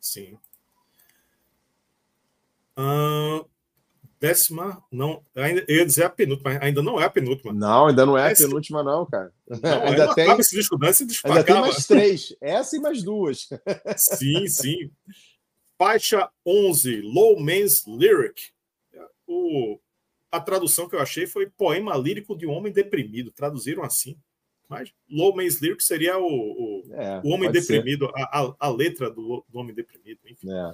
Sim. 0.00 0.38
Uh, 2.78 3.48
décima, 4.20 4.82
não, 4.90 5.22
ainda, 5.34 5.64
eu 5.68 5.76
ia 5.76 5.86
dizer 5.86 6.04
a 6.04 6.10
penúltima, 6.10 6.58
ainda 6.60 6.82
não 6.82 7.00
é 7.00 7.04
a 7.04 7.10
penúltima. 7.10 7.52
Não, 7.52 7.86
ainda 7.86 8.06
não 8.06 8.16
é 8.16 8.32
a 8.32 8.34
penúltima, 8.34 8.82
não, 8.82 9.04
cara. 9.06 9.32
Não, 9.48 9.82
ainda, 9.84 10.14
tem, 10.14 10.36
disco, 10.36 10.78
não, 10.78 10.88
ainda 11.24 11.44
tem 11.44 11.60
mais 11.60 11.86
três, 11.86 12.34
essa 12.40 12.76
e 12.76 12.80
mais 12.80 13.02
duas. 13.02 13.48
Sim, 13.96 14.46
sim. 14.48 14.90
Faixa 15.78 16.30
11, 16.46 17.02
Low 17.02 17.38
Man's 17.38 17.84
Lyric. 17.86 18.50
O, 19.26 19.78
a 20.34 20.40
tradução 20.40 20.88
que 20.88 20.96
eu 20.96 21.00
achei 21.00 21.26
foi 21.26 21.46
poema 21.46 21.96
lírico 21.96 22.36
de 22.36 22.44
um 22.46 22.50
homem 22.50 22.72
deprimido. 22.72 23.30
Traduziram 23.30 23.84
assim. 23.84 24.18
Mas 24.68 24.92
Low 25.08 25.34
Man's 25.36 25.60
Lyric 25.60 25.84
seria 25.84 26.18
o, 26.18 26.26
o, 26.26 26.82
é, 26.92 27.20
o 27.22 27.28
homem 27.28 27.52
deprimido, 27.52 28.10
a, 28.16 28.40
a, 28.40 28.54
a, 28.58 28.68
letra 28.68 29.10
do, 29.10 29.44
do, 29.48 29.58
homem 29.58 29.74
deprimido. 29.74 30.18
Enfim. 30.26 30.50
É. 30.50 30.72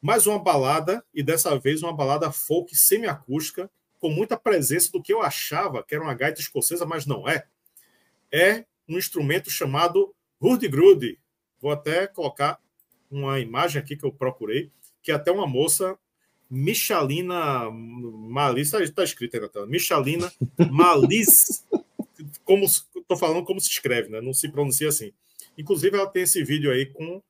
Mais 0.00 0.26
uma 0.26 0.38
balada, 0.38 1.04
e 1.12 1.22
dessa 1.22 1.58
vez 1.58 1.82
uma 1.82 1.92
balada 1.92 2.32
folk 2.32 2.74
semiacústica, 2.74 3.70
com 3.98 4.08
muita 4.08 4.36
presença 4.36 4.90
do 4.92 5.02
que 5.02 5.12
eu 5.12 5.20
achava 5.20 5.82
que 5.82 5.94
era 5.94 6.04
uma 6.04 6.14
gaita 6.14 6.40
escocesa, 6.40 6.86
mas 6.86 7.04
não 7.04 7.28
é. 7.28 7.44
É 8.32 8.64
um 8.88 8.96
instrumento 8.96 9.50
chamado 9.50 10.14
hurdy-gurdy. 10.40 11.18
Vou 11.60 11.72
até 11.72 12.06
colocar 12.06 12.58
uma 13.10 13.38
imagem 13.40 13.82
aqui 13.82 13.96
que 13.96 14.04
eu 14.04 14.12
procurei, 14.12 14.70
que 15.02 15.12
até 15.12 15.30
uma 15.30 15.46
moça 15.46 15.98
Michalina 16.50 17.70
Malis, 17.70 18.72
está 18.72 18.94
tá 18.94 19.04
escrito 19.04 19.34
aí 19.34 19.40
na 19.40 19.48
tela, 19.48 19.66
Michalina 19.66 20.32
Malis, 20.70 21.66
como 22.44 22.64
estou 22.64 23.16
falando 23.18 23.44
como 23.44 23.60
se 23.60 23.68
escreve, 23.68 24.08
né? 24.08 24.20
não 24.20 24.32
se 24.32 24.50
pronuncia 24.50 24.88
assim. 24.88 25.12
Inclusive, 25.56 25.96
ela 25.96 26.06
tem 26.06 26.22
esse 26.22 26.42
vídeo 26.44 26.70
aí 26.70 26.86
com 26.86 27.22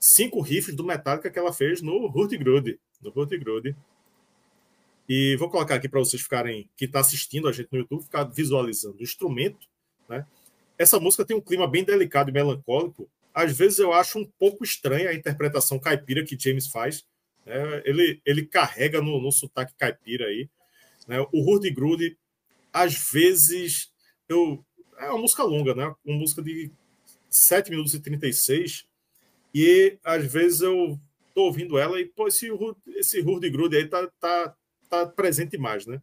cinco 0.00 0.40
riffs 0.40 0.74
do 0.74 0.84
Metallica 0.84 1.30
que 1.30 1.38
ela 1.38 1.52
fez 1.52 1.80
no 1.82 2.06
Hurtigrud, 2.06 2.78
no 3.02 3.12
Hurtigrud. 3.14 3.76
E 5.08 5.36
vou 5.36 5.50
colocar 5.50 5.74
aqui 5.74 5.88
para 5.88 6.00
vocês 6.00 6.22
ficarem, 6.22 6.68
que 6.76 6.86
está 6.86 7.00
assistindo 7.00 7.46
a 7.46 7.52
gente 7.52 7.68
no 7.70 7.78
YouTube, 7.78 8.02
ficar 8.02 8.24
visualizando 8.24 8.96
o 8.98 9.02
instrumento. 9.02 9.66
Né? 10.08 10.26
Essa 10.78 10.98
música 10.98 11.24
tem 11.24 11.36
um 11.36 11.40
clima 11.40 11.66
bem 11.66 11.84
delicado 11.84 12.30
e 12.30 12.32
melancólico. 12.32 13.08
Às 13.34 13.56
vezes 13.56 13.78
eu 13.78 13.92
acho 13.92 14.18
um 14.18 14.24
pouco 14.38 14.64
estranha 14.64 15.10
a 15.10 15.14
interpretação 15.14 15.78
caipira 15.78 16.24
que 16.24 16.38
James 16.38 16.68
faz, 16.68 17.04
É, 17.46 17.82
ele, 17.84 18.20
ele 18.24 18.46
carrega 18.46 19.00
no, 19.00 19.20
no 19.20 19.30
sotaque 19.30 19.74
caipira 19.76 20.26
aí. 20.26 20.48
Né? 21.06 21.20
O 21.32 21.42
Rudy 21.42 21.70
Grude, 21.70 22.16
às 22.72 22.94
vezes, 23.10 23.92
eu. 24.28 24.64
É 24.98 25.08
uma 25.10 25.18
música 25.18 25.42
longa, 25.42 25.74
né? 25.74 25.92
Uma 26.04 26.18
música 26.18 26.40
de 26.42 26.70
7 27.28 27.70
minutos 27.70 27.94
e 27.94 28.00
36. 28.00 28.86
E 29.54 29.98
às 30.04 30.24
vezes 30.32 30.60
eu 30.60 30.98
tô 31.34 31.42
ouvindo 31.42 31.78
ela 31.78 32.00
e, 32.00 32.06
pô, 32.06 32.28
esse, 32.28 32.48
esse 32.96 33.20
Rudy 33.20 33.50
Grude 33.50 33.76
aí 33.76 33.88
tá, 33.88 34.08
tá, 34.20 34.56
tá 34.88 35.06
presente 35.06 35.58
mais, 35.58 35.84
né? 35.86 36.00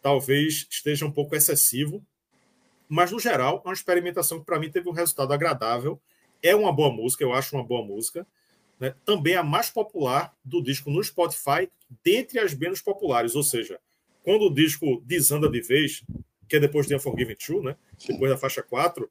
Talvez 0.00 0.66
esteja 0.70 1.06
um 1.06 1.12
pouco 1.12 1.34
excessivo, 1.34 2.04
mas 2.88 3.10
no 3.10 3.18
geral 3.18 3.62
é 3.64 3.68
uma 3.68 3.74
experimentação 3.74 4.40
que 4.40 4.46
para 4.46 4.58
mim 4.58 4.70
teve 4.70 4.88
um 4.88 4.92
resultado 4.92 5.32
agradável. 5.32 6.00
É 6.42 6.54
uma 6.54 6.72
boa 6.72 6.92
música, 6.92 7.22
eu 7.22 7.32
acho 7.32 7.56
uma 7.56 7.64
boa 7.64 7.84
música. 7.84 8.26
Né? 8.82 8.96
Também 9.04 9.36
a 9.36 9.44
mais 9.44 9.70
popular 9.70 10.34
do 10.44 10.60
disco 10.60 10.90
no 10.90 11.04
Spotify, 11.04 11.70
dentre 12.02 12.40
as 12.40 12.52
menos 12.52 12.82
populares, 12.82 13.36
ou 13.36 13.42
seja, 13.44 13.78
quando 14.24 14.46
o 14.46 14.52
disco 14.52 15.00
desanda 15.06 15.48
de 15.48 15.60
vez, 15.60 16.02
que 16.48 16.56
é 16.56 16.58
depois 16.58 16.88
de 16.88 16.96
Unforgiven 16.96 17.36
2, 17.48 17.62
né? 17.62 17.76
depois 18.08 18.28
da 18.32 18.36
faixa 18.36 18.60
4, 18.60 19.08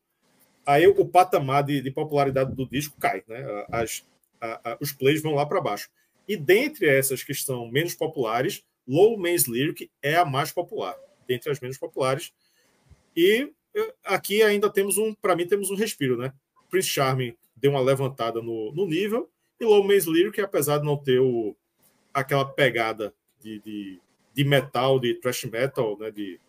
aí 0.65 0.85
o 0.85 1.05
patamar 1.05 1.63
de, 1.63 1.79
de 1.79 1.89
popularidade 1.89 2.53
do 2.53 2.67
disco 2.67 2.99
cai, 2.99 3.23
né? 3.25 3.65
As, 3.71 4.05
a, 4.41 4.71
a, 4.71 4.77
os 4.81 4.91
plays 4.91 5.21
vão 5.21 5.35
lá 5.35 5.45
para 5.45 5.61
baixo. 5.61 5.89
E 6.27 6.35
dentre 6.35 6.89
essas 6.89 7.23
que 7.23 7.31
estão 7.31 7.71
menos 7.71 7.95
populares, 7.95 8.65
Low 8.85 9.17
Man's 9.17 9.47
Lyric 9.47 9.89
é 10.03 10.17
a 10.17 10.25
mais 10.25 10.51
popular, 10.51 10.97
dentre 11.25 11.49
as 11.49 11.61
menos 11.61 11.77
populares. 11.77 12.33
E 13.15 13.49
aqui 14.03 14.43
ainda 14.43 14.69
temos 14.69 14.97
um, 14.97 15.13
para 15.13 15.33
mim, 15.33 15.47
temos 15.47 15.71
um 15.71 15.75
respiro, 15.75 16.17
né? 16.17 16.33
Prince 16.69 16.89
Charming 16.89 17.37
deu 17.55 17.71
uma 17.71 17.79
levantada 17.79 18.41
no, 18.41 18.73
no 18.73 18.85
nível, 18.85 19.30
e 19.61 19.65
Low 19.65 19.83
Man's 19.83 20.05
Lyric, 20.05 20.41
apesar 20.41 20.79
de 20.79 20.85
não 20.85 20.97
ter 20.97 21.19
o, 21.19 21.55
aquela 22.13 22.45
pegada 22.45 23.13
de, 23.39 23.59
de, 23.59 23.99
de 24.33 24.43
metal, 24.43 24.99
de 24.99 25.13
thrash 25.15 25.45
metal, 25.45 25.97
né? 25.99 26.09
De, 26.11 26.39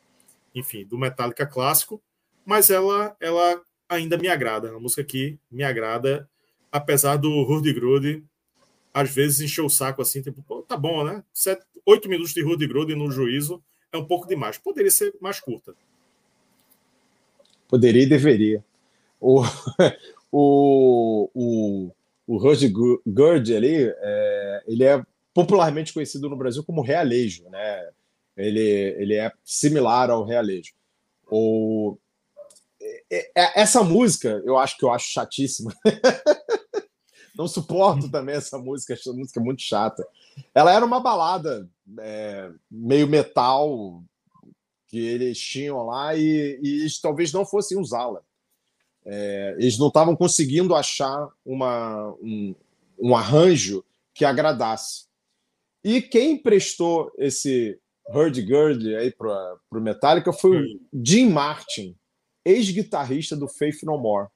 enfim, 0.55 0.84
do 0.84 0.98
Metallica 0.98 1.47
clássico, 1.47 2.02
mas 2.44 2.70
ela, 2.70 3.16
ela 3.20 3.62
ainda 3.89 4.16
me 4.16 4.28
agrada. 4.28 4.74
A 4.74 4.80
música 4.80 5.02
aqui 5.02 5.39
me 5.51 5.62
agrada, 5.62 6.28
apesar 6.70 7.16
do 7.16 7.43
Rudy 7.43 7.72
Grude 7.72 8.24
às 8.94 9.10
vezes 9.10 9.40
encher 9.40 9.62
o 9.62 9.70
saco 9.70 10.02
assim, 10.02 10.20
tipo, 10.20 10.43
pô, 10.43 10.62
tá 10.62 10.76
bom, 10.76 11.02
né? 11.02 11.24
Sete, 11.32 11.64
oito 11.86 12.09
minutos 12.09 12.34
de 12.34 12.43
Rudy 12.43 12.66
Grude 12.66 12.94
no 12.94 13.10
juízo 13.10 13.62
é 13.90 13.97
um 13.97 14.05
pouco 14.05 14.26
demais. 14.26 14.59
Poderia 14.59 14.90
ser 14.90 15.14
mais 15.20 15.40
curta. 15.40 15.74
Poderia 17.68 18.02
e 18.02 18.06
deveria. 18.06 18.62
O, 19.18 19.43
o, 20.30 21.30
o, 21.34 21.90
o 22.32 22.38
Rudy 22.38 22.72
Gurd 23.06 23.54
ali, 23.54 23.92
é, 23.94 24.62
ele 24.66 24.84
é 24.84 25.04
popularmente 25.34 25.92
conhecido 25.92 26.30
no 26.30 26.36
Brasil 26.36 26.64
como 26.64 26.80
realejo, 26.80 27.46
né? 27.50 27.90
Ele, 28.34 28.59
ele 28.59 29.14
é 29.16 29.30
similar 29.44 30.09
ao 30.09 30.24
realejo. 30.24 30.72
O, 31.30 31.98
é, 33.10 33.30
é, 33.36 33.60
essa 33.60 33.82
música, 33.82 34.42
eu 34.46 34.56
acho 34.56 34.78
que 34.78 34.84
eu 34.86 34.90
acho 34.90 35.12
chatíssima. 35.12 35.74
Não 37.36 37.46
suporto 37.46 38.10
também 38.10 38.34
essa 38.34 38.56
música, 38.56 38.94
essa 38.94 39.12
música 39.12 39.38
é 39.38 39.42
muito 39.42 39.60
chata. 39.60 40.02
Ela 40.54 40.72
era 40.72 40.86
uma 40.86 41.00
balada 41.00 41.68
é, 41.98 42.50
meio 42.70 43.06
metal 43.06 44.02
que 44.86 44.98
eles 44.98 45.38
tinham 45.38 45.84
lá 45.84 46.16
e, 46.16 46.59
e 46.62 46.86
talvez 47.02 47.30
não 47.30 47.44
fossem 47.44 47.78
usá-la. 47.78 48.22
É, 49.05 49.57
eles 49.59 49.79
não 49.79 49.89
estavam 49.89 50.15
conseguindo 50.15 50.74
achar 50.74 51.29
uma, 51.45 52.11
um, 52.23 52.55
um 52.99 53.16
arranjo 53.16 53.85
que 54.15 54.24
agradasse. 54.24 55.07
E 55.85 56.01
quem 56.01 56.33
emprestou 56.33 57.11
esse 57.19 57.79
Hurdy-Gurdy 58.09 58.95
aí 58.95 59.11
para 59.11 59.57
o 59.70 59.81
Metallica 59.81 60.33
foi 60.33 60.61
o 60.61 60.81
Jim 61.05 61.29
Martin, 61.29 61.97
ex-guitarrista 62.45 63.37
do 63.37 63.49
Faith 63.49 63.83
No 63.83 63.99
More, 63.99 64.29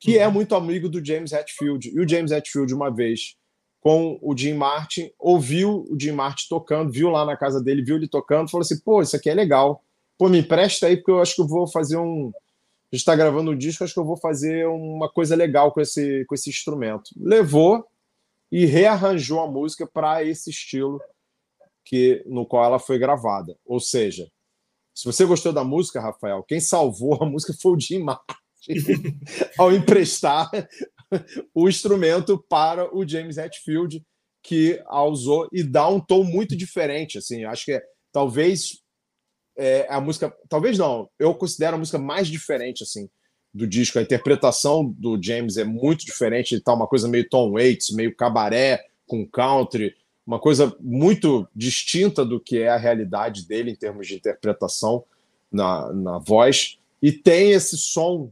que 0.00 0.16
é 0.16 0.24
uhum. 0.24 0.30
é 0.30 0.34
muito 0.34 0.54
amigo 0.54 0.88
do 0.88 1.04
James 1.04 1.32
Hetfield. 1.32 1.88
E 1.88 2.00
o 2.00 2.08
James 2.08 2.30
Hetfield, 2.30 2.72
uma 2.72 2.90
vez, 2.90 3.36
com 3.80 4.18
o 4.22 4.36
Jim 4.36 4.54
Martin, 4.54 5.10
ouviu 5.18 5.86
o 5.90 5.96
Jim 5.98 6.12
Martin 6.12 6.46
tocando, 6.48 6.92
viu 6.92 7.10
lá 7.10 7.24
na 7.24 7.36
casa 7.36 7.62
dele, 7.62 7.82
viu 7.82 7.96
ele 7.96 8.08
tocando, 8.08 8.50
falou 8.50 8.62
assim: 8.62 8.78
pô, 8.80 9.02
isso 9.02 9.16
aqui 9.16 9.30
é 9.30 9.34
legal. 9.34 9.82
Pô, 10.16 10.28
me 10.28 10.38
empresta 10.38 10.86
aí, 10.86 10.96
porque 10.96 11.10
eu 11.10 11.20
acho 11.20 11.34
que 11.34 11.40
eu 11.40 11.48
vou 11.48 11.66
fazer 11.66 11.96
um. 11.96 12.32
A 12.90 12.96
gente 12.96 13.02
está 13.02 13.14
gravando 13.14 13.50
um 13.50 13.56
disco, 13.56 13.84
acho 13.84 13.92
que 13.92 14.00
eu 14.00 14.04
vou 14.04 14.16
fazer 14.16 14.66
uma 14.66 15.10
coisa 15.10 15.36
legal 15.36 15.72
com 15.72 15.80
esse, 15.80 16.24
com 16.24 16.34
esse 16.34 16.48
instrumento. 16.48 17.10
Levou 17.16 17.84
e 18.50 18.64
rearranjou 18.64 19.40
a 19.40 19.50
música 19.50 19.86
para 19.86 20.24
esse 20.24 20.48
estilo 20.48 20.98
que 21.84 22.22
no 22.26 22.46
qual 22.46 22.64
ela 22.64 22.78
foi 22.78 22.98
gravada. 22.98 23.58
Ou 23.66 23.78
seja, 23.78 24.26
se 24.94 25.04
você 25.04 25.24
gostou 25.26 25.52
da 25.52 25.62
música, 25.62 26.00
Rafael, 26.00 26.42
quem 26.42 26.60
salvou 26.60 27.18
a 27.22 27.26
música 27.26 27.52
foi 27.60 27.72
o 27.72 27.80
Jim 27.80 28.00
Martin 28.00 28.34
ao 29.58 29.72
emprestar 29.72 30.50
o 31.54 31.68
instrumento 31.68 32.42
para 32.48 32.94
o 32.96 33.06
James 33.06 33.36
Hetfield, 33.36 34.02
que 34.42 34.82
a 34.86 35.04
usou 35.04 35.48
e 35.52 35.62
dá 35.62 35.88
um 35.88 36.00
tom 36.00 36.24
muito 36.24 36.56
diferente. 36.56 37.18
Assim, 37.18 37.44
acho 37.44 37.66
que 37.66 37.72
é, 37.72 37.82
talvez 38.12 38.82
é, 39.58 39.86
a 39.90 40.00
música, 40.00 40.32
talvez 40.48 40.78
não, 40.78 41.10
eu 41.18 41.34
considero 41.34 41.74
a 41.74 41.78
música 41.78 41.98
mais 41.98 42.28
diferente 42.28 42.84
assim 42.84 43.10
do 43.52 43.66
disco. 43.66 43.98
A 43.98 44.02
interpretação 44.02 44.94
do 44.96 45.20
James 45.20 45.56
é 45.56 45.64
muito 45.64 46.06
diferente, 46.06 46.54
ele 46.54 46.62
tá 46.62 46.72
uma 46.72 46.86
coisa 46.86 47.08
meio 47.08 47.28
Tom 47.28 47.52
Waits, 47.52 47.90
meio 47.90 48.14
cabaré 48.14 48.86
com 49.06 49.26
country, 49.26 49.94
uma 50.24 50.38
coisa 50.38 50.76
muito 50.78 51.48
distinta 51.54 52.24
do 52.24 52.38
que 52.38 52.58
é 52.58 52.68
a 52.68 52.76
realidade 52.76 53.48
dele 53.48 53.70
em 53.72 53.76
termos 53.76 54.06
de 54.06 54.14
interpretação 54.14 55.04
na, 55.50 55.92
na 55.92 56.18
voz. 56.18 56.78
E 57.02 57.10
tem 57.10 57.52
esse 57.52 57.76
som 57.76 58.30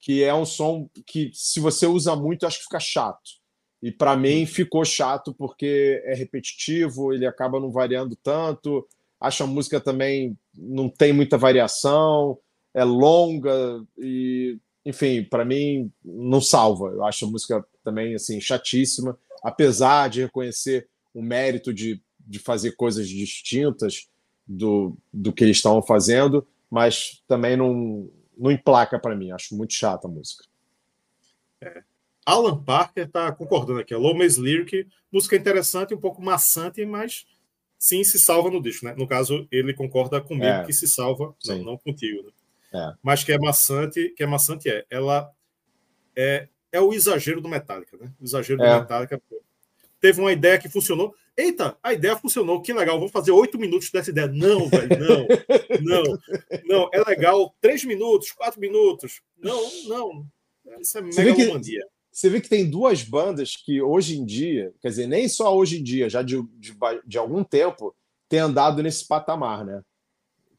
que 0.00 0.22
é 0.22 0.34
um 0.34 0.44
som 0.44 0.88
que, 1.06 1.30
se 1.32 1.60
você 1.60 1.86
usa 1.86 2.14
muito, 2.14 2.46
acho 2.46 2.58
que 2.58 2.64
fica 2.64 2.78
chato. 2.78 3.42
E 3.82 3.90
para 3.90 4.16
mim 4.16 4.46
ficou 4.46 4.84
chato 4.84 5.34
porque 5.34 6.02
é 6.04 6.14
repetitivo, 6.14 7.12
ele 7.12 7.26
acaba 7.26 7.58
não 7.58 7.70
variando 7.70 8.14
tanto. 8.16 8.86
Acho 9.20 9.44
a 9.44 9.46
música 9.46 9.80
também 9.80 10.36
não 10.56 10.88
tem 10.88 11.12
muita 11.12 11.38
variação, 11.38 12.38
é 12.72 12.84
longa 12.84 13.84
e, 13.98 14.58
enfim, 14.84 15.22
para 15.22 15.44
mim 15.44 15.90
não 16.04 16.40
salva. 16.40 16.88
Eu 16.88 17.04
acho 17.04 17.24
a 17.24 17.30
música 17.30 17.64
também 17.82 18.14
assim 18.14 18.40
chatíssima, 18.40 19.18
apesar 19.42 20.08
de 20.08 20.22
reconhecer 20.22 20.88
o 21.14 21.22
mérito 21.22 21.72
de, 21.72 22.00
de 22.18 22.38
fazer 22.38 22.72
coisas 22.72 23.08
distintas 23.08 24.08
do, 24.46 24.96
do 25.12 25.32
que 25.32 25.44
eles 25.44 25.56
estavam 25.56 25.82
fazendo, 25.82 26.46
mas 26.70 27.22
também 27.26 27.56
não 27.56 28.10
não 28.36 28.50
emplaca 28.50 28.98
para 28.98 29.14
mim. 29.14 29.30
Acho 29.30 29.56
muito 29.56 29.72
chata 29.72 30.08
a 30.08 30.10
música. 30.10 30.44
É. 31.60 31.82
Alan 32.26 32.62
Parker 32.62 33.06
está 33.06 33.30
concordando 33.32 33.80
aqui. 33.80 33.94
Low 33.94 34.16
Maze 34.16 34.40
Lyric, 34.40 34.88
música 35.12 35.36
interessante, 35.36 35.94
um 35.94 36.00
pouco 36.00 36.22
maçante, 36.22 36.84
mas 36.84 37.26
sim 37.84 38.02
se 38.02 38.18
salva 38.18 38.50
no 38.50 38.62
disco. 38.62 38.86
Né? 38.86 38.94
No 38.96 39.06
caso, 39.06 39.46
ele 39.52 39.74
concorda 39.74 40.18
comigo 40.18 40.46
é. 40.46 40.64
que 40.64 40.72
se 40.72 40.88
salva, 40.88 41.34
não, 41.44 41.58
não, 41.58 41.76
contigo. 41.76 42.22
Né? 42.22 42.30
É. 42.72 42.94
Mas 43.02 43.22
que 43.22 43.30
é 43.30 43.38
maçante, 43.38 44.08
que 44.16 44.22
é 44.22 44.26
maçante 44.26 44.70
é. 44.70 44.86
Ela 44.88 45.30
é, 46.16 46.48
é 46.72 46.80
o 46.80 46.94
exagero 46.94 47.42
do 47.42 47.48
Metallica, 47.48 47.98
né? 47.98 48.10
O 48.18 48.24
exagero 48.24 48.58
do 48.58 48.64
é. 48.64 48.80
Metallica. 48.80 49.20
Teve 50.00 50.18
uma 50.18 50.32
ideia 50.32 50.58
que 50.58 50.68
funcionou. 50.68 51.14
Eita, 51.36 51.76
a 51.82 51.92
ideia 51.92 52.16
funcionou, 52.16 52.62
que 52.62 52.72
legal, 52.72 52.96
vamos 52.96 53.12
fazer 53.12 53.32
oito 53.32 53.58
minutos 53.58 53.90
dessa 53.90 54.08
ideia. 54.08 54.28
Não, 54.28 54.66
velho, 54.66 54.88
não, 54.98 55.26
não, 55.82 56.18
não, 56.64 56.90
é 56.90 57.02
legal, 57.02 57.54
três 57.60 57.84
minutos, 57.84 58.32
quatro 58.32 58.60
minutos. 58.60 59.20
Não, 59.36 59.60
não, 59.88 60.26
isso 60.80 60.96
é 60.96 61.02
megalomadia. 61.02 61.86
Você 62.14 62.30
vê 62.30 62.40
que 62.40 62.48
tem 62.48 62.70
duas 62.70 63.02
bandas 63.02 63.56
que 63.56 63.82
hoje 63.82 64.16
em 64.16 64.24
dia, 64.24 64.72
quer 64.80 64.88
dizer, 64.88 65.08
nem 65.08 65.28
só 65.28 65.54
hoje 65.54 65.80
em 65.80 65.82
dia, 65.82 66.08
já 66.08 66.22
de, 66.22 66.40
de, 66.52 66.72
de 67.04 67.18
algum 67.18 67.42
tempo, 67.42 67.92
tem 68.28 68.38
andado 68.38 68.80
nesse 68.84 69.04
patamar, 69.04 69.64
né? 69.64 69.82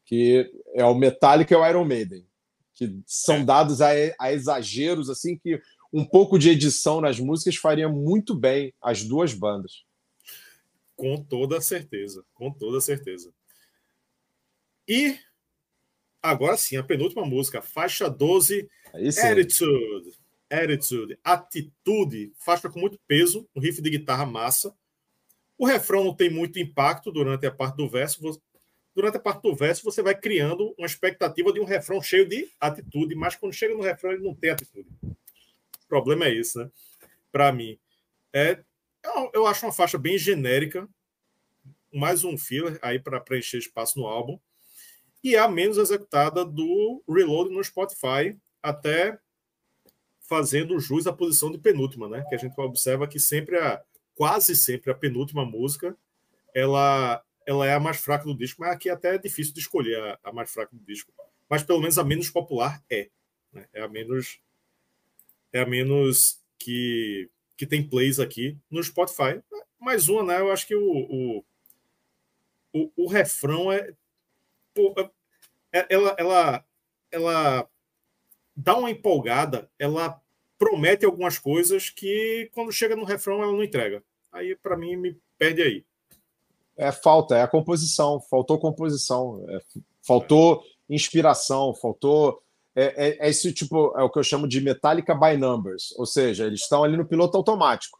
Que 0.04 0.52
é 0.74 0.84
o 0.84 0.94
Metallica 0.94 1.54
e 1.54 1.56
o 1.56 1.66
Iron 1.66 1.86
Maiden, 1.86 2.26
que 2.74 3.00
são 3.06 3.36
é. 3.36 3.44
dados 3.44 3.80
a, 3.80 3.88
a 4.20 4.30
exageros, 4.34 5.08
assim, 5.08 5.38
que 5.38 5.58
um 5.90 6.04
pouco 6.04 6.38
de 6.38 6.50
edição 6.50 7.00
nas 7.00 7.18
músicas 7.18 7.56
faria 7.56 7.88
muito 7.88 8.34
bem 8.34 8.74
as 8.78 9.02
duas 9.02 9.32
bandas. 9.32 9.86
Com 10.94 11.16
toda 11.16 11.58
certeza, 11.62 12.22
com 12.34 12.52
toda 12.52 12.82
certeza. 12.82 13.32
E 14.86 15.18
agora 16.22 16.58
sim, 16.58 16.76
a 16.76 16.84
penúltima 16.84 17.24
música, 17.24 17.62
faixa 17.62 18.10
12, 18.10 18.68
Attitude. 18.92 20.25
Attitude, 20.48 21.18
atitude, 21.24 22.32
faixa 22.38 22.68
com 22.70 22.78
muito 22.78 22.98
peso, 23.06 23.48
um 23.54 23.60
riff 23.60 23.80
de 23.82 23.90
guitarra 23.90 24.24
massa. 24.24 24.74
O 25.58 25.66
refrão 25.66 26.04
não 26.04 26.14
tem 26.14 26.30
muito 26.30 26.58
impacto 26.58 27.10
durante 27.10 27.46
a 27.46 27.50
parte 27.50 27.76
do 27.76 27.88
verso. 27.88 28.20
Durante 28.94 29.16
a 29.16 29.20
parte 29.20 29.42
do 29.42 29.54
verso, 29.54 29.84
você 29.84 30.02
vai 30.02 30.14
criando 30.14 30.74
uma 30.78 30.86
expectativa 30.86 31.52
de 31.52 31.60
um 31.60 31.64
refrão 31.64 32.00
cheio 32.00 32.28
de 32.28 32.48
atitude, 32.60 33.14
mas 33.14 33.34
quando 33.34 33.52
chega 33.52 33.74
no 33.74 33.82
refrão, 33.82 34.12
ele 34.12 34.22
não 34.22 34.34
tem 34.34 34.50
atitude. 34.50 34.88
O 35.02 35.88
problema 35.88 36.26
é 36.26 36.34
isso, 36.34 36.58
né? 36.58 36.70
Para 37.30 37.52
mim. 37.52 37.78
É 38.32 38.62
eu, 39.06 39.30
eu 39.32 39.46
acho 39.46 39.64
uma 39.64 39.72
faixa 39.72 39.96
bem 39.96 40.18
genérica, 40.18 40.88
mais 41.92 42.24
um 42.24 42.36
filler 42.36 42.78
aí 42.82 42.98
para 42.98 43.20
preencher 43.20 43.58
espaço 43.58 43.98
no 43.98 44.06
álbum, 44.06 44.38
e 45.22 45.34
é 45.34 45.38
a 45.38 45.48
menos 45.48 45.78
executada 45.78 46.44
do 46.44 47.02
Reload 47.08 47.50
no 47.50 47.62
Spotify, 47.62 48.36
até 48.62 49.18
fazendo 50.28 50.78
jus 50.78 51.06
à 51.06 51.12
posição 51.12 51.50
de 51.50 51.58
penúltima, 51.58 52.08
né? 52.08 52.24
Que 52.28 52.34
a 52.34 52.38
gente 52.38 52.58
observa 52.60 53.06
que 53.06 53.18
sempre 53.18 53.56
a 53.58 53.82
quase 54.14 54.56
sempre 54.56 54.90
a 54.90 54.94
penúltima 54.94 55.44
música 55.44 55.96
ela 56.54 57.22
ela 57.46 57.66
é 57.66 57.74
a 57.74 57.80
mais 57.80 57.98
fraca 57.98 58.24
do 58.24 58.36
disco, 58.36 58.60
mas 58.60 58.72
aqui 58.72 58.90
até 58.90 59.14
é 59.14 59.18
difícil 59.18 59.54
de 59.54 59.60
escolher 59.60 60.00
a, 60.00 60.18
a 60.24 60.32
mais 60.32 60.50
fraca 60.50 60.74
do 60.74 60.84
disco, 60.84 61.12
mas 61.48 61.62
pelo 61.62 61.80
menos 61.80 61.96
a 61.98 62.04
menos 62.04 62.28
popular 62.28 62.82
é, 62.90 63.08
né? 63.52 63.66
É 63.72 63.82
a 63.82 63.88
menos 63.88 64.40
é 65.52 65.60
a 65.60 65.66
menos 65.66 66.40
que 66.58 67.30
que 67.56 67.66
tem 67.66 67.88
plays 67.88 68.20
aqui 68.20 68.58
no 68.70 68.82
Spotify. 68.82 69.40
Mais 69.80 70.08
uma, 70.08 70.22
né? 70.22 70.40
Eu 70.40 70.52
acho 70.52 70.66
que 70.66 70.74
o, 70.74 70.82
o, 70.82 71.44
o, 72.72 72.92
o 72.96 73.06
refrão 73.06 73.72
é, 73.72 73.94
pô, 74.74 74.94
é 75.72 75.86
ela 75.88 76.14
ela 76.18 76.64
ela 77.10 77.70
dá 78.56 78.76
uma 78.76 78.90
empolgada, 78.90 79.68
ela 79.78 80.20
promete 80.58 81.04
algumas 81.04 81.38
coisas 81.38 81.90
que 81.90 82.50
quando 82.54 82.72
chega 82.72 82.96
no 82.96 83.04
refrão 83.04 83.42
ela 83.42 83.52
não 83.52 83.62
entrega. 83.62 84.02
Aí 84.32 84.56
para 84.56 84.76
mim 84.76 84.96
me 84.96 85.16
perde 85.38 85.62
aí. 85.62 85.84
É 86.76 86.92
falta, 86.92 87.36
é 87.36 87.42
a 87.42 87.48
composição, 87.48 88.20
faltou 88.20 88.58
composição, 88.58 89.44
é, 89.48 89.60
faltou 90.02 90.62
inspiração, 90.88 91.74
faltou 91.74 92.42
é, 92.74 92.84
é, 92.84 93.26
é, 93.26 93.30
esse 93.30 93.50
tipo, 93.54 93.98
é 93.98 94.02
o 94.02 94.10
que 94.10 94.18
eu 94.18 94.22
chamo 94.22 94.46
de 94.46 94.60
Metallica 94.60 95.14
by 95.14 95.38
numbers, 95.38 95.94
ou 95.96 96.04
seja, 96.04 96.44
eles 96.44 96.60
estão 96.60 96.84
ali 96.84 96.94
no 96.94 97.06
piloto 97.06 97.34
automático. 97.36 97.98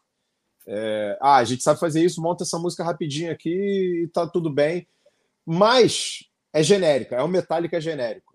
É, 0.67 1.17
ah, 1.19 1.37
a 1.37 1.43
gente 1.43 1.63
sabe 1.63 1.79
fazer 1.79 2.03
isso, 2.03 2.21
monta 2.21 2.43
essa 2.43 2.59
música 2.59 2.83
rapidinho 2.83 3.31
aqui 3.31 3.49
e 4.03 4.07
tá 4.09 4.27
tudo 4.27 4.51
bem. 4.51 4.87
Mas 5.43 6.25
é 6.53 6.61
genérica, 6.61 7.15
é 7.15 7.23
um 7.23 7.27
Metallica 7.27 7.81
genérico. 7.81 8.26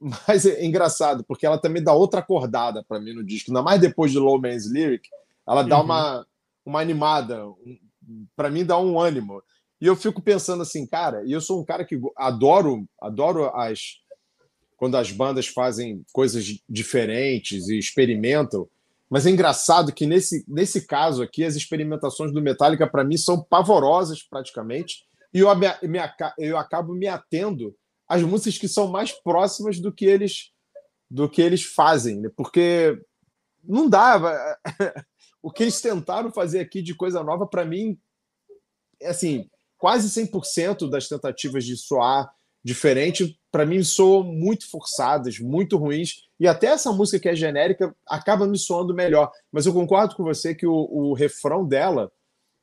Mas 0.00 0.44
é 0.44 0.64
engraçado, 0.64 1.24
porque 1.24 1.46
ela 1.46 1.58
também 1.58 1.82
dá 1.82 1.92
outra 1.92 2.20
acordada 2.20 2.84
para 2.86 3.00
mim 3.00 3.12
no 3.12 3.24
disco. 3.24 3.50
Ainda 3.50 3.62
mais 3.62 3.80
depois 3.80 4.12
de 4.12 4.18
Low 4.18 4.40
Man's 4.40 4.70
Lyric, 4.70 5.08
ela 5.46 5.62
dá 5.62 5.78
uhum. 5.78 5.84
uma, 5.84 6.26
uma 6.64 6.80
animada, 6.80 7.46
um, 7.48 7.78
para 8.34 8.50
mim 8.50 8.64
dá 8.64 8.78
um 8.78 8.98
ânimo. 9.00 9.42
E 9.80 9.86
eu 9.86 9.96
fico 9.96 10.22
pensando 10.22 10.62
assim, 10.62 10.86
cara, 10.86 11.22
e 11.24 11.32
eu 11.32 11.40
sou 11.40 11.60
um 11.60 11.64
cara 11.64 11.84
que 11.84 12.00
adoro, 12.16 12.86
adoro 13.00 13.46
as 13.54 13.98
quando 14.76 14.96
as 14.96 15.10
bandas 15.10 15.46
fazem 15.46 16.04
coisas 16.12 16.44
diferentes 16.68 17.68
e 17.68 17.78
experimentam. 17.78 18.68
Mas 19.08 19.24
é 19.24 19.30
engraçado 19.30 19.92
que 19.92 20.04
nesse, 20.04 20.44
nesse 20.46 20.86
caso 20.86 21.22
aqui, 21.22 21.44
as 21.44 21.56
experimentações 21.56 22.32
do 22.32 22.42
Metallica, 22.42 22.86
para 22.86 23.04
mim, 23.04 23.16
são 23.16 23.42
pavorosas 23.42 24.22
praticamente. 24.22 25.04
E 25.32 25.38
eu, 25.38 25.54
me, 25.56 25.66
eu 26.38 26.58
acabo 26.58 26.92
me 26.92 27.06
atendo 27.06 27.74
as 28.08 28.22
músicas 28.22 28.58
que 28.58 28.68
são 28.68 28.88
mais 28.88 29.12
próximas 29.12 29.80
do 29.80 29.92
que 29.92 30.04
eles 30.04 30.52
do 31.08 31.28
que 31.28 31.40
eles 31.40 31.62
fazem, 31.62 32.20
né? 32.20 32.30
porque 32.36 33.00
não 33.62 33.88
dava. 33.88 34.36
o 35.42 35.50
que 35.50 35.62
eles 35.62 35.80
tentaram 35.80 36.32
fazer 36.32 36.60
aqui 36.60 36.82
de 36.82 36.94
coisa 36.94 37.22
nova, 37.22 37.46
para 37.46 37.64
mim, 37.64 37.98
é 39.00 39.10
assim, 39.10 39.48
quase 39.78 40.08
100% 40.08 40.88
das 40.88 41.08
tentativas 41.08 41.64
de 41.64 41.76
soar 41.76 42.28
diferente, 42.64 43.38
para 43.52 43.64
mim, 43.64 43.82
soam 43.84 44.24
muito 44.24 44.68
forçadas, 44.68 45.38
muito 45.38 45.76
ruins. 45.76 46.24
E 46.38 46.48
até 46.48 46.66
essa 46.66 46.92
música 46.92 47.20
que 47.20 47.28
é 47.28 47.34
genérica 47.36 47.94
acaba 48.06 48.46
me 48.46 48.58
soando 48.58 48.92
melhor. 48.92 49.30
Mas 49.52 49.66
eu 49.66 49.72
concordo 49.72 50.16
com 50.16 50.24
você 50.24 50.52
que 50.52 50.66
o, 50.66 50.74
o 50.74 51.14
refrão 51.14 51.64
dela 51.64 52.10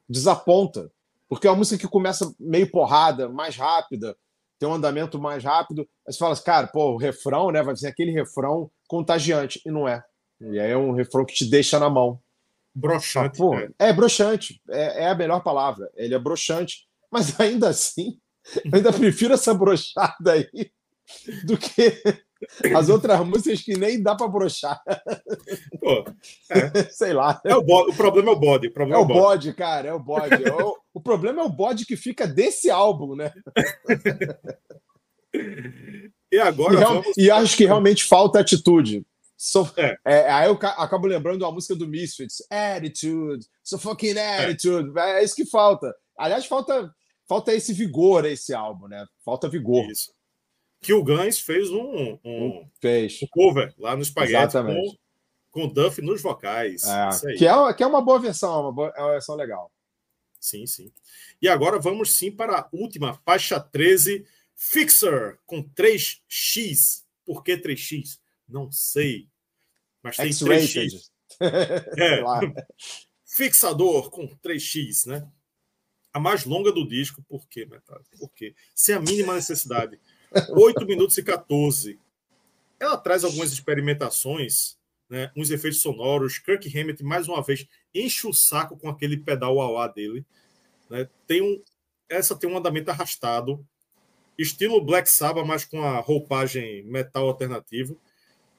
desaponta. 0.08 0.92
Porque 1.30 1.48
é 1.48 1.50
uma 1.50 1.56
música 1.56 1.80
que 1.80 1.90
começa 1.90 2.36
meio 2.38 2.70
porrada, 2.70 3.30
mais 3.30 3.56
rápida, 3.56 4.16
tem 4.60 4.68
um 4.68 4.74
andamento 4.74 5.20
mais 5.20 5.44
rápido. 5.44 5.88
Aí 6.08 6.14
você 6.14 6.20
fala 6.20 6.34
assim, 6.34 6.44
cara, 6.44 6.68
pô, 6.68 6.94
o 6.94 6.98
refrão, 6.98 7.52
né? 7.52 7.62
Vai 7.62 7.76
ser 7.76 7.88
aquele 7.88 8.12
refrão 8.12 8.70
contagiante. 8.88 9.62
E 9.66 9.72
não 9.72 9.88
é. 9.88 10.04
E 10.40 10.60
aí 10.60 10.72
é 10.72 10.78
um 10.78 10.92
refrão 10.92 11.26
que 11.26 11.34
te 11.34 11.46
deixa 11.46 11.80
na 11.80 11.90
mão. 11.90 12.20
Broxante. 12.76 13.38
Pô, 13.38 13.56
é. 13.56 13.70
é 13.80 13.94
broxante. 13.94 14.62
É, 14.70 15.04
é, 15.04 15.08
a 15.10 15.16
melhor 15.16 15.42
palavra. 15.42 15.90
Ele 15.96 16.16
é 16.16 16.20
broxante. 16.20 16.88
Mas 17.12 17.38
ainda 17.40 17.70
assim, 17.70 18.20
eu 18.66 18.72
ainda 18.74 18.92
prefiro 18.92 19.34
essa 19.34 19.54
brochada 19.54 20.34
aí 20.34 20.72
do 21.46 21.58
que 21.58 22.02
as 22.76 22.90
outras 22.90 23.20
músicas 23.26 23.62
que 23.62 23.78
nem 23.78 24.02
dá 24.02 24.16
para 24.16 24.28
brochar. 24.28 24.82
Pô, 25.80 26.06
é. 26.50 26.84
Sei 26.92 27.14
lá. 27.14 27.42
É 27.46 27.56
o, 27.56 27.62
bode, 27.62 27.92
o 27.92 27.96
problema 27.96 28.30
é 28.30 28.34
o 28.34 28.40
bode. 28.40 28.68
O 28.68 28.74
problema 28.74 29.00
é 29.00 29.04
o 29.04 29.08
bode, 29.08 29.20
bode 29.20 29.54
cara. 29.54 29.90
É 29.90 29.94
o 29.94 30.00
bode. 30.00 30.44
É 30.44 30.54
o, 30.54 30.78
o 30.94 31.02
problema 31.02 31.42
é 31.42 31.46
o 31.46 31.50
bode 31.50 31.86
que 31.86 31.96
fica 31.96 32.28
desse 32.28 32.70
álbum, 32.70 33.16
né? 33.16 33.32
E 36.32 36.40
agora. 36.40 36.74
E, 36.74 36.78
vamos... 36.78 37.08
e 37.18 37.32
acho 37.32 37.56
que 37.56 37.66
realmente 37.66 38.04
falta 38.04 38.40
atitude. 38.40 39.06
So, 39.38 39.70
é. 39.76 39.98
É, 40.06 40.32
aí 40.32 40.48
eu 40.48 40.54
acabo 40.54 41.06
lembrando 41.06 41.42
uma 41.42 41.52
música 41.52 41.76
do 41.76 41.88
Misfits, 41.88 42.42
Attitude, 42.50 43.46
so 43.62 43.78
fucking 43.78 44.18
é. 44.18 44.46
attitude. 44.46 44.98
É. 44.98 45.20
é 45.20 45.24
isso 45.24 45.36
que 45.36 45.46
falta. 45.46 45.94
Aliás, 46.18 46.46
falta, 46.46 46.90
falta 47.28 47.54
esse 47.54 47.74
vigor 47.74 48.26
esse 48.26 48.54
álbum, 48.54 48.88
né? 48.88 49.06
Falta 49.26 49.50
vigor. 49.50 49.86
Isso. 49.92 50.14
Que 50.84 50.94
o 50.94 51.04
Guns 51.04 51.40
fez 51.40 51.70
um, 51.72 52.20
um, 52.24 52.70
fez. 52.80 53.20
um 53.24 53.28
cover 53.28 53.74
lá 53.78 53.96
no 53.96 54.04
Spaghetti 54.04 54.54
com, 54.54 54.98
com 55.50 55.64
o 55.66 55.74
Duff 55.74 56.02
nos 56.02 56.22
vocais. 56.22 56.84
É, 56.84 57.36
que, 57.38 57.48
é, 57.48 57.74
que 57.74 57.84
é 57.84 57.88
uma 57.88 58.02
boa 58.02 58.20
versão, 58.20 58.62
uma, 58.62 58.72
boa, 58.72 58.94
é 58.96 59.02
uma 59.02 59.12
versão 59.12 59.36
legal. 59.36 59.72
Sim, 60.40 60.68
sim. 60.68 60.92
E 61.42 61.48
agora 61.48 61.80
vamos 61.80 62.16
sim 62.16 62.30
para 62.30 62.60
a 62.60 62.70
última, 62.74 63.14
faixa 63.26 63.60
13, 63.62 64.26
Fixer, 64.56 65.40
com 65.46 65.64
3x. 65.64 67.04
Por 67.26 67.44
que 67.44 67.58
3x? 67.58 68.20
Não 68.48 68.70
sei. 68.70 69.30
Mas 70.02 70.18
tem 70.18 70.30
3x. 70.30 71.10
é. 71.40 72.24
Fixador 73.26 74.12
com 74.12 74.28
3x, 74.38 75.08
né? 75.08 75.26
A 76.12 76.20
mais 76.20 76.46
longa 76.46 76.72
do 76.72 76.88
disco, 76.88 77.24
por 77.24 77.48
quê, 77.48 77.66
Metal? 77.66 78.00
Por 78.20 78.30
quê? 78.34 78.54
Sem 78.76 78.96
a 78.96 79.00
mínima 79.00 79.34
necessidade. 79.34 80.00
8 80.50 80.86
minutos 80.86 81.18
e 81.18 81.24
14. 81.24 82.00
Ela 82.80 82.98
traz 82.98 83.24
algumas 83.24 83.52
experimentações, 83.52 84.78
né, 85.10 85.32
uns 85.36 85.52
efeitos 85.52 85.82
sonoros. 85.82 86.38
Kirk 86.38 86.68
Hammett, 86.78 87.04
mais 87.04 87.28
uma 87.28 87.42
vez, 87.42 87.68
enche 87.94 88.28
o 88.28 88.34
saco 88.34 88.78
com 88.78 88.90
aquele 88.90 89.18
pedal 89.18 89.56
wah 89.56 89.88
dele. 89.88 90.26
Né? 90.90 91.08
Tem 91.28 91.42
um, 91.42 91.62
essa 92.10 92.36
tem 92.36 92.50
um 92.50 92.58
andamento 92.58 92.92
arrastado, 92.92 93.66
estilo 94.38 94.84
Black 94.84 95.10
Sabbath, 95.10 95.46
mas 95.46 95.66
com 95.66 95.82
a 95.82 96.00
roupagem 96.00 96.84
metal 96.84 97.28
alternativo. 97.28 98.00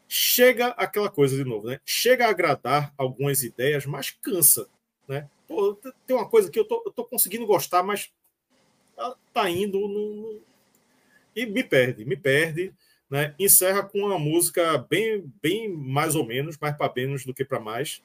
Chega 0.06 0.68
aquela 0.68 1.10
coisa 1.10 1.36
de 1.36 1.44
novo, 1.44 1.66
né? 1.66 1.80
Chega 1.84 2.26
a 2.26 2.30
agradar 2.30 2.92
algumas 2.96 3.42
ideias, 3.42 3.86
mas 3.86 4.10
cansa, 4.10 4.68
né? 5.08 5.28
Pô, 5.48 5.74
tem 6.06 6.14
uma 6.14 6.28
coisa 6.28 6.50
que 6.50 6.58
eu 6.58 6.64
tô, 6.64 6.82
eu 6.84 6.92
tô 6.92 7.04
conseguindo 7.04 7.46
gostar, 7.46 7.82
mas 7.82 8.12
tá, 8.94 9.16
tá 9.32 9.50
indo 9.50 9.78
no, 9.78 10.42
e 11.34 11.46
me 11.46 11.64
perde, 11.64 12.04
me 12.04 12.16
perde. 12.16 12.72
Né? 13.10 13.34
Encerra 13.38 13.82
com 13.82 14.00
uma 14.00 14.18
música 14.18 14.78
bem, 14.78 15.24
bem 15.42 15.68
mais 15.68 16.14
ou 16.14 16.26
menos, 16.26 16.58
mais 16.58 16.76
para 16.76 16.92
menos 16.94 17.24
do 17.24 17.34
que 17.34 17.44
para 17.44 17.60
mais, 17.60 18.02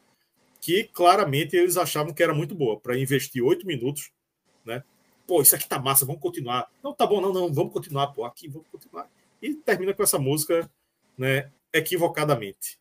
que 0.61 0.83
claramente 0.83 1.55
eles 1.55 1.77
achavam 1.77 2.13
que 2.13 2.21
era 2.21 2.33
muito 2.33 2.53
boa 2.53 2.79
para 2.79 2.97
investir 2.97 3.43
oito 3.43 3.65
minutos, 3.65 4.11
né? 4.65 4.83
Pô, 5.25 5.41
isso 5.41 5.55
aqui 5.55 5.67
tá 5.67 5.79
massa, 5.79 6.05
vamos 6.05 6.21
continuar. 6.21 6.69
Não, 6.83 6.93
tá 6.93 7.07
bom, 7.07 7.21
não, 7.21 7.31
não, 7.31 7.53
vamos 7.53 7.71
continuar, 7.71 8.07
pô, 8.07 8.25
aqui 8.25 8.47
vamos 8.47 8.67
continuar. 8.71 9.07
E 9.41 9.53
termina 9.53 9.93
com 9.93 10.03
essa 10.03 10.19
música, 10.19 10.69
né? 11.17 11.49
Equivocadamente. 11.71 12.77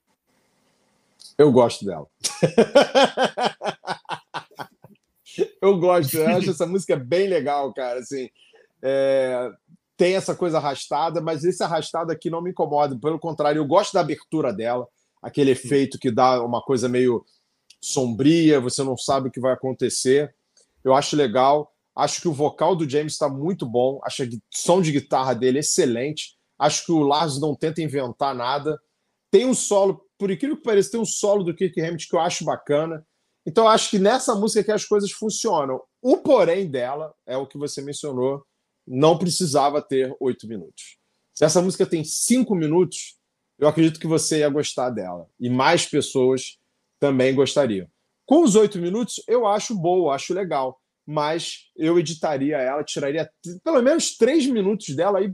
Eu 1.36 1.52
gosto 1.52 1.84
dela. 1.84 2.06
eu 5.62 5.78
gosto, 5.78 6.16
eu 6.16 6.26
acho 6.26 6.50
essa 6.50 6.66
música 6.66 6.96
bem 6.96 7.28
legal, 7.28 7.72
cara. 7.72 8.00
Assim, 8.00 8.28
é, 8.82 9.52
tem 9.98 10.14
essa 10.14 10.34
coisa 10.34 10.58
arrastada, 10.58 11.20
mas 11.20 11.42
esse 11.42 11.62
arrastado 11.62 12.12
aqui 12.12 12.30
não 12.30 12.40
me 12.40 12.50
incomoda. 12.50 12.96
Pelo 12.98 13.18
contrário, 13.18 13.58
eu 13.58 13.66
gosto 13.66 13.92
da 13.92 14.00
abertura 14.00 14.52
dela, 14.52 14.86
aquele 15.20 15.50
efeito 15.50 15.98
que 15.98 16.08
dá 16.08 16.40
uma 16.42 16.62
coisa 16.62 16.88
meio 16.88 17.24
sombria, 17.82 18.60
você 18.60 18.84
não 18.84 18.96
sabe 18.96 19.28
o 19.28 19.30
que 19.32 19.40
vai 19.40 19.52
acontecer. 19.52 20.32
Eu 20.84 20.94
acho 20.94 21.16
legal. 21.16 21.72
Acho 21.96 22.20
que 22.20 22.28
o 22.28 22.32
vocal 22.32 22.76
do 22.76 22.88
James 22.88 23.14
está 23.14 23.28
muito 23.28 23.66
bom. 23.66 24.00
Acho 24.04 24.24
que 24.28 24.36
o 24.36 24.40
som 24.54 24.80
de 24.80 24.92
guitarra 24.92 25.34
dele 25.34 25.58
excelente. 25.58 26.36
Acho 26.56 26.86
que 26.86 26.92
o 26.92 27.00
Lars 27.00 27.40
não 27.40 27.56
tenta 27.56 27.82
inventar 27.82 28.36
nada. 28.36 28.78
Tem 29.32 29.46
um 29.46 29.54
solo, 29.54 30.00
por 30.16 30.30
incrível 30.30 30.56
que 30.56 30.62
pareça, 30.62 30.92
tem 30.92 31.00
um 31.00 31.04
solo 31.04 31.42
do 31.42 31.54
Kirk 31.54 31.80
Hammett 31.80 32.08
que 32.08 32.14
eu 32.14 32.20
acho 32.20 32.44
bacana. 32.44 33.04
Então, 33.44 33.66
acho 33.66 33.90
que 33.90 33.98
nessa 33.98 34.34
música 34.36 34.62
que 34.62 34.72
as 34.72 34.84
coisas 34.84 35.10
funcionam. 35.10 35.80
O 36.00 36.18
porém 36.18 36.70
dela 36.70 37.12
é 37.26 37.36
o 37.36 37.48
que 37.48 37.58
você 37.58 37.82
mencionou, 37.82 38.44
não 38.88 39.18
precisava 39.18 39.82
ter 39.82 40.16
oito 40.18 40.48
minutos. 40.48 40.98
Se 41.34 41.44
essa 41.44 41.60
música 41.60 41.86
tem 41.86 42.02
cinco 42.02 42.54
minutos, 42.54 43.16
eu 43.58 43.68
acredito 43.68 44.00
que 44.00 44.06
você 44.06 44.38
ia 44.38 44.48
gostar 44.48 44.90
dela. 44.90 45.28
E 45.38 45.50
mais 45.50 45.86
pessoas 45.86 46.58
também 46.98 47.34
gostariam. 47.34 47.86
Com 48.24 48.42
os 48.42 48.56
oito 48.56 48.78
minutos, 48.78 49.22
eu 49.28 49.46
acho 49.46 49.74
boa, 49.74 50.14
acho 50.14 50.34
legal. 50.34 50.80
Mas 51.06 51.70
eu 51.76 51.98
editaria 51.98 52.58
ela, 52.58 52.84
tiraria 52.84 53.30
pelo 53.64 53.82
menos 53.82 54.16
três 54.16 54.46
minutos 54.46 54.94
dela 54.94 55.18
aí 55.18 55.32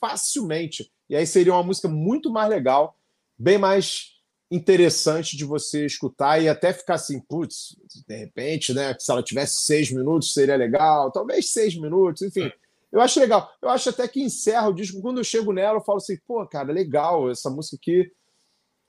facilmente. 0.00 0.90
E 1.08 1.16
aí 1.16 1.26
seria 1.26 1.52
uma 1.52 1.62
música 1.62 1.88
muito 1.88 2.30
mais 2.30 2.50
legal, 2.50 2.98
bem 3.38 3.56
mais 3.56 4.16
interessante 4.50 5.36
de 5.36 5.44
você 5.44 5.86
escutar 5.86 6.40
e 6.42 6.48
até 6.48 6.72
ficar 6.72 6.94
assim, 6.94 7.20
putz, 7.20 7.76
de 8.06 8.16
repente, 8.16 8.72
né? 8.72 8.94
Se 8.98 9.10
ela 9.10 9.22
tivesse 9.22 9.62
seis 9.62 9.90
minutos, 9.90 10.32
seria 10.32 10.56
legal, 10.56 11.10
talvez 11.10 11.50
seis 11.52 11.74
minutos, 11.76 12.22
enfim. 12.22 12.50
Eu 12.92 13.00
acho 13.00 13.20
legal. 13.20 13.50
Eu 13.60 13.68
acho 13.68 13.90
até 13.90 14.06
que 14.08 14.22
encerra 14.22 14.68
o 14.68 14.74
disco. 14.74 15.00
Quando 15.00 15.18
eu 15.18 15.24
chego 15.24 15.52
nela, 15.52 15.78
eu 15.78 15.84
falo 15.84 15.98
assim, 15.98 16.16
pô, 16.26 16.46
cara, 16.46 16.72
legal, 16.72 17.30
essa 17.30 17.50
música 17.50 17.76
aqui. 17.76 18.10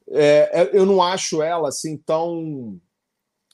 É, 0.10 0.62
é 0.62 0.70
eu 0.74 0.86
não 0.86 1.02
acho 1.02 1.42
ela 1.42 1.68
assim 1.70 1.98
tão 1.98 2.80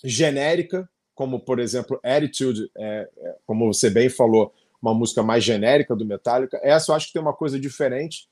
genérica, 0.04 0.88
como, 1.16 1.40
por 1.40 1.60
exemplo, 1.60 2.00
Attitude, 2.04 2.70
é, 2.78 3.10
é, 3.18 3.36
como 3.46 3.72
você 3.74 3.90
bem 3.90 4.10
falou, 4.10 4.54
uma 4.82 4.94
música 4.94 5.24
mais 5.24 5.44
genérica 5.44 5.96
do 5.96 6.06
Metallica. 6.06 6.60
Essa 6.62 6.92
eu 6.92 6.96
acho 6.96 7.08
que 7.08 7.14
tem 7.14 7.22
uma 7.22 7.34
coisa 7.34 7.60
diferente 7.60 8.28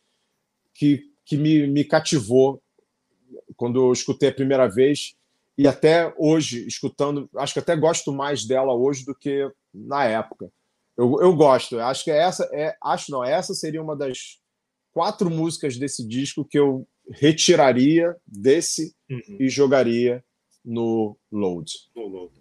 que, 0.74 1.04
que 1.26 1.38
me, 1.38 1.66
me 1.68 1.84
cativou 1.84 2.62
quando 3.56 3.80
eu 3.80 3.94
escutei 3.94 4.30
a 4.30 4.34
primeira 4.34 4.68
vez 4.68 5.16
e 5.58 5.68
até 5.68 6.14
hoje, 6.18 6.66
escutando, 6.68 7.30
acho 7.38 7.54
que 7.54 7.60
até 7.60 7.76
gosto 7.76 8.12
mais 8.12 8.46
dela 8.46 8.74
hoje 8.74 9.06
do 9.06 9.16
que 9.16 9.50
na 9.74 10.06
época. 10.06 10.52
Eu, 10.98 11.18
eu 11.22 11.36
gosto, 11.36 11.80
acho 11.80 12.04
que 12.04 12.12
essa 12.12 12.50
é, 12.54 12.76
acho 12.84 13.12
não, 13.12 13.24
essa 13.24 13.54
seria 13.54 13.82
uma 13.82 13.96
das 13.96 14.40
quatro 14.92 15.30
músicas 15.30 15.78
desse 15.78 16.06
disco 16.06 16.46
que 16.46 16.60
eu 16.60 16.88
retiraria 17.10 18.16
desse 18.28 18.94
uhum. 19.10 19.38
e 19.40 19.50
jogaria 19.50 20.24
no 20.64 21.18
Load. 21.32 21.72
No 21.96 22.08
Load. 22.08 22.41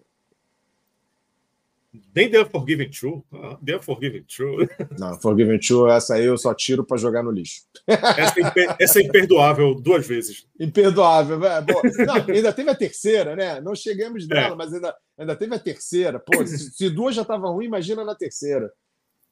Nem 2.15 2.29
The 2.29 2.43
Unforgiven 2.43 2.89
True. 2.89 3.21
Ah, 3.33 3.57
The 3.65 3.77
Unforgiven 3.77 4.23
True. 4.23 4.69
Não, 4.97 5.19
Forgiven 5.19 5.59
True, 5.59 5.91
essa 5.91 6.15
aí 6.15 6.23
eu 6.23 6.37
só 6.37 6.53
tiro 6.53 6.85
para 6.85 6.97
jogar 6.97 7.21
no 7.21 7.31
lixo. 7.31 7.63
Essa 7.85 8.39
é, 8.39 8.43
imper... 8.43 8.75
essa 8.79 8.99
é, 8.99 9.03
imperdoável 9.03 9.75
duas 9.75 10.07
vezes. 10.07 10.47
Imperdoável. 10.57 11.43
É, 11.45 11.61
não, 12.05 12.15
ainda 12.15 12.53
teve 12.53 12.69
a 12.69 12.75
terceira, 12.75 13.35
né? 13.35 13.59
Não 13.59 13.75
chegamos 13.75 14.25
nela, 14.25 14.53
é. 14.53 14.55
mas 14.55 14.73
ainda, 14.73 14.95
ainda 15.17 15.35
teve 15.35 15.53
a 15.53 15.59
terceira. 15.59 16.17
Pô, 16.17 16.45
se, 16.47 16.71
se 16.71 16.89
duas 16.89 17.13
já 17.13 17.23
estavam 17.23 17.53
ruim, 17.53 17.65
imagina 17.65 18.05
na 18.05 18.15
terceira. 18.15 18.71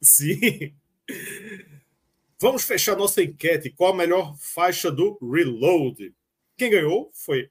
Sim. 0.02 0.74
Vamos 2.38 2.62
fechar 2.62 2.94
nossa 2.94 3.22
enquete. 3.22 3.70
Qual 3.70 3.94
a 3.94 3.96
melhor 3.96 4.34
faixa 4.38 4.90
do 4.90 5.18
Reload? 5.22 6.14
Quem 6.58 6.70
ganhou 6.70 7.10
foi 7.14 7.50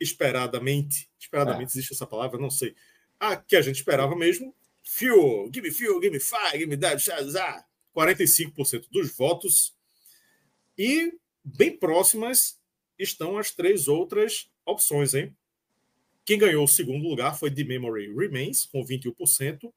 esperadamente. 0.00 1.10
Esperadamente 1.18 1.68
é. 1.68 1.72
existe 1.72 1.92
essa 1.92 2.06
palavra? 2.06 2.38
Não 2.38 2.50
sei 2.50 2.74
a 3.18 3.36
que 3.36 3.56
a 3.56 3.62
gente 3.62 3.76
esperava 3.76 4.14
mesmo. 4.16 4.54
Fuel, 4.82 5.50
give 5.52 5.66
me 5.66 5.72
fuel, 5.72 6.00
give 6.00 6.10
me 6.10 6.20
fire, 6.20 6.58
give 6.58 6.66
me 6.66 6.76
that, 6.76 7.00
shazah. 7.00 7.64
45% 7.96 8.86
dos 8.90 9.16
votos. 9.16 9.74
E 10.76 11.12
bem 11.44 11.76
próximas 11.76 12.58
estão 12.98 13.38
as 13.38 13.50
três 13.50 13.88
outras 13.88 14.50
opções, 14.66 15.14
hein? 15.14 15.34
Quem 16.24 16.38
ganhou 16.38 16.64
o 16.64 16.68
segundo 16.68 17.06
lugar 17.06 17.38
foi 17.38 17.50
The 17.50 17.64
Memory 17.64 18.14
Remains, 18.14 18.64
com 18.64 18.84
21%. 18.84 19.72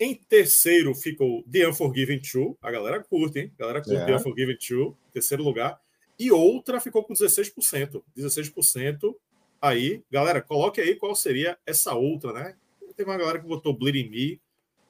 Em 0.00 0.14
terceiro 0.14 0.94
ficou 0.94 1.44
The 1.50 1.68
Unforgiven 1.68 2.20
2. 2.20 2.56
A 2.62 2.70
galera 2.70 3.02
curte, 3.02 3.40
hein? 3.40 3.52
A 3.56 3.60
galera 3.60 3.82
curte 3.82 4.00
é. 4.00 4.06
The 4.06 4.16
Unforgiven 4.16 4.56
2, 4.56 4.94
terceiro 5.12 5.42
lugar. 5.42 5.80
E 6.18 6.32
outra 6.32 6.80
ficou 6.80 7.04
com 7.04 7.12
16%. 7.12 8.02
16% 8.16 9.14
aí, 9.60 10.02
galera, 10.10 10.40
coloque 10.40 10.80
aí 10.80 10.94
qual 10.96 11.14
seria 11.14 11.58
essa 11.66 11.94
outra, 11.94 12.32
né? 12.32 12.56
Tem 12.96 13.06
uma 13.06 13.16
galera 13.16 13.38
que 13.38 13.46
botou 13.46 13.72
Bleeding 13.72 14.10
Me, 14.10 14.40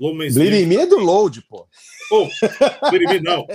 Low 0.00 0.14
Bleeding 0.14 0.66
Me 0.66 0.76
é 0.76 0.86
do 0.86 0.98
Load, 0.98 1.42
pô. 1.42 1.68
Oh, 2.12 2.28
Bleeding 2.88 3.14
Me 3.14 3.20
não. 3.20 3.46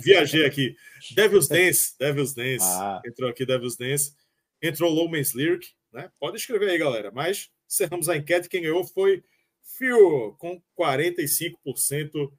Viajei 0.00 0.44
aqui. 0.44 0.76
Devil's 1.14 1.48
Dance, 1.48 1.94
Devil's 1.98 2.34
Dance. 2.34 2.64
Ah. 2.64 3.00
Entrou 3.04 3.30
aqui 3.30 3.46
Devil's 3.46 3.76
Dance. 3.76 4.12
Entrou 4.62 4.92
Low 4.92 5.08
Man's 5.08 5.32
Lyric, 5.32 5.68
né? 5.92 6.10
Pode 6.20 6.36
escrever 6.36 6.70
aí, 6.70 6.78
galera. 6.78 7.10
Mas 7.10 7.50
cerramos 7.66 8.10
a 8.10 8.16
enquete. 8.16 8.48
Quem 8.48 8.62
ganhou 8.62 8.84
foi 8.84 9.24
Fio, 9.62 10.36
com 10.38 10.60
45% 10.78 12.30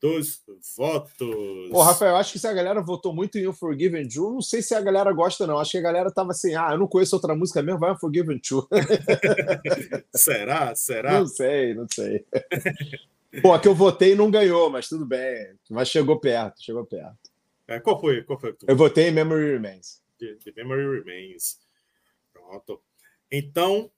dos 0.00 0.42
votos. 0.76 1.70
Pô, 1.70 1.82
Rafael, 1.82 2.16
acho 2.16 2.32
que 2.32 2.38
se 2.38 2.46
a 2.46 2.52
galera 2.52 2.80
votou 2.82 3.14
muito 3.14 3.38
em 3.38 3.48
Unforgiven 3.48 4.06
True, 4.06 4.34
não 4.34 4.40
sei 4.40 4.62
se 4.62 4.74
a 4.74 4.80
galera 4.80 5.12
gosta, 5.12 5.46
não. 5.46 5.58
Acho 5.58 5.72
que 5.72 5.78
a 5.78 5.82
galera 5.82 6.10
tava 6.10 6.32
assim, 6.32 6.54
ah, 6.54 6.70
eu 6.72 6.78
não 6.78 6.86
conheço 6.86 7.16
outra 7.16 7.34
música 7.34 7.62
mesmo, 7.62 7.80
vai 7.80 7.92
Unforgiven 7.92 8.38
True. 8.38 8.66
Será? 10.14 10.74
Será? 10.74 11.18
Não 11.20 11.26
sei, 11.26 11.74
não 11.74 11.86
sei. 11.90 12.24
Pô, 13.42 13.52
a 13.52 13.60
que 13.60 13.68
eu 13.68 13.74
votei 13.74 14.14
não 14.14 14.30
ganhou, 14.30 14.68
mas 14.70 14.88
tudo 14.88 15.06
bem. 15.06 15.54
Mas 15.70 15.88
chegou 15.88 16.18
perto, 16.18 16.62
chegou 16.62 16.84
perto. 16.84 17.30
É, 17.68 17.78
qual 17.78 18.00
foi? 18.00 18.22
Qual 18.24 18.38
foi 18.38 18.56
eu 18.66 18.76
votei 18.76 19.08
em 19.08 19.12
Memory 19.12 19.52
Remains. 19.52 20.02
The, 20.18 20.34
the 20.44 20.52
Memory 20.56 20.98
Remains. 20.98 21.58
Pronto. 22.32 22.82
Então, 23.30 23.90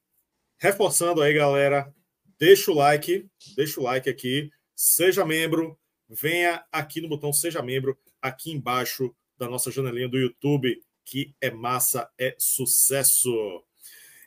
reforçando 0.59 1.23
aí, 1.23 1.33
galera, 1.33 1.93
deixa 2.39 2.71
o 2.71 2.75
like, 2.75 3.27
deixa 3.57 3.81
o 3.81 3.83
like 3.83 4.11
aqui, 4.11 4.51
seja 4.77 5.25
membro, 5.25 5.79
venha 6.13 6.65
aqui 6.71 7.01
no 7.01 7.09
botão 7.09 7.33
Seja 7.33 7.63
Membro, 7.63 7.97
aqui 8.21 8.53
embaixo 8.53 9.15
da 9.39 9.49
nossa 9.49 9.71
janelinha 9.71 10.09
do 10.09 10.19
YouTube, 10.19 10.81
que 11.05 11.35
é 11.41 11.51
massa, 11.51 12.09
é 12.19 12.35
sucesso. 12.39 13.65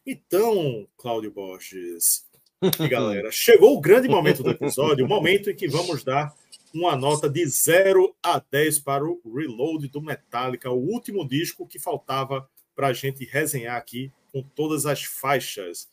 Então, 0.06 0.88
Cláudio 0.98 1.32
Borges 1.32 2.26
e 2.80 2.88
galera, 2.88 3.30
chegou 3.32 3.76
o 3.76 3.82
grande 3.82 4.08
momento 4.08 4.42
do 4.42 4.50
episódio, 4.50 5.06
o 5.06 5.10
momento 5.10 5.50
em 5.50 5.56
que 5.56 5.68
vamos 5.68 6.04
dar 6.04 6.34
uma 6.74 6.96
nota 6.96 7.30
de 7.30 7.46
0 7.46 8.16
a 8.22 8.40
10 8.40 8.80
para 8.80 9.06
o 9.06 9.22
Reload 9.26 9.88
do 9.88 10.02
Metallica, 10.02 10.70
o 10.72 10.92
último 10.92 11.28
disco 11.28 11.68
que 11.68 11.80
faltava 11.80 12.48
para 12.76 12.88
a 12.88 12.94
gente 12.94 13.24
resenhar 13.24 13.78
aqui 13.78 14.12
com 14.32 14.42
todas 14.42 14.86
as 14.86 15.04
faixas. 15.04 15.88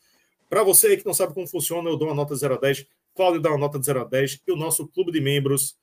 Para 0.48 0.64
você 0.64 0.88
aí 0.88 0.96
que 0.96 1.06
não 1.06 1.14
sabe 1.14 1.34
como 1.34 1.46
funciona, 1.46 1.88
eu 1.88 1.96
dou 1.96 2.08
uma 2.08 2.14
nota 2.14 2.34
0 2.34 2.54
a 2.54 2.58
10, 2.58 2.86
Cláudio 3.14 3.40
dá 3.40 3.50
uma 3.50 3.58
nota 3.58 3.78
de 3.78 3.86
0 3.86 4.00
a 4.00 4.04
10 4.04 4.42
e 4.46 4.52
o 4.52 4.56
nosso 4.56 4.88
clube 4.88 5.12
de 5.12 5.20
membros 5.20 5.76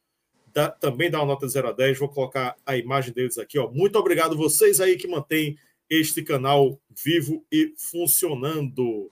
dá, 0.53 0.69
também 0.69 1.09
dá 1.09 1.19
uma 1.19 1.27
nota 1.27 1.45
de 1.45 1.53
0 1.53 1.69
a 1.69 1.71
10. 1.71 1.99
Vou 1.99 2.09
colocar 2.09 2.55
a 2.65 2.77
imagem 2.77 3.13
deles 3.13 3.37
aqui. 3.37 3.57
Ó. 3.57 3.69
Muito 3.69 3.97
obrigado 3.97 4.37
vocês 4.37 4.79
aí 4.79 4.97
que 4.97 5.07
mantêm 5.07 5.57
este 5.89 6.21
canal 6.21 6.79
vivo 6.89 7.45
e 7.51 7.73
funcionando. 7.77 9.11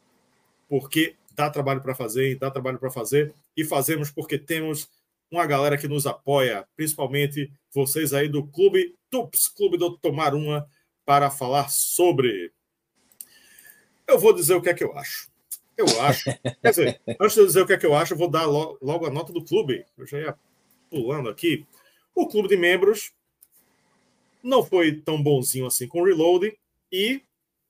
Porque 0.69 1.15
dá 1.33 1.49
trabalho 1.49 1.81
para 1.81 1.95
fazer, 1.95 2.37
dá 2.37 2.51
trabalho 2.51 2.79
para 2.79 2.91
fazer. 2.91 3.33
E 3.55 3.63
fazemos 3.63 4.11
porque 4.11 4.37
temos 4.37 4.89
uma 5.31 5.45
galera 5.45 5.77
que 5.77 5.87
nos 5.87 6.05
apoia, 6.07 6.65
principalmente 6.75 7.51
vocês 7.73 8.13
aí 8.13 8.29
do 8.29 8.45
Clube 8.47 8.95
TUPS, 9.09 9.49
Clube 9.49 9.77
do 9.77 9.97
Tomar 9.97 10.33
Uma, 10.33 10.67
para 11.05 11.29
falar 11.29 11.69
sobre. 11.69 12.51
Eu 14.07 14.17
vou 14.17 14.33
dizer 14.33 14.55
o 14.55 14.61
que 14.61 14.69
é 14.69 14.73
que 14.73 14.83
eu 14.83 14.97
acho. 14.97 15.29
Eu 15.77 15.85
acho. 16.01 16.25
Quer 16.61 16.69
dizer, 16.69 17.01
antes 17.19 17.35
de 17.35 17.41
eu 17.41 17.45
dizer 17.45 17.61
o 17.61 17.67
que 17.67 17.73
é 17.73 17.77
que 17.77 17.85
eu 17.85 17.95
acho, 17.95 18.13
eu 18.13 18.17
vou 18.17 18.29
dar 18.29 18.45
logo 18.45 19.05
a 19.05 19.09
nota 19.09 19.31
do 19.31 19.43
clube. 19.43 19.85
Eu 19.97 20.07
já 20.07 20.19
ia 20.19 20.37
pulando 20.89 21.29
aqui, 21.29 21.65
o 22.13 22.27
clube 22.27 22.47
de 22.47 22.57
membros 22.57 23.11
não 24.41 24.63
foi 24.63 24.95
tão 25.01 25.21
bonzinho 25.21 25.65
assim 25.65 25.87
com 25.87 26.01
o 26.01 26.05
Reload 26.05 26.57
e 26.91 27.21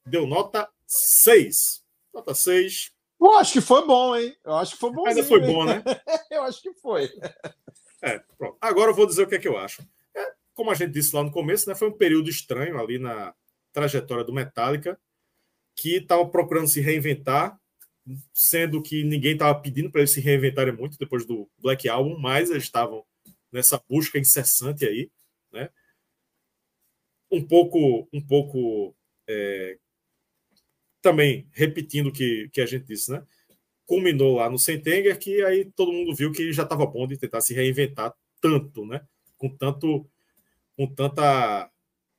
deu 0.05 0.27
nota 0.27 0.69
6. 0.85 1.83
Nota 2.13 2.33
6. 2.33 2.91
Eu 3.19 3.33
acho 3.33 3.53
que 3.53 3.61
foi 3.61 3.85
bom, 3.85 4.15
hein? 4.15 4.35
Eu 4.45 4.55
acho 4.55 4.73
que 4.73 4.79
foi 4.79 4.91
bom. 4.91 5.07
Ainda 5.07 5.23
foi 5.23 5.39
bom, 5.39 5.65
né? 5.65 5.83
eu 6.29 6.43
acho 6.43 6.61
que 6.61 6.73
foi. 6.73 7.09
É, 8.01 8.19
pronto. 8.37 8.57
Agora 8.61 8.91
eu 8.91 8.95
vou 8.95 9.07
dizer 9.07 9.23
o 9.23 9.27
que 9.27 9.35
é 9.35 9.39
que 9.39 9.47
eu 9.47 9.57
acho. 9.57 9.81
É, 10.15 10.33
como 10.53 10.69
a 10.69 10.75
gente 10.75 10.91
disse 10.91 11.15
lá 11.15 11.23
no 11.23 11.31
começo, 11.31 11.67
né, 11.67 11.75
foi 11.75 11.89
um 11.89 11.97
período 11.97 12.29
estranho 12.29 12.79
ali 12.79 12.99
na 12.99 13.33
trajetória 13.73 14.23
do 14.23 14.33
Metallica, 14.33 14.99
que 15.75 15.97
estava 15.97 16.27
procurando 16.27 16.67
se 16.67 16.79
reinventar, 16.79 17.59
sendo 18.33 18.81
que 18.81 19.03
ninguém 19.03 19.33
estava 19.33 19.59
pedindo 19.59 19.91
para 19.91 20.01
eles 20.01 20.11
se 20.11 20.21
reinventarem 20.21 20.73
muito 20.73 20.97
depois 20.97 21.25
do 21.25 21.49
Black 21.57 21.87
Album, 21.89 22.17
mas 22.19 22.49
eles 22.49 22.63
estavam 22.63 23.05
nessa 23.51 23.81
busca 23.89 24.17
incessante 24.17 24.85
aí, 24.85 25.11
né? 25.51 25.69
Um 27.31 27.45
pouco, 27.45 28.07
um 28.13 28.21
pouco 28.21 28.95
é, 29.27 29.77
também 31.01 31.47
repetindo 31.51 32.07
o 32.07 32.11
que, 32.11 32.49
que 32.49 32.61
a 32.61 32.65
gente 32.65 32.85
disse, 32.85 33.11
né? 33.11 33.25
Culminou 33.85 34.35
lá 34.35 34.49
no 34.49 34.59
Sentenger, 34.59 35.17
que 35.17 35.43
aí 35.43 35.65
todo 35.65 35.91
mundo 35.91 36.15
viu 36.15 36.31
que 36.31 36.51
já 36.51 36.63
estava 36.63 36.85
bom 36.85 37.07
de 37.07 37.17
tentar 37.17 37.41
se 37.41 37.53
reinventar 37.53 38.13
tanto, 38.41 38.85
né? 38.85 39.05
Com 39.37 39.49
tanto, 39.49 40.09
com 40.75 40.87
tanta 40.87 41.69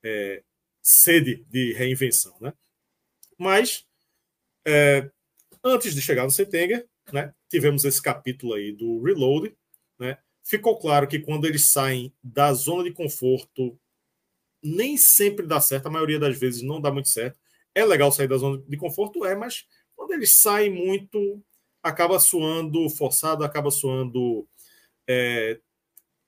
é, 0.02 0.42
sede 0.82 1.44
de 1.50 1.72
reinvenção, 1.72 2.36
né? 2.40 2.52
Mas 3.38 3.86
é, 4.66 5.10
antes 5.64 5.94
de 5.94 6.02
chegar 6.02 6.24
no 6.24 6.30
Sentenger, 6.30 6.86
né? 7.12 7.32
Tivemos 7.48 7.84
esse 7.84 8.00
capítulo 8.02 8.54
aí 8.54 8.72
do 8.72 9.02
Reload, 9.02 9.54
né? 9.98 10.18
ficou 10.48 10.78
claro 10.78 11.06
que 11.06 11.18
quando 11.18 11.46
eles 11.46 11.70
saem 11.70 12.10
da 12.22 12.54
zona 12.54 12.84
de 12.84 12.92
conforto, 12.92 13.78
nem 14.62 14.96
sempre 14.96 15.46
dá 15.46 15.60
certo, 15.60 15.86
a 15.86 15.90
maioria 15.90 16.18
das 16.18 16.38
vezes 16.38 16.62
não 16.62 16.80
dá 16.80 16.90
muito 16.90 17.10
certo. 17.10 17.38
É 17.74 17.84
legal 17.84 18.10
sair 18.10 18.28
da 18.28 18.38
zona 18.38 18.62
de 18.66 18.76
conforto, 18.78 19.26
é, 19.26 19.36
mas 19.36 19.66
quando 19.94 20.12
eles 20.12 20.40
saem 20.40 20.70
muito, 20.70 21.42
acaba 21.82 22.18
soando 22.18 22.88
forçado, 22.88 23.44
acaba 23.44 23.70
soando 23.70 24.48
é, 25.06 25.60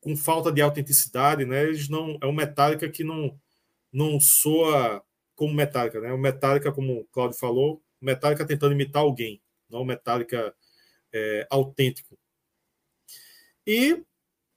com 0.00 0.14
falta 0.14 0.52
de 0.52 0.60
autenticidade, 0.60 1.46
né? 1.46 1.64
Eles 1.64 1.88
não 1.88 2.18
é 2.20 2.26
um 2.26 2.32
Metallica 2.32 2.88
que 2.90 3.02
não 3.02 3.38
não 3.92 4.20
soa 4.20 5.02
como 5.34 5.54
Metallica, 5.54 5.98
né? 6.00 6.12
O 6.12 6.18
Metallica, 6.18 6.70
como 6.70 7.00
o 7.00 7.04
Claudio 7.06 7.38
falou, 7.38 7.82
Metallica 8.00 8.46
tentando 8.46 8.72
imitar 8.72 9.02
alguém, 9.02 9.42
não 9.68 9.82
o 9.82 9.84
Metallica 9.84 10.54
é, 11.12 11.46
autêntico. 11.50 12.18
E 13.66 14.02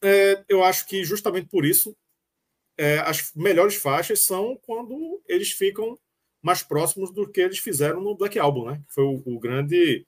é, 0.01 0.43
eu 0.47 0.63
acho 0.63 0.87
que 0.87 1.03
justamente 1.03 1.47
por 1.47 1.65
isso 1.65 1.95
é, 2.77 2.97
as 2.99 3.31
melhores 3.35 3.75
faixas 3.75 4.25
são 4.25 4.57
quando 4.63 5.21
eles 5.27 5.51
ficam 5.51 5.99
mais 6.41 6.61
próximos 6.63 7.11
do 7.11 7.29
que 7.29 7.41
eles 7.41 7.59
fizeram 7.59 8.01
no 8.01 8.15
Black 8.15 8.37
Album, 8.37 8.65
né? 8.71 8.83
Foi 8.89 9.03
o, 9.03 9.21
o 9.25 9.39
grande 9.39 10.05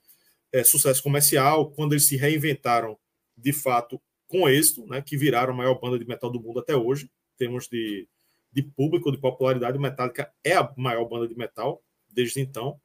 é, 0.51 0.63
sucesso 0.63 1.01
comercial, 1.01 1.71
quando 1.71 1.93
eles 1.93 2.05
se 2.05 2.17
reinventaram 2.17 2.97
de 3.37 3.53
fato 3.53 4.01
com 4.27 4.49
êxito, 4.49 4.85
né? 4.87 5.01
Que 5.01 5.17
viraram 5.17 5.53
a 5.53 5.55
maior 5.55 5.79
banda 5.79 5.97
de 5.97 6.05
metal 6.05 6.29
do 6.29 6.41
mundo 6.41 6.59
até 6.59 6.75
hoje. 6.75 7.09
Temos 7.37 7.67
de, 7.67 8.07
de 8.51 8.63
público, 8.63 9.11
de 9.11 9.17
popularidade, 9.17 9.77
o 9.77 9.81
Metallica 9.81 10.33
é 10.43 10.53
a 10.53 10.73
maior 10.75 11.05
banda 11.05 11.27
de 11.27 11.35
metal 11.35 11.81
desde 12.09 12.39
então 12.39 12.79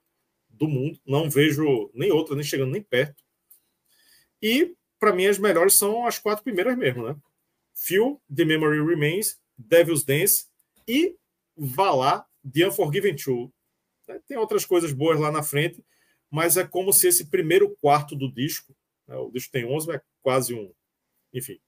do 0.60 0.68
mundo. 0.68 1.00
Não 1.06 1.28
vejo 1.30 1.90
nem 1.94 2.12
outra, 2.12 2.36
nem 2.36 2.44
chegando 2.44 2.70
nem 2.70 2.82
perto. 2.82 3.24
E, 4.42 4.74
para 4.98 5.12
mim, 5.12 5.26
as 5.26 5.38
melhores 5.38 5.74
são 5.74 6.06
as 6.06 6.18
quatro 6.18 6.44
primeiras 6.44 6.76
mesmo, 6.76 7.02
né? 7.02 7.16
Feel, 7.74 8.20
The 8.34 8.44
Memory 8.44 8.84
Remains, 8.84 9.40
Devil's 9.56 10.04
Dance 10.04 10.46
e 10.86 11.16
Valar, 11.56 12.26
The 12.52 12.68
Unforgiven 12.68 13.16
2. 13.16 13.50
É, 14.08 14.18
tem 14.26 14.36
outras 14.36 14.64
coisas 14.66 14.92
boas 14.92 15.18
lá 15.18 15.32
na 15.32 15.42
frente, 15.42 15.82
mas 16.30 16.56
é 16.56 16.66
como 16.66 16.92
se 16.92 17.08
esse 17.08 17.26
primeiro 17.26 17.74
quarto 17.80 18.14
do 18.14 18.30
disco, 18.30 18.76
né, 19.08 19.16
o 19.16 19.30
disco 19.30 19.52
tem 19.52 19.64
11, 19.64 19.92
é 19.92 20.00
quase 20.22 20.54
um. 20.54 20.72
Enfim, 21.32 21.58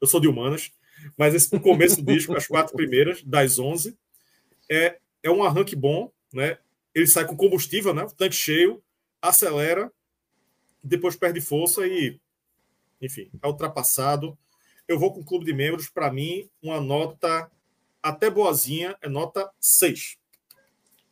eu 0.00 0.06
sou 0.06 0.20
de 0.20 0.28
humanas, 0.28 0.70
mas 1.16 1.34
esse 1.34 1.58
começo 1.60 2.02
do 2.02 2.12
disco, 2.12 2.36
as 2.36 2.46
quatro 2.46 2.76
primeiras, 2.76 3.22
das 3.22 3.58
11, 3.58 3.96
é, 4.70 4.98
é 5.22 5.30
um 5.30 5.42
arranque 5.42 5.76
bom, 5.76 6.12
né? 6.32 6.58
Ele 6.94 7.06
sai 7.06 7.26
com 7.26 7.36
combustível, 7.36 7.94
né? 7.94 8.04
O 8.04 8.10
tanque 8.10 8.34
cheio, 8.34 8.82
acelera, 9.20 9.90
depois 10.82 11.16
perde 11.16 11.40
força 11.40 11.86
e, 11.86 12.20
enfim, 13.00 13.30
é 13.42 13.46
ultrapassado. 13.46 14.36
Eu 14.86 14.98
vou 14.98 15.12
com 15.12 15.20
o 15.20 15.24
clube 15.24 15.44
de 15.44 15.52
membros, 15.52 15.88
para 15.88 16.12
mim, 16.12 16.48
uma 16.62 16.80
nota 16.80 17.50
até 18.02 18.28
boazinha, 18.28 18.96
é 19.00 19.08
nota 19.08 19.50
6. 19.60 20.16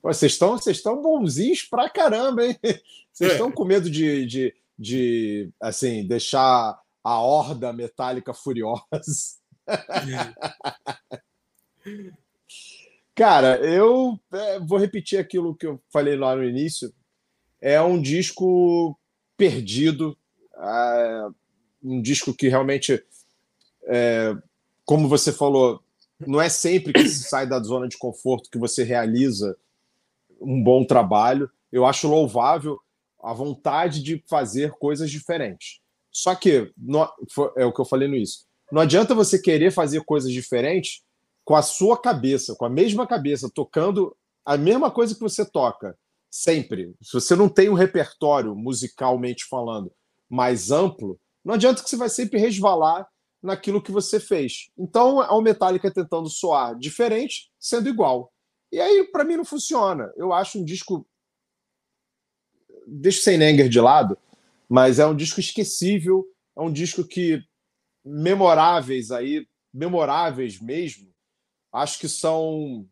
Vocês 0.02 0.32
estão 0.32 0.58
vocês 0.58 0.78
estão 0.78 1.00
bonzinhos 1.00 1.62
pra 1.62 1.88
caramba, 1.88 2.46
hein? 2.46 2.58
Vocês 3.12 3.30
é. 3.30 3.32
estão 3.34 3.52
com 3.52 3.64
medo 3.64 3.90
de, 3.90 4.24
de, 4.24 4.54
de 4.78 5.50
assim, 5.60 6.06
deixar 6.06 6.80
a 7.04 7.20
horda 7.20 7.72
metálica 7.72 8.32
furiosa. 8.32 8.80
Cara, 13.20 13.58
eu 13.58 14.18
é, 14.32 14.58
vou 14.60 14.78
repetir 14.78 15.18
aquilo 15.18 15.54
que 15.54 15.66
eu 15.66 15.78
falei 15.92 16.16
lá 16.16 16.34
no 16.34 16.42
início. 16.42 16.90
É 17.60 17.78
um 17.78 18.00
disco 18.00 18.98
perdido, 19.36 20.16
é 20.56 21.28
um 21.84 22.00
disco 22.00 22.32
que 22.32 22.48
realmente, 22.48 23.04
é, 23.84 24.34
como 24.86 25.06
você 25.06 25.34
falou, 25.34 25.84
não 26.26 26.40
é 26.40 26.48
sempre 26.48 26.94
que 26.94 27.06
se 27.06 27.24
sai 27.28 27.46
da 27.46 27.60
zona 27.62 27.86
de 27.86 27.98
conforto 27.98 28.48
que 28.48 28.56
você 28.56 28.84
realiza 28.84 29.54
um 30.40 30.64
bom 30.64 30.82
trabalho. 30.82 31.50
Eu 31.70 31.84
acho 31.84 32.08
louvável 32.08 32.80
a 33.22 33.34
vontade 33.34 34.02
de 34.02 34.24
fazer 34.30 34.70
coisas 34.78 35.10
diferentes. 35.10 35.80
Só 36.10 36.34
que, 36.34 36.72
é 37.58 37.66
o 37.66 37.72
que 37.74 37.80
eu 37.82 37.84
falei 37.84 38.08
no 38.08 38.16
início, 38.16 38.46
não 38.72 38.80
adianta 38.80 39.14
você 39.14 39.38
querer 39.38 39.72
fazer 39.72 40.02
coisas 40.04 40.32
diferentes 40.32 41.02
com 41.50 41.56
a 41.56 41.62
sua 41.62 42.00
cabeça, 42.00 42.54
com 42.54 42.64
a 42.64 42.70
mesma 42.70 43.08
cabeça, 43.08 43.50
tocando 43.52 44.16
a 44.44 44.56
mesma 44.56 44.88
coisa 44.88 45.16
que 45.16 45.20
você 45.20 45.44
toca, 45.44 45.98
sempre. 46.30 46.94
Se 47.02 47.12
você 47.14 47.34
não 47.34 47.48
tem 47.48 47.68
um 47.68 47.74
repertório, 47.74 48.54
musicalmente 48.54 49.46
falando, 49.46 49.92
mais 50.28 50.70
amplo, 50.70 51.18
não 51.44 51.54
adianta 51.54 51.82
que 51.82 51.90
você 51.90 51.96
vai 51.96 52.08
sempre 52.08 52.38
resvalar 52.38 53.04
naquilo 53.42 53.82
que 53.82 53.90
você 53.90 54.20
fez. 54.20 54.70
Então, 54.78 55.20
é 55.20 55.32
o 55.32 55.40
Metallica 55.40 55.92
tentando 55.92 56.30
soar 56.30 56.78
diferente, 56.78 57.50
sendo 57.58 57.88
igual. 57.88 58.32
E 58.70 58.78
aí, 58.78 59.08
para 59.10 59.24
mim, 59.24 59.34
não 59.34 59.44
funciona. 59.44 60.08
Eu 60.16 60.32
acho 60.32 60.56
um 60.56 60.64
disco. 60.64 61.04
Deixa 62.86 63.18
o 63.18 63.22
Senenger 63.24 63.68
de 63.68 63.80
lado, 63.80 64.16
mas 64.68 65.00
é 65.00 65.06
um 65.08 65.16
disco 65.16 65.40
esquecível, 65.40 66.24
é 66.56 66.60
um 66.60 66.72
disco 66.72 67.02
que. 67.02 67.42
memoráveis 68.04 69.10
aí, 69.10 69.48
memoráveis 69.74 70.60
mesmo. 70.60 71.09
Acho 71.72 71.98
que 71.98 72.08
são 72.08 72.88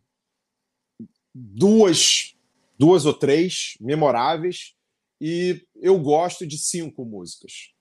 duas, 1.35 2.35
duas 2.79 3.07
ou 3.07 3.15
três 3.15 3.75
memoráveis, 3.81 4.75
e 5.21 5.67
eu 5.77 5.99
gosto 5.99 6.47
de 6.47 6.57
cinco 6.59 7.05
músicas, 7.05 7.73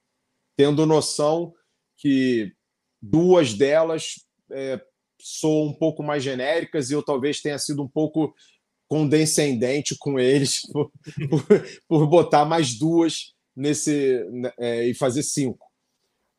tendo 0.56 0.86
noção 0.86 1.54
que 1.98 2.52
duas 3.02 3.54
delas 3.54 4.26
é, 4.52 4.82
um 5.44 5.74
pouco 5.74 6.02
mais 6.04 6.24
genéricas 6.24 6.90
e 6.90 6.94
eu 6.94 7.04
talvez 7.04 7.42
tenha 7.42 7.58
sido 7.60 7.84
um 7.84 7.88
pouco 7.88 8.34
condescendente 8.88 9.96
com 9.98 10.20
eles 10.20 10.62
por, 10.72 10.92
por, 11.30 11.46
por 11.88 12.08
botar 12.08 12.46
mais 12.46 12.78
duas 12.78 13.34
nesse 13.56 14.24
né, 14.32 14.52
é, 14.58 14.88
e 14.88 14.94
fazer 14.94 15.24
cinco. 15.24 15.68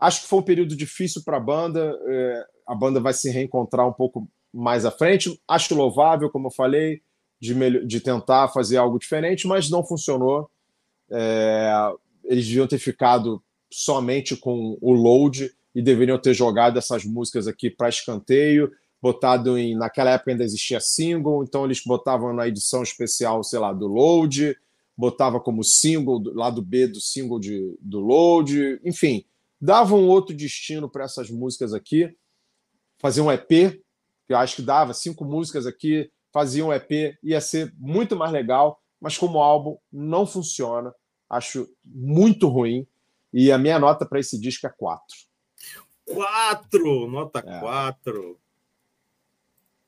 Acho 0.00 0.22
que 0.22 0.28
foi 0.28 0.38
um 0.38 0.44
período 0.44 0.76
difícil 0.76 1.22
para 1.24 1.36
a 1.36 1.40
banda. 1.40 1.96
É, 2.06 2.46
a 2.68 2.74
banda 2.74 3.00
vai 3.00 3.12
se 3.12 3.30
reencontrar 3.30 3.88
um 3.88 3.92
pouco 3.92 4.30
mais 4.52 4.84
à 4.84 4.90
frente. 4.90 5.40
Acho 5.46 5.74
louvável, 5.74 6.30
como 6.30 6.48
eu 6.48 6.52
falei, 6.52 7.02
de, 7.40 7.86
de 7.86 8.00
tentar 8.00 8.48
fazer 8.48 8.76
algo 8.76 8.98
diferente, 8.98 9.46
mas 9.46 9.70
não 9.70 9.84
funcionou. 9.84 10.50
É, 11.10 11.72
eles 12.24 12.46
deviam 12.46 12.66
ter 12.66 12.78
ficado 12.78 13.42
somente 13.70 14.36
com 14.36 14.76
o 14.80 14.92
load 14.92 15.50
e 15.74 15.82
deveriam 15.82 16.18
ter 16.18 16.34
jogado 16.34 16.78
essas 16.78 17.04
músicas 17.04 17.46
aqui 17.46 17.70
para 17.70 17.88
escanteio, 17.88 18.70
botado 19.00 19.58
em. 19.58 19.76
Naquela 19.76 20.10
época 20.10 20.32
ainda 20.32 20.44
existia 20.44 20.80
single, 20.80 21.44
então 21.44 21.64
eles 21.64 21.82
botavam 21.84 22.32
na 22.32 22.48
edição 22.48 22.82
especial, 22.82 23.42
sei 23.44 23.58
lá, 23.58 23.72
do 23.72 23.86
Load, 23.86 24.56
botava 24.96 25.40
como 25.40 25.62
single 25.62 26.18
do 26.18 26.34
lado 26.34 26.60
B 26.60 26.88
do 26.88 27.00
single 27.00 27.38
de, 27.38 27.76
do 27.80 28.00
Load, 28.00 28.80
enfim, 28.84 29.24
davam 29.60 30.00
um 30.00 30.08
outro 30.08 30.34
destino 30.34 30.88
para 30.88 31.04
essas 31.04 31.30
músicas 31.30 31.72
aqui. 31.72 32.14
Fazer 33.00 33.20
um 33.20 33.30
EP, 33.30 33.80
que 34.28 34.34
eu 34.34 34.38
acho 34.38 34.56
que 34.56 34.62
dava 34.62 34.92
cinco 34.92 35.24
músicas 35.24 35.66
aqui, 35.66 36.12
fazia 36.30 36.62
um 36.62 36.70
EP, 36.70 37.16
ia 37.22 37.40
ser 37.40 37.72
muito 37.78 38.14
mais 38.14 38.30
legal, 38.30 38.78
mas 39.00 39.16
como 39.16 39.40
álbum 39.40 39.78
não 39.90 40.26
funciona, 40.26 40.94
acho 41.30 41.66
muito 41.82 42.46
ruim. 42.46 42.86
E 43.32 43.50
a 43.50 43.56
minha 43.56 43.78
nota 43.78 44.04
para 44.04 44.20
esse 44.20 44.38
disco 44.38 44.66
é 44.66 44.70
4. 44.70 45.02
4, 46.04 47.08
nota 47.08 47.38
é. 47.38 47.58
4. 47.58 48.38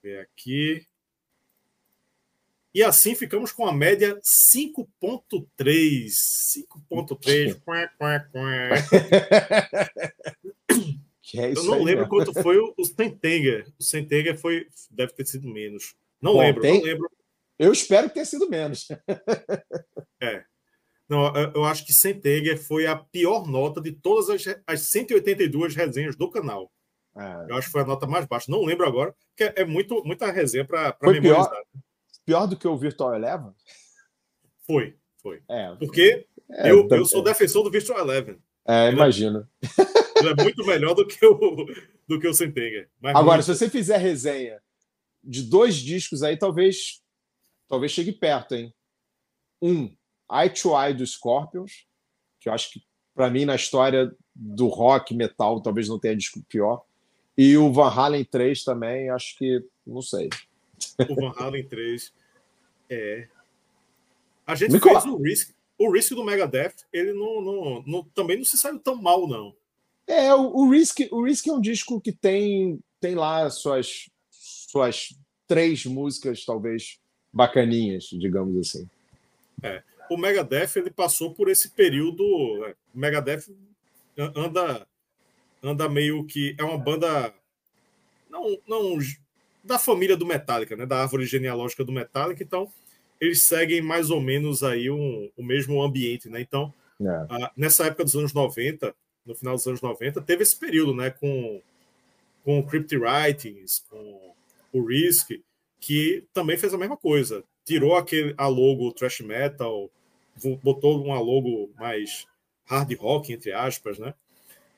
Ver 0.02 0.20
aqui. 0.20 0.86
E 2.74 2.82
assim 2.82 3.14
ficamos 3.14 3.52
com 3.52 3.66
a 3.66 3.74
média 3.74 4.18
5.3. 4.22 6.08
5.3. 6.08 7.60
é 11.38 11.52
Eu 11.52 11.64
não 11.64 11.74
aí, 11.74 11.84
lembro 11.84 12.08
quanto 12.08 12.32
foi 12.32 12.58
o, 12.58 12.74
o 12.76 12.84
Sentenga. 12.84 13.64
O 13.78 13.82
Sentenga 13.82 14.36
foi, 14.36 14.66
deve 14.90 15.12
ter 15.12 15.26
sido 15.26 15.48
menos. 15.48 15.94
Não 16.20 16.34
Bom, 16.34 16.40
lembro, 16.40 16.62
tem... 16.62 16.78
não 16.78 16.84
lembro. 16.84 17.10
Eu 17.58 17.72
espero 17.72 18.08
que 18.08 18.14
tenha 18.14 18.26
sido 18.26 18.48
menos. 18.48 18.88
é. 20.20 20.44
Não, 21.08 21.32
eu 21.54 21.64
acho 21.64 21.84
que 21.84 21.92
Senteger 21.92 22.56
foi 22.56 22.86
a 22.86 22.96
pior 22.96 23.46
nota 23.46 23.80
de 23.80 23.92
todas 23.92 24.30
as, 24.30 24.56
as 24.66 24.82
182 24.82 25.74
resenhas 25.74 26.16
do 26.16 26.30
canal. 26.30 26.70
É. 27.16 27.50
Eu 27.50 27.56
acho 27.56 27.66
que 27.66 27.72
foi 27.72 27.82
a 27.82 27.86
nota 27.86 28.06
mais 28.06 28.26
baixa. 28.26 28.50
Não 28.50 28.64
lembro 28.64 28.86
agora, 28.86 29.14
porque 29.28 29.52
é 29.60 29.64
muito, 29.64 30.02
muita 30.04 30.30
resenha 30.30 30.64
para 30.64 30.96
memorizar. 31.02 31.50
Pior, 31.50 31.64
pior 32.24 32.46
do 32.46 32.56
que 32.56 32.66
o 32.66 32.76
Virtual 32.76 33.14
Eleven? 33.14 33.52
Foi, 34.66 34.96
foi. 35.20 35.42
É, 35.50 35.74
porque 35.74 36.26
é, 36.52 36.70
eu, 36.70 36.86
eu 36.88 37.04
sou 37.04 37.22
defensor 37.22 37.64
do 37.64 37.70
Virtual 37.70 37.98
Eleven. 37.98 38.38
É, 38.66 38.90
imagino. 38.90 39.48
É, 40.20 40.30
ele 40.30 40.40
é 40.40 40.42
muito 40.42 40.64
melhor 40.64 40.94
do 40.94 41.06
que 41.06 41.24
o, 41.24 41.66
do 42.06 42.20
que 42.20 42.28
o 42.28 42.34
Sentenger. 42.34 42.88
Agora, 43.02 43.38
muito... 43.38 43.44
se 43.44 43.54
você 43.54 43.68
fizer 43.68 43.98
resenha 43.98 44.60
de 45.22 45.42
dois 45.42 45.76
discos 45.76 46.22
aí, 46.22 46.36
talvez, 46.36 47.02
talvez 47.68 47.92
chegue 47.92 48.12
perto, 48.12 48.54
hein? 48.54 48.74
Um, 49.62 49.94
Eye 50.30 50.50
to 50.50 50.70
Eye 50.80 50.94
do 50.94 51.06
Scorpions, 51.06 51.86
que 52.40 52.48
eu 52.48 52.52
acho 52.52 52.72
que, 52.72 52.82
para 53.14 53.28
mim, 53.28 53.44
na 53.44 53.54
história 53.54 54.14
do 54.34 54.68
rock, 54.68 55.14
metal, 55.14 55.60
talvez 55.60 55.88
não 55.88 55.98
tenha 55.98 56.16
disco 56.16 56.42
pior. 56.48 56.84
E 57.36 57.56
o 57.56 57.72
Van 57.72 57.88
Halen 57.88 58.24
3 58.24 58.64
também, 58.64 59.10
acho 59.10 59.36
que, 59.36 59.64
não 59.86 60.02
sei. 60.02 60.28
O 61.08 61.14
Van 61.14 61.32
Halen 61.36 61.66
3 61.66 62.12
é. 62.88 63.28
A 64.46 64.54
gente 64.54 64.72
Me 64.72 64.80
fez 64.80 65.04
o 65.04 65.16
Risk, 65.16 65.54
o 65.78 65.90
Risk 65.90 66.14
do 66.14 66.24
Megadeth, 66.24 66.74
ele 66.92 67.12
não, 67.12 67.40
não, 67.40 67.82
não, 67.86 68.04
também 68.14 68.36
não 68.36 68.44
se 68.44 68.56
saiu 68.56 68.78
tão 68.78 68.96
mal, 68.96 69.26
não. 69.26 69.54
É, 70.10 70.34
o, 70.34 70.52
o, 70.56 70.70
Risk, 70.70 70.98
o 71.12 71.22
Risk 71.22 71.46
é 71.46 71.52
um 71.52 71.60
disco 71.60 72.00
que 72.00 72.10
tem, 72.10 72.80
tem 73.00 73.14
lá 73.14 73.48
suas, 73.48 74.10
suas 74.30 75.14
três 75.46 75.86
músicas, 75.86 76.44
talvez, 76.44 76.98
bacaninhas, 77.32 78.08
digamos 78.12 78.58
assim. 78.58 78.88
É. 79.62 79.82
O 80.10 80.16
Megadeth, 80.16 80.72
ele 80.76 80.90
passou 80.90 81.32
por 81.32 81.48
esse 81.48 81.70
período... 81.70 82.24
É, 82.64 82.74
o 82.92 82.98
Megadeth 82.98 83.44
anda, 84.16 84.84
anda 85.62 85.88
meio 85.88 86.24
que... 86.24 86.56
É 86.58 86.64
uma 86.64 86.78
banda... 86.78 87.32
Não, 88.28 88.58
não 88.66 88.98
da 89.62 89.78
família 89.78 90.16
do 90.16 90.26
Metallica, 90.26 90.74
né? 90.74 90.86
Da 90.86 91.02
árvore 91.02 91.24
genealógica 91.24 91.84
do 91.84 91.92
Metallica, 91.92 92.42
então 92.42 92.68
eles 93.20 93.42
seguem 93.42 93.80
mais 93.80 94.10
ou 94.10 94.20
menos 94.20 94.64
aí 94.64 94.90
um, 94.90 95.30
o 95.36 95.44
mesmo 95.44 95.80
ambiente, 95.80 96.28
né? 96.28 96.40
Então, 96.40 96.72
é. 97.00 97.50
nessa 97.56 97.86
época 97.86 98.02
dos 98.02 98.16
anos 98.16 98.32
90, 98.32 98.92
no 99.30 99.36
final 99.36 99.54
dos 99.54 99.66
anos 99.66 99.80
90, 99.80 100.20
teve 100.22 100.42
esse 100.42 100.56
período, 100.56 100.94
né? 100.94 101.10
Com, 101.10 101.62
com 102.44 102.58
o 102.58 102.66
Crypty 102.66 102.96
Writings, 102.96 103.84
com 103.88 104.34
o 104.72 104.84
Risk, 104.84 105.30
que 105.78 106.24
também 106.32 106.58
fez 106.58 106.74
a 106.74 106.78
mesma 106.78 106.96
coisa. 106.96 107.44
Tirou 107.64 107.96
aquele, 107.96 108.34
a 108.36 108.48
logo 108.48 108.92
thrash 108.92 109.20
metal, 109.20 109.88
botou 110.62 111.02
uma 111.02 111.20
logo 111.20 111.70
mais 111.78 112.26
hard 112.66 112.92
rock, 112.96 113.32
entre 113.32 113.52
aspas, 113.52 113.98
né? 113.98 114.14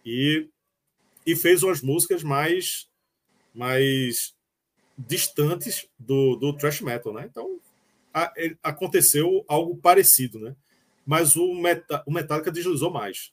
E, 0.04 0.48
e 1.26 1.34
fez 1.34 1.62
umas 1.62 1.80
músicas 1.80 2.22
mais, 2.22 2.88
mais 3.54 4.34
distantes 4.98 5.88
do, 5.98 6.36
do 6.36 6.52
thrash 6.52 6.82
metal, 6.82 7.14
né? 7.14 7.26
Então 7.30 7.58
a, 8.12 8.32
aconteceu 8.62 9.44
algo 9.48 9.76
parecido, 9.76 10.38
né? 10.38 10.54
Mas 11.06 11.36
o, 11.36 11.54
Meta, 11.54 12.02
o 12.06 12.12
Metallica 12.12 12.52
deslizou 12.52 12.90
mais. 12.90 13.32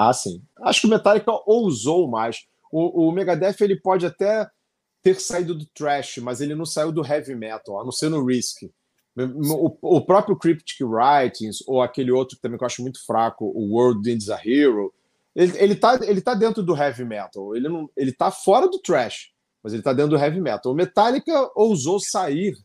Ah, 0.00 0.12
sim. 0.12 0.42
Acho 0.60 0.82
que 0.82 0.86
o 0.86 0.90
Metallica 0.90 1.32
ousou 1.46 2.08
mais. 2.08 2.44
O, 2.70 3.08
o 3.08 3.12
Megadeth 3.12 3.56
ele 3.60 3.80
pode 3.80 4.06
até 4.06 4.48
ter 5.02 5.18
saído 5.20 5.54
do 5.54 5.66
thrash, 5.66 6.18
mas 6.18 6.40
ele 6.40 6.54
não 6.54 6.66
saiu 6.66 6.92
do 6.92 7.04
heavy 7.04 7.34
metal, 7.34 7.80
a 7.80 7.84
não 7.84 7.90
ser 7.90 8.08
no 8.08 8.24
Risk. 8.24 8.62
O, 9.16 9.96
o 9.96 10.00
próprio 10.00 10.36
Cryptic 10.36 10.80
Writings, 10.80 11.64
ou 11.66 11.82
aquele 11.82 12.12
outro 12.12 12.38
também 12.40 12.56
que 12.56 12.62
eu 12.62 12.66
acho 12.66 12.82
muito 12.82 13.04
fraco, 13.04 13.44
o 13.46 13.74
World 13.74 14.08
Needs 14.08 14.30
a 14.30 14.40
Hero, 14.44 14.94
ele, 15.34 15.58
ele, 15.58 15.74
tá, 15.74 15.98
ele 16.02 16.20
tá 16.20 16.34
dentro 16.34 16.62
do 16.62 16.76
heavy 16.76 17.04
metal. 17.04 17.56
Ele, 17.56 17.68
não, 17.68 17.90
ele 17.96 18.12
tá 18.12 18.30
fora 18.30 18.68
do 18.68 18.78
thrash 18.78 19.32
mas 19.62 19.72
ele 19.72 19.80
está 19.80 19.92
dentro 19.92 20.16
do 20.16 20.22
heavy 20.22 20.40
metal. 20.40 20.72
O 20.72 20.74
Metallica 20.74 21.50
ousou 21.54 22.00
sair 22.00 22.56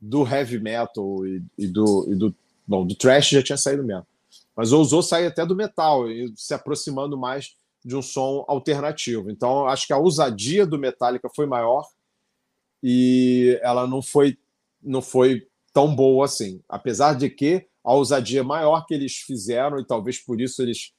do 0.00 0.26
heavy 0.26 0.58
metal 0.58 1.26
e, 1.26 1.42
e, 1.58 1.66
do, 1.66 2.06
e 2.08 2.14
do. 2.14 2.34
Bom, 2.66 2.86
do 2.86 2.94
thrash 2.94 3.30
já 3.30 3.42
tinha 3.42 3.56
saído 3.56 3.84
mesmo. 3.84 4.06
Mas 4.56 4.72
ousou 4.72 5.02
sair 5.02 5.26
até 5.26 5.44
do 5.44 5.54
metal 5.54 6.10
e 6.10 6.32
se 6.34 6.54
aproximando 6.54 7.16
mais 7.16 7.54
de 7.84 7.94
um 7.94 8.02
som 8.02 8.44
alternativo. 8.48 9.30
Então, 9.30 9.66
acho 9.66 9.86
que 9.86 9.92
a 9.92 9.98
ousadia 9.98 10.66
do 10.66 10.78
Metallica 10.78 11.28
foi 11.34 11.46
maior 11.46 11.86
e 12.82 13.58
ela 13.62 13.86
não 13.86 14.02
foi, 14.02 14.38
não 14.82 15.02
foi 15.02 15.46
tão 15.72 15.94
boa 15.94 16.24
assim. 16.24 16.62
Apesar 16.68 17.14
de 17.14 17.28
que 17.28 17.66
a 17.84 17.92
ousadia 17.92 18.42
maior 18.42 18.86
que 18.86 18.94
eles 18.94 19.16
fizeram, 19.18 19.78
e 19.78 19.84
talvez 19.84 20.18
por 20.18 20.40
isso 20.40 20.62
eles 20.62 20.92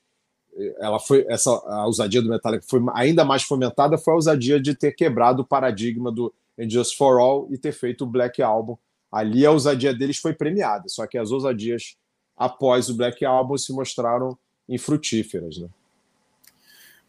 ela 0.80 1.00
foi 1.00 1.24
essa 1.30 1.52
a 1.52 1.86
ousadia 1.86 2.22
do 2.22 2.30
Metallica 2.30 2.66
foi 2.68 2.80
ainda 2.96 3.24
mais 3.24 3.44
fomentada 3.44 3.96
foi 3.96 4.14
a 4.14 4.16
ousadia 4.16 4.60
de 4.60 4.74
ter 4.74 4.92
quebrado 4.92 5.44
o 5.44 5.46
paradigma 5.46 6.12
do 6.12 6.34
Just 6.58 6.98
for 6.98 7.20
All 7.20 7.48
e 7.52 7.58
ter 7.60 7.72
feito 7.72 8.04
o 8.04 8.08
Black 8.08 8.42
Album. 8.42 8.76
Ali 9.12 9.46
a 9.46 9.52
ousadia 9.52 9.94
deles 9.94 10.18
foi 10.18 10.34
premiada, 10.34 10.86
só 10.88 11.06
que 11.06 11.18
as 11.18 11.32
ousadias 11.32 11.96
após 12.38 12.90
o 12.90 12.96
Black 12.96 13.26
Album 13.26 13.58
se 13.58 13.74
mostraram 13.74 14.38
infrutíferas, 14.70 15.58
né? 15.58 15.70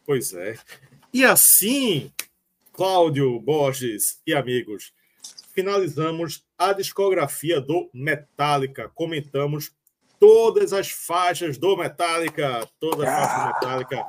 Pois 0.05 0.33
é. 0.33 0.57
E 1.13 1.23
assim, 1.23 2.11
Cláudio 2.73 3.39
Borges 3.39 4.19
e 4.25 4.33
amigos, 4.33 4.91
finalizamos 5.53 6.43
a 6.57 6.73
discografia 6.73 7.61
do 7.61 7.89
Metallica. 7.93 8.89
Comentamos 8.95 9.71
todas 10.19 10.73
as 10.73 10.89
faixas 10.89 11.57
do 11.57 11.77
Metallica, 11.77 12.67
todas 12.79 13.07
as 13.07 13.15
faixas 13.15 13.35
do 13.35 13.41
ah. 13.41 13.53
Metallica, 13.53 14.05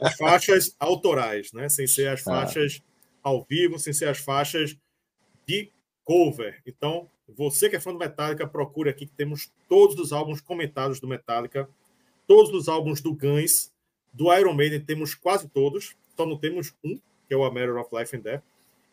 as 0.00 0.16
faixas 0.16 0.76
autorais, 0.78 1.52
né? 1.52 1.68
Sem 1.68 1.86
ser 1.86 2.08
as 2.08 2.20
ah. 2.20 2.24
faixas 2.24 2.82
ao 3.22 3.44
vivo, 3.44 3.78
sem 3.78 3.92
ser 3.92 4.08
as 4.08 4.18
faixas 4.18 4.76
de 5.46 5.70
cover. 6.04 6.60
Então, 6.66 7.08
você 7.28 7.68
que 7.68 7.76
é 7.76 7.80
fã 7.80 7.92
do 7.92 7.98
Metallica, 7.98 8.46
procure 8.46 8.90
aqui 8.90 9.06
que 9.06 9.12
temos 9.12 9.50
todos 9.68 9.98
os 9.98 10.12
álbuns 10.12 10.40
comentados 10.40 11.00
do 11.00 11.08
Metallica, 11.08 11.68
todos 12.26 12.52
os 12.52 12.68
álbuns 12.68 13.00
do 13.00 13.14
Guns, 13.14 13.72
do 14.12 14.32
Iron 14.34 14.54
Maiden 14.54 14.80
temos 14.80 15.14
quase 15.14 15.48
todos, 15.48 15.96
só 16.16 16.24
não 16.26 16.38
temos 16.38 16.74
um, 16.84 16.96
que 17.26 17.34
é 17.34 17.36
o 17.36 17.44
A 17.44 17.50
Matter 17.50 17.76
of 17.76 17.94
Life 17.94 18.16
and 18.16 18.20
Death, 18.20 18.42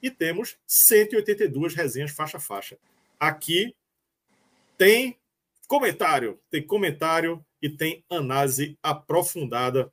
e 0.01 0.09
temos 0.09 0.57
182 0.65 1.75
resenhas 1.75 2.11
faixa 2.11 2.37
a 2.37 2.39
faixa. 2.39 2.77
Aqui 3.19 3.75
tem 4.77 5.15
Comentário, 5.71 6.37
tem 6.49 6.61
comentário 6.61 7.45
e 7.61 7.69
tem 7.69 8.03
análise 8.09 8.77
aprofundada. 8.83 9.89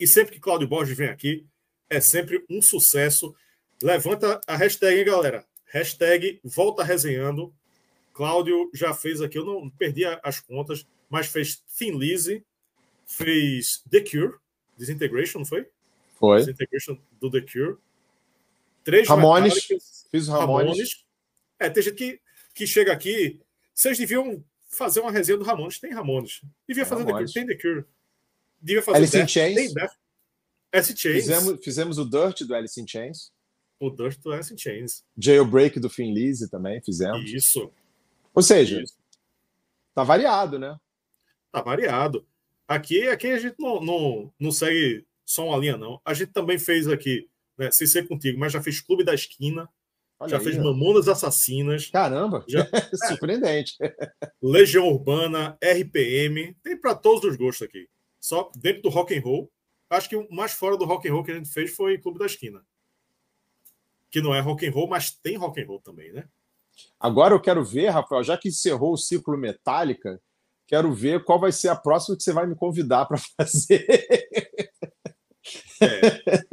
E 0.00 0.04
sempre 0.04 0.32
que 0.32 0.40
Cláudio 0.40 0.66
Borges 0.66 0.98
vem 0.98 1.08
aqui, 1.08 1.46
é 1.88 2.00
sempre 2.00 2.44
um 2.50 2.60
sucesso. 2.60 3.32
Levanta 3.80 4.40
a 4.48 4.56
hashtag, 4.56 4.98
hein, 4.98 5.04
galera? 5.04 5.46
Hashtag 5.66 6.40
volta 6.44 6.82
resenhando. 6.82 7.54
Cláudio 8.12 8.70
já 8.72 8.94
fez 8.94 9.20
aqui, 9.20 9.38
eu 9.38 9.44
não 9.44 9.68
perdi 9.68 10.04
as 10.22 10.40
contas, 10.40 10.86
mas 11.10 11.26
fez 11.26 11.62
Thin 11.76 11.98
Lizzy, 11.98 12.42
fez 13.04 13.82
The 13.90 14.00
Cure, 14.00 14.38
Disintegration, 14.76 15.40
não 15.40 15.46
foi? 15.46 15.68
Foi. 16.18 16.38
Disintegration 16.38 16.98
do 17.20 17.30
The 17.30 17.40
Cure. 17.40 17.76
Três 18.84 19.08
Ramones. 19.08 19.66
Fiz 20.10 20.28
Ramones. 20.28 20.70
Ramones. 20.70 21.04
É, 21.58 21.68
tem 21.68 21.82
gente 21.82 21.96
que, 21.96 22.20
que 22.54 22.66
chega 22.66 22.92
aqui. 22.92 23.40
Vocês 23.74 23.98
deviam 23.98 24.42
fazer 24.68 25.00
uma 25.00 25.10
resenha 25.10 25.36
do 25.36 25.44
Ramones. 25.44 25.78
Tem 25.78 25.92
Ramones. 25.92 26.40
Devia 26.68 26.86
fazer 26.86 27.04
Ramones. 27.04 27.32
The 27.32 27.40
Cure. 27.40 27.46
Tem 27.46 27.56
The 27.56 27.62
Cure. 27.62 27.84
Devia 28.60 28.82
fazer 28.82 28.98
Alice 28.98 29.12
Death. 29.12 29.24
in 29.24 29.28
Chains. 29.28 29.54
Tem 29.56 29.74
Death. 29.74 29.92
Alice 30.72 30.96
Chains. 30.96 31.16
Fizemos, 31.16 31.64
fizemos 31.64 31.98
o 31.98 32.04
Dirt 32.04 32.42
do 32.42 32.54
Alice 32.54 32.80
in 32.80 32.86
Chains. 32.86 33.32
O 33.78 33.90
Dirt 33.90 34.20
do 34.20 34.32
Alice 34.32 34.52
in 34.52 34.58
Chains. 34.58 35.04
Jailbreak 35.18 35.78
do 35.78 35.90
Finn 35.90 36.12
Lizzy 36.12 36.48
também 36.50 36.80
fizemos. 36.80 37.30
Isso. 37.30 37.70
Ou 38.34 38.42
seja, 38.42 38.82
Isso. 38.82 38.94
tá 39.94 40.02
variado, 40.02 40.58
né? 40.58 40.78
Tá 41.52 41.62
variado. 41.62 42.26
Aqui, 42.66 43.08
aqui 43.08 43.28
a 43.28 43.38
gente 43.38 43.56
não, 43.58 43.80
não, 43.80 44.32
não 44.38 44.50
segue 44.50 45.06
só 45.24 45.46
uma 45.48 45.58
linha, 45.58 45.76
não. 45.76 46.00
A 46.04 46.14
gente 46.14 46.32
também 46.32 46.58
fez 46.58 46.88
aqui, 46.88 47.28
né, 47.56 47.70
sem 47.70 47.86
ser 47.86 48.08
contigo, 48.08 48.38
mas 48.38 48.52
já 48.52 48.62
fez 48.62 48.80
Clube 48.80 49.04
da 49.04 49.14
Esquina, 49.14 49.68
Olha 50.18 50.30
já 50.30 50.38
aí, 50.38 50.44
fez 50.44 50.56
Mamonas 50.56 51.08
Assassinas. 51.08 51.86
Caramba, 51.90 52.44
já... 52.48 52.66
surpreendente. 53.08 53.76
Legião 54.42 54.88
Urbana, 54.88 55.58
RPM, 55.62 56.56
tem 56.62 56.76
para 56.76 56.94
todos 56.94 57.24
os 57.24 57.36
gostos 57.36 57.66
aqui. 57.66 57.86
Só 58.18 58.50
dentro 58.56 58.82
do 58.82 58.88
rock 58.88 59.16
and 59.16 59.20
roll. 59.20 59.50
Acho 59.90 60.08
que 60.08 60.16
o 60.16 60.26
mais 60.30 60.52
fora 60.52 60.76
do 60.76 60.84
rock 60.84 61.08
and 61.08 61.12
roll 61.12 61.22
que 61.22 61.30
a 61.30 61.36
gente 61.36 61.50
fez 61.50 61.74
foi 61.74 61.98
Clube 61.98 62.18
da 62.18 62.26
Esquina. 62.26 62.64
Que 64.10 64.20
não 64.20 64.34
é 64.34 64.40
rock 64.40 64.66
and 64.66 64.72
roll, 64.72 64.88
mas 64.88 65.10
tem 65.10 65.36
rock 65.36 65.60
and 65.60 65.66
roll 65.66 65.80
também, 65.80 66.12
né? 66.12 66.28
Agora 67.00 67.34
eu 67.34 67.40
quero 67.40 67.64
ver, 67.64 67.88
Rafael, 67.88 68.22
já 68.22 68.36
que 68.36 68.48
encerrou 68.48 68.92
o 68.92 68.98
ciclo 68.98 69.36
Metallica, 69.36 70.20
quero 70.66 70.92
ver 70.92 71.24
qual 71.24 71.40
vai 71.40 71.52
ser 71.52 71.68
a 71.68 71.76
próxima 71.76 72.16
que 72.16 72.22
você 72.22 72.32
vai 72.32 72.46
me 72.46 72.54
convidar 72.54 73.06
para 73.06 73.18
fazer. 73.36 73.86
É 75.80 76.44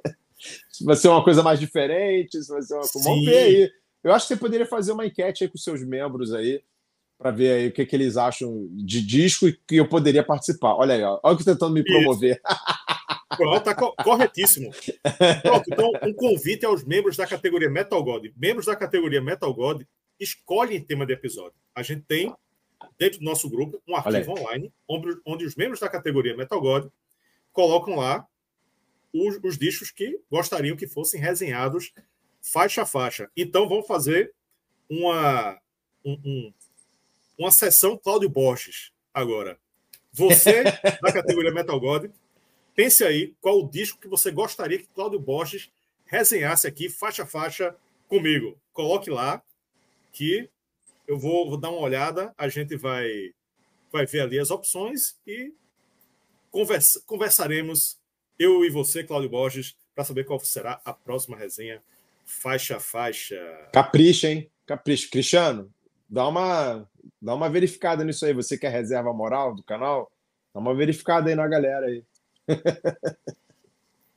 se 0.74 0.84
vai 0.84 0.96
ser 0.96 1.08
uma 1.08 1.24
coisa 1.24 1.44
mais 1.44 1.60
diferente, 1.60 2.42
se 2.42 2.52
vai 2.52 2.62
ser 2.62 2.74
uma... 2.74 2.84
Vamos 3.04 3.26
ver 3.26 3.38
aí. 3.38 3.72
Eu 4.04 4.12
acho 4.12 4.28
que 4.28 4.34
você 4.34 4.40
poderia 4.40 4.66
fazer 4.66 4.92
uma 4.92 5.06
enquete 5.06 5.44
aí 5.44 5.50
com 5.50 5.58
seus 5.58 5.86
membros 5.86 6.34
aí, 6.34 6.62
para 7.18 7.32
ver 7.32 7.54
aí 7.54 7.68
o 7.68 7.72
que, 7.72 7.86
que 7.86 7.96
eles 7.96 8.18
acham 8.18 8.68
de 8.72 9.06
disco 9.06 9.48
e 9.48 9.54
que 9.54 9.78
eu 9.78 9.88
poderia 9.88 10.24
participar. 10.24 10.76
Olha 10.76 10.96
aí, 10.96 11.04
ó. 11.04 11.20
olha 11.24 11.38
que 11.38 11.46
tentando 11.46 11.74
me 11.74 11.84
promover. 11.84 12.42
Pronto, 13.38 13.64
tá 13.64 13.76
corretíssimo. 13.76 14.72
Pronto, 15.42 15.64
então, 15.68 15.92
um 16.04 16.14
convite 16.14 16.66
aos 16.66 16.84
membros 16.84 17.18
da 17.18 17.28
categoria 17.28 17.70
Metal 17.70 18.04
God. 18.04 18.28
Membros 18.36 18.66
da 18.66 18.76
categoria 18.76 19.22
Metal 19.22 19.54
God 19.54 19.84
escolhem 20.20 20.84
tema 20.84 21.06
de 21.06 21.14
episódio. 21.14 21.58
A 21.76 21.84
gente 21.84 22.04
tem, 22.04 22.34
dentro 22.98 23.20
do 23.20 23.26
nosso 23.26 23.50
grupo, 23.50 23.82
um 23.88 23.96
arquivo 23.96 24.32
online, 24.32 24.72
onde, 24.88 25.18
onde 25.26 25.46
os 25.46 25.56
membros 25.56 25.80
da 25.80 25.90
categoria 25.90 26.36
Metal 26.36 26.60
God 26.60 26.88
colocam 27.52 27.96
lá 27.96 28.28
os, 29.14 29.40
os 29.44 29.58
discos 29.58 29.92
que 29.92 30.20
gostariam 30.30 30.76
que 30.76 30.88
fossem 30.88 31.20
resenhados 31.20 31.94
faixa 32.42 32.82
a 32.82 32.86
faixa. 32.86 33.30
Então, 33.38 33.68
vamos 33.68 33.88
fazer 33.88 34.34
uma, 34.90 35.60
um, 36.04 36.14
um, 36.26 36.54
uma 37.38 37.52
sessão 37.52 37.98
Cláudio 37.98 38.30
Borges 38.30 38.92
agora. 39.14 39.58
Você, 40.12 40.64
da 41.02 41.12
categoria 41.12 41.52
Metal 41.52 41.80
God, 41.80 42.12
pense 42.76 43.04
aí 43.04 43.34
qual 43.42 43.60
o 43.60 43.70
disco 43.70 44.00
que 44.00 44.08
você 44.08 44.32
gostaria 44.32 44.78
que 44.78 44.88
Cláudio 44.88 45.20
Borges 45.20 45.72
resenhasse 46.06 46.68
aqui, 46.68 46.90
faixa 46.90 47.24
a 47.24 47.26
faixa, 47.26 47.76
comigo. 48.08 48.58
Coloque 48.72 49.10
lá 49.10 49.42
que 50.12 50.50
eu 51.08 51.18
vou, 51.18 51.50
vou 51.50 51.58
dar 51.58 51.70
uma 51.70 51.82
olhada, 51.82 52.34
a 52.38 52.48
gente 52.48 52.76
vai 52.76 53.34
vai 53.92 54.06
ver 54.08 54.22
ali 54.22 54.40
as 54.40 54.50
opções 54.50 55.20
e 55.26 55.54
conversa, 56.50 57.02
conversaremos, 57.06 58.00
eu 58.40 58.66
e 58.66 58.70
você, 58.70 59.04
Cláudio 59.04 59.30
Borges, 59.30 59.76
para 59.94 60.04
saber 60.04 60.24
qual 60.24 60.40
será 60.40 60.82
a 60.84 60.94
próxima 60.94 61.38
resenha 61.38 61.82
faixa 62.26 62.78
a 62.78 62.80
faixa. 62.80 63.36
Capricha, 63.72 64.30
hein? 64.30 64.50
Capricha. 64.66 65.10
Cristiano, 65.10 65.72
dá 66.10 66.28
uma, 66.28 66.90
dá 67.22 67.36
uma 67.36 67.50
verificada 67.50 68.04
nisso 68.04 68.26
aí. 68.26 68.34
Você 68.34 68.58
que 68.58 68.66
é 68.66 68.70
reserva 68.70 69.14
moral 69.14 69.54
do 69.56 69.64
canal, 69.64 70.12
dá 70.54 70.60
uma 70.60 70.74
verificada 70.74 71.30
aí 71.30 71.36
na 71.36 71.48
galera 71.48 71.88
aí. 71.88 72.04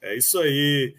É 0.00 0.16
isso 0.16 0.38
aí. 0.38 0.94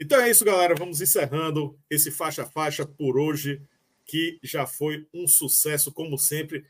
Então 0.00 0.20
é 0.20 0.30
isso, 0.30 0.44
galera. 0.44 0.74
Vamos 0.74 1.00
encerrando 1.00 1.78
esse 1.88 2.10
faixa 2.10 2.46
faixa 2.46 2.86
por 2.86 3.18
hoje, 3.18 3.60
que 4.06 4.38
já 4.42 4.66
foi 4.66 5.06
um 5.12 5.26
sucesso, 5.26 5.92
como 5.92 6.18
sempre. 6.18 6.64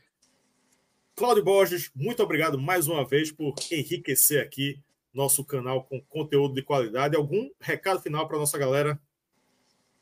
Cláudio 1.15 1.43
Borges, 1.43 1.91
muito 1.95 2.23
obrigado 2.23 2.59
mais 2.59 2.87
uma 2.87 3.07
vez 3.07 3.31
por 3.31 3.53
enriquecer 3.71 4.41
aqui 4.43 4.79
nosso 5.13 5.43
canal 5.43 5.83
com 5.83 6.01
conteúdo 6.01 6.55
de 6.55 6.61
qualidade. 6.61 7.15
Algum 7.15 7.49
recado 7.59 8.01
final 8.01 8.27
para 8.27 8.39
nossa 8.39 8.57
galera? 8.57 8.99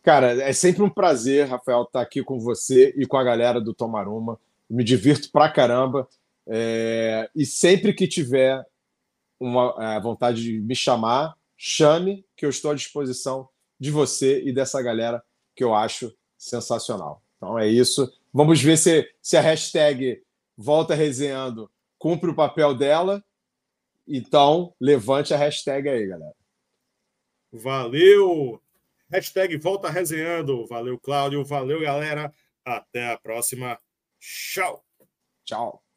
Cara, 0.02 0.32
é 0.42 0.54
sempre 0.54 0.84
um 0.84 0.90
prazer, 0.90 1.48
Rafael, 1.48 1.84
estar 1.84 2.02
aqui 2.02 2.24
com 2.24 2.40
você 2.40 2.94
e 2.96 3.06
com 3.06 3.18
a 3.18 3.24
galera 3.24 3.60
do 3.60 3.74
Tomaruma. 3.74 4.40
Me 4.70 4.84
divirto 4.84 5.32
pra 5.32 5.52
caramba. 5.52 6.08
É... 6.48 7.30
E 7.36 7.46
sempre 7.46 7.94
que 7.94 8.08
tiver 8.08 8.66
uma 9.40 9.76
é, 9.80 10.00
vontade 10.00 10.44
de 10.44 10.60
me 10.60 10.76
chamar, 10.76 11.36
chame, 11.56 12.26
que 12.36 12.46
eu 12.46 12.50
estou 12.50 12.72
à 12.72 12.76
disposição 12.76 13.48
de 13.80 13.92
você 13.92 14.44
e 14.44 14.52
dessa 14.52 14.82
galera 14.82 15.24
que 15.56 15.64
eu 15.64 15.74
acho 15.74 16.14
sensacional. 16.38 17.24
Então 17.38 17.58
é 17.58 17.68
isso. 17.68 18.12
Vamos 18.34 18.62
ver 18.62 18.78
se, 18.78 19.10
se 19.22 19.38
a 19.38 19.42
hashtag 19.42 20.22
Volta 20.58 20.94
Resenhando 20.94 21.72
cumpre 21.98 22.30
o 22.30 22.36
papel 22.36 22.76
dela. 22.76 23.24
Então, 24.08 24.74
levante 24.80 25.34
a 25.34 25.38
hashtag 25.38 25.88
aí, 25.88 26.08
galera. 26.08 26.36
Valeu! 27.52 28.62
Hashtag 29.12 29.58
Volta 29.58 29.90
Resenhando. 29.90 30.66
Valeu, 30.68 31.00
Cláudio. 31.00 31.44
Valeu, 31.46 31.82
galera. 31.82 32.34
Até 32.64 33.12
a 33.12 33.18
próxima. 33.18 33.80
Tchau. 34.20 34.84
Tchau. 35.46 35.89